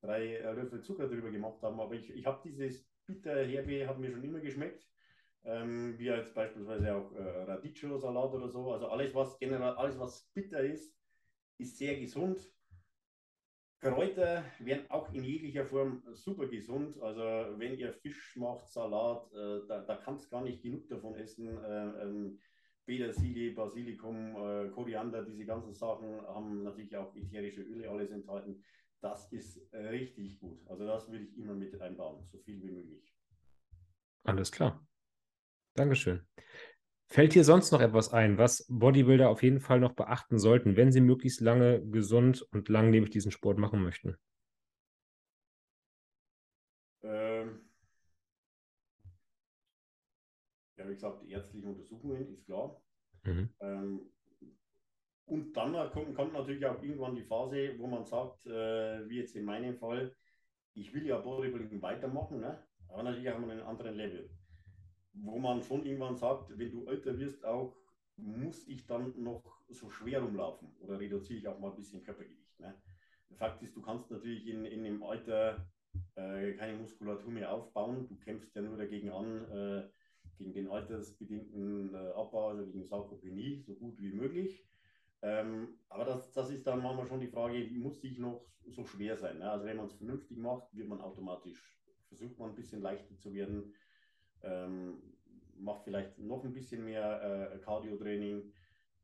drei 0.00 0.36
äh, 0.36 0.52
Löffel 0.52 0.82
Zucker 0.82 1.08
drüber 1.08 1.30
gemacht 1.30 1.62
haben. 1.62 1.80
Aber 1.80 1.94
ich, 1.94 2.10
ich 2.10 2.26
habe 2.26 2.40
dieses 2.44 2.86
bitter 3.06 3.44
herbe, 3.44 3.86
hat 3.86 3.98
mir 3.98 4.10
schon 4.10 4.24
immer 4.24 4.40
geschmeckt. 4.40 4.86
Ähm, 5.42 5.98
wie 5.98 6.04
jetzt 6.04 6.34
beispielsweise 6.34 6.94
auch 6.94 7.14
äh, 7.14 7.22
Radicchio-Salat 7.22 8.34
oder 8.34 8.48
so. 8.48 8.72
Also 8.72 8.88
alles, 8.88 9.14
was 9.14 9.38
generell, 9.38 9.72
alles, 9.72 9.98
was 9.98 10.30
bitter 10.34 10.60
ist, 10.60 10.94
ist 11.56 11.78
sehr 11.78 11.98
gesund. 11.98 12.52
Kräuter 13.80 14.44
werden 14.58 14.90
auch 14.90 15.10
in 15.14 15.24
jeglicher 15.24 15.64
Form 15.64 16.02
super 16.12 16.46
gesund. 16.46 17.00
Also 17.00 17.22
wenn 17.58 17.78
ihr 17.78 17.94
Fisch 17.94 18.36
macht, 18.36 18.68
Salat, 18.68 19.32
äh, 19.32 19.66
da, 19.66 19.80
da 19.80 19.96
kannst 19.96 20.30
gar 20.30 20.42
nicht 20.42 20.62
genug 20.62 20.86
davon 20.88 21.14
essen. 21.14 21.48
Äh, 21.64 22.02
ähm, 22.02 22.38
Petersilie, 22.86 23.52
Basilikum, 23.52 24.36
äh, 24.36 24.68
Koriander, 24.70 25.24
diese 25.24 25.44
ganzen 25.44 25.74
Sachen 25.74 26.20
haben 26.26 26.62
natürlich 26.62 26.96
auch 26.96 27.14
ätherische 27.14 27.62
Öle 27.62 27.88
alles 27.90 28.10
enthalten. 28.10 28.64
Das 29.00 29.32
ist 29.32 29.60
richtig 29.72 30.40
gut. 30.40 30.60
Also 30.68 30.86
das 30.86 31.10
würde 31.10 31.24
ich 31.24 31.36
immer 31.38 31.54
mit 31.54 31.80
einbauen, 31.80 32.26
so 32.30 32.38
viel 32.38 32.62
wie 32.62 32.70
möglich. 32.70 33.14
Alles 34.24 34.52
klar. 34.52 34.86
Dankeschön. 35.74 36.26
Fällt 37.08 37.34
dir 37.34 37.42
sonst 37.44 37.72
noch 37.72 37.80
etwas 37.80 38.12
ein, 38.12 38.38
was 38.38 38.66
Bodybuilder 38.68 39.30
auf 39.30 39.42
jeden 39.42 39.60
Fall 39.60 39.80
noch 39.80 39.94
beachten 39.94 40.38
sollten, 40.38 40.76
wenn 40.76 40.92
sie 40.92 41.00
möglichst 41.00 41.40
lange 41.40 41.84
gesund 41.86 42.42
und 42.52 42.68
langlebig 42.68 43.10
diesen 43.10 43.32
Sport 43.32 43.58
machen 43.58 43.82
möchten? 43.82 44.16
Ähm, 47.02 47.60
ja, 50.80 50.88
wie 50.88 50.94
gesagt, 50.94 51.22
die 51.22 51.30
ärztlichen 51.32 51.68
Untersuchungen 51.68 52.28
ist 52.28 52.46
klar. 52.46 52.80
Mhm. 53.24 53.48
Ähm, 53.60 54.00
und 55.26 55.52
dann 55.56 55.72
kommt, 55.90 56.14
kommt 56.16 56.32
natürlich 56.32 56.66
auch 56.66 56.82
irgendwann 56.82 57.14
die 57.14 57.22
Phase, 57.22 57.78
wo 57.78 57.86
man 57.86 58.04
sagt, 58.04 58.46
äh, 58.46 59.08
wie 59.08 59.18
jetzt 59.18 59.36
in 59.36 59.44
meinem 59.44 59.76
Fall, 59.76 60.14
ich 60.74 60.92
will 60.94 61.06
ja 61.06 61.18
Bodybuilding 61.18 61.82
weitermachen, 61.82 62.40
ne? 62.40 62.58
aber 62.88 63.02
natürlich 63.02 63.30
auch 63.30 63.38
mal 63.38 63.50
einen 63.50 63.60
anderen 63.60 63.94
Level. 63.94 64.30
Wo 65.12 65.38
man 65.38 65.62
schon 65.62 65.84
irgendwann 65.84 66.16
sagt, 66.16 66.58
wenn 66.58 66.72
du 66.72 66.86
älter 66.86 67.18
wirst, 67.18 67.44
auch 67.44 67.76
muss 68.16 68.66
ich 68.66 68.86
dann 68.86 69.12
noch 69.22 69.42
so 69.68 69.90
schwer 69.90 70.22
rumlaufen 70.22 70.68
oder 70.80 70.98
reduziere 70.98 71.38
ich 71.38 71.48
auch 71.48 71.58
mal 71.58 71.70
ein 71.70 71.76
bisschen 71.76 72.02
Körpergewicht. 72.02 72.58
Ne? 72.58 72.74
Fakt 73.36 73.62
ist, 73.62 73.76
du 73.76 73.82
kannst 73.82 74.10
natürlich 74.10 74.46
in, 74.46 74.64
in 74.64 74.82
dem 74.82 75.02
Alter 75.02 75.64
äh, 76.16 76.52
keine 76.54 76.76
Muskulatur 76.76 77.30
mehr 77.30 77.52
aufbauen. 77.52 78.08
Du 78.08 78.16
kämpfst 78.16 78.54
ja 78.54 78.62
nur 78.62 78.76
dagegen 78.76 79.10
an, 79.10 79.50
äh, 79.50 79.88
gegen 80.40 80.54
den 80.54 80.68
altersbedingten 80.68 81.94
äh, 81.94 82.12
Abbau, 82.14 82.48
also 82.48 82.64
gegen 82.64 82.82
Sarkopenie, 82.82 83.62
so 83.66 83.74
gut 83.74 84.00
wie 84.00 84.12
möglich. 84.12 84.64
Ähm, 85.22 85.78
aber 85.90 86.06
das, 86.06 86.32
das 86.32 86.50
ist 86.50 86.66
dann 86.66 86.82
manchmal 86.82 87.06
schon 87.06 87.20
die 87.20 87.28
Frage, 87.28 87.68
muss 87.72 88.02
ich 88.02 88.18
noch 88.18 88.42
so 88.66 88.84
schwer 88.84 89.16
sein? 89.16 89.38
Ne? 89.38 89.50
Also 89.50 89.66
wenn 89.66 89.76
man 89.76 89.86
es 89.86 89.92
vernünftig 89.92 90.38
macht, 90.38 90.74
wird 90.74 90.88
man 90.88 91.00
automatisch, 91.00 91.76
versucht 92.08 92.38
man 92.38 92.50
ein 92.50 92.56
bisschen 92.56 92.80
leichter 92.80 93.18
zu 93.18 93.34
werden, 93.34 93.74
ähm, 94.42 95.02
macht 95.58 95.84
vielleicht 95.84 96.18
noch 96.18 96.42
ein 96.44 96.54
bisschen 96.54 96.86
mehr 96.86 97.52
äh, 97.52 97.58
Cardio-Training. 97.58 98.50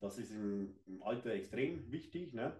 Das 0.01 0.19
ist 0.19 0.31
im, 0.31 0.75
im, 0.87 1.03
Alter 1.03 1.33
extrem 1.33 1.91
wichtig. 1.91 2.33
Ne? 2.33 2.57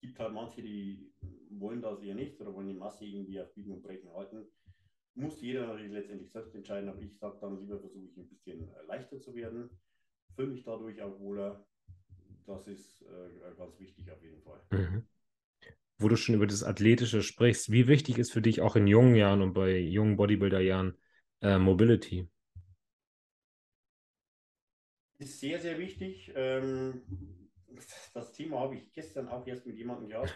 Gibt 0.00 0.18
halt 0.18 0.32
manche, 0.32 0.62
die 0.62 1.12
wollen 1.50 1.82
das 1.82 2.00
eher 2.00 2.14
nicht 2.14 2.40
oder 2.40 2.54
wollen 2.54 2.68
die 2.68 2.74
Masse 2.74 3.04
irgendwie 3.04 3.38
auf 3.40 3.52
Biegen 3.52 3.74
und 3.74 3.82
Brechen 3.82 4.10
halten. 4.14 4.46
Muss 5.14 5.40
jeder 5.42 5.66
natürlich 5.66 5.92
letztendlich 5.92 6.30
selbst 6.30 6.54
entscheiden, 6.54 6.88
aber 6.88 7.00
ich 7.02 7.18
sage 7.18 7.36
dann 7.40 7.60
lieber, 7.60 7.78
versuche 7.78 8.06
ich 8.06 8.16
ein 8.16 8.28
bisschen 8.28 8.70
leichter 8.86 9.20
zu 9.20 9.34
werden, 9.34 9.68
fühle 10.34 10.48
mich 10.48 10.64
dadurch 10.64 11.02
auch 11.02 11.18
wohler. 11.20 11.66
Das 12.46 12.66
ist 12.66 13.02
äh, 13.02 13.54
ganz 13.56 13.78
wichtig 13.78 14.10
auf 14.10 14.22
jeden 14.22 14.40
Fall. 14.42 14.60
Mhm. 14.70 15.06
Wo 15.98 16.08
du 16.08 16.16
schon 16.16 16.34
über 16.34 16.46
das 16.46 16.64
Athletische 16.64 17.22
sprichst, 17.22 17.70
wie 17.70 17.86
wichtig 17.86 18.18
ist 18.18 18.32
für 18.32 18.42
dich 18.42 18.60
auch 18.60 18.74
in 18.74 18.86
jungen 18.86 19.14
Jahren 19.14 19.42
und 19.42 19.52
bei 19.52 19.78
jungen 19.78 20.16
Bodybuilder-Jahren 20.16 20.98
äh, 21.42 21.58
Mobility? 21.58 22.28
Ist 25.18 25.38
sehr, 25.38 25.60
sehr 25.60 25.78
wichtig. 25.78 26.32
Ähm, 26.34 27.02
das 28.14 28.32
Thema 28.32 28.60
habe 28.60 28.76
ich 28.76 28.92
gestern 28.92 29.28
auch 29.28 29.46
erst 29.46 29.66
mit 29.66 29.76
jemandem 29.76 30.08
gehabt. 30.08 30.34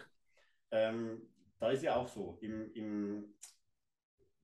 Ähm, 0.70 1.22
da 1.58 1.70
ist 1.70 1.82
ja 1.82 1.96
auch 1.96 2.08
so, 2.08 2.38
im, 2.40 2.72
im, 2.74 3.34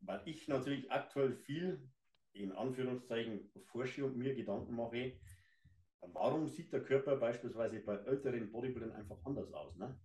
weil 0.02 0.22
ich 0.26 0.48
natürlich 0.48 0.90
aktuell 0.90 1.32
viel 1.32 1.88
in 2.32 2.52
Anführungszeichen 2.52 3.50
forsche 3.64 4.04
und 4.04 4.16
mir 4.16 4.34
Gedanken 4.34 4.74
mache, 4.74 5.18
warum 6.00 6.48
sieht 6.48 6.72
der 6.72 6.82
Körper 6.82 7.16
beispielsweise 7.16 7.80
bei 7.80 7.96
älteren 7.96 8.50
Bodybuildern 8.50 8.92
einfach 8.92 9.18
anders 9.24 9.52
aus? 9.52 9.76
Ne? 9.76 9.98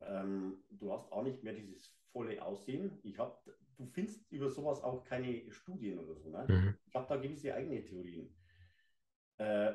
Ähm, 0.00 0.62
du 0.70 0.92
hast 0.92 1.10
auch 1.12 1.22
nicht 1.22 1.42
mehr 1.42 1.54
dieses 1.54 1.88
volle 2.12 2.42
Aussehen. 2.42 2.98
Ich 3.02 3.18
hab, 3.18 3.44
du 3.76 3.86
findest 3.86 4.30
über 4.30 4.48
sowas 4.48 4.82
auch 4.82 5.04
keine 5.04 5.50
Studien 5.50 5.98
oder 5.98 6.14
so. 6.16 6.30
Ne? 6.30 6.46
Mhm. 6.48 6.74
Ich 6.86 6.94
habe 6.94 7.06
da 7.08 7.16
gewisse 7.16 7.54
eigene 7.54 7.84
Theorien. 7.84 8.34
Äh, 9.38 9.74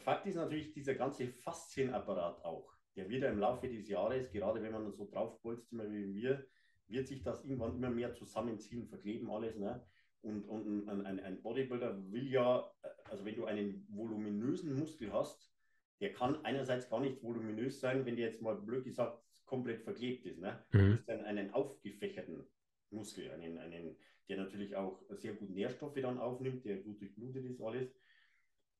Fakt 0.00 0.26
ist 0.26 0.34
natürlich 0.34 0.72
dieser 0.72 0.94
ganze 0.94 1.28
Faszienapparat 1.28 2.44
auch. 2.44 2.72
Der 2.96 3.08
wird 3.08 3.22
ja 3.22 3.30
im 3.30 3.38
Laufe 3.38 3.68
des 3.68 3.88
Jahres, 3.88 4.30
gerade 4.30 4.60
wenn 4.62 4.72
man 4.72 4.90
so 4.92 5.08
draufbolzt 5.08 5.70
immer 5.72 5.88
wie 5.90 6.12
wir, 6.14 6.46
wird 6.88 7.08
sich 7.08 7.22
das 7.22 7.44
irgendwann 7.44 7.76
immer 7.76 7.90
mehr 7.90 8.14
zusammenziehen, 8.14 8.86
verkleben 8.86 9.30
alles. 9.30 9.56
Ne? 9.56 9.84
Und, 10.22 10.44
und 10.44 10.88
ein, 10.88 11.20
ein, 11.20 11.42
Bodybuilder 11.42 12.10
will 12.10 12.28
ja, 12.28 12.70
also 13.04 13.24
wenn 13.24 13.36
du 13.36 13.44
einen 13.44 13.86
voluminösen 13.90 14.78
Muskel 14.78 15.12
hast, 15.12 15.52
der 16.00 16.12
kann 16.12 16.44
einerseits 16.44 16.88
gar 16.88 17.00
nicht 17.00 17.22
voluminös 17.22 17.80
sein, 17.80 18.04
wenn 18.04 18.16
der 18.16 18.26
jetzt 18.26 18.42
mal 18.42 18.56
blöd 18.56 18.84
gesagt 18.84 19.22
komplett 19.44 19.82
verklebt 19.82 20.26
ist. 20.26 20.38
Ne? 20.38 20.62
Mhm. 20.72 20.78
Du 20.78 20.92
hast 20.92 21.08
dann 21.08 21.20
einen 21.24 21.52
aufgefächerten 21.52 22.44
Muskel, 22.90 23.30
einen, 23.30 23.58
einen, 23.58 23.96
der 24.28 24.36
natürlich 24.38 24.74
auch 24.76 25.00
sehr 25.10 25.34
gut 25.34 25.50
Nährstoffe 25.50 25.94
dann 25.94 26.18
aufnimmt, 26.18 26.64
der 26.64 26.78
gut 26.78 27.00
durchblutet 27.00 27.44
ist, 27.44 27.60
alles. 27.60 27.94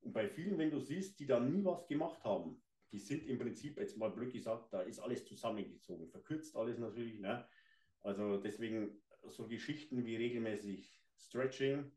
Und 0.01 0.13
bei 0.13 0.29
vielen, 0.29 0.59
wenn 0.59 0.71
du 0.71 0.81
siehst, 0.81 1.19
die 1.19 1.27
da 1.27 1.41
nie 1.41 1.65
was 1.65 1.87
gemacht 1.87 2.23
haben, 2.25 2.61
die 2.93 2.99
sind 2.99 3.27
im 3.27 3.39
Prinzip, 3.39 3.79
jetzt 3.79 3.97
mal 3.97 4.11
blöd 4.11 4.33
gesagt, 4.33 4.73
da 4.73 4.83
ist 4.83 5.01
alles 5.01 5.25
zusammengezogen, 5.25 6.09
verkürzt 6.09 6.57
alles 6.57 6.79
natürlich. 6.79 7.19
Ne? 7.21 7.47
Also 8.07 8.37
deswegen 8.37 9.03
so 9.27 9.49
Geschichten 9.49 10.05
wie 10.07 10.15
regelmäßig 10.15 11.03
Stretching, 11.17 11.91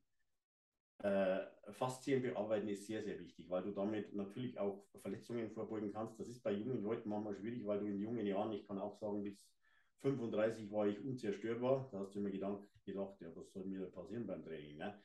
äh, 1.03 1.41
Faszien 1.69 2.23
bearbeiten 2.23 2.67
ist 2.67 2.87
sehr, 2.87 3.03
sehr 3.03 3.19
wichtig, 3.19 3.47
weil 3.47 3.61
du 3.61 3.71
damit 3.71 4.13
natürlich 4.15 4.57
auch 4.59 4.87
Verletzungen 5.01 5.51
vorbeugen 5.51 5.93
kannst. 5.93 6.19
Das 6.19 6.27
ist 6.27 6.41
bei 6.41 6.51
jungen 6.51 6.81
Leuten 6.81 7.09
manchmal 7.09 7.35
schwierig, 7.35 7.63
weil 7.67 7.79
du 7.79 7.85
in 7.85 7.99
jungen 7.99 8.25
Jahren, 8.25 8.51
ich 8.53 8.65
kann 8.65 8.79
auch 8.79 8.95
sagen, 8.95 9.23
bis 9.23 9.53
35 9.97 10.71
war 10.71 10.87
ich 10.87 10.99
unzerstörbar. 10.99 11.87
Da 11.91 11.99
hast 11.99 12.15
du 12.15 12.21
mir 12.21 12.31
gedacht, 12.31 12.63
gedacht 12.83 13.21
ja, 13.21 13.27
was 13.35 13.51
soll 13.51 13.65
mir 13.65 13.85
passieren 13.91 14.25
beim 14.25 14.43
Training? 14.43 14.77
Ne? 14.77 14.99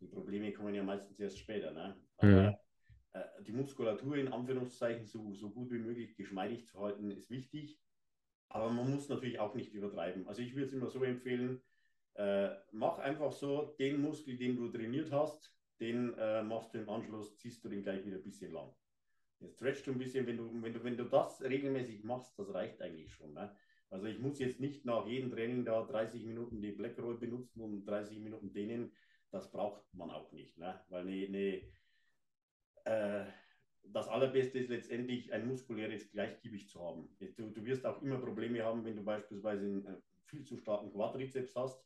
Die 0.00 0.06
Probleme 0.06 0.52
kommen 0.52 0.74
ja 0.74 0.84
meistens 0.84 1.18
erst 1.18 1.38
später. 1.38 1.72
Ne? 1.72 1.96
Aber 2.18 2.60
äh, 3.12 3.42
die 3.42 3.52
Muskulatur 3.52 4.16
in 4.18 4.28
Anführungszeichen 4.28 5.04
so, 5.04 5.34
so 5.34 5.50
gut 5.50 5.72
wie 5.72 5.78
möglich 5.78 6.14
geschmeidig 6.14 6.64
zu 6.68 6.78
halten, 6.78 7.10
ist 7.10 7.28
wichtig. 7.28 7.80
Aber 8.54 8.70
man 8.70 8.88
muss 8.88 9.08
natürlich 9.08 9.40
auch 9.40 9.56
nicht 9.56 9.74
übertreiben. 9.74 10.28
Also 10.28 10.40
ich 10.40 10.54
würde 10.54 10.66
es 10.66 10.72
immer 10.72 10.86
so 10.86 11.02
empfehlen, 11.02 11.60
äh, 12.14 12.50
mach 12.70 12.98
einfach 12.98 13.32
so 13.32 13.74
den 13.80 14.00
Muskel, 14.00 14.36
den 14.36 14.54
du 14.54 14.68
trainiert 14.68 15.10
hast, 15.10 15.52
den 15.80 16.14
äh, 16.16 16.40
machst 16.44 16.72
du 16.72 16.78
im 16.78 16.88
Anschluss, 16.88 17.36
ziehst 17.36 17.64
du 17.64 17.68
den 17.68 17.82
gleich 17.82 18.06
wieder 18.06 18.16
ein 18.16 18.22
bisschen 18.22 18.52
lang. 18.52 18.72
Jetzt 19.40 19.56
stretchst 19.56 19.88
du 19.88 19.90
ein 19.90 19.98
bisschen, 19.98 20.24
wenn 20.28 20.36
du, 20.36 20.62
wenn 20.62 20.72
du, 20.72 20.84
wenn 20.84 20.96
du 20.96 21.02
das 21.02 21.42
regelmäßig 21.42 22.04
machst, 22.04 22.38
das 22.38 22.54
reicht 22.54 22.80
eigentlich 22.80 23.12
schon. 23.12 23.34
Ne? 23.34 23.52
Also 23.90 24.06
ich 24.06 24.20
muss 24.20 24.38
jetzt 24.38 24.60
nicht 24.60 24.84
nach 24.84 25.04
jedem 25.04 25.32
Training 25.32 25.64
da 25.64 25.82
30 25.82 26.24
Minuten 26.24 26.62
die 26.62 26.70
Black 26.70 26.96
Roll 27.00 27.18
benutzen 27.18 27.60
und 27.60 27.84
30 27.84 28.20
Minuten 28.20 28.52
dehnen. 28.52 28.92
Das 29.32 29.50
braucht 29.50 29.82
man 29.94 30.10
auch 30.10 30.30
nicht. 30.30 30.56
Ne? 30.58 30.80
Weil 30.90 31.08
eine, 31.08 31.26
eine 32.84 33.24
äh, 33.24 33.32
das 33.92 34.08
Allerbeste 34.08 34.58
ist 34.58 34.68
letztendlich 34.68 35.32
ein 35.32 35.46
muskuläres 35.46 36.10
Gleichgewicht 36.10 36.70
zu 36.70 36.80
haben. 36.80 37.08
Du, 37.36 37.50
du 37.50 37.64
wirst 37.64 37.84
auch 37.86 38.00
immer 38.02 38.18
Probleme 38.18 38.62
haben, 38.62 38.84
wenn 38.84 38.96
du 38.96 39.02
beispielsweise 39.02 39.64
einen 39.64 39.86
äh, 39.86 39.96
viel 40.26 40.44
zu 40.44 40.56
starken 40.56 40.90
Quadrizeps 40.90 41.54
hast 41.54 41.82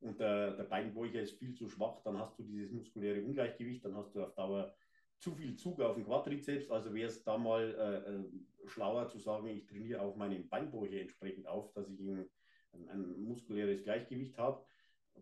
und 0.00 0.18
der, 0.18 0.52
der 0.56 0.64
Beinbeuger 0.64 1.20
ist 1.20 1.38
viel 1.38 1.54
zu 1.54 1.68
schwach, 1.68 2.02
dann 2.02 2.18
hast 2.18 2.38
du 2.38 2.42
dieses 2.42 2.72
muskuläre 2.72 3.22
Ungleichgewicht, 3.22 3.84
dann 3.84 3.96
hast 3.96 4.14
du 4.14 4.22
auf 4.22 4.34
Dauer 4.34 4.74
zu 5.18 5.34
viel 5.34 5.56
Zug 5.56 5.80
auf 5.80 5.94
den 5.94 6.04
Quadrizeps. 6.04 6.70
Also 6.70 6.92
wäre 6.92 7.08
es 7.08 7.22
da 7.24 7.38
mal 7.38 7.74
äh, 7.74 8.10
äh, 8.10 8.68
schlauer 8.68 9.08
zu 9.08 9.18
sagen, 9.18 9.48
ich 9.48 9.66
trainiere 9.66 10.02
auch 10.02 10.16
meinen 10.16 10.48
Beinbeuger 10.48 11.00
entsprechend 11.00 11.46
auf, 11.46 11.72
dass 11.72 11.88
ich 11.88 12.00
ein, 12.00 12.28
ein, 12.88 13.22
muskuläres 13.22 13.82
Gleichgewicht 13.84 14.36
habe. 14.36 14.64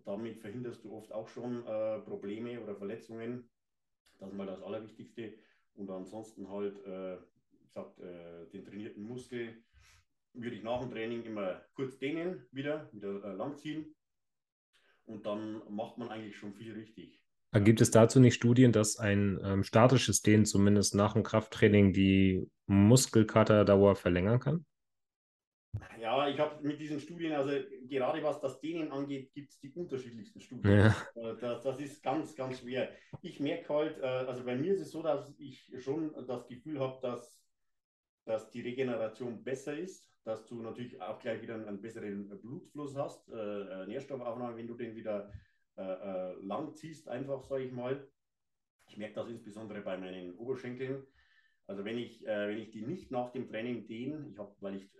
Damit 0.04 0.38
verhinderst 0.38 0.82
du 0.84 0.92
oft 0.92 1.12
auch 1.12 1.28
schon 1.28 1.64
äh, 1.66 2.00
Probleme 2.00 2.60
oder 2.60 2.74
Verletzungen. 2.74 3.48
Das 4.18 4.30
ist 4.30 4.36
mal 4.36 4.46
das 4.46 4.62
Allerwichtigste. 4.62 5.34
Und 5.74 5.90
ansonsten 5.90 6.48
halt, 6.48 6.76
äh, 6.86 7.16
gesagt, 7.62 7.98
äh, 8.00 8.46
den 8.52 8.64
trainierten 8.64 9.02
Muskel 9.02 9.62
würde 10.34 10.56
ich 10.56 10.62
nach 10.62 10.80
dem 10.80 10.90
Training 10.90 11.22
immer 11.22 11.62
kurz 11.74 11.98
dehnen, 11.98 12.46
wieder, 12.52 12.88
wieder 12.92 13.22
äh, 13.24 13.32
langziehen. 13.32 13.94
Und 15.04 15.26
dann 15.26 15.62
macht 15.68 15.98
man 15.98 16.08
eigentlich 16.08 16.36
schon 16.36 16.54
viel 16.54 16.72
richtig. 16.72 17.22
Gibt 17.54 17.82
es 17.82 17.90
dazu 17.90 18.18
nicht 18.18 18.34
Studien, 18.34 18.72
dass 18.72 18.98
ein 18.98 19.38
ähm, 19.44 19.62
statisches 19.62 20.22
Dehnen 20.22 20.46
zumindest 20.46 20.94
nach 20.94 21.12
dem 21.12 21.22
Krafttraining 21.22 21.92
die 21.92 22.48
Muskelkaterdauer 22.66 23.94
verlängern 23.94 24.40
kann? 24.40 24.64
Ja, 25.98 26.28
ich 26.28 26.38
habe 26.38 26.66
mit 26.66 26.80
diesen 26.80 27.00
Studien, 27.00 27.32
also 27.32 27.52
gerade 27.88 28.22
was 28.22 28.40
das 28.40 28.60
Dehnen 28.60 28.90
angeht, 28.90 29.32
gibt 29.32 29.50
es 29.50 29.60
die 29.60 29.72
unterschiedlichsten 29.72 30.40
Studien. 30.40 30.78
Ja. 30.78 30.96
Äh, 31.14 31.36
das, 31.40 31.62
das, 31.62 31.80
ist 31.80 32.02
ganz, 32.02 32.34
ganz 32.34 32.60
schwer. 32.60 32.90
Ich 33.22 33.40
merke 33.40 33.72
halt, 33.72 33.98
äh, 33.98 34.04
also 34.04 34.44
bei 34.44 34.56
mir 34.56 34.72
ist 34.72 34.80
es 34.80 34.90
so, 34.90 35.02
dass 35.02 35.34
ich 35.38 35.70
schon 35.78 36.12
das 36.26 36.46
Gefühl 36.46 36.80
habe, 36.80 36.98
dass, 37.00 37.42
dass 38.24 38.50
die 38.50 38.62
Regeneration 38.62 39.42
besser 39.42 39.76
ist, 39.78 40.10
dass 40.24 40.46
du 40.46 40.62
natürlich 40.62 41.00
auch 41.00 41.18
gleich 41.18 41.42
wieder 41.42 41.54
einen 41.54 41.80
besseren 41.80 42.28
Blutfluss 42.40 42.96
hast, 42.96 43.28
äh, 43.28 43.86
Nährstoffaufnahme, 43.86 44.56
wenn 44.56 44.68
du 44.68 44.74
den 44.74 44.94
wieder 44.94 45.32
lang 45.74 46.74
ziehst, 46.74 47.08
einfach, 47.08 47.42
sage 47.44 47.64
ich 47.64 47.72
mal. 47.72 48.06
Ich 48.88 48.98
merke 48.98 49.14
das 49.14 49.28
insbesondere 49.30 49.80
bei 49.80 49.96
meinen 49.96 50.34
Oberschenkeln. 50.36 51.06
Also 51.66 51.82
wenn 51.86 51.96
ich, 51.96 52.22
wenn 52.26 52.58
ich 52.58 52.70
die 52.70 52.82
nicht 52.82 53.10
nach 53.10 53.32
dem 53.32 53.48
Training 53.48 53.86
dehne, 53.86 54.26
ich 54.30 54.36
habe, 54.36 54.54
weil 54.60 54.76
ich 54.76 54.90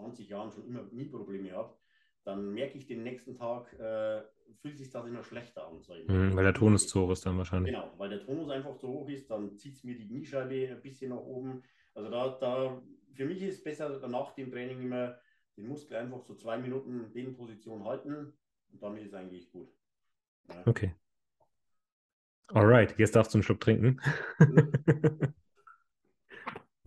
20 0.00 0.28
Jahren 0.28 0.50
schon 0.50 0.66
immer 0.66 0.82
nie 0.92 1.04
Probleme 1.04 1.52
habe, 1.52 1.74
dann 2.24 2.52
merke 2.52 2.76
ich 2.76 2.86
den 2.86 3.02
nächsten 3.02 3.34
Tag, 3.34 3.72
äh, 3.78 4.22
fühlt 4.60 4.78
sich 4.78 4.90
das 4.90 5.06
immer 5.06 5.22
schlechter 5.22 5.66
an. 5.66 5.80
Mhm, 6.06 6.36
weil 6.36 6.44
der 6.44 6.54
Tonus 6.54 6.88
zu 6.88 7.02
hoch 7.02 7.12
ist 7.12 7.24
dann 7.24 7.38
wahrscheinlich. 7.38 7.72
Genau, 7.72 7.92
weil 7.96 8.10
der 8.10 8.20
Tonus 8.24 8.50
einfach 8.50 8.76
zu 8.76 8.88
hoch 8.88 9.08
ist, 9.08 9.30
dann 9.30 9.56
zieht 9.56 9.76
es 9.76 9.84
mir 9.84 9.96
die 9.96 10.06
Kniescheibe 10.06 10.68
ein 10.70 10.82
bisschen 10.82 11.10
nach 11.10 11.18
oben. 11.20 11.62
Also 11.94 12.10
da, 12.10 12.28
da 12.40 12.82
für 13.14 13.26
mich 13.26 13.42
ist 13.42 13.58
es 13.58 13.64
besser 13.64 14.06
nach 14.08 14.34
dem 14.34 14.50
Training 14.50 14.82
immer 14.82 15.18
den 15.56 15.68
Muskel 15.68 15.96
einfach 15.96 16.22
so 16.22 16.34
zwei 16.34 16.58
Minuten 16.58 17.10
in 17.14 17.34
Position 17.34 17.84
halten 17.84 18.32
und 18.72 18.82
damit 18.82 19.04
ist 19.04 19.14
eigentlich 19.14 19.50
gut. 19.50 19.72
Ja. 20.48 20.62
Okay. 20.66 20.94
Alright, 22.48 22.98
jetzt 22.98 23.14
darfst 23.14 23.32
du 23.32 23.38
einen 23.38 23.42
Schluck 23.44 23.60
trinken. 23.60 24.00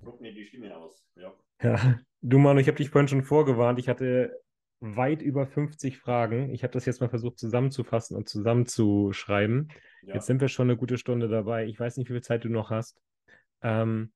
Trockne 0.01 0.33
die 0.33 0.45
Stimme 0.45 0.75
aus. 0.75 1.05
Ja. 1.15 1.33
ja. 1.63 1.99
Du 2.25 2.39
Manu, 2.39 2.61
ich 2.61 2.67
habe 2.67 2.77
dich 2.77 2.89
vorhin 2.89 3.09
schon 3.09 3.21
vorgewarnt. 3.21 3.77
Ich 3.79 3.89
hatte 3.89 4.41
weit 4.79 5.21
über 5.21 5.45
50 5.45 5.97
Fragen. 5.97 6.53
Ich 6.53 6.63
habe 6.63 6.71
das 6.71 6.85
jetzt 6.85 7.01
mal 7.01 7.09
versucht 7.09 7.37
zusammenzufassen 7.37 8.15
und 8.15 8.29
zusammenzuschreiben. 8.29 9.67
Ja. 10.03 10.13
Jetzt 10.13 10.27
sind 10.27 10.39
wir 10.39 10.47
schon 10.47 10.69
eine 10.69 10.77
gute 10.77 10.97
Stunde 10.97 11.27
dabei. 11.27 11.65
Ich 11.65 11.77
weiß 11.77 11.97
nicht, 11.97 12.07
wie 12.07 12.13
viel 12.13 12.23
Zeit 12.23 12.45
du 12.45 12.49
noch 12.49 12.69
hast. 12.69 12.97
Ähm, 13.61 14.13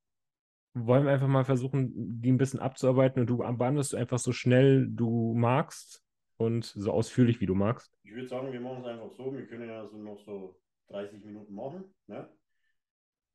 wollen 0.74 1.04
wir 1.04 1.12
einfach 1.12 1.28
mal 1.28 1.44
versuchen, 1.44 2.22
die 2.22 2.32
ein 2.32 2.38
bisschen 2.38 2.62
abzuarbeiten 2.62 3.20
und 3.20 3.30
du 3.30 3.38
beantwortest 3.40 3.92
du 3.92 3.98
einfach 3.98 4.20
so 4.20 4.32
schnell 4.32 4.88
du 4.90 5.34
magst 5.34 6.02
und 6.38 6.64
so 6.64 6.94
ausführlich 6.94 7.42
wie 7.42 7.46
du 7.46 7.56
magst? 7.56 7.92
Ich 8.04 8.14
würde 8.14 8.30
sagen, 8.30 8.54
wir 8.54 8.62
machen 8.62 8.84
es 8.84 8.86
einfach 8.86 9.12
so. 9.12 9.34
Wir 9.34 9.46
können 9.48 9.68
ja 9.68 9.86
so 9.86 9.98
noch 9.98 10.20
so 10.22 10.58
30 10.92 11.26
Minuten 11.26 11.54
machen. 11.54 11.84
Ne? 12.08 12.30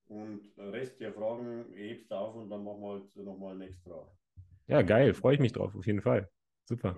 Und 0.07 0.51
Rest 0.57 0.99
der 0.99 1.13
Fragen 1.13 1.67
hebst 1.75 2.11
du 2.11 2.15
auf 2.15 2.37
und 2.37 2.49
dann 2.49 2.65
machen 2.65 2.81
wir 2.81 2.93
halt 2.93 3.17
nochmal 3.17 3.55
ein 3.55 3.61
extra. 3.61 4.11
Ja, 4.73 4.81
geil, 4.81 5.13
freue 5.13 5.35
ich 5.35 5.41
mich 5.41 5.53
drauf, 5.53 5.75
auf 5.75 5.87
jeden 5.87 6.01
Fall. 6.01 6.31
Super. 6.65 6.97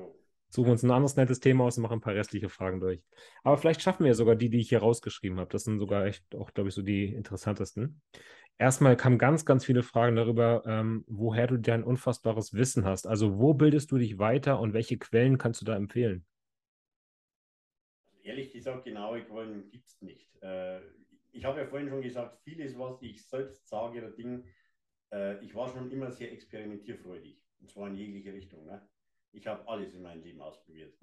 Suchen 0.49 0.67
wir 0.67 0.73
uns 0.73 0.85
ein 0.85 0.93
anderes 0.93 1.17
nettes 1.17 1.41
Thema 1.41 1.65
aus 1.65 1.77
und 1.77 1.83
machen 1.83 1.95
ein 1.95 2.01
paar 2.01 2.15
restliche 2.15 2.49
Fragen 2.49 2.79
durch. 2.79 3.03
Aber 3.43 3.57
vielleicht 3.57 3.83
schaffen 3.83 4.05
wir 4.05 4.15
sogar 4.15 4.37
die, 4.37 4.49
die 4.49 4.61
ich 4.61 4.69
hier 4.69 4.79
rausgeschrieben 4.79 5.41
habe. 5.41 5.51
Das 5.51 5.65
sind 5.65 5.81
sogar 5.81 6.07
echt 6.07 6.37
auch, 6.37 6.55
glaube 6.55 6.69
ich, 6.69 6.75
so 6.77 6.83
die 6.83 7.13
interessantesten. 7.13 8.01
Erstmal 8.59 8.97
kamen 8.97 9.19
ganz, 9.19 9.45
ganz 9.45 9.65
viele 9.65 9.83
Fragen 9.83 10.15
darüber, 10.15 10.63
ähm, 10.67 11.03
woher 11.09 11.49
du 11.49 11.59
dein 11.59 11.83
unfassbares 11.83 12.55
Wissen 12.55 12.85
hast. 12.85 13.09
Also, 13.09 13.41
wo 13.41 13.55
bildest 13.55 13.91
du 13.91 13.99
dich 13.99 14.21
weiter 14.21 14.61
und 14.61 14.73
welche 14.73 14.97
Quellen 14.97 15.37
kannst 15.37 15.61
du 15.61 15.65
da 15.65 15.75
empfehlen? 15.75 16.25
Ehrlich 18.23 18.53
gesagt, 18.53 18.85
genaue 18.85 19.25
Quellen 19.25 19.69
gibt 19.73 19.89
es 19.89 20.01
nicht. 20.01 20.41
Äh, 20.41 20.79
ich 21.33 21.45
habe 21.45 21.59
ja 21.59 21.67
vorhin 21.67 21.89
schon 21.89 22.03
gesagt, 22.03 22.39
vieles, 22.45 22.79
was 22.79 23.03
ich 23.03 23.27
selbst 23.27 23.69
sage 23.69 23.99
oder 23.99 24.13
Ding, 24.13 24.45
äh, 25.13 25.45
ich 25.45 25.53
war 25.57 25.69
schon 25.69 25.91
immer 25.91 26.13
sehr 26.13 26.31
experimentierfreudig. 26.31 27.44
Und 27.65 27.71
zwar 27.71 27.89
in 27.89 27.97
jegliche 27.97 28.35
Richtung. 28.35 28.67
Ne? 28.67 28.87
Ich 29.33 29.47
habe 29.47 29.67
alles 29.67 29.95
in 29.95 30.03
meinem 30.03 30.23
Leben 30.23 30.43
ausprobiert. 30.43 30.95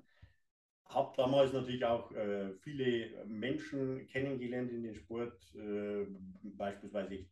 Habe 0.85 1.11
damals 1.17 1.53
natürlich 1.53 1.83
auch 1.83 2.11
äh, 2.11 2.53
viele 2.53 3.25
Menschen 3.25 4.05
kennengelernt 4.05 4.71
in 4.71 4.83
den 4.83 4.93
Sport. 4.93 5.55
Äh, 5.55 6.05
beispielsweise 6.43 7.15
ich, 7.15 7.27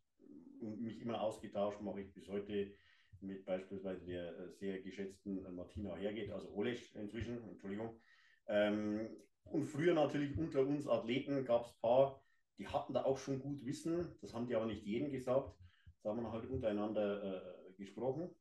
mich 0.61 0.99
immer 0.99 1.21
ausgetauscht, 1.21 1.79
mache 1.81 2.01
ich 2.01 2.11
bis 2.11 2.27
heute 2.27 2.73
mit 3.21 3.45
beispielsweise 3.45 4.03
der 4.03 4.35
äh, 4.35 4.49
sehr 4.49 4.81
geschätzten 4.81 5.43
Martina 5.55 5.95
Hergeht, 5.95 6.31
also 6.31 6.49
Olesch 6.49 6.95
inzwischen, 6.95 7.47
Entschuldigung. 7.49 7.99
Ähm, 8.47 9.09
und 9.43 9.65
früher 9.65 9.93
natürlich 9.93 10.35
unter 10.39 10.65
uns 10.65 10.87
Athleten 10.87 11.45
gab 11.45 11.65
es 11.65 11.71
ein 11.71 11.81
paar, 11.81 12.23
die 12.57 12.67
hatten 12.67 12.93
da 12.95 13.03
auch 13.03 13.19
schon 13.19 13.39
gut 13.39 13.63
Wissen. 13.63 14.07
Das 14.21 14.33
haben 14.33 14.47
die 14.47 14.55
aber 14.55 14.65
nicht 14.65 14.83
jedem 14.83 15.11
gesagt. 15.11 15.55
Da 16.01 16.09
haben 16.09 16.23
wir 16.23 16.31
halt 16.31 16.49
untereinander 16.49 17.67
äh, 17.67 17.73
gesprochen. 17.73 18.31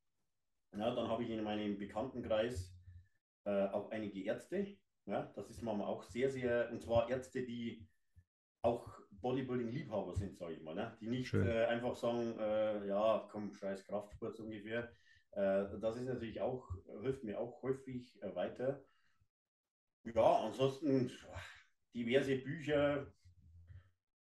Ja, 0.73 0.95
dann 0.95 1.09
habe 1.09 1.25
ich 1.25 1.31
in 1.31 1.43
meinem 1.43 1.79
Bekanntenkreis 1.79 2.75
äh, 3.45 3.66
auch 3.69 3.91
einige 3.91 4.23
Ärzte. 4.23 4.77
Ja, 5.07 5.33
das 5.35 5.49
ist 5.51 5.62
manchmal 5.62 5.89
auch 5.89 6.03
sehr, 6.03 6.31
sehr, 6.31 6.71
und 6.71 6.83
zwar 6.83 7.09
Ärzte, 7.09 7.43
die 7.43 7.87
auch 8.62 9.01
Bodybuilding-Liebhaber 9.23 10.14
sind, 10.14 10.37
sage 10.37 10.55
ich 10.55 10.62
mal. 10.62 10.75
Ne? 10.75 10.97
Die 11.01 11.09
nicht 11.09 11.33
äh, 11.35 11.64
einfach 11.66 11.97
sagen, 11.97 12.39
äh, 12.39 12.87
ja, 12.87 13.27
komm, 13.31 13.55
scheiß 13.55 13.85
Kraftsport 13.85 14.37
so 14.37 14.45
ungefähr. 14.45 14.93
Äh, 15.33 15.79
das 15.81 15.97
ist 15.97 16.07
natürlich 16.07 16.41
auch, 16.41 16.69
hilft 17.03 17.25
mir 17.25 17.41
auch 17.41 17.62
häufig 17.62 18.21
äh, 18.23 18.35
weiter. 18.35 18.85
Ja, 20.05 20.41
ansonsten 20.41 21.11
diverse 21.95 22.37
Bücher 22.37 23.12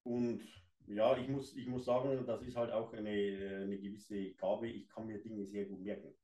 und 0.02 0.42
ja, 0.86 1.16
ich 1.18 1.28
muss, 1.28 1.54
ich 1.54 1.66
muss 1.66 1.84
sagen, 1.84 2.24
das 2.26 2.42
ist 2.42 2.56
halt 2.56 2.72
auch 2.72 2.92
eine, 2.94 3.10
eine 3.10 3.78
gewisse 3.78 4.32
Gabe. 4.34 4.68
Ich 4.68 4.88
kann 4.88 5.06
mir 5.06 5.20
Dinge 5.20 5.44
sehr 5.44 5.66
gut 5.66 5.80
merken. 5.80 6.14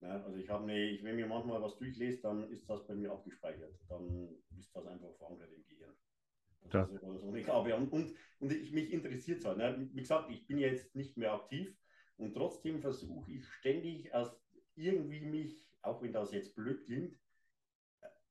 Ja, 0.00 0.22
also 0.22 0.38
ich 0.38 0.48
habe 0.48 0.64
eine, 0.64 0.78
ich, 0.78 1.04
wenn 1.04 1.16
mir 1.16 1.26
manchmal 1.26 1.60
was 1.60 1.76
durchlese, 1.76 2.22
dann 2.22 2.50
ist 2.50 2.68
das 2.68 2.86
bei 2.86 2.94
mir 2.94 3.12
abgespeichert. 3.12 3.74
Dann 3.88 4.28
ist 4.58 4.74
das 4.74 4.86
einfach 4.86 5.14
verankert 5.18 5.52
im 5.52 5.64
Gehirn. 5.66 5.94
Das 6.70 6.90
ja. 6.90 6.96
ist 6.96 7.20
so 7.20 7.28
eine 7.28 7.42
Gabe. 7.42 7.74
Und, 7.76 7.92
und, 7.92 8.14
und 8.38 8.52
ich, 8.52 8.72
mich 8.72 8.92
interessiert 8.92 9.40
es 9.40 9.44
halt. 9.44 9.58
Ne? 9.58 9.88
Wie 9.92 10.00
gesagt, 10.00 10.30
ich 10.30 10.46
bin 10.46 10.58
jetzt 10.58 10.94
nicht 10.94 11.16
mehr 11.16 11.32
aktiv 11.32 11.76
und 12.16 12.34
trotzdem 12.34 12.80
versuche 12.80 13.30
ich 13.32 13.46
ständig 13.46 14.12
aus 14.14 14.30
irgendwie 14.74 15.20
mich, 15.20 15.70
auch 15.82 16.02
wenn 16.02 16.12
das 16.12 16.32
jetzt 16.32 16.54
blöd 16.54 16.84
klingt, 16.84 17.18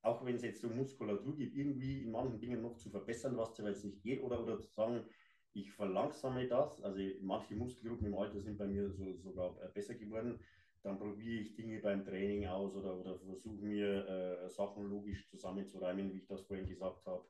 auch 0.01 0.25
wenn 0.25 0.35
es 0.35 0.43
jetzt 0.43 0.63
um 0.63 0.75
Muskulatur 0.75 1.35
geht, 1.35 1.53
irgendwie 1.53 2.01
in 2.03 2.11
manchen 2.11 2.39
Dingen 2.39 2.61
noch 2.61 2.77
zu 2.77 2.89
verbessern, 2.89 3.37
was 3.37 3.59
es 3.59 3.83
nicht 3.83 4.01
geht, 4.01 4.21
oder, 4.21 4.41
oder 4.41 4.59
zu 4.59 4.69
sagen, 4.71 5.05
ich 5.53 5.71
verlangsame 5.71 6.47
das. 6.47 6.81
Also 6.81 6.99
manche 7.21 7.55
Muskelgruppen 7.55 8.07
im 8.07 8.15
Alter 8.15 8.39
sind 8.39 8.57
bei 8.57 8.65
mir 8.65 8.89
so, 8.89 9.17
sogar 9.17 9.53
besser 9.73 9.95
geworden 9.95 10.39
dann 10.83 10.97
probiere 10.97 11.41
ich 11.41 11.55
Dinge 11.55 11.79
beim 11.79 12.05
Training 12.05 12.47
aus 12.47 12.75
oder, 12.75 12.97
oder 12.97 13.17
versuche 13.19 13.63
mir 13.63 14.07
äh, 14.07 14.49
Sachen 14.49 14.89
logisch 14.89 15.27
zusammenzureimen, 15.27 16.13
wie 16.13 16.19
ich 16.19 16.27
das 16.27 16.41
vorhin 16.41 16.67
gesagt 16.67 17.05
habe. 17.05 17.25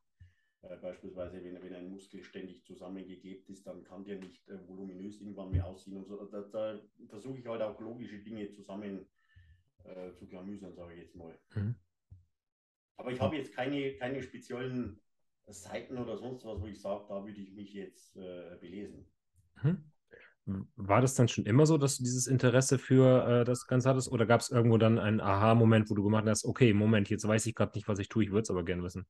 Äh, 0.62 0.76
beispielsweise, 0.78 1.44
wenn, 1.44 1.62
wenn 1.62 1.74
ein 1.74 1.90
Muskel 1.90 2.24
ständig 2.24 2.64
zusammengeklebt 2.64 3.50
ist, 3.50 3.66
dann 3.66 3.84
kann 3.84 4.04
der 4.04 4.20
nicht 4.20 4.48
äh, 4.50 4.68
voluminös 4.68 5.20
irgendwann 5.22 5.52
mehr 5.52 5.66
aussehen 5.66 5.98
und 5.98 6.06
so. 6.06 6.24
Da, 6.26 6.42
da 6.42 6.80
versuche 7.08 7.40
ich 7.40 7.48
halt 7.48 7.62
auch 7.62 7.80
logische 7.80 8.20
Dinge 8.20 8.50
zusammen 8.50 9.08
äh, 9.86 10.14
zu 10.14 10.28
klamüsern, 10.28 10.76
sage 10.76 10.94
ich 10.94 11.00
jetzt 11.00 11.16
mal. 11.16 11.38
Mhm. 11.56 11.76
Aber 12.98 13.12
ich 13.12 13.20
habe 13.22 13.38
jetzt 13.38 13.54
keine, 13.54 13.94
keine 13.96 14.22
speziellen 14.22 15.00
Seiten 15.48 15.98
oder 15.98 16.18
sonst 16.18 16.46
was, 16.46 16.60
wo 16.60 16.68
ich 16.68 16.80
sage, 16.80 17.06
da 17.08 17.26
würde 17.26 17.40
ich 17.40 17.54
mich 17.54 17.74
jetzt 17.74 18.18
äh, 18.18 18.58
belesen. 18.60 19.06
Mhm. 19.64 19.89
War 20.76 21.02
das 21.02 21.16
dann 21.16 21.28
schon 21.28 21.46
immer 21.46 21.66
so, 21.66 21.78
dass 21.78 21.98
du 21.98 22.04
dieses 22.04 22.28
Interesse 22.28 22.78
für 22.78 23.42
äh, 23.42 23.46
das 23.46 23.68
Ganze 23.68 23.90
hattest? 23.90 24.12
Oder 24.12 24.26
gab 24.26 24.42
es 24.42 24.50
irgendwo 24.50 24.78
dann 24.78 25.00
einen 25.00 25.22
Aha-Moment, 25.22 25.90
wo 25.90 25.96
du 25.96 26.04
gemacht 26.04 26.26
hast, 26.28 26.46
okay, 26.46 26.74
Moment, 26.74 27.10
jetzt 27.10 27.28
weiß 27.28 27.46
ich 27.46 27.56
gerade 27.56 27.74
nicht, 27.76 27.88
was 27.88 28.00
ich 28.00 28.10
tue, 28.10 28.24
ich 28.24 28.32
würde 28.32 28.44
es 28.44 28.50
aber 28.50 28.64
gerne 28.64 28.84
wissen? 28.84 29.06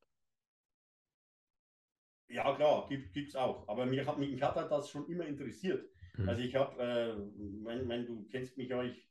Ja, 2.28 2.54
klar, 2.54 2.88
gibt 2.88 3.16
es 3.16 3.34
auch. 3.34 3.68
Aber 3.68 3.86
mich 3.86 4.06
hat, 4.06 4.18
mich 4.18 4.40
hat 4.40 4.56
das 4.56 4.90
schon 4.90 5.08
immer 5.08 5.26
interessiert. 5.26 5.84
Mhm. 6.16 6.28
Also 6.28 6.42
ich 6.42 6.54
habe, 6.54 6.82
äh, 6.82 7.16
wenn, 7.64 7.88
wenn, 7.88 8.06
du 8.06 8.26
kennst 8.30 8.56
mich 8.56 8.68
ja, 8.68 8.82
ich 8.82 9.10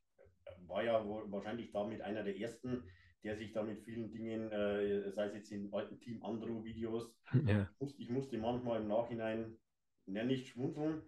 war 0.68 0.84
ja 0.84 1.04
wahrscheinlich 1.04 1.72
damit 1.72 2.02
einer 2.02 2.24
der 2.24 2.38
ersten, 2.38 2.84
der 3.24 3.36
sich 3.36 3.52
da 3.52 3.64
mit 3.64 3.82
vielen 3.82 4.12
Dingen, 4.12 4.52
äh, 4.52 5.12
sei 5.12 5.26
es 5.26 5.34
jetzt 5.34 5.52
in 5.52 5.74
alten 5.74 6.00
Team 6.00 6.24
Andro-Videos, 6.24 7.14
ja. 7.46 7.70
ich 7.98 8.10
musste 8.10 8.38
manchmal 8.38 8.82
im 8.82 8.88
Nachhinein 8.88 9.58
ja, 10.06 10.24
nicht 10.24 10.48
schmunzeln, 10.48 11.02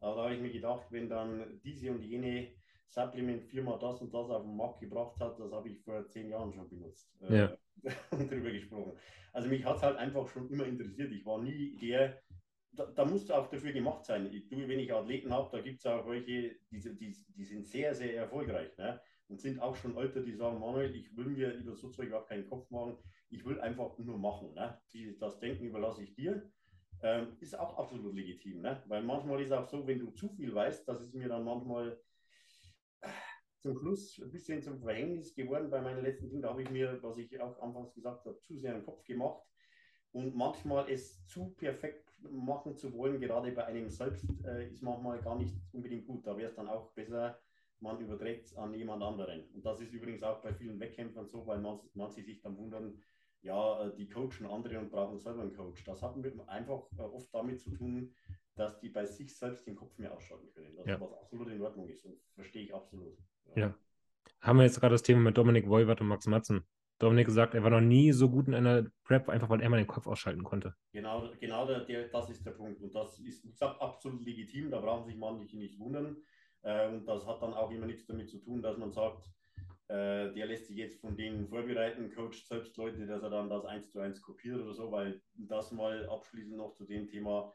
aber 0.00 0.16
da 0.16 0.22
habe 0.24 0.34
ich 0.34 0.40
mir 0.40 0.52
gedacht, 0.52 0.86
wenn 0.90 1.08
dann 1.08 1.60
diese 1.64 1.90
und 1.90 2.02
jene 2.02 2.52
Supplement-Firma 2.88 3.76
das 3.78 4.00
und 4.00 4.12
das 4.14 4.30
auf 4.30 4.42
den 4.42 4.56
Markt 4.56 4.80
gebracht 4.80 5.18
hat, 5.20 5.38
das 5.38 5.52
habe 5.52 5.68
ich 5.68 5.80
vor 5.80 6.06
zehn 6.08 6.30
Jahren 6.30 6.52
schon 6.52 6.68
benutzt 6.68 7.14
äh, 7.22 7.38
ja. 7.38 7.58
und 8.10 8.30
darüber 8.30 8.50
gesprochen. 8.50 8.92
Also 9.32 9.48
mich 9.48 9.64
hat 9.64 9.76
es 9.76 9.82
halt 9.82 9.96
einfach 9.96 10.26
schon 10.28 10.48
immer 10.50 10.64
interessiert. 10.64 11.12
Ich 11.12 11.24
war 11.26 11.42
nie 11.42 11.76
der, 11.76 12.20
da, 12.72 12.86
da 12.86 13.04
musst 13.04 13.28
du 13.28 13.34
auch 13.34 13.48
dafür 13.48 13.72
gemacht 13.72 14.04
sein. 14.04 14.26
Ich, 14.32 14.48
du, 14.48 14.56
wenn 14.56 14.78
ich 14.78 14.92
Athleten 14.92 15.32
habe, 15.32 15.48
da 15.54 15.62
gibt 15.62 15.80
es 15.80 15.86
auch 15.86 16.08
welche, 16.08 16.56
die, 16.70 16.80
die, 16.80 17.16
die 17.36 17.44
sind 17.44 17.66
sehr, 17.66 17.94
sehr 17.94 18.16
erfolgreich. 18.16 18.76
Ne? 18.78 19.00
Und 19.28 19.40
sind 19.40 19.60
auch 19.60 19.76
schon 19.76 19.96
älter, 19.96 20.22
die 20.22 20.32
sagen, 20.32 20.58
Manuel, 20.58 20.94
ich 20.96 21.14
will 21.14 21.26
mir 21.26 21.52
über 21.52 21.76
so 21.76 21.90
Zeug 21.90 22.06
überhaupt 22.06 22.30
keinen 22.30 22.48
Kopf 22.48 22.70
machen. 22.70 22.96
Ich 23.28 23.44
will 23.44 23.60
einfach 23.60 23.98
nur 23.98 24.18
machen. 24.18 24.54
Ne? 24.54 24.80
Das 25.20 25.38
Denken 25.38 25.66
überlasse 25.66 26.02
ich 26.02 26.14
dir. 26.14 26.50
Ähm, 27.02 27.36
ist 27.40 27.58
auch 27.58 27.78
absolut 27.78 28.14
legitim, 28.14 28.60
ne? 28.60 28.82
weil 28.86 29.02
manchmal 29.02 29.40
ist 29.40 29.46
es 29.46 29.52
auch 29.52 29.68
so, 29.68 29.86
wenn 29.86 30.00
du 30.00 30.10
zu 30.10 30.30
viel 30.30 30.52
weißt, 30.52 30.88
das 30.88 31.00
ist 31.00 31.14
mir 31.14 31.28
dann 31.28 31.44
manchmal 31.44 31.96
äh, 33.02 33.08
zum 33.60 33.78
Schluss 33.78 34.20
ein 34.20 34.30
bisschen 34.30 34.62
zum 34.62 34.80
Verhängnis 34.80 35.34
geworden 35.34 35.70
bei 35.70 35.80
meinen 35.80 36.02
letzten 36.02 36.28
Dingen. 36.28 36.44
Habe 36.44 36.62
ich 36.62 36.70
mir, 36.70 37.00
was 37.02 37.18
ich 37.18 37.40
auch 37.40 37.60
anfangs 37.60 37.94
gesagt 37.94 38.26
habe, 38.26 38.40
zu 38.40 38.56
sehr 38.56 38.74
einen 38.74 38.84
Kopf 38.84 39.04
gemacht 39.04 39.42
und 40.12 40.34
manchmal 40.34 40.90
es 40.90 41.24
zu 41.26 41.50
perfekt 41.50 42.12
machen 42.30 42.76
zu 42.76 42.92
wollen, 42.94 43.20
gerade 43.20 43.52
bei 43.52 43.64
einem 43.66 43.90
selbst, 43.90 44.26
äh, 44.44 44.68
ist 44.68 44.82
manchmal 44.82 45.20
gar 45.20 45.38
nicht 45.38 45.54
unbedingt 45.72 46.06
gut. 46.06 46.26
Da 46.26 46.36
wäre 46.36 46.48
es 46.48 46.56
dann 46.56 46.68
auch 46.68 46.92
besser, 46.92 47.38
man 47.80 48.00
überträgt 48.00 48.46
es 48.46 48.56
an 48.56 48.74
jemand 48.74 49.02
anderen. 49.02 49.48
Und 49.54 49.64
das 49.64 49.80
ist 49.80 49.92
übrigens 49.92 50.22
auch 50.22 50.42
bei 50.42 50.52
vielen 50.52 50.80
Wettkämpfern 50.80 51.28
so, 51.28 51.46
weil 51.46 51.60
man, 51.60 51.78
manche 51.94 52.22
sich 52.22 52.40
dann 52.40 52.56
wundern, 52.56 53.00
ja, 53.42 53.86
äh, 53.86 53.94
die 53.96 54.08
coachen 54.08 54.46
andere 54.46 54.78
und 54.78 54.90
brauchen 54.90 55.18
selber 55.18 55.42
einen 55.42 55.54
Coach. 55.54 55.84
Das 55.84 56.02
hat 56.02 56.14
einfach 56.46 56.82
äh, 56.98 57.02
oft 57.02 57.32
damit 57.32 57.60
zu 57.60 57.70
tun, 57.70 58.14
dass 58.56 58.78
die 58.80 58.88
bei 58.88 59.06
sich 59.06 59.36
selbst 59.36 59.66
den 59.66 59.76
Kopf 59.76 59.96
mehr 59.98 60.12
ausschalten 60.12 60.50
können. 60.52 60.74
Das 60.76 60.86
ja. 60.86 61.00
was 61.00 61.12
absolut 61.12 61.48
in 61.48 61.62
Ordnung 61.62 61.88
ist 61.88 62.04
und 62.04 62.18
verstehe 62.34 62.64
ich 62.64 62.74
absolut. 62.74 63.16
Ja. 63.54 63.62
ja. 63.62 63.74
Haben 64.40 64.58
wir 64.58 64.64
jetzt 64.64 64.80
gerade 64.80 64.94
das 64.94 65.02
Thema 65.02 65.20
mit 65.20 65.38
Dominik 65.38 65.68
Wolwert 65.68 66.00
und 66.00 66.08
Max 66.08 66.26
Matzen. 66.26 66.64
Dominik 66.98 67.26
gesagt, 67.26 67.54
er 67.54 67.62
war 67.62 67.70
noch 67.70 67.80
nie 67.80 68.10
so 68.10 68.28
gut 68.28 68.48
in 68.48 68.54
einer 68.54 68.90
Prep, 69.04 69.28
einfach 69.28 69.48
weil 69.48 69.60
er 69.60 69.68
mal 69.68 69.76
den 69.76 69.86
Kopf 69.86 70.08
ausschalten 70.08 70.42
konnte. 70.42 70.74
Genau, 70.92 71.30
genau 71.38 71.64
der, 71.64 71.84
der, 71.84 72.08
das 72.08 72.28
ist 72.28 72.44
der 72.44 72.50
Punkt. 72.50 72.80
Und 72.82 72.92
das 72.92 73.20
ist, 73.20 73.56
sage, 73.56 73.80
absolut 73.80 74.24
legitim, 74.24 74.70
da 74.70 74.80
brauchen 74.80 75.06
sich 75.06 75.16
manche 75.16 75.56
nicht 75.56 75.78
wundern. 75.78 76.16
Äh, 76.62 76.88
und 76.88 77.06
das 77.06 77.24
hat 77.24 77.40
dann 77.40 77.54
auch 77.54 77.70
immer 77.70 77.86
nichts 77.86 78.06
damit 78.06 78.28
zu 78.28 78.38
tun, 78.38 78.62
dass 78.62 78.76
man 78.76 78.90
sagt, 78.90 79.30
äh, 79.88 80.32
der 80.34 80.46
lässt 80.46 80.66
sich 80.66 80.76
jetzt 80.76 81.00
von 81.00 81.16
denen 81.16 81.48
vorbereiten, 81.48 82.10
coacht 82.14 82.46
selbst 82.46 82.76
Leute, 82.76 83.06
dass 83.06 83.22
er 83.22 83.30
dann 83.30 83.48
das 83.48 83.64
eins 83.64 83.90
zu 83.90 84.00
eins 84.00 84.20
kopiert 84.20 84.60
oder 84.60 84.74
so, 84.74 84.92
weil 84.92 85.20
das 85.34 85.72
mal 85.72 86.06
abschließend 86.08 86.56
noch 86.56 86.74
zu 86.74 86.84
dem 86.84 87.08
Thema, 87.08 87.54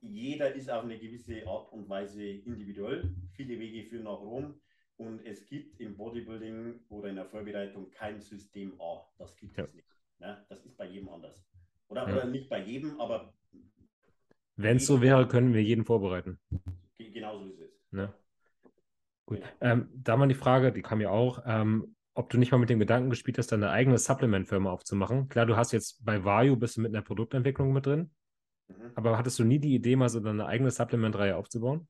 jeder 0.00 0.54
ist 0.54 0.70
auf 0.70 0.84
eine 0.84 0.98
gewisse 0.98 1.46
Art 1.46 1.72
und 1.72 1.88
Weise 1.88 2.24
individuell. 2.24 3.14
Viele 3.32 3.58
Wege 3.58 3.84
führen 3.84 4.04
nach 4.04 4.20
Rom 4.20 4.60
und 4.96 5.24
es 5.26 5.46
gibt 5.46 5.80
im 5.80 5.96
Bodybuilding 5.96 6.80
oder 6.88 7.08
in 7.08 7.16
der 7.16 7.26
Vorbereitung 7.26 7.90
kein 7.90 8.20
System 8.20 8.80
A. 8.80 9.02
Das 9.18 9.36
gibt 9.36 9.56
ja. 9.56 9.64
es 9.64 9.74
nicht. 9.74 9.88
Ne? 10.18 10.44
Das 10.48 10.64
ist 10.64 10.76
bei 10.76 10.86
jedem 10.86 11.08
anders. 11.08 11.44
Oder, 11.88 12.08
ja. 12.08 12.14
oder 12.14 12.26
nicht 12.26 12.48
bei 12.48 12.62
jedem, 12.62 13.00
aber. 13.00 13.34
Wenn 14.56 14.78
es 14.78 14.86
so 14.86 15.00
wäre, 15.00 15.28
können 15.28 15.54
wir 15.54 15.62
jeden 15.62 15.84
vorbereiten. 15.84 16.38
Genauso 16.98 17.46
ist 17.46 17.60
es. 17.60 17.92
Ne? 17.92 18.12
Gut. 19.28 19.42
Ähm, 19.60 19.90
da 19.92 20.16
mal 20.16 20.26
die 20.26 20.34
Frage, 20.34 20.72
die 20.72 20.80
kam 20.80 21.02
ja 21.02 21.10
auch, 21.10 21.42
ähm, 21.44 21.94
ob 22.14 22.30
du 22.30 22.38
nicht 22.38 22.50
mal 22.50 22.56
mit 22.56 22.70
dem 22.70 22.78
Gedanken 22.78 23.10
gespielt 23.10 23.36
hast, 23.36 23.52
deine 23.52 23.68
eigene 23.68 23.98
Supplement-Firma 23.98 24.70
aufzumachen. 24.72 25.28
Klar, 25.28 25.44
du 25.44 25.54
hast 25.54 25.72
jetzt 25.72 26.02
bei 26.02 26.24
Vayu 26.24 26.56
bist 26.56 26.78
du 26.78 26.80
mit 26.80 26.94
einer 26.94 27.04
Produktentwicklung 27.04 27.74
mit 27.74 27.84
drin, 27.84 28.10
mhm. 28.68 28.92
aber 28.94 29.18
hattest 29.18 29.38
du 29.38 29.44
nie 29.44 29.58
die 29.58 29.74
Idee, 29.74 29.96
mal 29.96 30.08
so 30.08 30.20
deine 30.20 30.46
eigene 30.46 30.70
Supplement-Reihe 30.70 31.36
aufzubauen? 31.36 31.86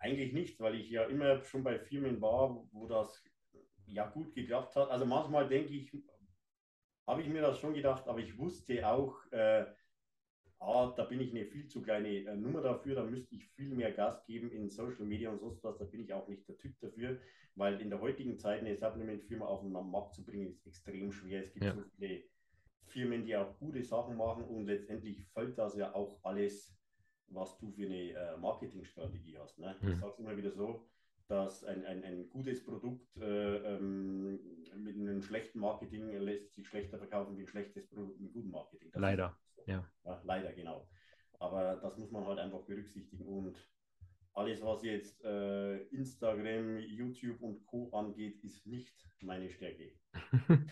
Eigentlich 0.00 0.32
nicht, 0.32 0.58
weil 0.58 0.74
ich 0.74 0.90
ja 0.90 1.04
immer 1.04 1.40
schon 1.44 1.62
bei 1.62 1.78
Firmen 1.78 2.20
war, 2.20 2.66
wo 2.72 2.88
das 2.88 3.22
ja 3.86 4.08
gut 4.08 4.34
geklappt 4.34 4.74
hat. 4.74 4.90
Also 4.90 5.06
manchmal 5.06 5.46
denke 5.46 5.72
ich, 5.72 5.96
habe 7.06 7.22
ich 7.22 7.28
mir 7.28 7.42
das 7.42 7.60
schon 7.60 7.74
gedacht, 7.74 8.08
aber 8.08 8.18
ich 8.18 8.36
wusste 8.36 8.84
auch, 8.88 9.14
äh, 9.30 9.66
ah, 10.58 10.92
da 10.96 11.04
bin 11.04 11.20
ich 11.20 11.30
eine 11.30 11.44
viel 11.44 11.66
zu 11.66 11.82
kleine 11.82 12.08
äh, 12.08 12.36
Nummer 12.36 12.62
dafür, 12.62 12.94
da 12.94 13.04
müsste 13.04 13.34
ich 13.34 13.48
viel 13.50 13.70
mehr 13.70 13.92
Gas 13.92 14.24
geben 14.26 14.50
in 14.50 14.68
Social 14.70 15.04
Media 15.04 15.30
und 15.30 15.40
sonst 15.40 15.62
was, 15.64 15.78
da 15.78 15.84
bin 15.84 16.00
ich 16.00 16.12
auch 16.12 16.28
nicht 16.28 16.48
der 16.48 16.56
Typ 16.58 16.78
dafür, 16.80 17.18
weil 17.54 17.80
in 17.80 17.90
der 17.90 18.00
heutigen 18.00 18.38
Zeit 18.38 18.60
eine 18.60 18.76
Supplement-Firma 18.76 19.46
auf 19.46 19.62
den 19.62 19.72
Markt 19.72 20.14
zu 20.14 20.24
bringen, 20.24 20.48
ist 20.48 20.66
extrem 20.66 21.12
schwer. 21.12 21.42
Es 21.42 21.52
gibt 21.52 21.64
ja. 21.64 21.74
so 21.74 21.82
viele 21.96 22.24
Firmen, 22.86 23.24
die 23.24 23.36
auch 23.36 23.58
gute 23.58 23.82
Sachen 23.82 24.16
machen 24.16 24.44
und 24.44 24.66
letztendlich 24.66 25.24
fällt 25.34 25.58
das 25.58 25.76
ja 25.76 25.94
auch 25.94 26.18
alles, 26.22 26.74
was 27.28 27.58
du 27.58 27.70
für 27.72 27.86
eine 27.86 28.12
äh, 28.12 28.36
Marketingstrategie 28.36 29.38
hast. 29.38 29.58
Ne? 29.58 29.76
Ich 29.82 29.96
sage 29.96 30.12
es 30.12 30.18
immer 30.18 30.36
wieder 30.36 30.52
so, 30.52 30.86
dass 31.28 31.64
ein, 31.64 31.84
ein, 31.84 32.04
ein 32.04 32.30
gutes 32.30 32.64
Produkt 32.64 33.16
äh, 33.16 33.56
ähm, 33.74 34.38
mit 34.76 34.96
einem 34.96 35.22
schlechten 35.22 35.58
Marketing 35.58 36.10
lässt 36.20 36.54
sich 36.54 36.68
schlechter 36.68 36.98
verkaufen 36.98 37.36
wie 37.36 37.42
ein 37.42 37.48
schlechtes 37.48 37.88
Produkt 37.88 38.20
mit 38.20 38.32
gutem 38.32 38.50
Marketing. 38.52 38.90
Das 38.92 39.00
Leider. 39.00 39.36
Ja. 39.66 39.88
ja. 40.04 40.22
Leider, 40.24 40.52
genau. 40.52 40.88
Aber 41.38 41.76
das 41.76 41.96
muss 41.96 42.10
man 42.10 42.26
halt 42.26 42.38
einfach 42.38 42.60
berücksichtigen. 42.60 43.26
Und 43.26 43.56
alles, 44.34 44.62
was 44.62 44.82
jetzt 44.82 45.24
äh, 45.24 45.78
Instagram, 45.84 46.78
YouTube 46.78 47.40
und 47.40 47.64
Co. 47.66 47.90
angeht, 47.92 48.42
ist 48.44 48.66
nicht 48.66 48.94
meine 49.22 49.50
Stärke. 49.50 49.92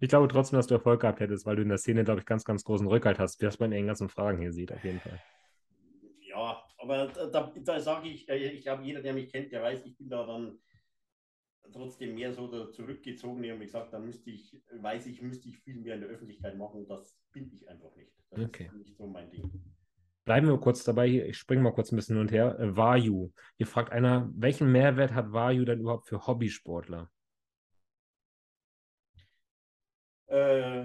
ich 0.00 0.08
glaube 0.08 0.28
trotzdem, 0.28 0.56
dass 0.58 0.66
du 0.66 0.74
Erfolg 0.74 1.00
gehabt 1.00 1.20
hättest, 1.20 1.46
weil 1.46 1.56
du 1.56 1.62
in 1.62 1.68
der 1.68 1.78
Szene, 1.78 2.04
glaube 2.04 2.20
ich, 2.20 2.26
ganz, 2.26 2.44
ganz 2.44 2.64
großen 2.64 2.86
Rückhalt 2.86 3.18
hast, 3.18 3.42
das 3.42 3.58
man 3.60 3.72
in 3.72 3.78
den 3.78 3.86
ganzen 3.86 4.08
Fragen 4.08 4.38
hier 4.38 4.52
sieht, 4.52 4.72
auf 4.72 4.82
jeden 4.84 5.00
Fall. 5.00 5.20
Ja, 6.20 6.62
aber 6.78 7.08
da, 7.08 7.52
da 7.56 7.80
sage 7.80 8.08
ich, 8.08 8.28
äh, 8.28 8.36
ich 8.48 8.62
glaube, 8.62 8.82
jeder, 8.82 9.02
der 9.02 9.14
mich 9.14 9.30
kennt, 9.30 9.52
der 9.52 9.62
weiß, 9.62 9.84
ich 9.84 9.96
bin 9.96 10.08
da 10.08 10.26
dann 10.26 10.58
trotzdem 11.72 12.14
mehr 12.14 12.32
so 12.32 12.46
der 12.48 12.70
Zurückgezogene 12.70 13.54
und 13.54 13.60
gesagt, 13.60 13.92
dann 13.92 14.04
müsste 14.04 14.30
ich, 14.30 14.60
weiß 14.72 15.06
ich, 15.06 15.22
müsste 15.22 15.48
ich 15.48 15.58
viel 15.58 15.76
mehr 15.76 15.94
in 15.94 16.02
der 16.02 16.10
Öffentlichkeit 16.10 16.56
machen. 16.56 16.86
Das 16.86 17.16
bin 17.32 17.50
ich 17.52 17.68
einfach 17.68 17.94
nicht. 17.96 18.12
Das 18.30 18.44
okay. 18.44 18.66
ist 18.66 18.74
nicht 18.74 18.96
so 18.96 19.06
mein 19.06 19.30
Ding. 19.30 19.50
Bleiben 20.24 20.46
wir 20.46 20.58
kurz 20.58 20.84
dabei, 20.84 21.08
ich 21.08 21.38
springe 21.38 21.62
mal 21.62 21.72
kurz 21.72 21.90
ein 21.90 21.96
bisschen 21.96 22.16
hin 22.16 22.22
und 22.22 22.32
her. 22.32 22.58
Äh, 22.58 22.76
Vayu. 22.76 23.32
Hier 23.56 23.66
fragt 23.66 23.90
einer, 23.92 24.30
welchen 24.34 24.70
Mehrwert 24.70 25.12
hat 25.12 25.32
Vayu 25.32 25.64
denn 25.64 25.80
überhaupt 25.80 26.06
für 26.06 26.26
Hobbysportler? 26.26 27.10
Äh, 30.26 30.84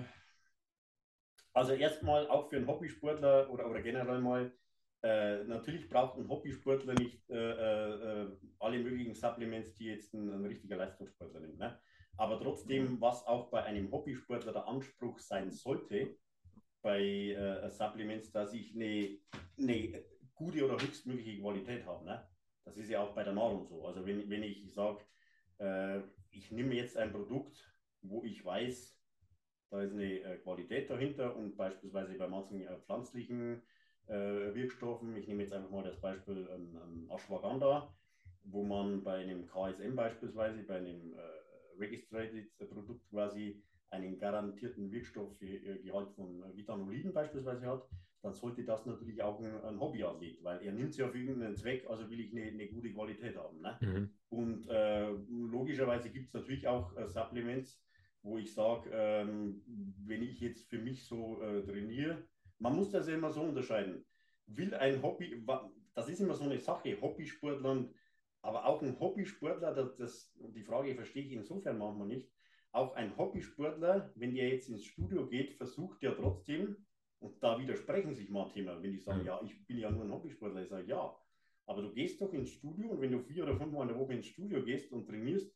also 1.54 1.74
erstmal 1.74 2.28
auch 2.28 2.50
für 2.50 2.58
einen 2.58 2.68
Hobbysportler 2.68 3.50
oder, 3.50 3.70
oder 3.70 3.82
generell 3.82 4.20
mal, 4.20 4.52
äh, 5.06 5.44
natürlich 5.44 5.88
braucht 5.88 6.18
ein 6.18 6.28
Hobbysportler 6.28 6.96
nicht 6.96 7.30
äh, 7.30 7.36
äh, 7.36 8.24
äh 8.24 8.38
alle 8.58 8.80
möglichen 8.80 9.14
Supplements, 9.14 9.76
die 9.76 9.86
jetzt 9.86 10.16
ein, 10.16 10.32
ein 10.32 10.46
richtiger 10.46 10.78
Leistungssportler 10.78 11.42
nimmt. 11.42 11.60
Ne? 11.60 11.80
Aber 12.18 12.40
trotzdem, 12.40 13.00
was 13.00 13.24
auch 13.28 13.52
bei 13.52 13.64
einem 13.64 13.92
Hobbysportler 13.92 14.52
der 14.52 14.68
Anspruch 14.68 15.20
sein 15.20 15.52
sollte, 15.52 16.18
bei 16.82 17.02
äh, 17.02 17.70
Supplements, 17.70 18.32
dass 18.32 18.54
ich 18.54 18.74
eine, 18.74 19.20
eine 19.60 20.04
gute 20.34 20.66
oder 20.66 20.82
höchstmögliche 20.82 21.40
Qualität 21.40 21.86
habe. 21.86 22.04
Ne? 22.04 22.28
Das 22.64 22.76
ist 22.78 22.90
ja 22.90 23.02
auch 23.02 23.14
bei 23.14 23.24
der 23.24 23.34
Nahrung 23.34 23.68
so. 23.68 23.86
Also 23.86 24.04
wenn, 24.08 24.28
wenn 24.28 24.42
ich 24.44 24.74
sage, 24.74 25.04
ich 26.32 26.52
nehme 26.52 26.74
jetzt 26.74 26.98
ein 26.98 27.14
Produkt, 27.14 27.72
wo 28.02 28.26
ich 28.26 28.44
weiß, 28.44 29.00
da 29.70 29.82
ist 29.82 29.94
eine 29.94 30.38
Qualität 30.40 30.90
dahinter 30.90 31.34
und 31.34 31.56
beispielsweise 31.56 32.16
bei 32.16 32.28
manchen 32.28 32.68
pflanzlichen 32.82 33.62
Wirkstoffen, 34.08 35.16
ich 35.16 35.28
nehme 35.28 35.44
jetzt 35.44 35.54
einfach 35.54 35.72
mal 35.72 35.84
das 35.84 36.00
Beispiel 36.00 36.48
ähm, 36.54 36.78
ähm, 36.82 37.10
Ashwagandha, 37.10 37.94
wo 38.44 38.64
man 38.64 39.04
bei 39.04 39.18
einem 39.18 39.46
KSM 39.48 39.96
beispielsweise, 39.96 40.64
bei 40.64 40.78
einem 40.78 41.14
äh, 41.14 41.80
Registrated 41.80 42.58
Produkt 42.70 43.10
quasi 43.10 43.62
einen 43.90 44.18
garantierten 44.18 44.92
Wirkstoffgehalt 44.92 46.12
von 46.12 46.56
Vitanoliden 46.56 47.14
beispielsweise 47.14 47.66
hat, 47.68 47.88
dann 48.22 48.34
sollte 48.34 48.64
das 48.64 48.86
natürlich 48.86 49.22
auch 49.22 49.40
ein, 49.40 49.64
ein 49.64 49.80
Hobbyathlet, 49.80 50.44
weil 50.44 50.62
er 50.64 50.72
nimmt 50.72 50.92
es 50.92 50.98
ja 50.98 51.08
für 51.08 51.20
irgendeinen 51.20 51.56
Zweck, 51.56 51.88
also 51.88 52.10
will 52.10 52.20
ich 52.20 52.32
eine, 52.32 52.44
eine 52.46 52.68
gute 52.68 52.92
Qualität 52.92 53.38
haben. 53.38 53.62
Ne? 53.62 53.78
Mhm. 53.82 54.10
Und 54.30 54.68
äh, 54.68 55.10
logischerweise 55.30 56.10
gibt 56.10 56.28
es 56.28 56.34
natürlich 56.34 56.68
auch 56.68 56.96
äh, 56.98 57.08
Supplements, 57.08 57.82
wo 58.24 58.40
ich 58.40 58.54
sage, 58.54 58.90
ähm, 58.92 59.62
wenn 60.06 60.24
ich 60.24 60.40
jetzt 60.40 60.68
für 60.68 60.80
mich 60.80 61.06
so 61.06 61.40
äh, 61.42 61.62
trainiere, 61.64 62.24
man 62.60 62.76
muss 62.76 62.92
das 62.92 63.08
ja 63.08 63.16
immer 63.16 63.32
so 63.32 63.42
unterscheiden. 63.42 64.06
Will 64.48 64.74
ein 64.76 65.02
Hobby, 65.02 65.44
das 65.94 66.10
ist 66.10 66.20
immer 66.20 66.36
so 66.36 66.44
eine 66.44 66.60
Sache, 66.60 67.00
Hobbysportler, 67.02 67.90
aber 68.42 68.66
auch 68.66 68.82
ein 68.82 69.00
Hobbysportler, 69.00 69.74
das, 69.74 69.96
das, 69.96 70.34
die 70.54 70.64
Frage 70.64 70.94
verstehe 70.96 71.24
ich 71.24 71.32
insofern 71.32 71.78
manchmal 71.78 72.08
nicht, 72.08 72.30
auch 72.72 72.94
ein 72.96 73.18
Hobbysportler, 73.18 74.12
wenn 74.16 74.36
der 74.36 74.50
jetzt 74.50 74.70
ins 74.70 74.84
Studio 74.84 75.28
geht, 75.28 75.54
versucht 75.54 76.04
ja 76.04 76.12
trotzdem, 76.12 76.86
und 77.20 77.42
da 77.42 77.58
widersprechen 77.58 78.14
sich 78.14 78.30
manchmal, 78.30 78.84
wenn 78.84 78.92
die 78.92 79.00
sagen, 79.00 79.26
ja, 79.26 79.42
ich 79.44 79.66
bin 79.66 79.80
ja 79.80 79.90
nur 79.90 80.04
ein 80.04 80.12
Hobbysportler, 80.12 80.62
ich 80.62 80.70
sage, 80.70 80.88
ja, 80.88 81.16
aber 81.66 81.82
du 81.82 81.94
gehst 81.94 82.22
doch 82.22 82.34
ins 82.34 82.52
Studio 82.52 82.90
und 82.90 83.02
wenn 83.02 83.12
du 83.12 83.20
vier 83.20 83.44
oder 83.44 83.56
fünf 83.56 83.72
Mal 83.72 83.84
in 83.84 83.88
der 83.88 83.98
Woche 83.98 84.14
ins 84.14 84.28
Studio 84.28 84.64
gehst 84.64 84.92
und 84.92 85.08
trainierst, 85.08 85.52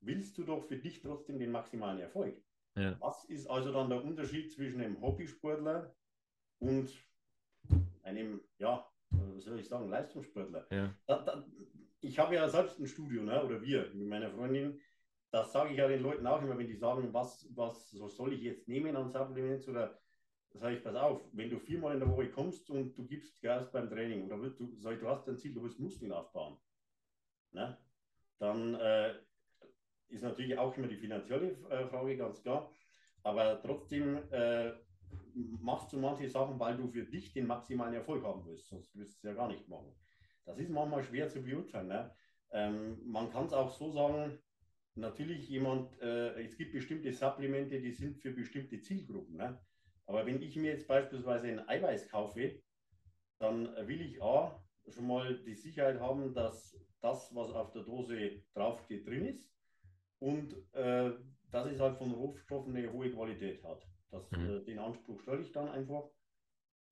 willst 0.00 0.36
du 0.36 0.44
doch 0.44 0.62
für 0.62 0.76
dich 0.76 1.00
trotzdem 1.00 1.38
den 1.38 1.50
maximalen 1.50 2.00
Erfolg. 2.00 2.36
Ja. 2.76 2.96
Was 3.00 3.24
ist 3.24 3.46
also 3.46 3.72
dann 3.72 3.88
der 3.88 4.04
Unterschied 4.04 4.52
zwischen 4.52 4.80
einem 4.80 5.00
Hobbysportler 5.00 5.94
und 6.64 6.90
einem, 8.02 8.40
ja, 8.58 8.86
was 9.10 9.44
soll 9.44 9.60
ich 9.60 9.68
sagen, 9.68 9.88
Leistungssportler? 9.88 10.66
Ja. 10.70 10.94
Da, 11.06 11.22
da, 11.22 11.44
ich 12.00 12.18
habe 12.18 12.34
ja 12.34 12.48
selbst 12.48 12.78
ein 12.78 12.86
Studio, 12.86 13.22
ne, 13.22 13.42
oder 13.44 13.62
wir 13.62 13.90
mit 13.94 14.08
meiner 14.08 14.30
Freundin. 14.30 14.80
Das 15.30 15.52
sage 15.52 15.72
ich 15.72 15.78
ja 15.78 15.88
den 15.88 16.02
Leuten 16.02 16.26
auch 16.26 16.40
immer, 16.42 16.56
wenn 16.56 16.68
die 16.68 16.76
sagen, 16.76 17.12
was, 17.12 17.46
was 17.56 17.90
soll 17.90 18.34
ich 18.34 18.42
jetzt 18.42 18.68
nehmen 18.68 18.94
an 18.94 19.10
Supplements 19.10 19.68
oder 19.68 19.98
sage 20.52 20.76
ich, 20.76 20.84
pass 20.84 20.94
auf, 20.94 21.20
wenn 21.32 21.50
du 21.50 21.58
viermal 21.58 21.94
in 21.94 22.00
der 22.00 22.08
Woche 22.08 22.30
kommst 22.30 22.70
und 22.70 22.96
du 22.96 23.04
gibst 23.04 23.42
Gas 23.42 23.70
beim 23.72 23.90
Training 23.90 24.26
oder 24.26 24.36
du, 24.50 24.72
sag 24.78 24.94
ich, 24.94 25.00
du 25.00 25.08
hast 25.08 25.28
ein 25.28 25.36
Ziel, 25.36 25.52
du 25.52 25.64
willst 25.64 25.80
Muskeln 25.80 26.12
aufbauen, 26.12 26.56
ne? 27.50 27.76
dann 28.38 28.74
äh, 28.74 29.14
ist 30.08 30.22
natürlich 30.22 30.56
auch 30.56 30.76
immer 30.76 30.86
die 30.86 30.96
finanzielle 30.96 31.50
äh, 31.70 31.86
Frage 31.88 32.16
ganz 32.16 32.40
klar. 32.42 32.70
Aber 33.24 33.60
trotzdem 33.62 34.18
äh, 34.30 34.72
machst 35.34 35.92
du 35.92 35.98
manche 35.98 36.28
Sachen, 36.28 36.58
weil 36.58 36.76
du 36.76 36.88
für 36.88 37.04
dich 37.04 37.32
den 37.32 37.46
maximalen 37.46 37.94
Erfolg 37.94 38.24
haben 38.24 38.44
willst. 38.46 38.68
Sonst 38.68 38.94
wirst 38.96 39.14
du 39.14 39.16
es 39.18 39.22
ja 39.22 39.34
gar 39.34 39.48
nicht 39.48 39.68
machen. 39.68 39.92
Das 40.44 40.58
ist 40.58 40.70
manchmal 40.70 41.02
schwer 41.02 41.28
zu 41.28 41.42
beurteilen. 41.42 41.88
Ne? 41.88 42.14
Ähm, 42.52 43.00
man 43.04 43.30
kann 43.30 43.46
es 43.46 43.52
auch 43.52 43.70
so 43.70 43.90
sagen, 43.90 44.38
natürlich 44.94 45.48
jemand, 45.48 46.00
äh, 46.00 46.40
es 46.42 46.56
gibt 46.56 46.72
bestimmte 46.72 47.12
Supplemente, 47.12 47.80
die 47.80 47.92
sind 47.92 48.18
für 48.18 48.30
bestimmte 48.30 48.80
Zielgruppen. 48.80 49.36
Ne? 49.36 49.58
Aber 50.06 50.26
wenn 50.26 50.40
ich 50.42 50.56
mir 50.56 50.72
jetzt 50.72 50.86
beispielsweise 50.86 51.48
ein 51.48 51.68
Eiweiß 51.68 52.08
kaufe, 52.08 52.62
dann 53.38 53.74
will 53.88 54.00
ich 54.00 54.22
A, 54.22 54.62
schon 54.88 55.06
mal 55.06 55.42
die 55.44 55.54
Sicherheit 55.54 55.98
haben, 55.98 56.34
dass 56.34 56.76
das, 57.00 57.34
was 57.34 57.50
auf 57.50 57.72
der 57.72 57.82
Dose 57.82 58.42
draufsteht, 58.54 59.06
drin 59.06 59.26
ist 59.26 59.50
und 60.18 60.54
äh, 60.74 61.12
dass 61.50 61.66
es 61.66 61.80
halt 61.80 61.96
von 61.98 62.12
Rohstoffen 62.12 62.76
eine 62.76 62.92
hohe 62.92 63.10
Qualität 63.10 63.62
hat. 63.64 63.86
Das, 64.14 64.30
mhm. 64.30 64.48
äh, 64.48 64.60
den 64.60 64.78
Anspruch 64.78 65.20
stelle 65.20 65.42
ich 65.42 65.50
dann 65.50 65.68
einfach 65.68 66.04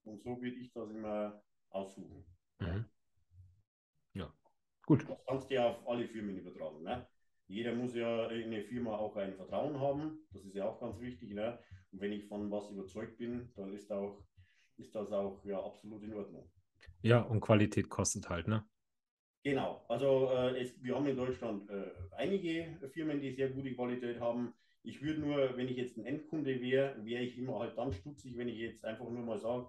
und 0.04 0.20
so 0.22 0.40
will 0.42 0.60
ich 0.60 0.72
das 0.72 0.90
immer 0.90 1.40
aussuchen. 1.70 2.24
Mhm. 2.58 2.84
Ja, 4.14 4.32
gut. 4.84 5.08
Das 5.08 5.24
kannst 5.26 5.48
du 5.48 5.54
ja 5.54 5.70
auf 5.70 5.88
alle 5.88 6.08
Firmen 6.08 6.36
übertragen. 6.36 6.82
Ne? 6.82 7.06
Jeder 7.46 7.74
muss 7.74 7.94
ja 7.94 8.26
in 8.26 8.46
eine 8.46 8.62
Firma 8.64 8.96
auch 8.96 9.16
ein 9.16 9.36
Vertrauen 9.36 9.78
haben. 9.78 10.18
Das 10.32 10.44
ist 10.44 10.56
ja 10.56 10.68
auch 10.68 10.80
ganz 10.80 10.98
wichtig. 11.00 11.32
Ne? 11.32 11.58
Und 11.92 12.00
wenn 12.00 12.12
ich 12.12 12.26
von 12.26 12.50
was 12.50 12.70
überzeugt 12.70 13.18
bin, 13.18 13.52
dann 13.54 13.72
ist, 13.72 13.92
auch, 13.92 14.20
ist 14.78 14.94
das 14.94 15.12
auch 15.12 15.44
ja, 15.44 15.62
absolut 15.62 16.02
in 16.02 16.14
Ordnung. 16.14 16.50
Ja, 17.02 17.20
und 17.20 17.40
Qualität 17.40 17.88
kostet 17.88 18.28
halt, 18.28 18.48
ne? 18.48 18.64
Genau, 19.44 19.84
also 19.88 20.30
äh, 20.30 20.60
es, 20.60 20.80
wir 20.82 20.94
haben 20.94 21.06
in 21.06 21.16
Deutschland 21.16 21.68
äh, 21.68 21.90
einige 22.16 22.78
Firmen, 22.92 23.20
die 23.20 23.32
sehr 23.32 23.50
gute 23.50 23.74
Qualität 23.74 24.20
haben. 24.20 24.54
Ich 24.84 25.00
würde 25.02 25.20
nur, 25.20 25.56
wenn 25.56 25.68
ich 25.68 25.76
jetzt 25.76 25.96
ein 25.96 26.04
Endkunde 26.04 26.60
wäre, 26.60 27.04
wäre 27.04 27.22
ich 27.22 27.38
immer 27.38 27.60
halt 27.60 27.78
dann 27.78 27.92
stutzig, 27.92 28.36
wenn 28.36 28.48
ich 28.48 28.58
jetzt 28.58 28.84
einfach 28.84 29.08
nur 29.08 29.22
mal 29.22 29.38
sage, 29.38 29.68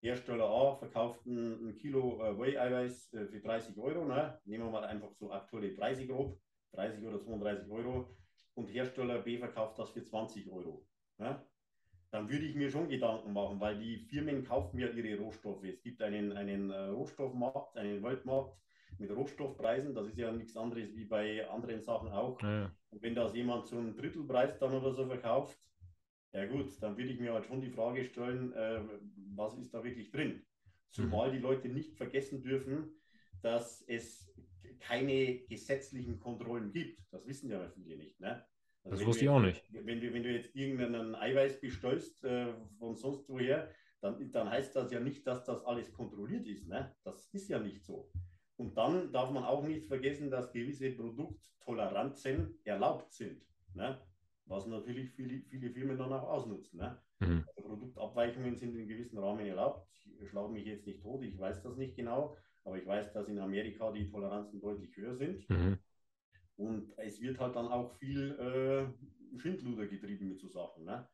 Hersteller 0.00 0.48
A 0.48 0.76
verkauft 0.76 1.26
ein, 1.26 1.68
ein 1.68 1.76
Kilo 1.76 2.22
äh, 2.22 2.38
Whey-Eiweiß 2.38 3.14
äh, 3.14 3.26
für 3.26 3.40
30 3.40 3.76
Euro. 3.78 4.04
Ne? 4.04 4.38
Nehmen 4.44 4.64
wir 4.64 4.70
mal 4.70 4.84
einfach 4.84 5.12
so 5.12 5.32
aktuelle 5.32 5.70
Preise 5.70 6.06
grob, 6.06 6.38
30 6.72 7.04
oder 7.04 7.20
32 7.20 7.70
Euro. 7.70 8.16
Und 8.54 8.66
Hersteller 8.66 9.20
B 9.20 9.38
verkauft 9.38 9.78
das 9.78 9.90
für 9.90 10.04
20 10.04 10.50
Euro. 10.50 10.86
Ne? 11.18 11.40
Dann 12.10 12.28
würde 12.30 12.46
ich 12.46 12.54
mir 12.54 12.70
schon 12.70 12.88
Gedanken 12.88 13.32
machen, 13.32 13.60
weil 13.60 13.78
die 13.78 13.98
Firmen 13.98 14.44
kaufen 14.44 14.78
ja 14.78 14.88
ihre 14.88 15.20
Rohstoffe. 15.20 15.64
Es 15.64 15.82
gibt 15.82 16.00
einen, 16.00 16.32
einen 16.32 16.70
äh, 16.70 16.86
Rohstoffmarkt, 16.86 17.76
einen 17.76 18.02
Weltmarkt 18.02 18.56
mit 18.98 19.10
Rohstoffpreisen. 19.10 19.94
Das 19.94 20.06
ist 20.06 20.16
ja 20.16 20.32
nichts 20.32 20.56
anderes 20.56 20.94
wie 20.96 21.04
bei 21.04 21.48
anderen 21.48 21.82
Sachen 21.82 22.08
auch. 22.08 22.40
Ja. 22.42 22.72
Und 22.90 23.02
wenn 23.02 23.14
das 23.14 23.34
jemand 23.34 23.66
zu 23.66 23.76
einem 23.76 23.96
Drittelpreis 23.96 24.58
dann 24.58 24.72
oder 24.72 24.92
so 24.92 25.06
verkauft, 25.06 25.58
ja 26.32 26.46
gut, 26.46 26.70
dann 26.80 26.96
würde 26.96 27.10
ich 27.10 27.20
mir 27.20 27.32
halt 27.32 27.46
schon 27.46 27.60
die 27.60 27.70
Frage 27.70 28.04
stellen, 28.04 28.52
äh, 28.52 28.80
was 29.34 29.56
ist 29.58 29.72
da 29.72 29.82
wirklich 29.82 30.10
drin? 30.10 30.44
Zumal 30.90 31.28
mhm. 31.28 31.32
die 31.32 31.38
Leute 31.38 31.68
nicht 31.68 31.96
vergessen 31.96 32.42
dürfen, 32.42 32.90
dass 33.42 33.82
es 33.82 34.30
keine 34.80 35.38
gesetzlichen 35.48 36.18
Kontrollen 36.18 36.72
gibt. 36.72 37.00
Das 37.10 37.26
wissen 37.26 37.50
ja 37.50 37.68
viele 37.70 37.96
nicht. 37.96 38.20
Ne? 38.20 38.44
Also 38.84 38.98
das 38.98 39.06
wusste 39.06 39.24
ich 39.24 39.28
auch 39.28 39.40
nicht. 39.40 39.62
Wenn 39.70 40.00
du, 40.00 40.12
wenn 40.12 40.22
du 40.22 40.32
jetzt 40.32 40.54
irgendeinen 40.54 41.14
Eiweiß 41.14 41.60
bestellst 41.60 42.24
äh, 42.24 42.52
von 42.78 42.94
sonst 42.96 43.28
woher, 43.28 43.70
dann, 44.00 44.30
dann 44.30 44.50
heißt 44.50 44.76
das 44.76 44.90
ja 44.92 45.00
nicht, 45.00 45.26
dass 45.26 45.44
das 45.44 45.64
alles 45.64 45.92
kontrolliert 45.92 46.46
ist. 46.46 46.68
Ne? 46.68 46.94
Das 47.04 47.28
ist 47.32 47.48
ja 47.48 47.58
nicht 47.58 47.84
so. 47.84 48.10
Und 48.58 48.76
dann 48.76 49.12
darf 49.12 49.30
man 49.30 49.44
auch 49.44 49.62
nicht 49.62 49.86
vergessen, 49.86 50.30
dass 50.30 50.52
gewisse 50.52 50.90
Produkttoleranzen 50.90 52.58
erlaubt 52.64 53.12
sind. 53.12 53.40
Ne? 53.74 54.00
Was 54.46 54.66
natürlich 54.66 55.10
viele, 55.12 55.42
viele 55.44 55.70
Firmen 55.70 55.96
dann 55.96 56.12
auch 56.12 56.28
ausnutzen. 56.28 56.80
Ne? 56.80 57.00
Mhm. 57.20 57.44
Also 57.56 57.68
Produktabweichungen 57.68 58.56
sind 58.56 58.74
in 58.74 58.88
gewissem 58.88 59.18
Rahmen 59.18 59.46
erlaubt. 59.46 59.88
Ich 60.20 60.28
schlage 60.28 60.52
mich 60.52 60.66
jetzt 60.66 60.86
nicht 60.86 61.00
tot, 61.00 61.22
ich 61.22 61.38
weiß 61.38 61.62
das 61.62 61.76
nicht 61.76 61.94
genau, 61.94 62.36
aber 62.64 62.78
ich 62.78 62.86
weiß, 62.86 63.12
dass 63.12 63.28
in 63.28 63.38
Amerika 63.38 63.92
die 63.92 64.08
Toleranzen 64.10 64.60
deutlich 64.60 64.96
höher 64.96 65.14
sind. 65.14 65.48
Mhm. 65.48 65.78
Und 66.56 66.92
es 66.98 67.20
wird 67.20 67.38
halt 67.38 67.54
dann 67.54 67.68
auch 67.68 67.92
viel 67.98 68.32
äh, 68.40 69.38
Schindluder 69.38 69.86
getrieben 69.86 70.30
mit 70.30 70.40
so 70.40 70.48
Sachen. 70.48 70.84
Ne? 70.84 71.08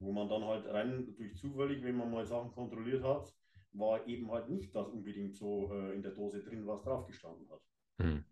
Wo 0.00 0.10
man 0.10 0.28
dann 0.28 0.44
halt 0.44 0.66
rein 0.66 1.14
durch 1.16 1.36
zufällig, 1.36 1.84
wenn 1.84 1.96
man 1.96 2.10
mal 2.10 2.26
Sachen 2.26 2.50
kontrolliert 2.50 3.04
hat, 3.04 3.32
war 3.78 4.06
eben 4.06 4.30
halt 4.30 4.48
nicht 4.48 4.74
das 4.74 4.88
unbedingt 4.88 5.36
so 5.36 5.72
äh, 5.72 5.94
in 5.94 6.02
der 6.02 6.12
Dose 6.12 6.42
drin, 6.42 6.66
was 6.66 6.82
drauf 6.82 7.06
gestanden 7.06 7.48
hat. 7.50 7.60
Hm. 8.00 8.24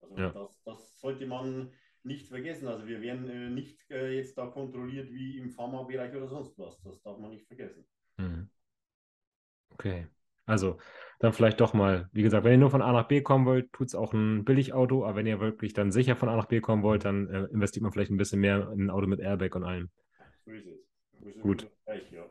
Also 0.00 0.16
ja. 0.16 0.30
das, 0.30 0.62
das, 0.64 1.00
sollte 1.00 1.26
man 1.26 1.72
nicht 2.02 2.28
vergessen. 2.28 2.68
Also 2.68 2.86
wir 2.86 3.00
werden 3.00 3.28
äh, 3.28 3.50
nicht 3.50 3.90
äh, 3.90 4.16
jetzt 4.16 4.38
da 4.38 4.46
kontrolliert 4.46 5.10
wie 5.10 5.38
im 5.38 5.50
Pharmabereich 5.50 6.14
oder 6.14 6.28
sonst 6.28 6.58
was. 6.58 6.80
Das 6.82 7.02
darf 7.02 7.18
man 7.18 7.30
nicht 7.30 7.46
vergessen. 7.46 7.84
Hm. 8.18 8.48
Okay. 9.70 10.06
Also 10.46 10.78
dann 11.18 11.32
vielleicht 11.32 11.60
doch 11.60 11.74
mal, 11.74 12.08
wie 12.12 12.22
gesagt, 12.22 12.44
wenn 12.44 12.52
ihr 12.52 12.58
nur 12.58 12.70
von 12.70 12.80
A 12.80 12.92
nach 12.92 13.06
B 13.06 13.20
kommen 13.20 13.44
wollt, 13.44 13.72
tut 13.72 13.88
es 13.88 13.94
auch 13.94 14.14
ein 14.14 14.44
Billigauto, 14.44 15.04
aber 15.04 15.16
wenn 15.16 15.26
ihr 15.26 15.40
wirklich 15.40 15.74
dann 15.74 15.92
sicher 15.92 16.16
von 16.16 16.28
A 16.28 16.36
nach 16.36 16.46
B 16.46 16.60
kommen 16.60 16.82
wollt, 16.82 17.04
dann 17.04 17.28
äh, 17.28 17.44
investiert 17.52 17.82
man 17.82 17.92
vielleicht 17.92 18.10
ein 18.10 18.16
bisschen 18.16 18.40
mehr 18.40 18.70
in 18.72 18.86
ein 18.86 18.90
Auto 18.90 19.06
mit 19.06 19.20
Airbag 19.20 19.54
und 19.54 19.64
allem. 19.64 19.90
So 20.44 20.52
ist 20.52 20.66
es. 20.66 21.42
Gut. 21.42 21.68
Gleich, 21.84 22.10
ja. 22.12 22.24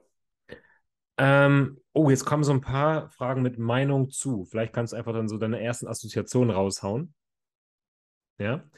Ähm, 1.17 1.81
oh, 1.93 2.09
jetzt 2.09 2.25
kommen 2.25 2.43
so 2.43 2.51
ein 2.51 2.61
paar 2.61 3.09
Fragen 3.09 3.41
mit 3.41 3.57
Meinung 3.57 4.09
zu. 4.09 4.45
Vielleicht 4.45 4.73
kannst 4.73 4.93
du 4.93 4.97
einfach 4.97 5.13
dann 5.13 5.27
so 5.27 5.37
deine 5.37 5.61
ersten 5.61 5.87
Assoziationen 5.87 6.55
raushauen. 6.55 7.13
Ja. 8.37 8.69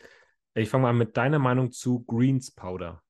Ich 0.53 0.70
fange 0.70 0.84
mal 0.84 0.90
an 0.91 0.98
mit 0.98 1.18
deiner 1.18 1.40
Meinung 1.40 1.72
zu 1.72 2.03
Greens 2.06 2.52
Powder. 2.52 3.03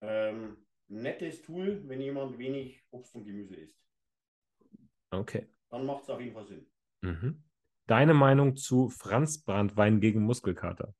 Ähm, 0.00 0.56
nettes 0.88 1.42
Tool, 1.42 1.86
wenn 1.86 2.00
jemand 2.00 2.38
wenig 2.38 2.82
Obst 2.90 3.14
und 3.14 3.24
Gemüse 3.24 3.56
isst. 3.56 3.78
Okay. 5.10 5.48
Dann 5.68 5.86
macht 5.86 6.04
es 6.04 6.10
auf 6.10 6.20
jeden 6.20 6.34
Fall 6.34 6.46
Sinn. 6.46 6.66
Mhm. 7.02 7.44
Deine 7.86 8.14
Meinung 8.14 8.56
zu 8.56 8.88
Franz 8.88 9.42
Brandwein 9.42 10.00
gegen 10.00 10.22
Muskelkater? 10.22 10.94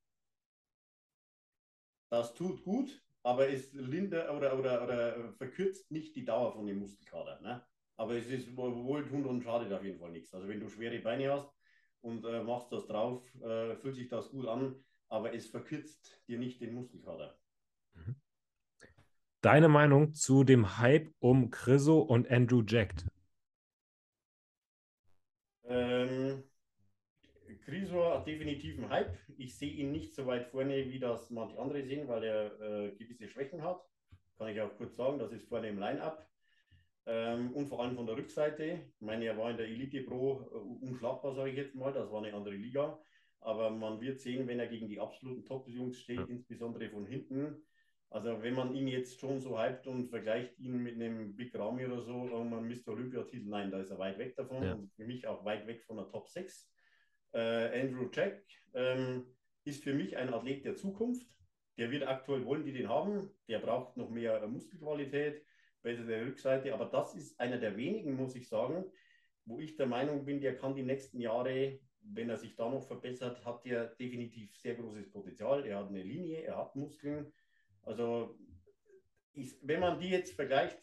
Das 2.11 2.35
tut 2.35 2.63
gut, 2.65 3.03
aber 3.23 3.49
es 3.49 3.73
lindert 3.73 4.31
oder, 4.31 4.59
oder, 4.59 4.83
oder 4.83 5.33
verkürzt 5.35 5.91
nicht 5.91 6.17
die 6.17 6.25
Dauer 6.25 6.53
von 6.53 6.67
dem 6.67 6.79
Muskelkater. 6.79 7.41
Ne? 7.41 7.63
Aber 7.97 8.15
es 8.17 8.29
ist 8.29 8.57
wohltuend 8.57 9.27
und 9.27 9.43
schadet 9.43 9.73
auf 9.73 9.85
jeden 9.85 9.99
Fall 9.99 10.11
nichts. 10.11 10.35
Also 10.35 10.49
wenn 10.49 10.61
du 10.61 10.69
schwere 10.69 10.99
Beine 10.99 11.33
hast 11.33 11.53
und 12.01 12.25
äh, 12.25 12.43
machst 12.43 12.73
das 12.73 12.87
drauf, 12.87 13.23
äh, 13.41 13.77
fühlt 13.77 13.95
sich 13.95 14.09
das 14.09 14.31
gut 14.31 14.47
an, 14.47 14.75
aber 15.09 15.35
es 15.35 15.47
verkürzt 15.47 16.21
dir 16.27 16.39
nicht 16.39 16.61
den 16.61 16.75
Muskelkater. 16.75 17.39
Mhm. 17.95 18.17
Deine 19.41 19.69
Meinung 19.69 20.15
zu 20.15 20.45
dem 20.45 20.79
Hype 20.79 21.13
um 21.19 21.51
Chriso 21.51 22.01
und 22.01 22.31
Andrew 22.31 22.63
Jack? 22.67 22.95
Grisor 27.65 28.19
hat 28.19 28.27
definitiv 28.27 28.79
einen 28.79 28.91
Hype. 28.91 29.19
Ich 29.37 29.57
sehe 29.57 29.73
ihn 29.73 29.93
nicht 29.93 30.15
so 30.15 30.27
weit 30.27 30.47
vorne, 30.47 30.89
wie 30.89 30.99
das 30.99 31.31
manche 31.31 31.59
andere 31.59 31.83
sehen, 31.83 32.09
weil 32.09 32.25
er 32.25 32.61
äh, 32.61 32.93
gewisse 32.93 33.29
Schwächen 33.29 33.63
hat. 33.63 33.81
Kann 34.39 34.49
ich 34.49 34.61
auch 34.61 34.77
kurz 34.77 34.97
sagen, 34.97 35.19
das 35.19 35.33
ist 35.33 35.49
vorne 35.49 35.69
im 35.69 35.79
Line-Up. 35.79 36.29
Ähm, 37.07 37.53
und 37.53 37.69
vor 37.69 37.83
allem 37.83 37.97
von 37.97 38.07
der 38.07 38.17
Rückseite. 38.17 38.81
Ich 38.95 39.01
meine, 39.01 39.25
er 39.25 39.37
war 39.37 39.51
in 39.51 39.57
der 39.57 39.67
Elite 39.67 40.03
Pro 40.03 40.41
äh, 40.53 40.87
unschlagbar, 40.87 41.35
sage 41.35 41.51
ich 41.51 41.57
jetzt 41.57 41.75
mal. 41.75 41.93
Das 41.93 42.11
war 42.11 42.23
eine 42.23 42.35
andere 42.35 42.55
Liga. 42.55 43.01
Aber 43.41 43.71
man 43.71 44.01
wird 44.01 44.21
sehen, 44.21 44.47
wenn 44.47 44.61
er 44.61 44.69
gegen 44.69 44.89
die 44.89 45.01
absoluten 45.01 45.45
Top-Jungs 45.45 45.99
steht, 45.99 46.29
insbesondere 46.29 46.91
von 46.91 47.07
hinten. 47.07 47.65
Also 48.13 48.43
wenn 48.43 48.55
man 48.55 48.75
ihn 48.75 48.89
jetzt 48.89 49.19
schon 49.19 49.41
so 49.41 49.61
hypt 49.61 49.87
und 49.87 50.09
vergleicht 50.09 50.59
ihn 50.59 50.77
mit 50.83 50.95
einem 50.95 51.35
Big 51.35 51.55
Ramy 51.55 51.87
oder 51.87 52.03
so, 52.03 52.13
man 52.13 52.69
Mr. 52.69 52.89
Olympiatitel, 52.89 53.49
nein, 53.49 53.71
da 53.71 53.81
ist 53.81 53.91
er 53.91 53.99
weit 53.99 54.19
weg 54.19 54.37
davon 54.37 54.63
ja. 54.63 54.75
und 54.75 54.93
für 54.93 55.07
mich 55.07 55.27
auch 55.27 55.45
weit 55.45 55.67
weg 55.67 55.83
von 55.85 55.97
der 55.97 56.09
Top 56.09 56.29
6. 56.29 56.72
Äh, 57.33 57.81
Andrew 57.81 58.09
Jack 58.13 58.43
ähm, 58.75 59.27
ist 59.65 59.85
für 59.85 59.95
mich 59.95 60.17
ein 60.17 60.33
Athlet 60.33 60.65
der 60.65 60.77
Zukunft. 60.77 61.27
Der 61.79 61.91
wird 61.91 62.07
aktuell 62.07 62.45
wollen 62.45 62.65
die 62.65 62.73
den 62.73 62.89
haben. 62.89 63.31
Der 63.49 63.59
braucht 63.59 63.97
noch 63.97 64.11
mehr 64.11 64.47
Muskelqualität 64.47 65.45
bei 65.83 65.95
der 65.95 66.27
Rückseite. 66.27 66.75
Aber 66.75 66.87
das 66.87 67.15
ist 67.15 67.39
einer 67.41 67.59
der 67.59 67.77
wenigen, 67.77 68.15
muss 68.15 68.37
ich 68.37 68.49
sagen, 68.49 68.85
wo 69.45 69.59
ich 69.59 69.77
der 69.77 69.87
Meinung 69.87 70.25
bin, 70.25 70.41
der 70.41 70.57
kann 70.57 70.75
die 70.75 70.83
nächsten 70.83 71.21
Jahre, 71.21 71.81
wenn 72.03 72.31
er 72.31 72.37
sich 72.37 72.55
da 72.55 72.69
noch 72.69 72.87
verbessert, 72.87 73.45
hat 73.45 73.65
er 73.67 73.87
definitiv 73.87 74.55
sehr 74.57 74.75
großes 74.75 75.11
Potenzial. 75.11 75.67
Er 75.67 75.79
hat 75.79 75.89
eine 75.89 76.03
Linie, 76.03 76.43
er 76.43 76.59
hat 76.59 76.77
Muskeln. 76.77 77.33
Also, 77.83 78.39
ich, 79.33 79.57
wenn 79.63 79.81
man 79.81 79.99
die 79.99 80.11
jetzt 80.11 80.35
vergleicht, 80.35 80.79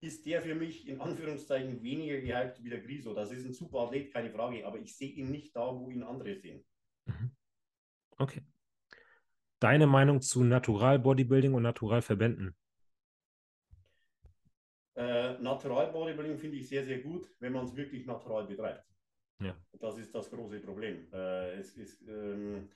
ist 0.00 0.24
der 0.26 0.42
für 0.42 0.54
mich 0.54 0.86
in 0.88 1.00
Anführungszeichen 1.00 1.82
weniger 1.82 2.20
gehypt 2.20 2.62
wie 2.62 2.70
der 2.70 2.80
Griso. 2.80 3.14
Das 3.14 3.32
ist 3.32 3.44
ein 3.44 3.52
super 3.52 3.80
Athlet, 3.80 4.12
keine 4.12 4.30
Frage, 4.30 4.66
aber 4.66 4.78
ich 4.78 4.96
sehe 4.96 5.10
ihn 5.10 5.30
nicht 5.30 5.54
da, 5.56 5.74
wo 5.74 5.90
ihn 5.90 6.02
andere 6.02 6.36
sehen. 6.36 6.64
Mhm. 7.06 7.30
Okay. 8.18 8.42
Deine 9.58 9.86
Meinung 9.86 10.20
zu 10.20 10.44
Natural 10.44 10.98
Bodybuilding 11.00 11.52
und 11.52 11.62
Naturalverbänden? 11.62 12.54
Äh, 14.94 15.38
Natural 15.38 15.90
Bodybuilding 15.92 16.38
finde 16.38 16.58
ich 16.58 16.68
sehr, 16.68 16.84
sehr 16.84 17.00
gut, 17.00 17.28
wenn 17.40 17.52
man 17.52 17.64
es 17.64 17.74
wirklich 17.74 18.06
natural 18.06 18.46
betreibt. 18.46 18.84
Ja. 19.40 19.56
Das 19.72 19.98
ist 19.98 20.14
das 20.14 20.30
große 20.30 20.60
Problem. 20.60 21.08
Äh, 21.12 21.54
es, 21.54 21.76
ist, 21.76 22.02
ähm, 22.08 22.68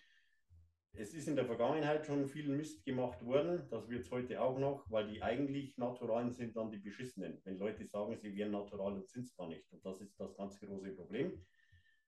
es 0.95 1.15
ist 1.15 1.27
in 1.27 1.37
der 1.37 1.47
Vergangenheit 1.47 2.05
schon 2.05 2.27
viel 2.27 2.49
Mist 2.49 2.85
gemacht 2.85 3.25
worden. 3.25 3.67
Das 3.71 3.89
wird 3.89 4.05
es 4.05 4.11
heute 4.11 4.41
auch 4.41 4.59
noch, 4.59 4.91
weil 4.91 5.09
die 5.09 5.23
eigentlich 5.23 5.77
Naturalen 5.79 6.31
sind 6.31 6.57
dann 6.57 6.71
die 6.71 6.79
Beschissenen. 6.79 7.41
Wenn 7.45 7.57
Leute 7.57 7.87
sagen, 7.87 8.17
sie 8.19 8.35
wären 8.37 8.53
natural 8.53 8.93
und 8.93 9.09
sind 9.09 9.25
es 9.25 9.35
gar 9.35 9.49
nicht. 9.49 9.71
Und 9.73 9.85
das 9.85 10.01
ist 10.01 10.19
das 10.21 10.37
ganz 10.37 10.61
große 10.61 10.93
Problem. 10.93 11.45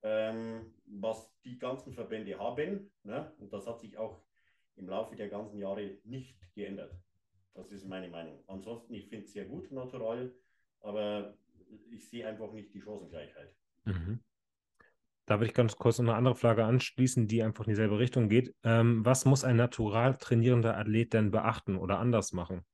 Ähm, 0.03 0.75
was 0.85 1.35
die 1.45 1.59
ganzen 1.59 1.95
Verbände 1.95 2.39
haben, 2.39 2.91
ne? 3.05 3.33
und 3.39 3.53
das 3.53 3.67
hat 3.67 3.81
sich 3.81 3.97
auch 3.97 4.23
im 4.77 4.87
Laufe 4.87 5.17
der 5.17 5.29
ganzen 5.29 5.59
Jahre 5.59 5.99
nicht 6.05 6.39
geändert. 6.55 6.95
Das 7.55 7.71
ist 7.71 7.87
meine 7.87 8.09
Meinung. 8.09 8.45
Ansonsten, 8.49 8.93
ich 8.95 9.09
finde 9.09 9.25
es 9.25 9.33
sehr 9.33 9.47
gut, 9.47 9.71
natural, 9.73 10.35
aber 10.81 11.39
ich 11.91 12.09
sehe 12.09 12.27
einfach 12.27 12.53
nicht 12.53 12.75
die 12.75 12.83
Chancengleichheit. 12.83 13.55
Mhm. 13.85 14.21
Da 15.27 15.37
würde 15.37 15.47
ich 15.47 15.55
ganz 15.55 15.77
kurz 15.77 15.99
eine 16.01 16.15
andere 16.15 16.35
Frage 16.35 16.65
anschließen, 16.65 17.27
die 17.27 17.43
einfach 17.43 17.67
in 17.67 17.71
dieselbe 17.71 17.99
Richtung 17.99 18.29
geht. 18.29 18.55
Ähm, 18.63 19.05
was 19.05 19.25
muss 19.25 19.45
ein 19.45 19.57
natural 19.57 20.17
trainierender 20.17 20.77
Athlet 20.77 21.15
denn 21.15 21.31
beachten 21.31 21.77
oder 21.77 21.99
anders 21.99 22.33
machen? 22.33 22.65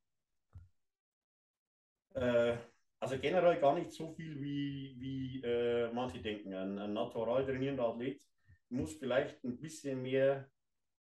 Äh, 2.15 2.57
also 2.99 3.19
generell 3.19 3.61
gar 3.61 3.75
nicht 3.75 3.93
so 3.93 4.09
viel, 4.09 4.41
wie, 4.43 4.97
wie 4.99 5.43
äh, 5.45 5.93
manche 5.93 6.21
denken. 6.21 6.53
Ein, 6.53 6.79
ein 6.79 6.93
natural 6.93 7.45
trainierender 7.45 7.85
Athlet 7.85 8.21
muss 8.69 8.95
vielleicht 8.95 9.43
ein 9.45 9.59
bisschen 9.61 10.03
mehr, 10.03 10.51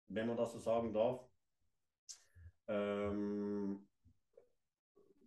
wenn 0.08 0.28
man 0.28 0.38
das 0.38 0.54
so 0.54 0.60
sagen 0.60 0.94
darf, 0.94 1.22
ähm, 2.68 3.88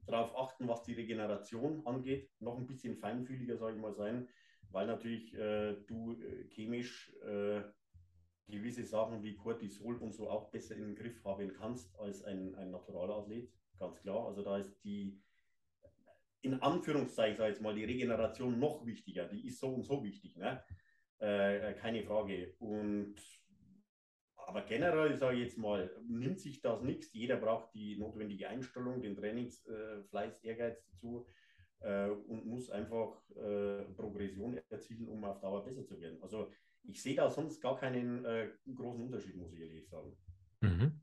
darauf 0.06 0.36
achten, 0.36 0.66
was 0.66 0.82
die 0.82 0.94
Regeneration 0.94 1.86
angeht, 1.86 2.30
noch 2.40 2.56
ein 2.56 2.66
bisschen 2.66 2.96
feinfühliger, 2.96 3.56
sage 3.56 3.76
ich 3.76 3.82
mal, 3.82 3.94
sein, 3.94 4.28
weil 4.70 4.86
natürlich 4.86 5.34
äh, 5.34 5.76
du 5.86 6.20
äh, 6.20 6.44
chemisch 6.48 7.12
äh, 7.22 7.62
gewisse 8.48 8.84
Sachen 8.84 9.22
wie 9.22 9.36
Cortisol 9.36 9.96
und 9.96 10.12
so 10.12 10.28
auch 10.30 10.50
besser 10.50 10.74
den 10.74 10.94
Griff 10.94 11.22
haben 11.24 11.52
kannst 11.52 11.94
als 11.98 12.24
ein, 12.24 12.54
ein 12.54 12.70
Naturalathlet, 12.70 13.52
ganz 13.78 14.00
klar. 14.00 14.26
Also 14.26 14.42
da 14.42 14.58
ist 14.58 14.82
die, 14.84 15.20
in 16.40 16.54
Anführungszeichen, 16.54 17.34
ich 17.42 17.48
jetzt 17.48 17.62
mal, 17.62 17.74
die 17.74 17.84
Regeneration 17.84 18.58
noch 18.58 18.86
wichtiger. 18.86 19.26
Die 19.26 19.46
ist 19.46 19.60
so 19.60 19.74
und 19.74 19.84
so 19.84 20.02
wichtig, 20.02 20.36
ne? 20.36 20.62
Äh, 21.18 21.74
keine 21.74 22.02
Frage. 22.04 22.54
Und 22.58 23.16
aber 24.46 24.62
generell 24.62 25.14
sage 25.14 25.36
ich 25.36 25.42
jetzt 25.42 25.58
mal, 25.58 25.90
nimmt 26.08 26.40
sich 26.40 26.62
das 26.62 26.80
nichts. 26.82 27.12
Jeder 27.12 27.36
braucht 27.36 27.74
die 27.74 27.98
notwendige 27.98 28.48
Einstellung, 28.48 29.02
den 29.02 29.14
Trainingsfleiß, 29.14 30.42
äh, 30.42 30.46
Ehrgeiz 30.46 30.82
dazu 30.86 31.26
äh, 31.80 32.08
und 32.10 32.46
muss 32.46 32.70
einfach 32.70 33.22
äh, 33.36 33.84
Progression 33.96 34.60
erzielen, 34.68 35.08
um 35.08 35.24
auf 35.24 35.40
Dauer 35.40 35.64
besser 35.64 35.84
zu 35.86 36.00
werden. 36.00 36.22
Also 36.22 36.50
ich 36.82 37.02
sehe 37.02 37.14
da 37.14 37.30
sonst 37.30 37.60
gar 37.60 37.78
keinen 37.78 38.24
äh, 38.24 38.50
großen 38.74 39.02
Unterschied, 39.02 39.36
muss 39.36 39.52
ich 39.52 39.60
ehrlich 39.60 39.88
sagen. 39.88 40.16
Mhm. 40.60 41.00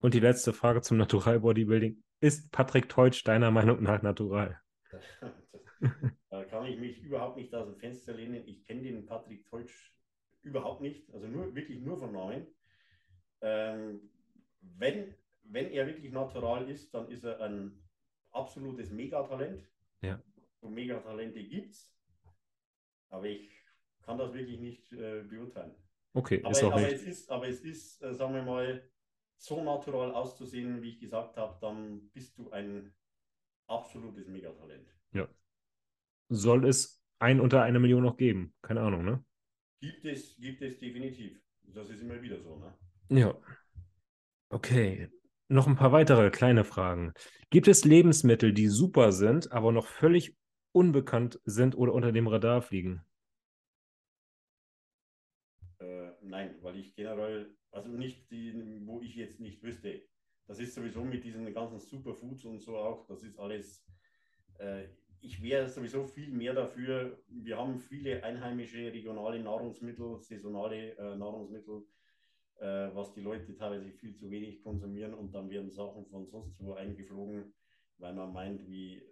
Und 0.00 0.14
die 0.14 0.20
letzte 0.20 0.52
Frage 0.52 0.82
zum 0.82 0.98
Natural 0.98 1.40
Bodybuilding. 1.40 2.02
Ist 2.20 2.52
Patrick 2.52 2.88
Teutsch 2.88 3.26
deiner 3.26 3.50
Meinung 3.50 3.82
nach 3.82 4.02
natural? 4.02 4.60
da 6.30 6.44
kann 6.44 6.66
ich 6.66 6.78
mich 6.78 7.02
überhaupt 7.02 7.36
nicht 7.36 7.54
aus 7.54 7.66
dem 7.66 7.76
Fenster 7.76 8.14
lehnen. 8.14 8.46
Ich 8.46 8.64
kenne 8.64 8.82
den 8.82 9.06
Patrick 9.06 9.44
Teutsch 9.46 9.92
überhaupt 10.42 10.82
nicht, 10.82 11.12
also 11.12 11.26
nur 11.26 11.54
wirklich 11.54 11.80
nur 11.80 11.98
von 11.98 12.12
Namen. 12.12 12.46
Ähm, 13.40 14.10
wenn, 14.60 15.14
wenn 15.42 15.70
er 15.70 15.86
wirklich 15.86 16.12
natural 16.12 16.68
ist, 16.70 16.92
dann 16.94 17.10
ist 17.10 17.24
er 17.24 17.40
ein 17.40 17.83
absolutes 18.34 18.90
Megatalent. 18.90 19.66
Ja. 20.02 20.20
Und 20.60 20.74
Megatalente 20.74 21.42
gibt 21.42 21.72
es. 21.72 21.94
Aber 23.08 23.26
ich 23.26 23.50
kann 24.02 24.18
das 24.18 24.32
wirklich 24.32 24.58
nicht 24.60 24.92
äh, 24.92 25.22
beurteilen. 25.22 25.74
Okay, 26.12 26.40
aber, 26.42 26.50
ist 26.50 26.62
auch 26.62 26.72
aber 26.72 26.80
nicht. 26.82 26.92
es 26.92 27.02
ist, 27.02 27.30
aber 27.30 27.48
es 27.48 27.60
ist, 27.60 28.02
äh, 28.02 28.14
sagen 28.14 28.34
wir 28.34 28.42
mal, 28.42 28.90
so 29.36 29.62
natural 29.62 30.12
auszusehen, 30.12 30.80
wie 30.82 30.90
ich 30.90 31.00
gesagt 31.00 31.36
habe, 31.36 31.58
dann 31.60 32.08
bist 32.10 32.38
du 32.38 32.50
ein 32.50 32.94
absolutes 33.66 34.28
Megatalent. 34.28 34.88
Ja. 35.12 35.28
Soll 36.28 36.66
es 36.66 37.02
ein 37.18 37.40
unter 37.40 37.62
einer 37.62 37.78
Million 37.78 38.02
noch 38.02 38.16
geben? 38.16 38.54
Keine 38.62 38.80
Ahnung, 38.80 39.04
ne? 39.04 39.24
Gibt 39.80 40.04
es, 40.04 40.36
gibt 40.36 40.62
es 40.62 40.78
definitiv. 40.78 41.40
Das 41.62 41.90
ist 41.90 42.00
immer 42.00 42.20
wieder 42.22 42.40
so, 42.40 42.56
ne? 42.56 42.74
Ja. 43.10 43.36
Okay. 44.50 45.10
Noch 45.48 45.66
ein 45.66 45.76
paar 45.76 45.92
weitere 45.92 46.30
kleine 46.30 46.64
Fragen. 46.64 47.12
Gibt 47.50 47.68
es 47.68 47.84
Lebensmittel, 47.84 48.52
die 48.54 48.68
super 48.68 49.12
sind, 49.12 49.52
aber 49.52 49.72
noch 49.72 49.86
völlig 49.86 50.36
unbekannt 50.72 51.38
sind 51.44 51.76
oder 51.76 51.92
unter 51.92 52.12
dem 52.12 52.26
Radar 52.26 52.62
fliegen? 52.62 53.04
Äh, 55.78 56.12
nein, 56.22 56.56
weil 56.62 56.78
ich 56.78 56.94
generell, 56.94 57.54
also 57.70 57.90
nicht 57.90 58.30
die, 58.30 58.80
wo 58.86 59.00
ich 59.00 59.14
jetzt 59.16 59.38
nicht 59.38 59.62
wüsste. 59.62 60.02
Das 60.46 60.58
ist 60.58 60.74
sowieso 60.74 61.04
mit 61.04 61.24
diesen 61.24 61.52
ganzen 61.52 61.78
Superfoods 61.78 62.44
und 62.44 62.60
so 62.60 62.76
auch, 62.76 63.06
das 63.06 63.22
ist 63.22 63.38
alles, 63.38 63.84
äh, 64.58 64.88
ich 65.20 65.42
wäre 65.42 65.68
sowieso 65.68 66.04
viel 66.04 66.30
mehr 66.30 66.54
dafür. 66.54 67.22
Wir 67.28 67.56
haben 67.56 67.78
viele 67.78 68.22
einheimische, 68.22 68.92
regionale 68.92 69.42
Nahrungsmittel, 69.42 70.20
saisonale 70.20 70.96
äh, 70.96 71.16
Nahrungsmittel, 71.16 71.84
äh, 72.64 72.94
was 72.94 73.12
die 73.12 73.20
Leute 73.20 73.54
teilweise 73.54 73.90
viel 73.90 74.16
zu 74.16 74.30
wenig 74.30 74.62
konsumieren 74.62 75.12
und 75.12 75.34
dann 75.34 75.50
werden 75.50 75.70
Sachen 75.70 76.06
von 76.06 76.26
sonst 76.26 76.58
wo 76.64 76.72
eingeflogen, 76.72 77.52
weil 77.98 78.14
man 78.14 78.32
meint, 78.32 78.66
wie, 78.66 79.02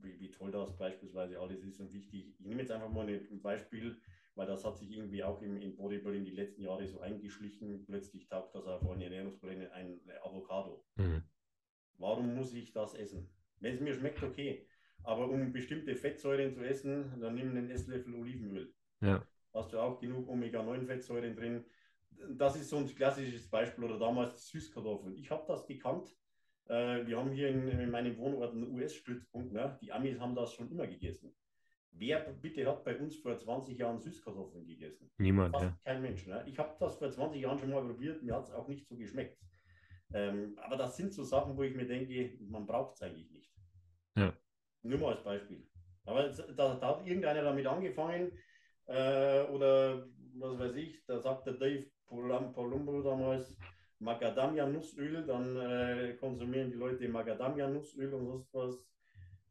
wie, 0.00 0.18
wie 0.18 0.30
toll 0.30 0.50
das 0.50 0.76
beispielsweise 0.78 1.38
alles 1.38 1.62
ist 1.62 1.78
und 1.78 1.92
wichtig. 1.92 2.34
Ich 2.38 2.46
nehme 2.46 2.62
jetzt 2.62 2.72
einfach 2.72 2.88
mal 2.88 3.06
ein 3.06 3.42
Beispiel, 3.42 4.00
weil 4.34 4.46
das 4.46 4.64
hat 4.64 4.78
sich 4.78 4.90
irgendwie 4.90 5.22
auch 5.22 5.42
im, 5.42 5.58
im 5.58 5.76
Bodybuilding 5.76 6.24
die 6.24 6.32
letzten 6.32 6.62
Jahre 6.62 6.86
so 6.86 7.00
eingeschlichen. 7.00 7.84
Plötzlich 7.84 8.28
taugt 8.28 8.54
das 8.54 8.66
auf 8.66 8.88
eine 8.88 9.04
Ernährungspläne 9.04 9.70
ein 9.72 10.00
Avocado. 10.22 10.82
Mhm. 10.96 11.22
Warum 11.98 12.34
muss 12.34 12.54
ich 12.54 12.72
das 12.72 12.94
essen? 12.94 13.28
Wenn 13.60 13.74
es 13.74 13.80
mir 13.80 13.94
schmeckt, 13.94 14.22
okay. 14.22 14.66
Aber 15.04 15.28
um 15.28 15.52
bestimmte 15.52 15.94
Fettsäuren 15.96 16.54
zu 16.54 16.64
essen, 16.64 17.20
dann 17.20 17.34
nimm 17.34 17.50
einen 17.50 17.70
Esslöffel 17.70 18.14
Olivenöl. 18.14 18.72
Ja. 19.02 19.22
Hast 19.52 19.74
du 19.74 19.78
auch 19.78 20.00
genug 20.00 20.28
Omega-9-Fettsäuren 20.28 21.36
drin. 21.36 21.64
Das 22.36 22.56
ist 22.56 22.70
so 22.70 22.76
ein 22.76 22.86
klassisches 22.86 23.48
Beispiel 23.48 23.84
oder 23.84 23.98
damals 23.98 24.48
Süßkartoffeln. 24.48 25.16
Ich 25.16 25.30
habe 25.30 25.44
das 25.46 25.66
gekannt. 25.66 26.16
Äh, 26.68 27.06
wir 27.06 27.18
haben 27.18 27.32
hier 27.32 27.48
in, 27.48 27.68
in 27.68 27.90
meinem 27.90 28.16
Wohnort 28.16 28.52
einen 28.52 28.72
US-Stützpunkt. 28.74 29.52
Ne? 29.52 29.78
Die 29.82 29.92
Amis 29.92 30.18
haben 30.18 30.34
das 30.34 30.52
schon 30.54 30.70
immer 30.70 30.86
gegessen. 30.86 31.34
Wer 31.94 32.20
bitte 32.20 32.66
hat 32.66 32.84
bei 32.84 32.96
uns 32.96 33.16
vor 33.16 33.36
20 33.36 33.78
Jahren 33.78 34.00
Süßkartoffeln 34.00 34.66
gegessen? 34.66 35.10
Niemand. 35.18 35.54
Ja. 35.56 35.76
Kein 35.84 36.02
Mensch. 36.02 36.26
Ne? 36.26 36.42
Ich 36.46 36.58
habe 36.58 36.74
das 36.80 36.96
vor 36.96 37.10
20 37.10 37.40
Jahren 37.40 37.58
schon 37.58 37.70
mal 37.70 37.84
probiert, 37.84 38.22
mir 38.22 38.34
hat 38.34 38.44
es 38.44 38.50
auch 38.50 38.66
nicht 38.68 38.86
so 38.86 38.96
geschmeckt. 38.96 39.38
Ähm, 40.14 40.58
aber 40.62 40.76
das 40.76 40.96
sind 40.96 41.12
so 41.12 41.22
Sachen, 41.24 41.56
wo 41.56 41.62
ich 41.62 41.74
mir 41.74 41.86
denke, 41.86 42.36
man 42.46 42.66
braucht 42.66 42.94
es 42.94 43.02
eigentlich 43.02 43.30
nicht. 43.30 43.52
Ja. 44.16 44.32
Nur 44.82 44.98
mal 44.98 45.14
als 45.14 45.22
Beispiel. 45.22 45.66
Aber 46.04 46.28
da, 46.28 46.74
da 46.74 46.98
hat 46.98 47.06
irgendeiner 47.06 47.42
damit 47.42 47.66
angefangen 47.66 48.32
äh, 48.86 49.42
oder 49.44 50.06
was 50.34 50.58
weiß 50.58 50.74
ich, 50.76 51.04
da 51.06 51.18
sagt 51.18 51.46
der 51.46 51.54
Dave 51.54 51.86
Palumbo 52.52 53.02
damals 53.02 53.56
Macadamia-Nussöl, 54.00 55.24
dann 55.24 55.56
äh, 55.56 56.14
konsumieren 56.14 56.70
die 56.70 56.76
Leute 56.76 57.08
Macadamia-Nussöl 57.08 58.12
und 58.12 58.26
sonst 58.26 58.52
was. 58.54 58.86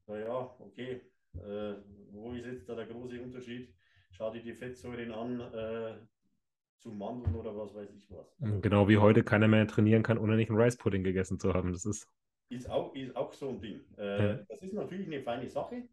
naja, 0.08 0.56
okay, 0.60 1.02
äh, 1.36 1.74
wo 2.12 2.34
ist 2.34 2.46
jetzt 2.46 2.68
da 2.68 2.76
der 2.76 2.86
große 2.86 3.22
Unterschied? 3.22 3.74
Schau 4.12 4.32
dir 4.32 4.42
die 4.42 4.54
Fettsäuren 4.54 5.12
an 5.12 5.40
äh, 5.54 5.94
zu 6.80 6.92
Mandeln 6.92 7.36
oder 7.36 7.56
was 7.56 7.74
weiß 7.74 7.90
ich 7.96 8.12
was. 8.12 8.36
Genau 8.62 8.88
wie 8.90 8.98
heute 8.98 9.24
keiner 9.24 9.48
mehr 9.48 9.68
trainieren 9.68 10.04
kann, 10.04 10.18
ohne 10.18 10.36
nicht 10.36 10.50
einen 10.50 10.60
Rice 10.60 10.78
Pudding 10.78 11.04
gegessen 11.04 11.40
zu 11.40 11.54
haben. 11.54 11.72
Das 11.72 11.86
ist. 11.86 12.08
Ist 12.50 12.70
auch, 12.70 12.94
ist 12.94 13.16
auch 13.16 13.32
so 13.32 13.50
ein 13.50 13.62
Ding. 13.62 13.80
Äh, 13.98 14.28
ja. 14.28 14.34
Das 14.50 14.62
ist 14.62 14.74
natürlich 14.74 15.08
eine 15.08 15.22
feine 15.22 15.48
Sache, 15.48 15.84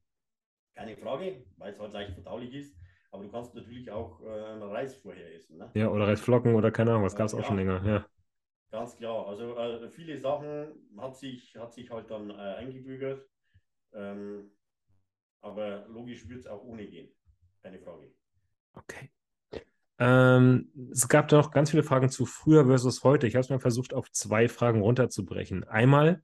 keine 0.74 0.96
Frage, 0.96 1.44
weil 1.56 1.72
es 1.72 1.78
halt 1.78 1.92
leicht 1.92 2.14
verdaulich 2.14 2.52
ist. 2.52 2.76
Aber 3.10 3.24
du 3.24 3.30
kannst 3.30 3.54
natürlich 3.54 3.90
auch 3.90 4.20
äh, 4.20 4.28
Reis 4.28 4.96
vorher 4.96 5.34
essen. 5.34 5.58
Ne? 5.58 5.70
Ja, 5.74 5.88
oder 5.88 6.06
Reisflocken 6.06 6.54
oder 6.54 6.70
keine 6.70 6.90
Ahnung, 6.90 7.04
was 7.04 7.16
gab 7.16 7.26
es 7.26 7.34
auch 7.34 7.44
schon 7.44 7.56
länger. 7.56 7.82
Ja. 7.84 8.06
Ganz 8.70 8.96
klar. 8.96 9.26
Also 9.26 9.56
äh, 9.56 9.88
viele 9.88 10.18
Sachen 10.18 10.68
hat 10.98 11.16
sich, 11.16 11.56
hat 11.56 11.72
sich 11.72 11.90
halt 11.90 12.10
dann 12.10 12.30
äh, 12.30 12.34
eingebürgert. 12.34 13.26
Ähm, 13.94 14.50
aber 15.40 15.86
logisch 15.88 16.28
wird 16.28 16.40
es 16.40 16.46
auch 16.46 16.62
ohne 16.64 16.86
gehen. 16.86 17.08
Keine 17.62 17.78
Frage. 17.78 18.12
Okay. 18.74 19.10
Ähm, 20.00 20.70
es 20.92 21.08
gab 21.08 21.28
da 21.28 21.38
noch 21.38 21.50
ganz 21.50 21.70
viele 21.70 21.82
Fragen 21.82 22.08
zu 22.08 22.26
früher 22.26 22.66
versus 22.66 23.02
heute. 23.02 23.26
Ich 23.26 23.34
habe 23.34 23.40
es 23.40 23.50
mal 23.50 23.58
versucht, 23.58 23.94
auf 23.94 24.10
zwei 24.12 24.48
Fragen 24.48 24.80
runterzubrechen. 24.80 25.64
Einmal, 25.64 26.22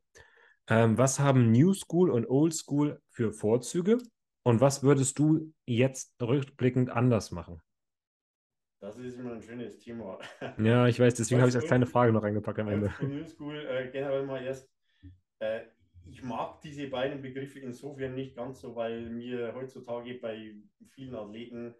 ähm, 0.68 0.96
was 0.96 1.18
haben 1.18 1.50
New 1.50 1.74
School 1.74 2.10
und 2.10 2.28
Old 2.28 2.54
School 2.54 3.00
für 3.08 3.32
Vorzüge? 3.32 3.98
Und 4.44 4.60
was 4.60 4.82
würdest 4.82 5.18
du 5.18 5.52
jetzt 5.66 6.20
rückblickend 6.20 6.90
anders 6.90 7.30
machen? 7.30 7.60
Das 8.78 8.98
ist 8.98 9.18
immer 9.18 9.32
ein 9.32 9.42
schönes 9.42 9.78
Thema. 9.78 10.18
Ja, 10.58 10.86
ich 10.86 11.00
weiß, 11.00 11.14
deswegen 11.14 11.40
habe 11.40 11.48
ich 11.48 11.56
als 11.56 11.64
kleine 11.64 11.86
Frage 11.86 12.12
noch 12.12 12.22
eingepackt 12.22 12.58
am 12.58 12.68
Ende. 12.68 12.92
New 13.00 13.24
School 13.24 13.56
äh, 13.56 13.90
generell 13.90 14.26
mal 14.26 14.44
erst. 14.44 14.70
Äh, 15.38 15.62
ich 16.06 16.22
mag 16.22 16.60
diese 16.60 16.88
beiden 16.88 17.22
Begriffe 17.22 17.60
insofern 17.60 18.14
nicht 18.14 18.36
ganz 18.36 18.60
so, 18.60 18.76
weil 18.76 19.08
mir 19.08 19.54
heutzutage 19.54 20.14
bei 20.14 20.54
vielen 20.90 21.14
Athleten 21.14 21.74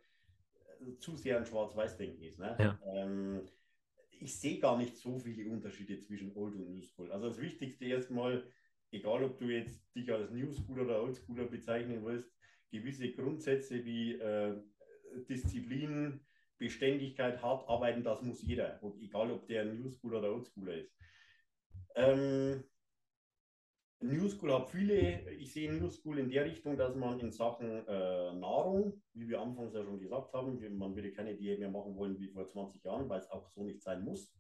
äh, 0.81 0.97
zu 0.97 1.15
sehr 1.17 1.37
ein 1.37 1.45
Schwarz-Weiß-Denken 1.45 2.23
ist. 2.23 2.39
Ne? 2.39 2.57
Ja. 2.59 2.79
Ähm, 2.95 3.43
ich 4.11 4.41
sehe 4.41 4.59
gar 4.59 4.79
nicht 4.79 4.97
so 4.97 5.19
viele 5.19 5.51
Unterschiede 5.53 5.99
zwischen 5.99 6.35
Old 6.35 6.55
und 6.55 6.71
New 6.71 6.81
School. 6.81 7.13
Also 7.13 7.29
das 7.29 7.39
Wichtigste 7.39 7.85
erstmal, 7.85 8.43
egal 8.91 9.25
ob 9.25 9.39
du 9.39 9.51
jetzt 9.51 9.79
dich 9.95 10.11
als 10.11 10.31
New 10.31 10.51
School 10.51 10.81
oder 10.81 11.03
Old 11.03 11.19
Schooler 11.19 11.45
bezeichnen 11.45 12.03
willst, 12.03 12.34
gewisse 12.75 13.13
Grundsätze 13.13 13.85
wie 13.85 14.15
äh, 14.15 14.57
Disziplin, 15.29 16.21
Beständigkeit, 16.59 17.41
hart 17.43 17.69
arbeiten, 17.69 18.03
das 18.03 18.23
muss 18.23 18.43
jeder. 18.43 18.83
Und 18.83 19.01
egal, 19.01 19.31
ob 19.31 19.47
der 19.47 19.65
New 19.65 19.89
School 19.91 20.17
oder 20.17 20.33
Old 20.33 20.49
Schooler 20.49 20.75
ist. 20.75 20.93
Ähm, 21.95 22.65
New 24.01 24.29
School 24.29 24.53
hat 24.53 24.69
viele, 24.69 25.31
ich 25.33 25.53
sehe 25.53 25.73
New 25.73 25.89
School 25.89 26.19
in 26.19 26.29
der 26.29 26.45
Richtung, 26.45 26.77
dass 26.77 26.95
man 26.95 27.21
in 27.21 27.31
Sachen 27.31 27.87
äh, 27.87 28.33
Nahrung, 28.35 29.03
wie 29.15 29.29
wir 29.29 29.41
anfangs 29.41 29.73
ja 29.73 29.85
schon 29.85 30.01
gesagt 30.01 30.33
haben, 30.33 30.59
man 30.77 30.95
würde 30.95 31.13
keine 31.13 31.35
Diät 31.35 31.59
mehr 31.59 31.71
machen 31.71 31.97
wollen 31.97 32.19
wie 32.19 32.29
vor 32.29 32.47
20 32.47 32.85
Jahren, 32.85 33.09
weil 33.09 33.21
es 33.21 33.31
auch 33.31 33.49
so 33.49 33.65
nicht 33.65 33.83
sein 33.83 34.05
muss. 34.05 34.35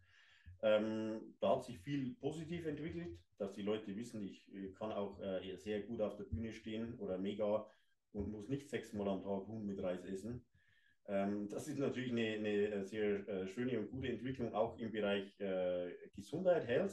Ähm, 0.63 1.35
da 1.41 1.57
hat 1.57 1.65
sich 1.65 1.79
viel 1.79 2.15
positiv 2.17 2.67
entwickelt, 2.67 3.19
dass 3.39 3.53
die 3.53 3.63
Leute 3.63 3.95
wissen, 3.97 4.23
ich 4.23 4.47
kann 4.75 4.93
auch 4.93 5.21
äh, 5.21 5.57
sehr 5.57 5.83
gut 5.83 6.01
auf 6.01 6.17
der 6.17 6.25
Bühne 6.25 6.53
stehen 6.53 6.99
oder 6.99 7.19
mega 7.19 7.67
und 8.15 8.31
muss 8.31 8.49
nicht 8.49 8.69
sechsmal 8.69 9.09
am 9.09 9.23
Tag 9.23 9.47
Huhn 9.47 9.67
mit 9.67 9.83
Reis 9.83 10.05
essen. 10.05 10.45
Ähm, 11.07 11.49
das 11.49 11.69
ist 11.69 11.79
natürlich 11.79 12.13
eine, 12.13 12.35
eine 12.35 12.85
sehr 12.85 13.29
äh, 13.29 13.47
schöne 13.47 13.79
und 13.79 13.91
gute 13.91 14.09
Entwicklung, 14.09 14.55
auch 14.55 14.79
im 14.79 14.91
Bereich 14.91 15.39
äh, 15.41 15.93
Gesundheit, 16.15 16.67
Health, 16.67 16.93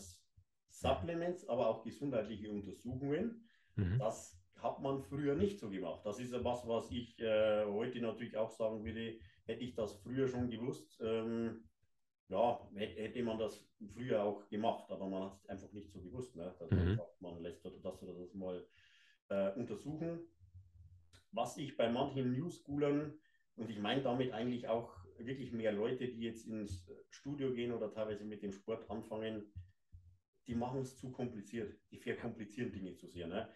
Supplements, 0.70 1.48
aber 1.48 1.68
auch 1.68 1.84
gesundheitliche 1.84 2.52
Untersuchungen. 2.52 3.48
Mhm. 3.76 4.00
Das 4.00 4.38
hat 4.58 4.82
man 4.82 5.02
früher 5.02 5.36
nicht 5.36 5.60
so 5.60 5.70
gemacht. 5.70 6.02
Das 6.06 6.20
ist 6.20 6.34
ja 6.34 6.44
was, 6.44 6.92
ich 6.92 7.20
äh, 7.20 7.66
heute 7.66 8.02
natürlich 8.02 8.36
auch 8.36 8.52
sagen 8.52 8.84
würde, 8.84 9.18
hätte 9.46 9.64
ich 9.64 9.76
das 9.76 9.94
früher 10.02 10.28
schon 10.28 10.50
gewusst, 10.50 11.00
ähm, 11.02 11.64
ja, 12.28 12.70
hätte 12.76 13.24
man 13.24 13.40
das 13.40 13.70
früher 13.94 14.24
auch 14.24 14.48
gemacht, 14.48 14.90
aber 14.90 15.08
man 15.08 15.24
hat 15.24 15.38
es 15.38 15.50
einfach 15.50 15.72
nicht 15.74 15.92
so 15.92 16.02
gewusst. 16.02 16.36
Ne? 16.36 16.54
Dass 16.60 16.72
mhm. 16.72 17.00
man 17.20 17.42
lässt 17.42 17.66
das 17.66 18.02
oder 18.02 18.14
das 18.14 18.34
mal 18.34 18.66
äh, 19.30 19.52
untersuchen 19.56 20.28
was 21.32 21.58
ich 21.58 21.78
bei 21.78 21.90
manchen 21.90 22.34
New 22.34 22.50
Schoolern, 22.50 23.14
und 23.56 23.70
ich 23.70 23.80
meine 23.80 24.02
damit 24.02 24.32
eigentlich 24.32 24.68
auch 24.68 24.96
wirklich 25.18 25.52
mehr 25.52 25.72
Leute, 25.72 26.08
die 26.08 26.22
jetzt 26.22 26.48
ins 26.48 26.90
Studio 27.10 27.54
gehen 27.54 27.72
oder 27.72 27.94
teilweise 27.94 28.26
mit 28.26 28.42
dem 28.42 28.52
Sport 28.52 28.90
anfangen, 28.90 29.54
die 30.48 30.56
machen 30.56 30.82
es 30.82 30.98
zu 30.98 31.12
kompliziert. 31.12 31.78
Die 31.92 32.00
verkomplizieren 32.00 32.72
Dinge 32.72 32.96
zu 32.96 33.08
sehr. 33.08 33.28
Ne? 33.28 33.50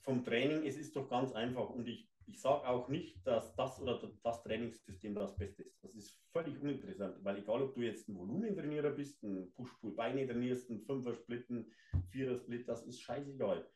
Vom 0.00 0.24
Training, 0.24 0.66
es 0.66 0.76
ist 0.76 0.96
doch 0.96 1.08
ganz 1.08 1.32
einfach 1.32 1.70
und 1.70 1.86
ich, 1.86 2.10
ich 2.26 2.40
sage 2.40 2.66
auch 2.66 2.88
nicht, 2.88 3.24
dass 3.26 3.54
das 3.54 3.80
oder 3.80 4.00
das 4.22 4.42
Trainingssystem 4.42 5.14
das 5.14 5.36
Beste 5.36 5.62
ist. 5.62 5.82
Das 5.84 5.94
ist 5.94 6.18
völlig 6.32 6.60
uninteressant, 6.60 7.22
weil 7.22 7.38
egal, 7.38 7.62
ob 7.62 7.74
du 7.74 7.82
jetzt 7.82 8.08
ein 8.08 8.16
Volumentrainierer 8.16 8.90
bist, 8.90 9.22
ein 9.22 9.52
Push-Pull-Beine 9.52 10.26
trainierst, 10.26 10.70
ein 10.70 10.80
Fünfer-Split, 10.80 11.50
ein 11.50 11.70
Vierer-Split, 12.10 12.68
das 12.68 12.84
ist 12.84 13.00
scheißegal. 13.00 13.68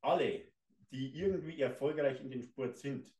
Alle 0.00 0.55
die 0.90 1.14
irgendwie 1.14 1.60
erfolgreich 1.60 2.20
in 2.20 2.30
dem 2.30 2.42
Sport 2.42 2.76
sind, 2.76 3.12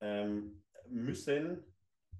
ähm, 0.00 0.62
müssen 0.88 1.64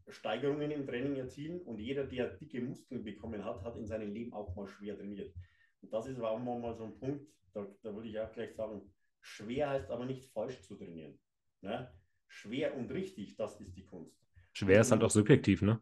Steigerungen 0.08 0.70
im 0.70 0.86
Training 0.86 1.16
erzielen 1.16 1.60
und 1.62 1.78
jeder, 1.78 2.04
der 2.04 2.28
dicke 2.36 2.60
Muskeln 2.60 3.02
bekommen 3.02 3.44
hat, 3.44 3.62
hat 3.62 3.76
in 3.76 3.86
seinem 3.86 4.12
Leben 4.12 4.32
auch 4.32 4.54
mal 4.54 4.66
schwer 4.66 4.96
trainiert. 4.96 5.34
Und 5.82 5.92
das 5.92 6.06
ist 6.06 6.20
auch 6.20 6.38
mal 6.38 6.74
so 6.74 6.84
ein 6.84 6.98
Punkt, 6.98 7.26
da, 7.52 7.66
da 7.82 7.94
würde 7.94 8.08
ich 8.08 8.18
auch 8.18 8.32
gleich 8.32 8.54
sagen, 8.54 8.82
schwer 9.20 9.70
heißt 9.70 9.90
aber 9.90 10.06
nicht 10.06 10.30
falsch 10.32 10.62
zu 10.62 10.76
trainieren. 10.76 11.18
Ne? 11.60 11.92
Schwer 12.28 12.76
und 12.76 12.90
richtig, 12.92 13.36
das 13.36 13.60
ist 13.60 13.76
die 13.76 13.84
Kunst. 13.84 14.16
Schwer 14.52 14.80
ist 14.80 14.90
halt 14.90 15.02
auch 15.02 15.10
subjektiv, 15.10 15.62
ne? 15.62 15.80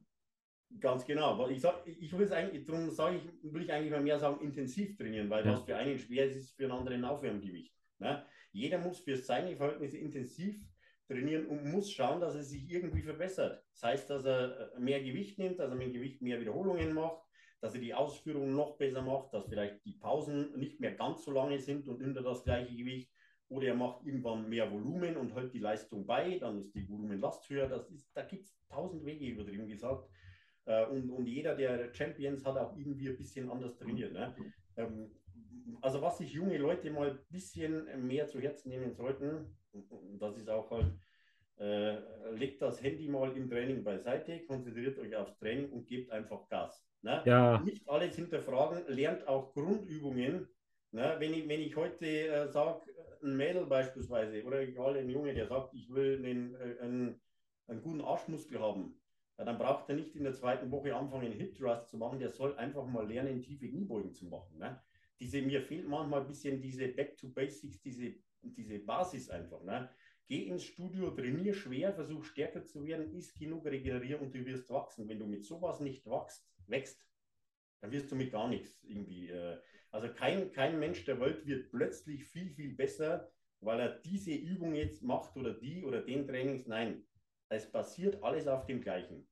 Ganz 0.81 1.05
genau. 1.07 1.49
Ich, 1.49 1.61
sag, 1.61 1.87
ich 1.87 2.13
will 2.13 2.25
es 2.25 2.33
eigentlich, 2.33 2.65
darum 2.65 2.91
sage 2.91 3.19
ich, 3.19 3.53
will 3.53 3.63
ich 3.63 3.73
eigentlich 3.73 3.93
mal 3.93 4.03
mehr 4.03 4.19
sagen, 4.19 4.41
intensiv 4.41 4.97
trainieren, 4.97 5.31
weil 5.31 5.45
ja. 5.47 5.53
was 5.53 5.63
für 5.63 5.77
einen 5.77 5.99
schwer 5.99 6.27
ist, 6.27 6.37
ist 6.37 6.57
für 6.57 6.65
einen 6.65 6.73
anderen 6.73 7.05
Aufwärmgewicht. 7.05 7.73
Ne? 7.99 8.27
Jeder 8.55 8.79
muss 8.79 9.01
für 9.01 9.17
seine 9.17 9.57
Verhältnisse 9.57 9.99
intensiv 9.99 10.65
trainieren 11.09 11.47
und 11.47 11.71
muss 11.71 11.91
schauen, 11.91 12.21
dass 12.21 12.37
er 12.37 12.45
sich 12.45 12.71
irgendwie 12.71 13.03
verbessert. 13.03 13.65
Das 13.73 13.83
heißt, 13.83 14.11
dass 14.11 14.25
er 14.25 14.75
äh, 14.75 14.81
mehr 14.81 15.03
Gewicht 15.03 15.39
nimmt, 15.39 15.59
dass 15.59 15.71
er 15.71 15.77
mit 15.77 15.93
Gewicht 15.93 16.23
mehr 16.23 16.41
Wiederholungen 16.41 16.95
macht, 16.95 17.21
dass 17.61 17.75
er 17.75 17.81
die 17.81 17.93
Ausführungen 17.93 18.55
noch 18.55 18.77
besser 18.79 19.03
macht, 19.03 19.35
dass 19.35 19.49
vielleicht 19.49 19.85
die 19.85 19.95
Pausen 19.95 20.57
nicht 20.57 20.81
mehr 20.81 20.93
ganz 20.93 21.25
so 21.25 21.33
lange 21.33 21.59
sind 21.59 21.89
und 21.89 22.01
unter 22.01 22.23
das 22.23 22.45
gleiche 22.45 22.75
Gewicht. 22.75 23.11
Oder 23.49 23.69
er 23.69 23.75
macht 23.75 24.07
irgendwann 24.07 24.49
mehr 24.49 24.71
Volumen 24.71 25.17
und 25.17 25.35
hält 25.35 25.53
die 25.53 25.59
Leistung 25.59 26.07
bei, 26.07 26.39
dann 26.39 26.61
ist 26.61 26.75
die 26.75 26.89
Volumenlast 26.89 27.49
höher. 27.51 27.69
Das 27.69 27.91
ist, 27.91 28.09
da 28.15 28.23
gibt 28.23 28.45
es 28.45 28.57
tausend 28.69 29.05
Wege, 29.05 29.27
übertrieben 29.27 29.69
gesagt. 29.69 30.09
Äh, 30.65 30.87
und, 30.87 31.11
und 31.11 31.27
jeder 31.27 31.57
der 31.57 31.93
Champions 31.93 32.45
hat 32.45 32.57
auch 32.57 32.77
irgendwie 32.77 33.09
ein 33.09 33.17
bisschen 33.17 33.51
anders 33.51 33.77
trainiert. 33.77 34.13
Ne? 34.13 34.35
Also 35.81 36.03
was 36.03 36.19
sich 36.19 36.33
junge 36.33 36.59
Leute 36.59 36.91
mal 36.91 37.11
ein 37.11 37.19
bisschen 37.31 38.07
mehr 38.07 38.27
zu 38.27 38.41
Herzen 38.41 38.69
nehmen 38.69 38.93
sollten, 38.93 39.57
das 40.19 40.37
ist 40.37 40.49
auch 40.49 40.71
halt, 40.71 40.93
äh, 41.59 41.99
legt 42.35 42.61
das 42.63 42.83
Handy 42.83 43.09
mal 43.09 43.37
im 43.37 43.49
Training 43.49 43.83
beiseite, 43.83 44.45
konzentriert 44.45 44.99
euch 44.99 45.15
aufs 45.17 45.37
Training 45.39 45.71
und 45.71 45.87
gebt 45.87 46.11
einfach 46.11 46.49
Gas. 46.49 46.87
Ne? 47.03 47.23
Ja. 47.27 47.61
Nicht 47.61 47.89
alles 47.89 48.17
hinterfragen, 48.17 48.85
lernt 48.89 49.27
auch 49.29 49.53
Grundübungen. 49.53 50.49
Ne? 50.91 51.17
Wenn, 51.19 51.35
ich, 51.35 51.49
wenn 51.49 51.61
ich 51.61 51.77
heute 51.77 52.07
äh, 52.07 52.49
sage, 52.49 52.83
ein 53.23 53.37
Mädel 53.37 53.67
beispielsweise 53.67 54.45
oder 54.45 54.61
egal 54.61 54.97
ein 54.97 55.09
Junge, 55.09 55.35
der 55.35 55.47
sagt, 55.47 55.75
ich 55.75 55.91
will 55.91 56.19
einen, 56.25 56.55
äh, 56.55 56.81
einen, 56.81 57.21
einen 57.69 57.83
guten 57.83 58.01
Arschmuskel 58.01 58.61
haben, 58.61 59.01
ja, 59.39 59.45
dann 59.45 59.59
braucht 59.59 59.89
er 59.89 59.97
nicht 59.97 60.15
in 60.15 60.25
der 60.25 60.35
zweiten 60.35 60.71
Woche 60.71 60.95
anfangen, 60.95 61.33
Hip 61.33 61.57
Thrust 61.57 61.89
zu 61.89 61.97
machen, 61.97 62.21
der 62.21 62.31
soll 62.31 62.57
einfach 62.57 62.87
mal 62.87 63.07
lernen, 63.07 63.43
tiefe 63.43 63.69
Kniebeugen 63.69 64.13
zu 64.13 64.27
machen. 64.27 64.59
Ne? 64.59 64.81
Diese, 65.21 65.43
mir 65.43 65.63
fehlt 65.63 65.89
manchmal 65.89 66.23
ein 66.23 66.27
bisschen 66.27 66.61
diese 66.61 66.89
Back 66.89 67.17
to 67.17 67.29
Basics, 67.29 67.81
diese, 67.81 68.15
diese 68.43 68.79
Basis 68.79 69.31
einfach. 69.31 69.63
Ne? 69.63 69.89
Geh 70.27 70.47
ins 70.47 70.65
Studio, 70.65 71.11
trainier 71.11 71.55
schwer, 71.55 71.93
versuch 71.93 72.25
stärker 72.25 72.65
zu 72.65 72.85
werden, 72.85 73.13
isst 73.15 73.39
genug, 73.39 73.67
regenerier 73.67 74.21
und 74.21 74.35
du 74.35 74.45
wirst 74.47 74.71
wachsen. 74.71 75.09
Wenn 75.09 75.19
du 75.19 75.27
mit 75.27 75.45
sowas 75.45 75.81
nicht 75.81 76.07
wachst, 76.07 76.47
wächst, 76.67 77.07
dann 77.81 77.93
wirst 77.93 78.11
du 78.11 78.17
mit 78.17 78.33
gar 78.33 78.49
nichts 78.49 78.83
irgendwie. 78.83 79.29
Äh, 79.29 79.59
also 79.91 80.13
kein, 80.13 80.51
kein 80.53 80.79
Mensch 80.81 81.05
der 81.05 81.21
Welt 81.21 81.47
wird 81.47 81.71
plötzlich 81.71 82.25
viel, 82.25 82.51
viel 82.51 82.75
besser, 82.75 83.31
weil 83.61 83.81
er 83.81 83.99
diese 84.01 84.33
Übung 84.33 84.75
jetzt 84.75 85.03
macht 85.03 85.37
oder 85.37 85.55
die 85.55 85.85
oder 85.85 86.03
den 86.03 86.27
Trainings. 86.27 86.67
Nein, 86.67 87.07
es 87.49 87.71
basiert 87.71 88.23
alles 88.23 88.49
auf 88.49 88.67
dem 88.67 88.81
Gleichen. 88.81 89.29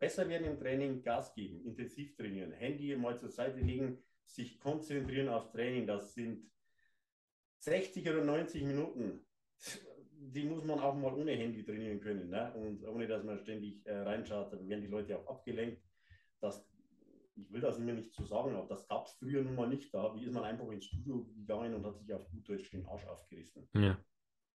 Besser 0.00 0.28
werden 0.28 0.48
im 0.48 0.58
Training, 0.58 1.02
Gas 1.02 1.32
geben, 1.34 1.64
intensiv 1.64 2.16
trainieren, 2.16 2.52
Handy 2.52 2.96
mal 2.96 3.16
zur 3.16 3.28
Seite 3.28 3.60
legen, 3.60 4.02
sich 4.34 4.58
konzentrieren 4.60 5.28
aufs 5.28 5.50
Training. 5.50 5.86
Das 5.86 6.14
sind 6.14 6.50
60 7.60 8.08
oder 8.08 8.24
90 8.24 8.62
Minuten. 8.64 9.26
Die 10.10 10.44
muss 10.44 10.64
man 10.64 10.80
auch 10.80 10.94
mal 10.94 11.14
ohne 11.14 11.32
Handy 11.32 11.64
trainieren 11.64 12.00
können. 12.00 12.28
Ne? 12.28 12.52
Und 12.54 12.86
ohne 12.86 13.06
dass 13.06 13.24
man 13.24 13.38
ständig 13.38 13.84
äh, 13.86 13.96
reinschaut, 13.98 14.52
dann 14.52 14.68
werden 14.68 14.82
die 14.82 14.88
Leute 14.88 15.18
auch 15.18 15.26
abgelenkt. 15.28 15.82
Das 16.40 16.68
ich 17.38 17.52
will 17.52 17.60
das 17.60 17.78
immer 17.78 17.92
nicht 17.92 18.12
so 18.12 18.24
sagen, 18.24 18.54
aber 18.56 18.66
das 18.66 18.86
gab 18.88 19.06
es 19.06 19.12
früher 19.12 19.42
nun 19.42 19.54
mal 19.54 19.68
nicht. 19.68 19.92
Da 19.94 20.14
wie 20.14 20.24
ist 20.24 20.32
man 20.32 20.44
einfach 20.44 20.68
ins 20.70 20.86
Studio 20.86 21.24
gegangen 21.36 21.74
und 21.74 21.86
hat 21.86 21.98
sich 21.98 22.12
auf 22.12 22.28
gut 22.30 22.48
Deutsch 22.48 22.70
den 22.70 22.86
Arsch 22.86 23.06
aufgerissen. 23.06 23.68
Ja. 23.74 23.98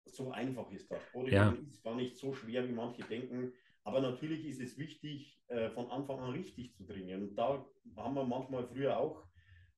So 0.04 0.32
einfach 0.32 0.70
ist 0.72 0.90
das. 0.90 1.00
Bodybuilding 1.12 1.64
ja. 1.64 1.68
ist 1.68 1.84
gar 1.84 1.94
nicht 1.94 2.16
so 2.16 2.34
schwer, 2.34 2.68
wie 2.68 2.72
manche 2.72 3.02
denken. 3.04 3.52
Aber 3.84 4.00
natürlich 4.00 4.44
ist 4.46 4.60
es 4.60 4.78
wichtig, 4.78 5.40
äh, 5.48 5.70
von 5.70 5.90
Anfang 5.90 6.20
an 6.20 6.30
richtig 6.30 6.74
zu 6.74 6.84
trainieren. 6.84 7.22
Und 7.22 7.36
da 7.36 7.64
haben 7.96 8.14
wir 8.14 8.24
manchmal 8.24 8.66
früher 8.66 8.98
auch 8.98 9.24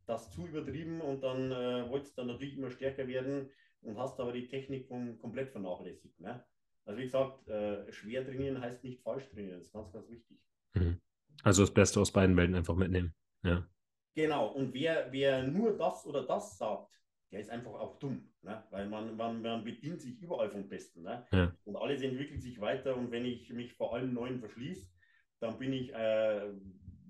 das 0.06 0.30
zu 0.30 0.46
übertrieben 0.46 1.00
und 1.00 1.22
dann 1.22 1.52
äh, 1.52 1.88
wolltest 1.88 2.16
du 2.16 2.22
dann 2.22 2.28
natürlich 2.28 2.56
immer 2.56 2.70
stärker 2.70 3.06
werden 3.06 3.50
und 3.82 3.98
hast 3.98 4.18
aber 4.20 4.32
die 4.32 4.46
Technik 4.46 4.86
vom, 4.86 5.18
komplett 5.18 5.50
vernachlässigt. 5.50 6.18
Ne? 6.20 6.44
Also 6.84 6.98
wie 6.98 7.04
gesagt, 7.04 7.48
äh, 7.48 7.90
schwer 7.92 8.24
trainieren 8.24 8.60
heißt 8.60 8.84
nicht 8.84 9.02
falsch 9.02 9.28
trainieren. 9.28 9.58
Das 9.58 9.66
ist 9.66 9.72
ganz, 9.72 9.92
ganz 9.92 10.08
wichtig. 10.08 10.38
Mhm. 10.74 11.00
Also 11.42 11.62
das 11.62 11.72
Beste 11.72 12.00
aus 12.00 12.12
beiden 12.12 12.36
Welten 12.36 12.54
einfach 12.54 12.76
mitnehmen. 12.76 13.14
Ja. 13.42 13.66
Genau, 14.14 14.48
und 14.48 14.72
wer, 14.74 15.10
wer 15.10 15.42
nur 15.42 15.76
das 15.76 16.06
oder 16.06 16.24
das 16.24 16.56
sagt, 16.56 16.92
der 17.32 17.40
ist 17.40 17.50
einfach 17.50 17.72
auch 17.72 17.98
dumm. 17.98 18.32
Ne? 18.42 18.62
Weil 18.70 18.88
man, 18.88 19.16
man, 19.16 19.42
man 19.42 19.64
bedient 19.64 20.00
sich 20.00 20.20
überall 20.20 20.50
vom 20.50 20.68
Besten. 20.68 21.02
Ne? 21.02 21.26
Ja. 21.32 21.52
Und 21.64 21.76
alles 21.76 22.02
entwickelt 22.02 22.42
sich 22.42 22.60
weiter 22.60 22.96
und 22.96 23.10
wenn 23.10 23.24
ich 23.24 23.50
mich 23.50 23.74
vor 23.74 23.94
allem 23.94 24.14
Neuen 24.14 24.38
verschließe, 24.38 24.88
dann 25.40 25.58
bin 25.58 25.72
ich, 25.72 25.92
äh, 25.92 26.52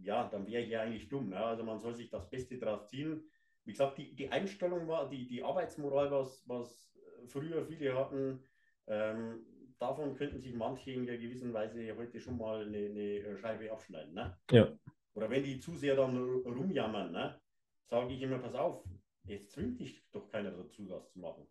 ja, 0.05 0.28
dann 0.28 0.47
wäre 0.47 0.62
ich 0.62 0.70
ja 0.70 0.82
eigentlich 0.82 1.09
dumm. 1.09 1.31
Ne? 1.31 1.39
Also 1.39 1.64
man 1.64 1.78
soll 1.78 1.94
sich 1.94 2.10
das 2.10 2.28
Beste 2.28 2.59
draus 2.59 2.89
ziehen. 2.89 3.22
Wie 3.64 3.72
gesagt, 3.72 3.98
die, 3.98 4.14
die 4.14 4.31
Einstellung 4.31 4.86
war, 4.89 5.09
die, 5.09 5.26
die 5.26 5.43
Arbeitsmoral, 5.43 6.10
was, 6.10 6.47
was 6.47 6.93
früher 7.26 7.64
viele 7.64 7.97
hatten, 7.97 8.44
ähm, 8.86 9.47
davon 9.78 10.14
könnten 10.14 10.39
sich 10.39 10.55
manche 10.55 10.93
in 10.93 11.09
einer 11.09 11.18
gewissen 11.18 11.52
Weise 11.52 11.97
heute 11.97 12.20
schon 12.20 12.36
mal 12.36 12.66
eine, 12.66 12.78
eine 12.78 13.36
Scheibe 13.39 13.72
abschneiden. 13.72 14.14
Ne? 14.14 14.36
Ja. 14.51 14.72
Oder 15.14 15.31
wenn 15.31 15.44
die 15.44 15.60
zu 15.60 15.74
sehr 15.74 15.97
dann 15.97 16.16
rumjammern, 16.16 17.12
ne? 17.12 17.40
sage 17.86 18.12
ich 18.12 18.22
immer, 18.22 18.39
pass 18.39 18.55
auf, 18.55 18.85
jetzt 19.24 19.52
zwingt 19.52 19.81
dich 19.81 20.05
doch 20.10 20.28
keiner 20.28 20.51
dazu, 20.51 20.86
das 20.86 21.10
zu 21.10 21.20
machen. 21.20 21.47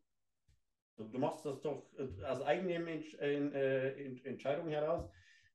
Du, 0.95 1.05
du 1.05 1.17
machst 1.17 1.45
das 1.45 1.61
doch 1.61 1.91
äh, 1.97 2.23
aus 2.25 2.41
eigener 2.41 2.87
Entsch 2.87 3.15
äh, 3.15 4.19
Entscheidung 4.23 4.67
heraus. 4.69 5.09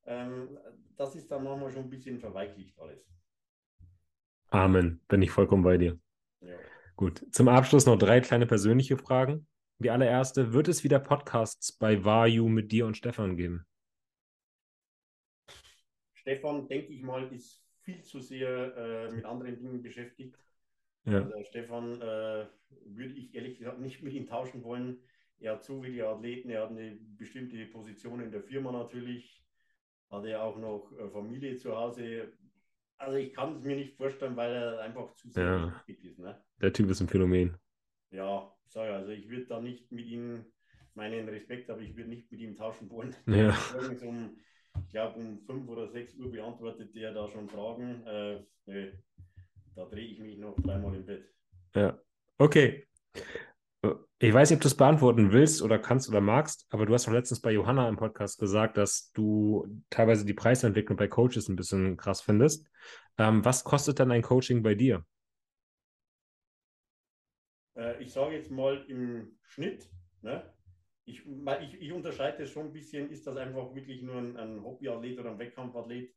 Ähm, 0.07 0.59
das 0.97 1.15
ist 1.15 1.31
dann 1.31 1.45
manchmal 1.45 1.71
schon 1.71 1.85
ein 1.85 1.91
bisschen 1.91 2.19
verweichlicht 2.19 2.79
alles. 2.79 3.07
Amen, 4.51 5.01
bin 5.09 5.23
ich 5.23 5.31
vollkommen 5.31 5.63
bei 5.63 5.77
dir. 5.77 5.99
Ja. 6.41 6.57
Gut, 6.97 7.25
zum 7.31 7.49
Abschluss 7.49 7.87
noch 7.87 7.99
drei 7.99 8.21
kleine 8.21 8.47
persönliche 8.47 8.97
Fragen. 8.97 9.47
Die 9.79 9.91
allererste, 9.91 10.53
wird 10.53 10.67
es 10.67 10.83
wieder 10.83 10.99
Podcasts 10.99 11.71
bei 11.71 12.05
Vayu 12.05 12.49
mit 12.49 12.73
dir 12.73 12.87
und 12.87 12.97
Stefan 12.97 13.37
geben? 13.37 13.65
Stefan, 16.15 16.67
denke 16.67 16.93
ich 16.93 17.03
mal, 17.03 17.33
ist 17.33 17.63
viel 17.83 18.03
zu 18.03 18.21
sehr 18.21 18.77
äh, 18.77 19.13
mit 19.13 19.25
anderen 19.25 19.57
Dingen 19.57 19.81
beschäftigt. 19.81 20.37
Ja. 21.05 21.23
Also 21.23 21.45
Stefan 21.45 22.01
äh, 22.03 22.47
würde 22.87 23.15
ich 23.15 23.35
ehrlich 23.35 23.59
gesagt 23.59 23.79
nicht 23.79 24.03
mit 24.03 24.13
ihm 24.13 24.27
tauschen 24.27 24.65
wollen. 24.65 24.99
Er 25.39 25.53
hat 25.53 25.65
so 25.65 25.81
viele 25.83 26.09
Athleten, 26.09 26.51
er 26.51 26.63
hat 26.63 26.71
eine 26.71 26.99
bestimmte 27.17 27.65
Position 27.67 28.21
in 28.21 28.33
der 28.33 28.43
Firma 28.43 28.73
natürlich, 28.73 29.43
hat 30.11 30.25
er 30.25 30.43
auch 30.43 30.57
noch 30.57 30.93
äh, 30.99 31.09
Familie 31.11 31.57
zu 31.57 31.77
Hause. 31.77 32.33
Also 32.97 33.17
ich 33.17 33.33
kann 33.33 33.57
es 33.57 33.63
mir 33.63 33.77
nicht 33.77 33.97
vorstellen, 33.97 34.37
weil 34.37 34.53
er 34.53 34.81
einfach 34.81 35.15
zu 35.15 35.31
sehr 35.31 35.45
ja. 35.45 35.85
ist. 35.87 36.19
Ne? 36.19 36.41
Der 36.61 36.73
Typ 36.73 36.91
ist 36.91 37.01
ein 37.01 37.09
Phänomen. 37.09 37.57
Ja, 38.11 38.53
sage 38.67 38.93
also 38.93 39.11
ich 39.11 39.29
würde 39.29 39.47
da 39.47 39.61
nicht 39.61 39.93
mit 39.93 40.07
ihm 40.07 40.45
meinen 40.95 41.29
Respekt, 41.29 41.71
aber 41.71 41.81
ich 41.81 41.97
würde 41.97 42.11
nicht 42.11 42.31
mit 42.33 42.41
ihm 42.41 42.57
tauschen 42.57 42.91
wollen. 42.91 43.15
Ja. 43.27 43.57
um, 44.03 44.37
ich 44.83 44.89
glaube, 44.91 45.19
um 45.19 45.41
5 45.41 45.69
oder 45.69 45.89
6 45.89 46.17
Uhr 46.17 46.31
beantwortet 46.31 46.95
der 46.95 47.13
da 47.13 47.29
schon 47.29 47.49
Fragen. 47.49 48.07
Äh, 48.07 48.93
da 49.75 49.85
drehe 49.85 50.07
ich 50.07 50.19
mich 50.19 50.39
noch 50.39 50.57
dreimal 50.57 50.95
im 50.95 51.07
Bett. 51.07 51.25
Ja, 51.75 51.99
okay. 52.39 52.87
Ich 54.21 54.35
weiß 54.35 54.51
nicht, 54.51 54.59
ob 54.59 54.63
du 54.63 54.69
es 54.69 54.77
beantworten 54.77 55.31
willst 55.31 55.63
oder 55.63 55.79
kannst 55.79 56.09
oder 56.09 56.21
magst, 56.21 56.67
aber 56.71 56.87
du 56.87 56.93
hast 56.93 57.07
doch 57.07 57.13
letztens 57.13 57.41
bei 57.41 57.53
Johanna 57.53 57.89
im 57.89 57.97
Podcast 57.97 58.41
gesagt, 58.41 58.77
dass 58.77 59.13
du 59.13 59.65
teilweise 59.91 60.25
die 60.25 60.35
Preisentwicklung 60.35 60.97
bei 60.97 61.07
Coaches 61.07 61.49
ein 61.49 61.55
bisschen 61.55 61.97
krass 61.97 62.21
findest. 62.21 62.67
Ähm, 63.17 63.45
was 63.45 63.63
kostet 63.63 64.01
dann 64.01 64.11
ein 64.11 64.23
Coaching 64.23 64.65
bei 64.65 64.75
dir? 64.75 65.07
Äh, 67.77 68.03
ich 68.03 68.13
sage 68.13 68.35
jetzt 68.35 68.51
mal 68.51 68.85
im 68.89 69.39
Schnitt, 69.45 69.89
ne? 70.23 70.53
ich, 71.09 71.25
ich, 71.25 71.81
ich 71.81 71.93
unterscheide 71.93 72.39
das 72.39 72.51
schon 72.51 72.67
ein 72.67 72.73
bisschen, 72.73 73.11
ist 73.11 73.27
das 73.27 73.37
einfach 73.37 73.75
wirklich 73.75 74.03
nur 74.03 74.17
ein, 74.17 74.37
ein 74.37 74.63
Hobbyathlet 74.63 75.19
oder 75.19 75.31
ein 75.31 75.39
Wettkampfathlet? 75.39 76.13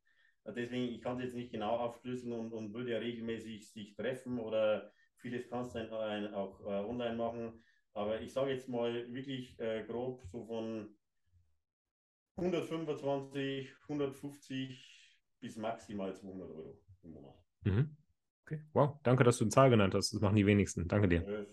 Äh, 0.45 0.53
deswegen, 0.53 0.93
ich 0.93 1.01
kann 1.01 1.17
es 1.17 1.25
jetzt 1.25 1.35
nicht 1.35 1.51
genau 1.51 1.77
aufschlüsseln 1.77 2.33
und, 2.33 2.51
und 2.51 2.73
würde 2.73 2.93
ja 2.93 2.97
regelmäßig 2.97 3.69
sich 3.71 3.95
treffen 3.95 4.39
oder 4.39 4.91
vieles 5.17 5.47
kannst 5.49 5.75
du 5.75 6.33
auch 6.33 6.61
äh, 6.61 6.83
online 6.89 7.15
machen. 7.15 7.63
Aber 7.93 8.21
ich 8.21 8.31
sage 8.33 8.51
jetzt 8.51 8.69
mal 8.69 9.11
wirklich 9.13 9.59
äh, 9.59 9.83
grob 9.83 10.23
so 10.31 10.45
von 10.45 10.95
125, 12.37 13.69
150 13.83 15.17
bis 15.39 15.57
maximal 15.57 16.15
200 16.15 16.49
Euro 16.49 16.79
im 17.03 17.11
Monat. 17.11 17.35
Mhm. 17.63 17.97
Okay, 18.45 18.61
wow, 18.73 18.99
danke, 19.03 19.23
dass 19.23 19.37
du 19.37 19.45
eine 19.45 19.51
Zahl 19.51 19.69
genannt 19.69 19.93
hast. 19.93 20.13
Das 20.13 20.21
machen 20.21 20.35
die 20.35 20.45
wenigsten. 20.45 20.87
Danke 20.87 21.07
dir. 21.07 21.27
Äh, 21.27 21.45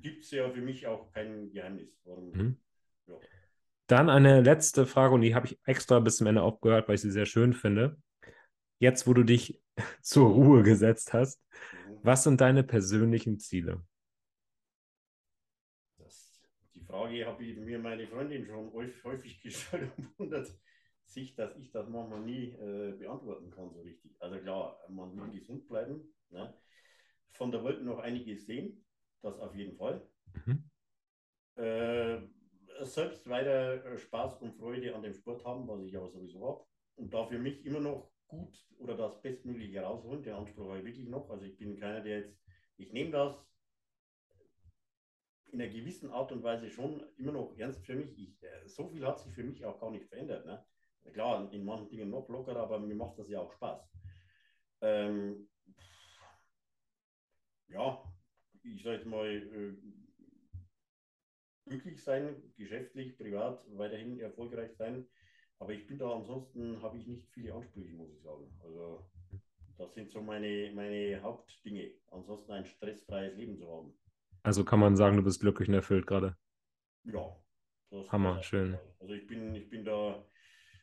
Gibt 0.00 0.24
es 0.24 0.30
ja 0.30 0.48
für 0.50 0.60
mich 0.60 0.86
auch 0.86 1.10
kein 1.12 1.50
Geheimnis. 1.50 1.98
Warum, 2.04 2.30
mhm. 2.30 2.56
ja. 3.06 3.14
Dann 3.86 4.08
eine 4.08 4.40
letzte 4.40 4.86
Frage 4.86 5.14
und 5.14 5.20
die 5.20 5.34
habe 5.34 5.46
ich 5.46 5.58
extra 5.64 6.00
bis 6.00 6.16
zum 6.16 6.26
Ende 6.26 6.42
aufgehört, 6.42 6.88
weil 6.88 6.94
ich 6.94 7.02
sie 7.02 7.10
sehr 7.10 7.26
schön 7.26 7.52
finde. 7.52 7.98
Jetzt, 8.78 9.06
wo 9.06 9.12
du 9.12 9.24
dich 9.24 9.62
zur 10.02 10.30
Ruhe 10.30 10.62
gesetzt 10.62 11.12
hast, 11.12 11.42
mhm. 11.88 11.98
was 12.02 12.24
sind 12.24 12.40
deine 12.40 12.64
persönlichen 12.64 13.38
Ziele? 13.38 13.84
Das, 15.98 16.40
die 16.74 16.83
Frage 16.94 17.26
habe 17.26 17.44
ich 17.44 17.56
mir 17.56 17.80
meine 17.80 18.06
Freundin 18.06 18.46
schon 18.46 18.72
häufig 18.72 19.40
gestellt 19.42 19.90
und 19.96 20.16
wundert 20.16 20.46
sich, 21.06 21.34
dass 21.34 21.56
ich 21.56 21.72
das 21.72 21.88
manchmal 21.88 22.20
nie 22.20 22.52
äh, 22.52 22.92
beantworten 22.92 23.50
kann 23.50 23.72
so 23.72 23.80
richtig. 23.80 24.14
Also 24.20 24.38
klar, 24.38 24.78
man 24.88 25.16
will 25.16 25.32
gesund 25.32 25.66
bleiben. 25.66 26.14
Ne? 26.30 26.54
Von 27.32 27.50
der 27.50 27.64
Welt 27.64 27.82
noch 27.82 27.98
einiges 27.98 28.46
sehen, 28.46 28.86
das 29.22 29.40
auf 29.40 29.56
jeden 29.56 29.76
Fall. 29.76 30.08
Mhm. 30.46 30.70
Äh, 31.56 32.20
selbst 32.82 33.28
weiter 33.28 33.84
äh, 33.84 33.98
Spaß 33.98 34.40
und 34.42 34.54
Freude 34.54 34.94
an 34.94 35.02
dem 35.02 35.14
Sport 35.14 35.44
haben, 35.44 35.66
was 35.66 35.82
ich 35.82 35.96
aber 35.96 36.10
sowieso 36.10 36.46
habe. 36.46 36.64
Und 36.94 37.12
da 37.12 37.26
für 37.26 37.40
mich 37.40 37.66
immer 37.66 37.80
noch 37.80 38.12
gut 38.28 38.56
oder 38.78 38.96
das 38.96 39.20
Bestmögliche 39.20 39.80
rausholen. 39.80 40.22
Den 40.22 40.34
Anspruch 40.34 40.68
habe 40.68 40.78
ich 40.78 40.84
wirklich 40.84 41.08
noch. 41.08 41.28
Also 41.28 41.44
ich 41.44 41.58
bin 41.58 41.76
keiner, 41.76 42.02
der 42.02 42.20
jetzt, 42.20 42.40
ich 42.76 42.92
nehme 42.92 43.10
das 43.10 43.44
in 45.54 45.62
einer 45.62 45.70
gewissen 45.70 46.10
Art 46.10 46.32
und 46.32 46.42
Weise 46.42 46.68
schon 46.68 47.00
immer 47.16 47.30
noch 47.30 47.56
ernst 47.56 47.86
für 47.86 47.94
mich. 47.94 48.18
Ich, 48.18 48.42
äh, 48.42 48.66
so 48.66 48.88
viel 48.88 49.06
hat 49.06 49.20
sich 49.20 49.32
für 49.32 49.44
mich 49.44 49.64
auch 49.64 49.78
gar 49.80 49.92
nicht 49.92 50.06
verändert. 50.06 50.44
Ne? 50.44 50.64
Klar, 51.12 51.52
in 51.52 51.64
manchen 51.64 51.88
Dingen 51.90 52.10
noch 52.10 52.28
lockerer, 52.28 52.60
aber 52.60 52.80
mir 52.80 52.96
macht 52.96 53.18
das 53.18 53.28
ja 53.28 53.40
auch 53.40 53.52
Spaß. 53.52 53.88
Ähm, 54.80 55.48
ja, 57.68 58.02
ich 58.64 58.82
sage 58.82 59.08
mal, 59.08 59.28
äh, 59.28 59.76
glücklich 61.66 62.02
sein, 62.02 62.34
geschäftlich, 62.56 63.16
privat, 63.16 63.64
weiterhin 63.76 64.18
erfolgreich 64.18 64.74
sein. 64.74 65.06
Aber 65.60 65.72
ich 65.72 65.86
bin 65.86 65.98
da 65.98 66.10
ansonsten, 66.10 66.82
habe 66.82 66.98
ich 66.98 67.06
nicht 67.06 67.28
viele 67.28 67.54
Ansprüche, 67.54 67.94
muss 67.94 68.10
ich 68.12 68.22
sagen. 68.22 68.52
Also 68.60 69.08
das 69.78 69.94
sind 69.94 70.10
so 70.10 70.20
meine, 70.20 70.72
meine 70.74 71.22
Hauptdinge. 71.22 71.92
Ansonsten 72.10 72.50
ein 72.52 72.66
stressfreies 72.66 73.36
Leben 73.36 73.56
zu 73.56 73.70
haben. 73.70 73.94
Also 74.44 74.62
kann 74.62 74.78
man 74.78 74.94
sagen, 74.94 75.16
du 75.16 75.22
bist 75.24 75.40
glücklich 75.40 75.68
und 75.68 75.74
erfüllt 75.74 76.06
gerade. 76.06 76.36
Ja. 77.04 77.34
Hammer, 78.10 78.42
schön. 78.42 78.78
Also 79.00 79.14
ich 79.14 79.26
bin, 79.26 79.54
ich 79.54 79.70
bin 79.70 79.84
da, 79.86 80.22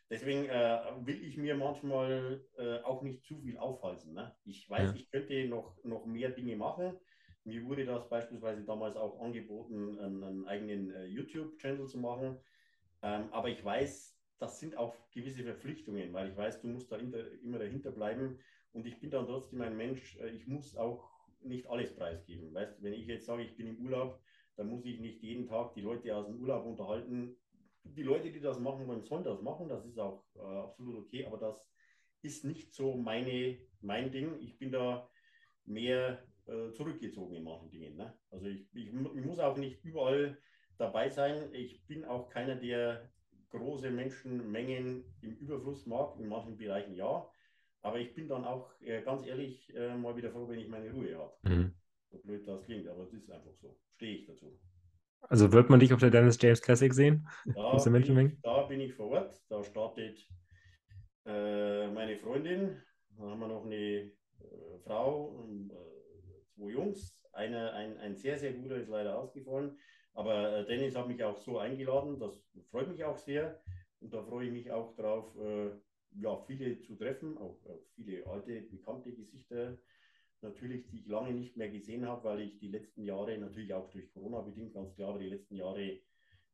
deswegen 0.09 0.45
äh, 0.45 0.79
will 1.01 1.23
ich 1.23 1.37
mir 1.37 1.55
manchmal 1.55 2.43
äh, 2.57 2.79
auch 2.79 3.03
nicht 3.03 3.23
zu 3.23 3.37
viel 3.39 3.57
aufhalten. 3.57 4.13
Ne? 4.13 4.35
Ich 4.45 4.67
weiß, 4.67 4.89
ja. 4.89 4.95
ich 4.95 5.11
könnte 5.11 5.47
noch, 5.47 5.77
noch 5.83 6.05
mehr 6.05 6.31
Dinge 6.31 6.55
machen. 6.55 6.97
Mir 7.43 7.63
wurde 7.65 7.85
das 7.85 8.09
beispielsweise 8.09 8.63
damals 8.63 8.95
auch 8.95 9.21
angeboten, 9.21 9.99
einen, 9.99 10.23
einen 10.23 10.47
eigenen 10.47 10.91
äh, 10.95 11.05
YouTube-Channel 11.05 11.87
zu 11.87 11.99
machen. 11.99 12.39
Ähm, 13.03 13.29
aber 13.31 13.49
ich 13.49 13.63
weiß, 13.63 14.17
das 14.39 14.59
sind 14.59 14.75
auch 14.75 14.95
gewisse 15.11 15.43
Verpflichtungen, 15.43 16.13
weil 16.13 16.29
ich 16.29 16.37
weiß, 16.37 16.61
du 16.61 16.67
musst 16.67 16.91
da 16.91 16.97
hinter, 16.97 17.31
immer 17.43 17.59
dahinter 17.59 17.91
bleiben. 17.91 18.39
Und 18.71 18.87
ich 18.87 18.99
bin 18.99 19.11
dann 19.11 19.27
trotzdem 19.27 19.61
ein 19.61 19.77
Mensch, 19.77 20.17
äh, 20.17 20.29
ich 20.29 20.47
muss 20.47 20.75
auch 20.75 21.11
nicht 21.43 21.67
alles 21.69 21.95
preisgeben. 21.95 22.53
Weißt 22.53 22.81
wenn 22.81 22.93
ich 22.93 23.07
jetzt 23.07 23.25
sage, 23.25 23.43
ich 23.43 23.55
bin 23.55 23.67
im 23.67 23.85
Urlaub, 23.85 24.21
dann 24.55 24.67
muss 24.67 24.85
ich 24.85 24.99
nicht 24.99 25.21
jeden 25.21 25.47
Tag 25.47 25.73
die 25.73 25.81
Leute 25.81 26.15
aus 26.15 26.27
dem 26.27 26.39
Urlaub 26.41 26.65
unterhalten. 26.65 27.35
Die 27.83 28.03
Leute, 28.03 28.31
die 28.31 28.39
das 28.39 28.59
machen 28.59 28.87
wollen, 28.87 29.03
sollen 29.03 29.23
das 29.23 29.41
machen. 29.41 29.67
Das 29.67 29.85
ist 29.85 29.97
auch 29.97 30.23
äh, 30.35 30.39
absolut 30.39 31.05
okay, 31.05 31.25
aber 31.25 31.37
das 31.37 31.67
ist 32.21 32.45
nicht 32.45 32.73
so 32.73 32.95
meine, 32.95 33.57
mein 33.81 34.11
Ding. 34.11 34.39
Ich 34.39 34.57
bin 34.59 34.71
da 34.71 35.09
mehr 35.65 36.23
äh, 36.47 36.71
zurückgezogen 36.73 37.35
in 37.35 37.43
manchen 37.43 37.71
Dingen. 37.71 37.95
Ne? 37.95 38.13
Also 38.29 38.47
ich, 38.47 38.67
ich, 38.73 38.87
ich, 38.87 39.25
muss 39.25 39.39
auch 39.39 39.57
nicht 39.57 39.83
überall 39.83 40.37
dabei 40.77 41.09
sein. 41.09 41.53
Ich 41.53 41.85
bin 41.87 42.05
auch 42.05 42.29
keiner, 42.29 42.55
der 42.55 43.09
große 43.49 43.89
Menschenmengen 43.89 45.03
im 45.21 45.35
Überfluss 45.37 45.85
mag. 45.85 46.19
In 46.19 46.27
manchen 46.27 46.57
Bereichen 46.57 46.93
ja. 46.93 47.30
Aber 47.81 47.99
ich 47.99 48.13
bin 48.13 48.27
dann 48.27 48.45
auch 48.45 48.69
äh, 48.81 49.01
ganz 49.01 49.25
ehrlich 49.25 49.73
äh, 49.75 49.95
mal 49.95 50.15
wieder 50.15 50.31
froh, 50.31 50.47
wenn 50.47 50.59
ich 50.59 50.67
meine 50.67 50.91
Ruhe 50.91 51.17
habe. 51.17 51.33
Mhm. 51.43 51.73
So 52.11 52.19
blöd 52.19 52.47
das 52.47 52.63
klingt, 52.63 52.87
aber 52.87 53.03
es 53.03 53.13
ist 53.13 53.31
einfach 53.31 53.53
so. 53.53 53.77
Stehe 53.89 54.17
ich 54.17 54.25
dazu. 54.25 54.59
Also 55.21 55.51
wird 55.53 55.69
man 55.69 55.79
dich 55.79 55.93
auf 55.93 55.99
der 55.99 56.09
Dennis 56.09 56.37
James 56.41 56.61
Classic 56.61 56.93
sehen? 56.93 57.27
Da, 57.45 57.77
bin 57.77 58.17
ich, 58.27 58.41
da 58.41 58.61
bin 58.63 58.81
ich 58.81 58.93
vor 58.93 59.11
Ort. 59.11 59.41
Da 59.49 59.63
startet 59.63 60.27
äh, 61.25 61.87
meine 61.87 62.17
Freundin. 62.17 62.81
Dann 63.17 63.29
haben 63.29 63.39
wir 63.39 63.47
noch 63.47 63.65
eine 63.65 63.75
äh, 63.75 64.11
Frau 64.83 65.25
und 65.25 65.71
äh, 65.71 66.43
zwei 66.55 66.71
Jungs. 66.71 67.17
Einer, 67.33 67.73
ein, 67.73 67.97
ein 67.97 68.15
sehr, 68.15 68.37
sehr 68.37 68.53
guter 68.53 68.75
ist 68.75 68.89
leider 68.89 69.17
ausgefallen. 69.17 69.77
Aber 70.13 70.57
äh, 70.57 70.65
Dennis 70.65 70.95
hat 70.95 71.07
mich 71.07 71.23
auch 71.23 71.37
so 71.37 71.59
eingeladen. 71.59 72.19
Das 72.19 72.43
freut 72.69 72.89
mich 72.89 73.03
auch 73.05 73.17
sehr. 73.17 73.61
Und 74.01 74.13
da 74.13 74.23
freue 74.23 74.47
ich 74.47 74.51
mich 74.51 74.71
auch 74.71 74.95
drauf, 74.95 75.33
ja, 76.19 76.37
viele 76.47 76.79
zu 76.81 76.95
treffen, 76.95 77.37
auch, 77.37 77.57
auch 77.65 77.83
viele 77.95 78.25
alte, 78.27 78.61
bekannte 78.61 79.11
Gesichter 79.11 79.77
natürlich, 80.41 80.87
die 80.87 80.99
ich 80.99 81.07
lange 81.07 81.33
nicht 81.33 81.55
mehr 81.55 81.69
gesehen 81.69 82.05
habe, 82.05 82.23
weil 82.23 82.41
ich 82.41 82.59
die 82.59 82.69
letzten 82.69 83.03
Jahre, 83.03 83.37
natürlich 83.37 83.73
auch 83.73 83.89
durch 83.91 84.11
Corona 84.11 84.41
bedingt, 84.41 84.73
ganz 84.73 84.93
klar, 84.95 85.09
aber 85.09 85.19
die 85.19 85.29
letzten 85.29 85.55
Jahre 85.55 85.99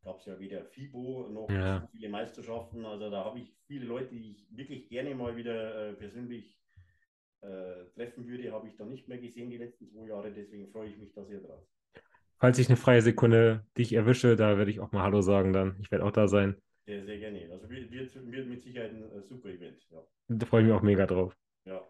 gab 0.04 0.20
es 0.20 0.26
ja 0.26 0.40
weder 0.40 0.64
FIBO 0.66 1.30
noch 1.30 1.50
ja. 1.50 1.82
so 1.82 1.88
viele 1.88 2.10
Meisterschaften. 2.10 2.86
Also 2.86 3.10
da 3.10 3.26
habe 3.26 3.40
ich 3.40 3.54
viele 3.66 3.86
Leute, 3.86 4.16
die 4.16 4.32
ich 4.32 4.56
wirklich 4.56 4.90
gerne 4.90 5.16
mal 5.16 5.36
wieder 5.36 5.90
äh, 5.90 5.94
persönlich 5.94 6.58
äh, 7.42 7.86
treffen 7.96 8.28
würde, 8.28 8.52
habe 8.52 8.68
ich 8.68 8.76
da 8.78 8.86
nicht 8.86 9.08
mehr 9.08 9.18
gesehen 9.18 9.50
die 9.50 9.58
letzten 9.58 9.90
zwei 9.90 10.08
Jahre. 10.08 10.32
Deswegen 10.32 10.70
freue 10.72 10.90
ich 10.90 10.98
mich 10.98 11.14
da 11.14 11.26
sehr 11.26 11.40
drauf. 11.40 11.66
Falls 12.40 12.60
ich 12.60 12.68
eine 12.68 12.78
freie 12.78 13.02
Sekunde 13.02 13.66
dich 13.78 13.94
erwische, 13.94 14.36
da 14.36 14.58
werde 14.58 14.70
ich 14.70 14.80
auch 14.80 14.92
mal 14.92 15.04
Hallo 15.04 15.22
sagen 15.22 15.54
dann. 15.54 15.76
Ich 15.80 15.92
werde 15.92 16.06
auch 16.06 16.12
da 16.12 16.28
sein. 16.28 16.56
Sehr, 16.88 17.04
sehr 17.04 17.20
gerne. 17.20 17.50
Also 17.52 17.70
wird, 17.70 17.92
wird 17.92 18.48
mit 18.48 18.62
Sicherheit 18.62 18.92
ein 18.92 19.04
äh, 19.12 19.22
super 19.22 19.50
Event. 19.50 19.86
Ja. 19.92 20.00
Da 20.30 20.46
freue 20.46 20.62
ich 20.62 20.68
mich 20.68 20.76
auch 20.76 20.82
mega 20.82 21.06
drauf. 21.06 21.36
Ja. 21.66 21.82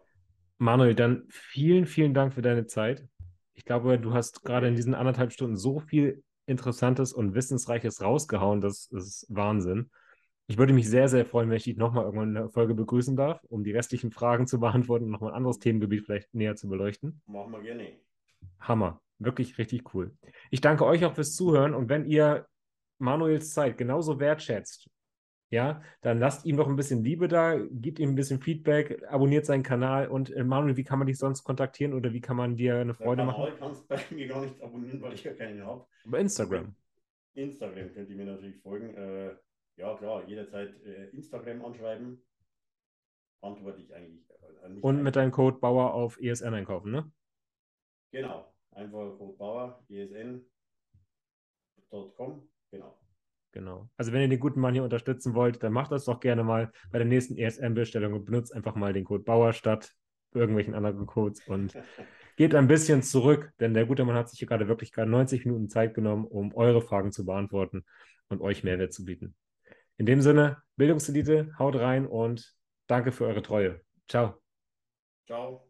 Manuel, 0.58 0.96
dann 0.96 1.24
vielen, 1.30 1.86
vielen 1.86 2.14
Dank 2.14 2.34
für 2.34 2.42
deine 2.42 2.66
Zeit. 2.66 3.06
Ich 3.54 3.64
glaube, 3.64 4.00
du 4.00 4.12
hast 4.12 4.42
gerade 4.42 4.66
in 4.66 4.74
diesen 4.74 4.94
anderthalb 4.94 5.32
Stunden 5.32 5.56
so 5.56 5.78
viel 5.78 6.24
Interessantes 6.46 7.12
und 7.12 7.34
Wissensreiches 7.34 8.02
rausgehauen. 8.02 8.60
Das 8.60 8.86
ist 8.86 9.26
Wahnsinn. 9.28 9.88
Ich 10.48 10.58
würde 10.58 10.72
mich 10.72 10.88
sehr, 10.88 11.08
sehr 11.08 11.24
freuen, 11.24 11.48
wenn 11.48 11.58
ich 11.58 11.64
dich 11.64 11.76
nochmal 11.76 12.04
irgendwann 12.04 12.28
in 12.30 12.34
der 12.34 12.48
Folge 12.48 12.74
begrüßen 12.74 13.14
darf, 13.14 13.44
um 13.44 13.62
die 13.62 13.72
restlichen 13.72 14.10
Fragen 14.10 14.48
zu 14.48 14.58
beantworten 14.58 15.04
und 15.04 15.10
nochmal 15.12 15.30
ein 15.30 15.36
anderes 15.36 15.60
Themengebiet 15.60 16.06
vielleicht 16.06 16.34
näher 16.34 16.56
zu 16.56 16.68
beleuchten. 16.68 17.20
Machen 17.26 17.52
wir 17.52 17.60
gerne. 17.60 17.92
Hammer. 18.58 19.00
Wirklich 19.20 19.58
richtig 19.58 19.94
cool. 19.94 20.16
Ich 20.50 20.60
danke 20.60 20.84
euch 20.86 21.04
auch 21.04 21.14
fürs 21.14 21.34
Zuhören 21.34 21.74
und 21.74 21.88
wenn 21.88 22.04
ihr 22.04 22.46
Manuels 22.98 23.52
Zeit 23.52 23.78
genauso 23.78 24.20
wertschätzt 24.20 24.88
ja, 25.50 25.82
dann 26.02 26.18
lasst 26.18 26.44
ihm 26.44 26.56
noch 26.56 26.68
ein 26.68 26.76
bisschen 26.76 27.02
Liebe 27.02 27.26
da, 27.26 27.56
gebt 27.56 27.98
ihm 27.98 28.10
ein 28.10 28.14
bisschen 28.14 28.40
Feedback, 28.40 29.02
abonniert 29.08 29.46
seinen 29.46 29.62
Kanal 29.62 30.08
und 30.08 30.30
äh, 30.30 30.44
Manuel, 30.44 30.76
wie 30.76 30.84
kann 30.84 30.98
man 30.98 31.06
dich 31.06 31.16
sonst 31.18 31.42
kontaktieren 31.42 31.94
oder 31.94 32.12
wie 32.12 32.20
kann 32.20 32.36
man 32.36 32.56
dir 32.56 32.76
eine 32.76 32.92
Freude 32.92 33.24
machen? 33.24 33.44
Kanal 33.44 33.58
kannst 33.58 33.84
du 33.84 33.88
bei 33.88 33.98
mir 34.10 34.28
gar 34.28 34.42
nicht 34.42 34.60
abonnieren, 34.60 35.00
weil 35.00 35.14
ich 35.14 35.24
ja 35.24 35.32
keinen 35.32 35.64
habe. 35.64 35.86
Über 36.04 36.18
Instagram. 36.18 36.74
Instagram 37.34 37.94
könnt 37.94 38.10
ihr 38.10 38.16
mir 38.16 38.26
natürlich 38.26 38.60
folgen. 38.60 38.94
Äh, 38.94 39.36
ja, 39.76 39.96
klar, 39.96 40.28
jederzeit 40.28 40.74
äh, 40.84 41.08
Instagram 41.10 41.64
anschreiben. 41.64 42.22
Antworte 43.40 43.80
ich 43.80 43.94
eigentlich. 43.94 44.28
Äh, 44.64 44.68
nicht 44.68 44.84
und 44.84 45.02
mit 45.02 45.16
deinem 45.16 45.30
Code 45.30 45.56
Bauer 45.58 45.94
auf 45.94 46.20
ESN 46.20 46.52
einkaufen, 46.52 46.90
ne? 46.90 47.10
Genau. 48.10 48.52
Einfach 48.72 49.16
Code 49.16 49.38
Bauer, 49.38 49.82
esn.com. 49.88 50.48
Genau. 52.70 52.98
Genau. 53.52 53.88
Also 53.96 54.12
wenn 54.12 54.20
ihr 54.20 54.28
den 54.28 54.40
guten 54.40 54.60
Mann 54.60 54.74
hier 54.74 54.84
unterstützen 54.84 55.34
wollt, 55.34 55.62
dann 55.62 55.72
macht 55.72 55.90
das 55.90 56.04
doch 56.04 56.20
gerne 56.20 56.44
mal 56.44 56.70
bei 56.92 56.98
der 56.98 57.06
nächsten 57.06 57.36
ESM-Bestellung 57.36 58.12
und 58.12 58.24
benutzt 58.26 58.54
einfach 58.54 58.74
mal 58.74 58.92
den 58.92 59.04
Code 59.04 59.24
Bauer 59.24 59.52
statt 59.52 59.94
irgendwelchen 60.34 60.74
anderen 60.74 61.06
Codes 61.06 61.40
und 61.46 61.74
geht 62.36 62.54
ein 62.54 62.68
bisschen 62.68 63.02
zurück, 63.02 63.52
denn 63.60 63.74
der 63.74 63.86
gute 63.86 64.04
Mann 64.04 64.16
hat 64.16 64.28
sich 64.28 64.38
hier 64.38 64.48
gerade 64.48 64.68
wirklich 64.68 64.92
gerade 64.92 65.10
90 65.10 65.44
Minuten 65.46 65.68
Zeit 65.68 65.94
genommen, 65.94 66.24
um 66.24 66.54
eure 66.54 66.82
Fragen 66.82 67.12
zu 67.12 67.24
beantworten 67.24 67.84
und 68.28 68.40
euch 68.40 68.62
Mehrwert 68.62 68.92
zu 68.92 69.04
bieten. 69.04 69.34
In 69.96 70.06
dem 70.06 70.20
Sinne, 70.20 70.62
Bildungselite, 70.76 71.52
haut 71.58 71.76
rein 71.76 72.06
und 72.06 72.54
danke 72.86 73.10
für 73.10 73.26
eure 73.26 73.42
Treue. 73.42 73.80
Ciao. 74.06 74.40
Ciao. 75.26 75.67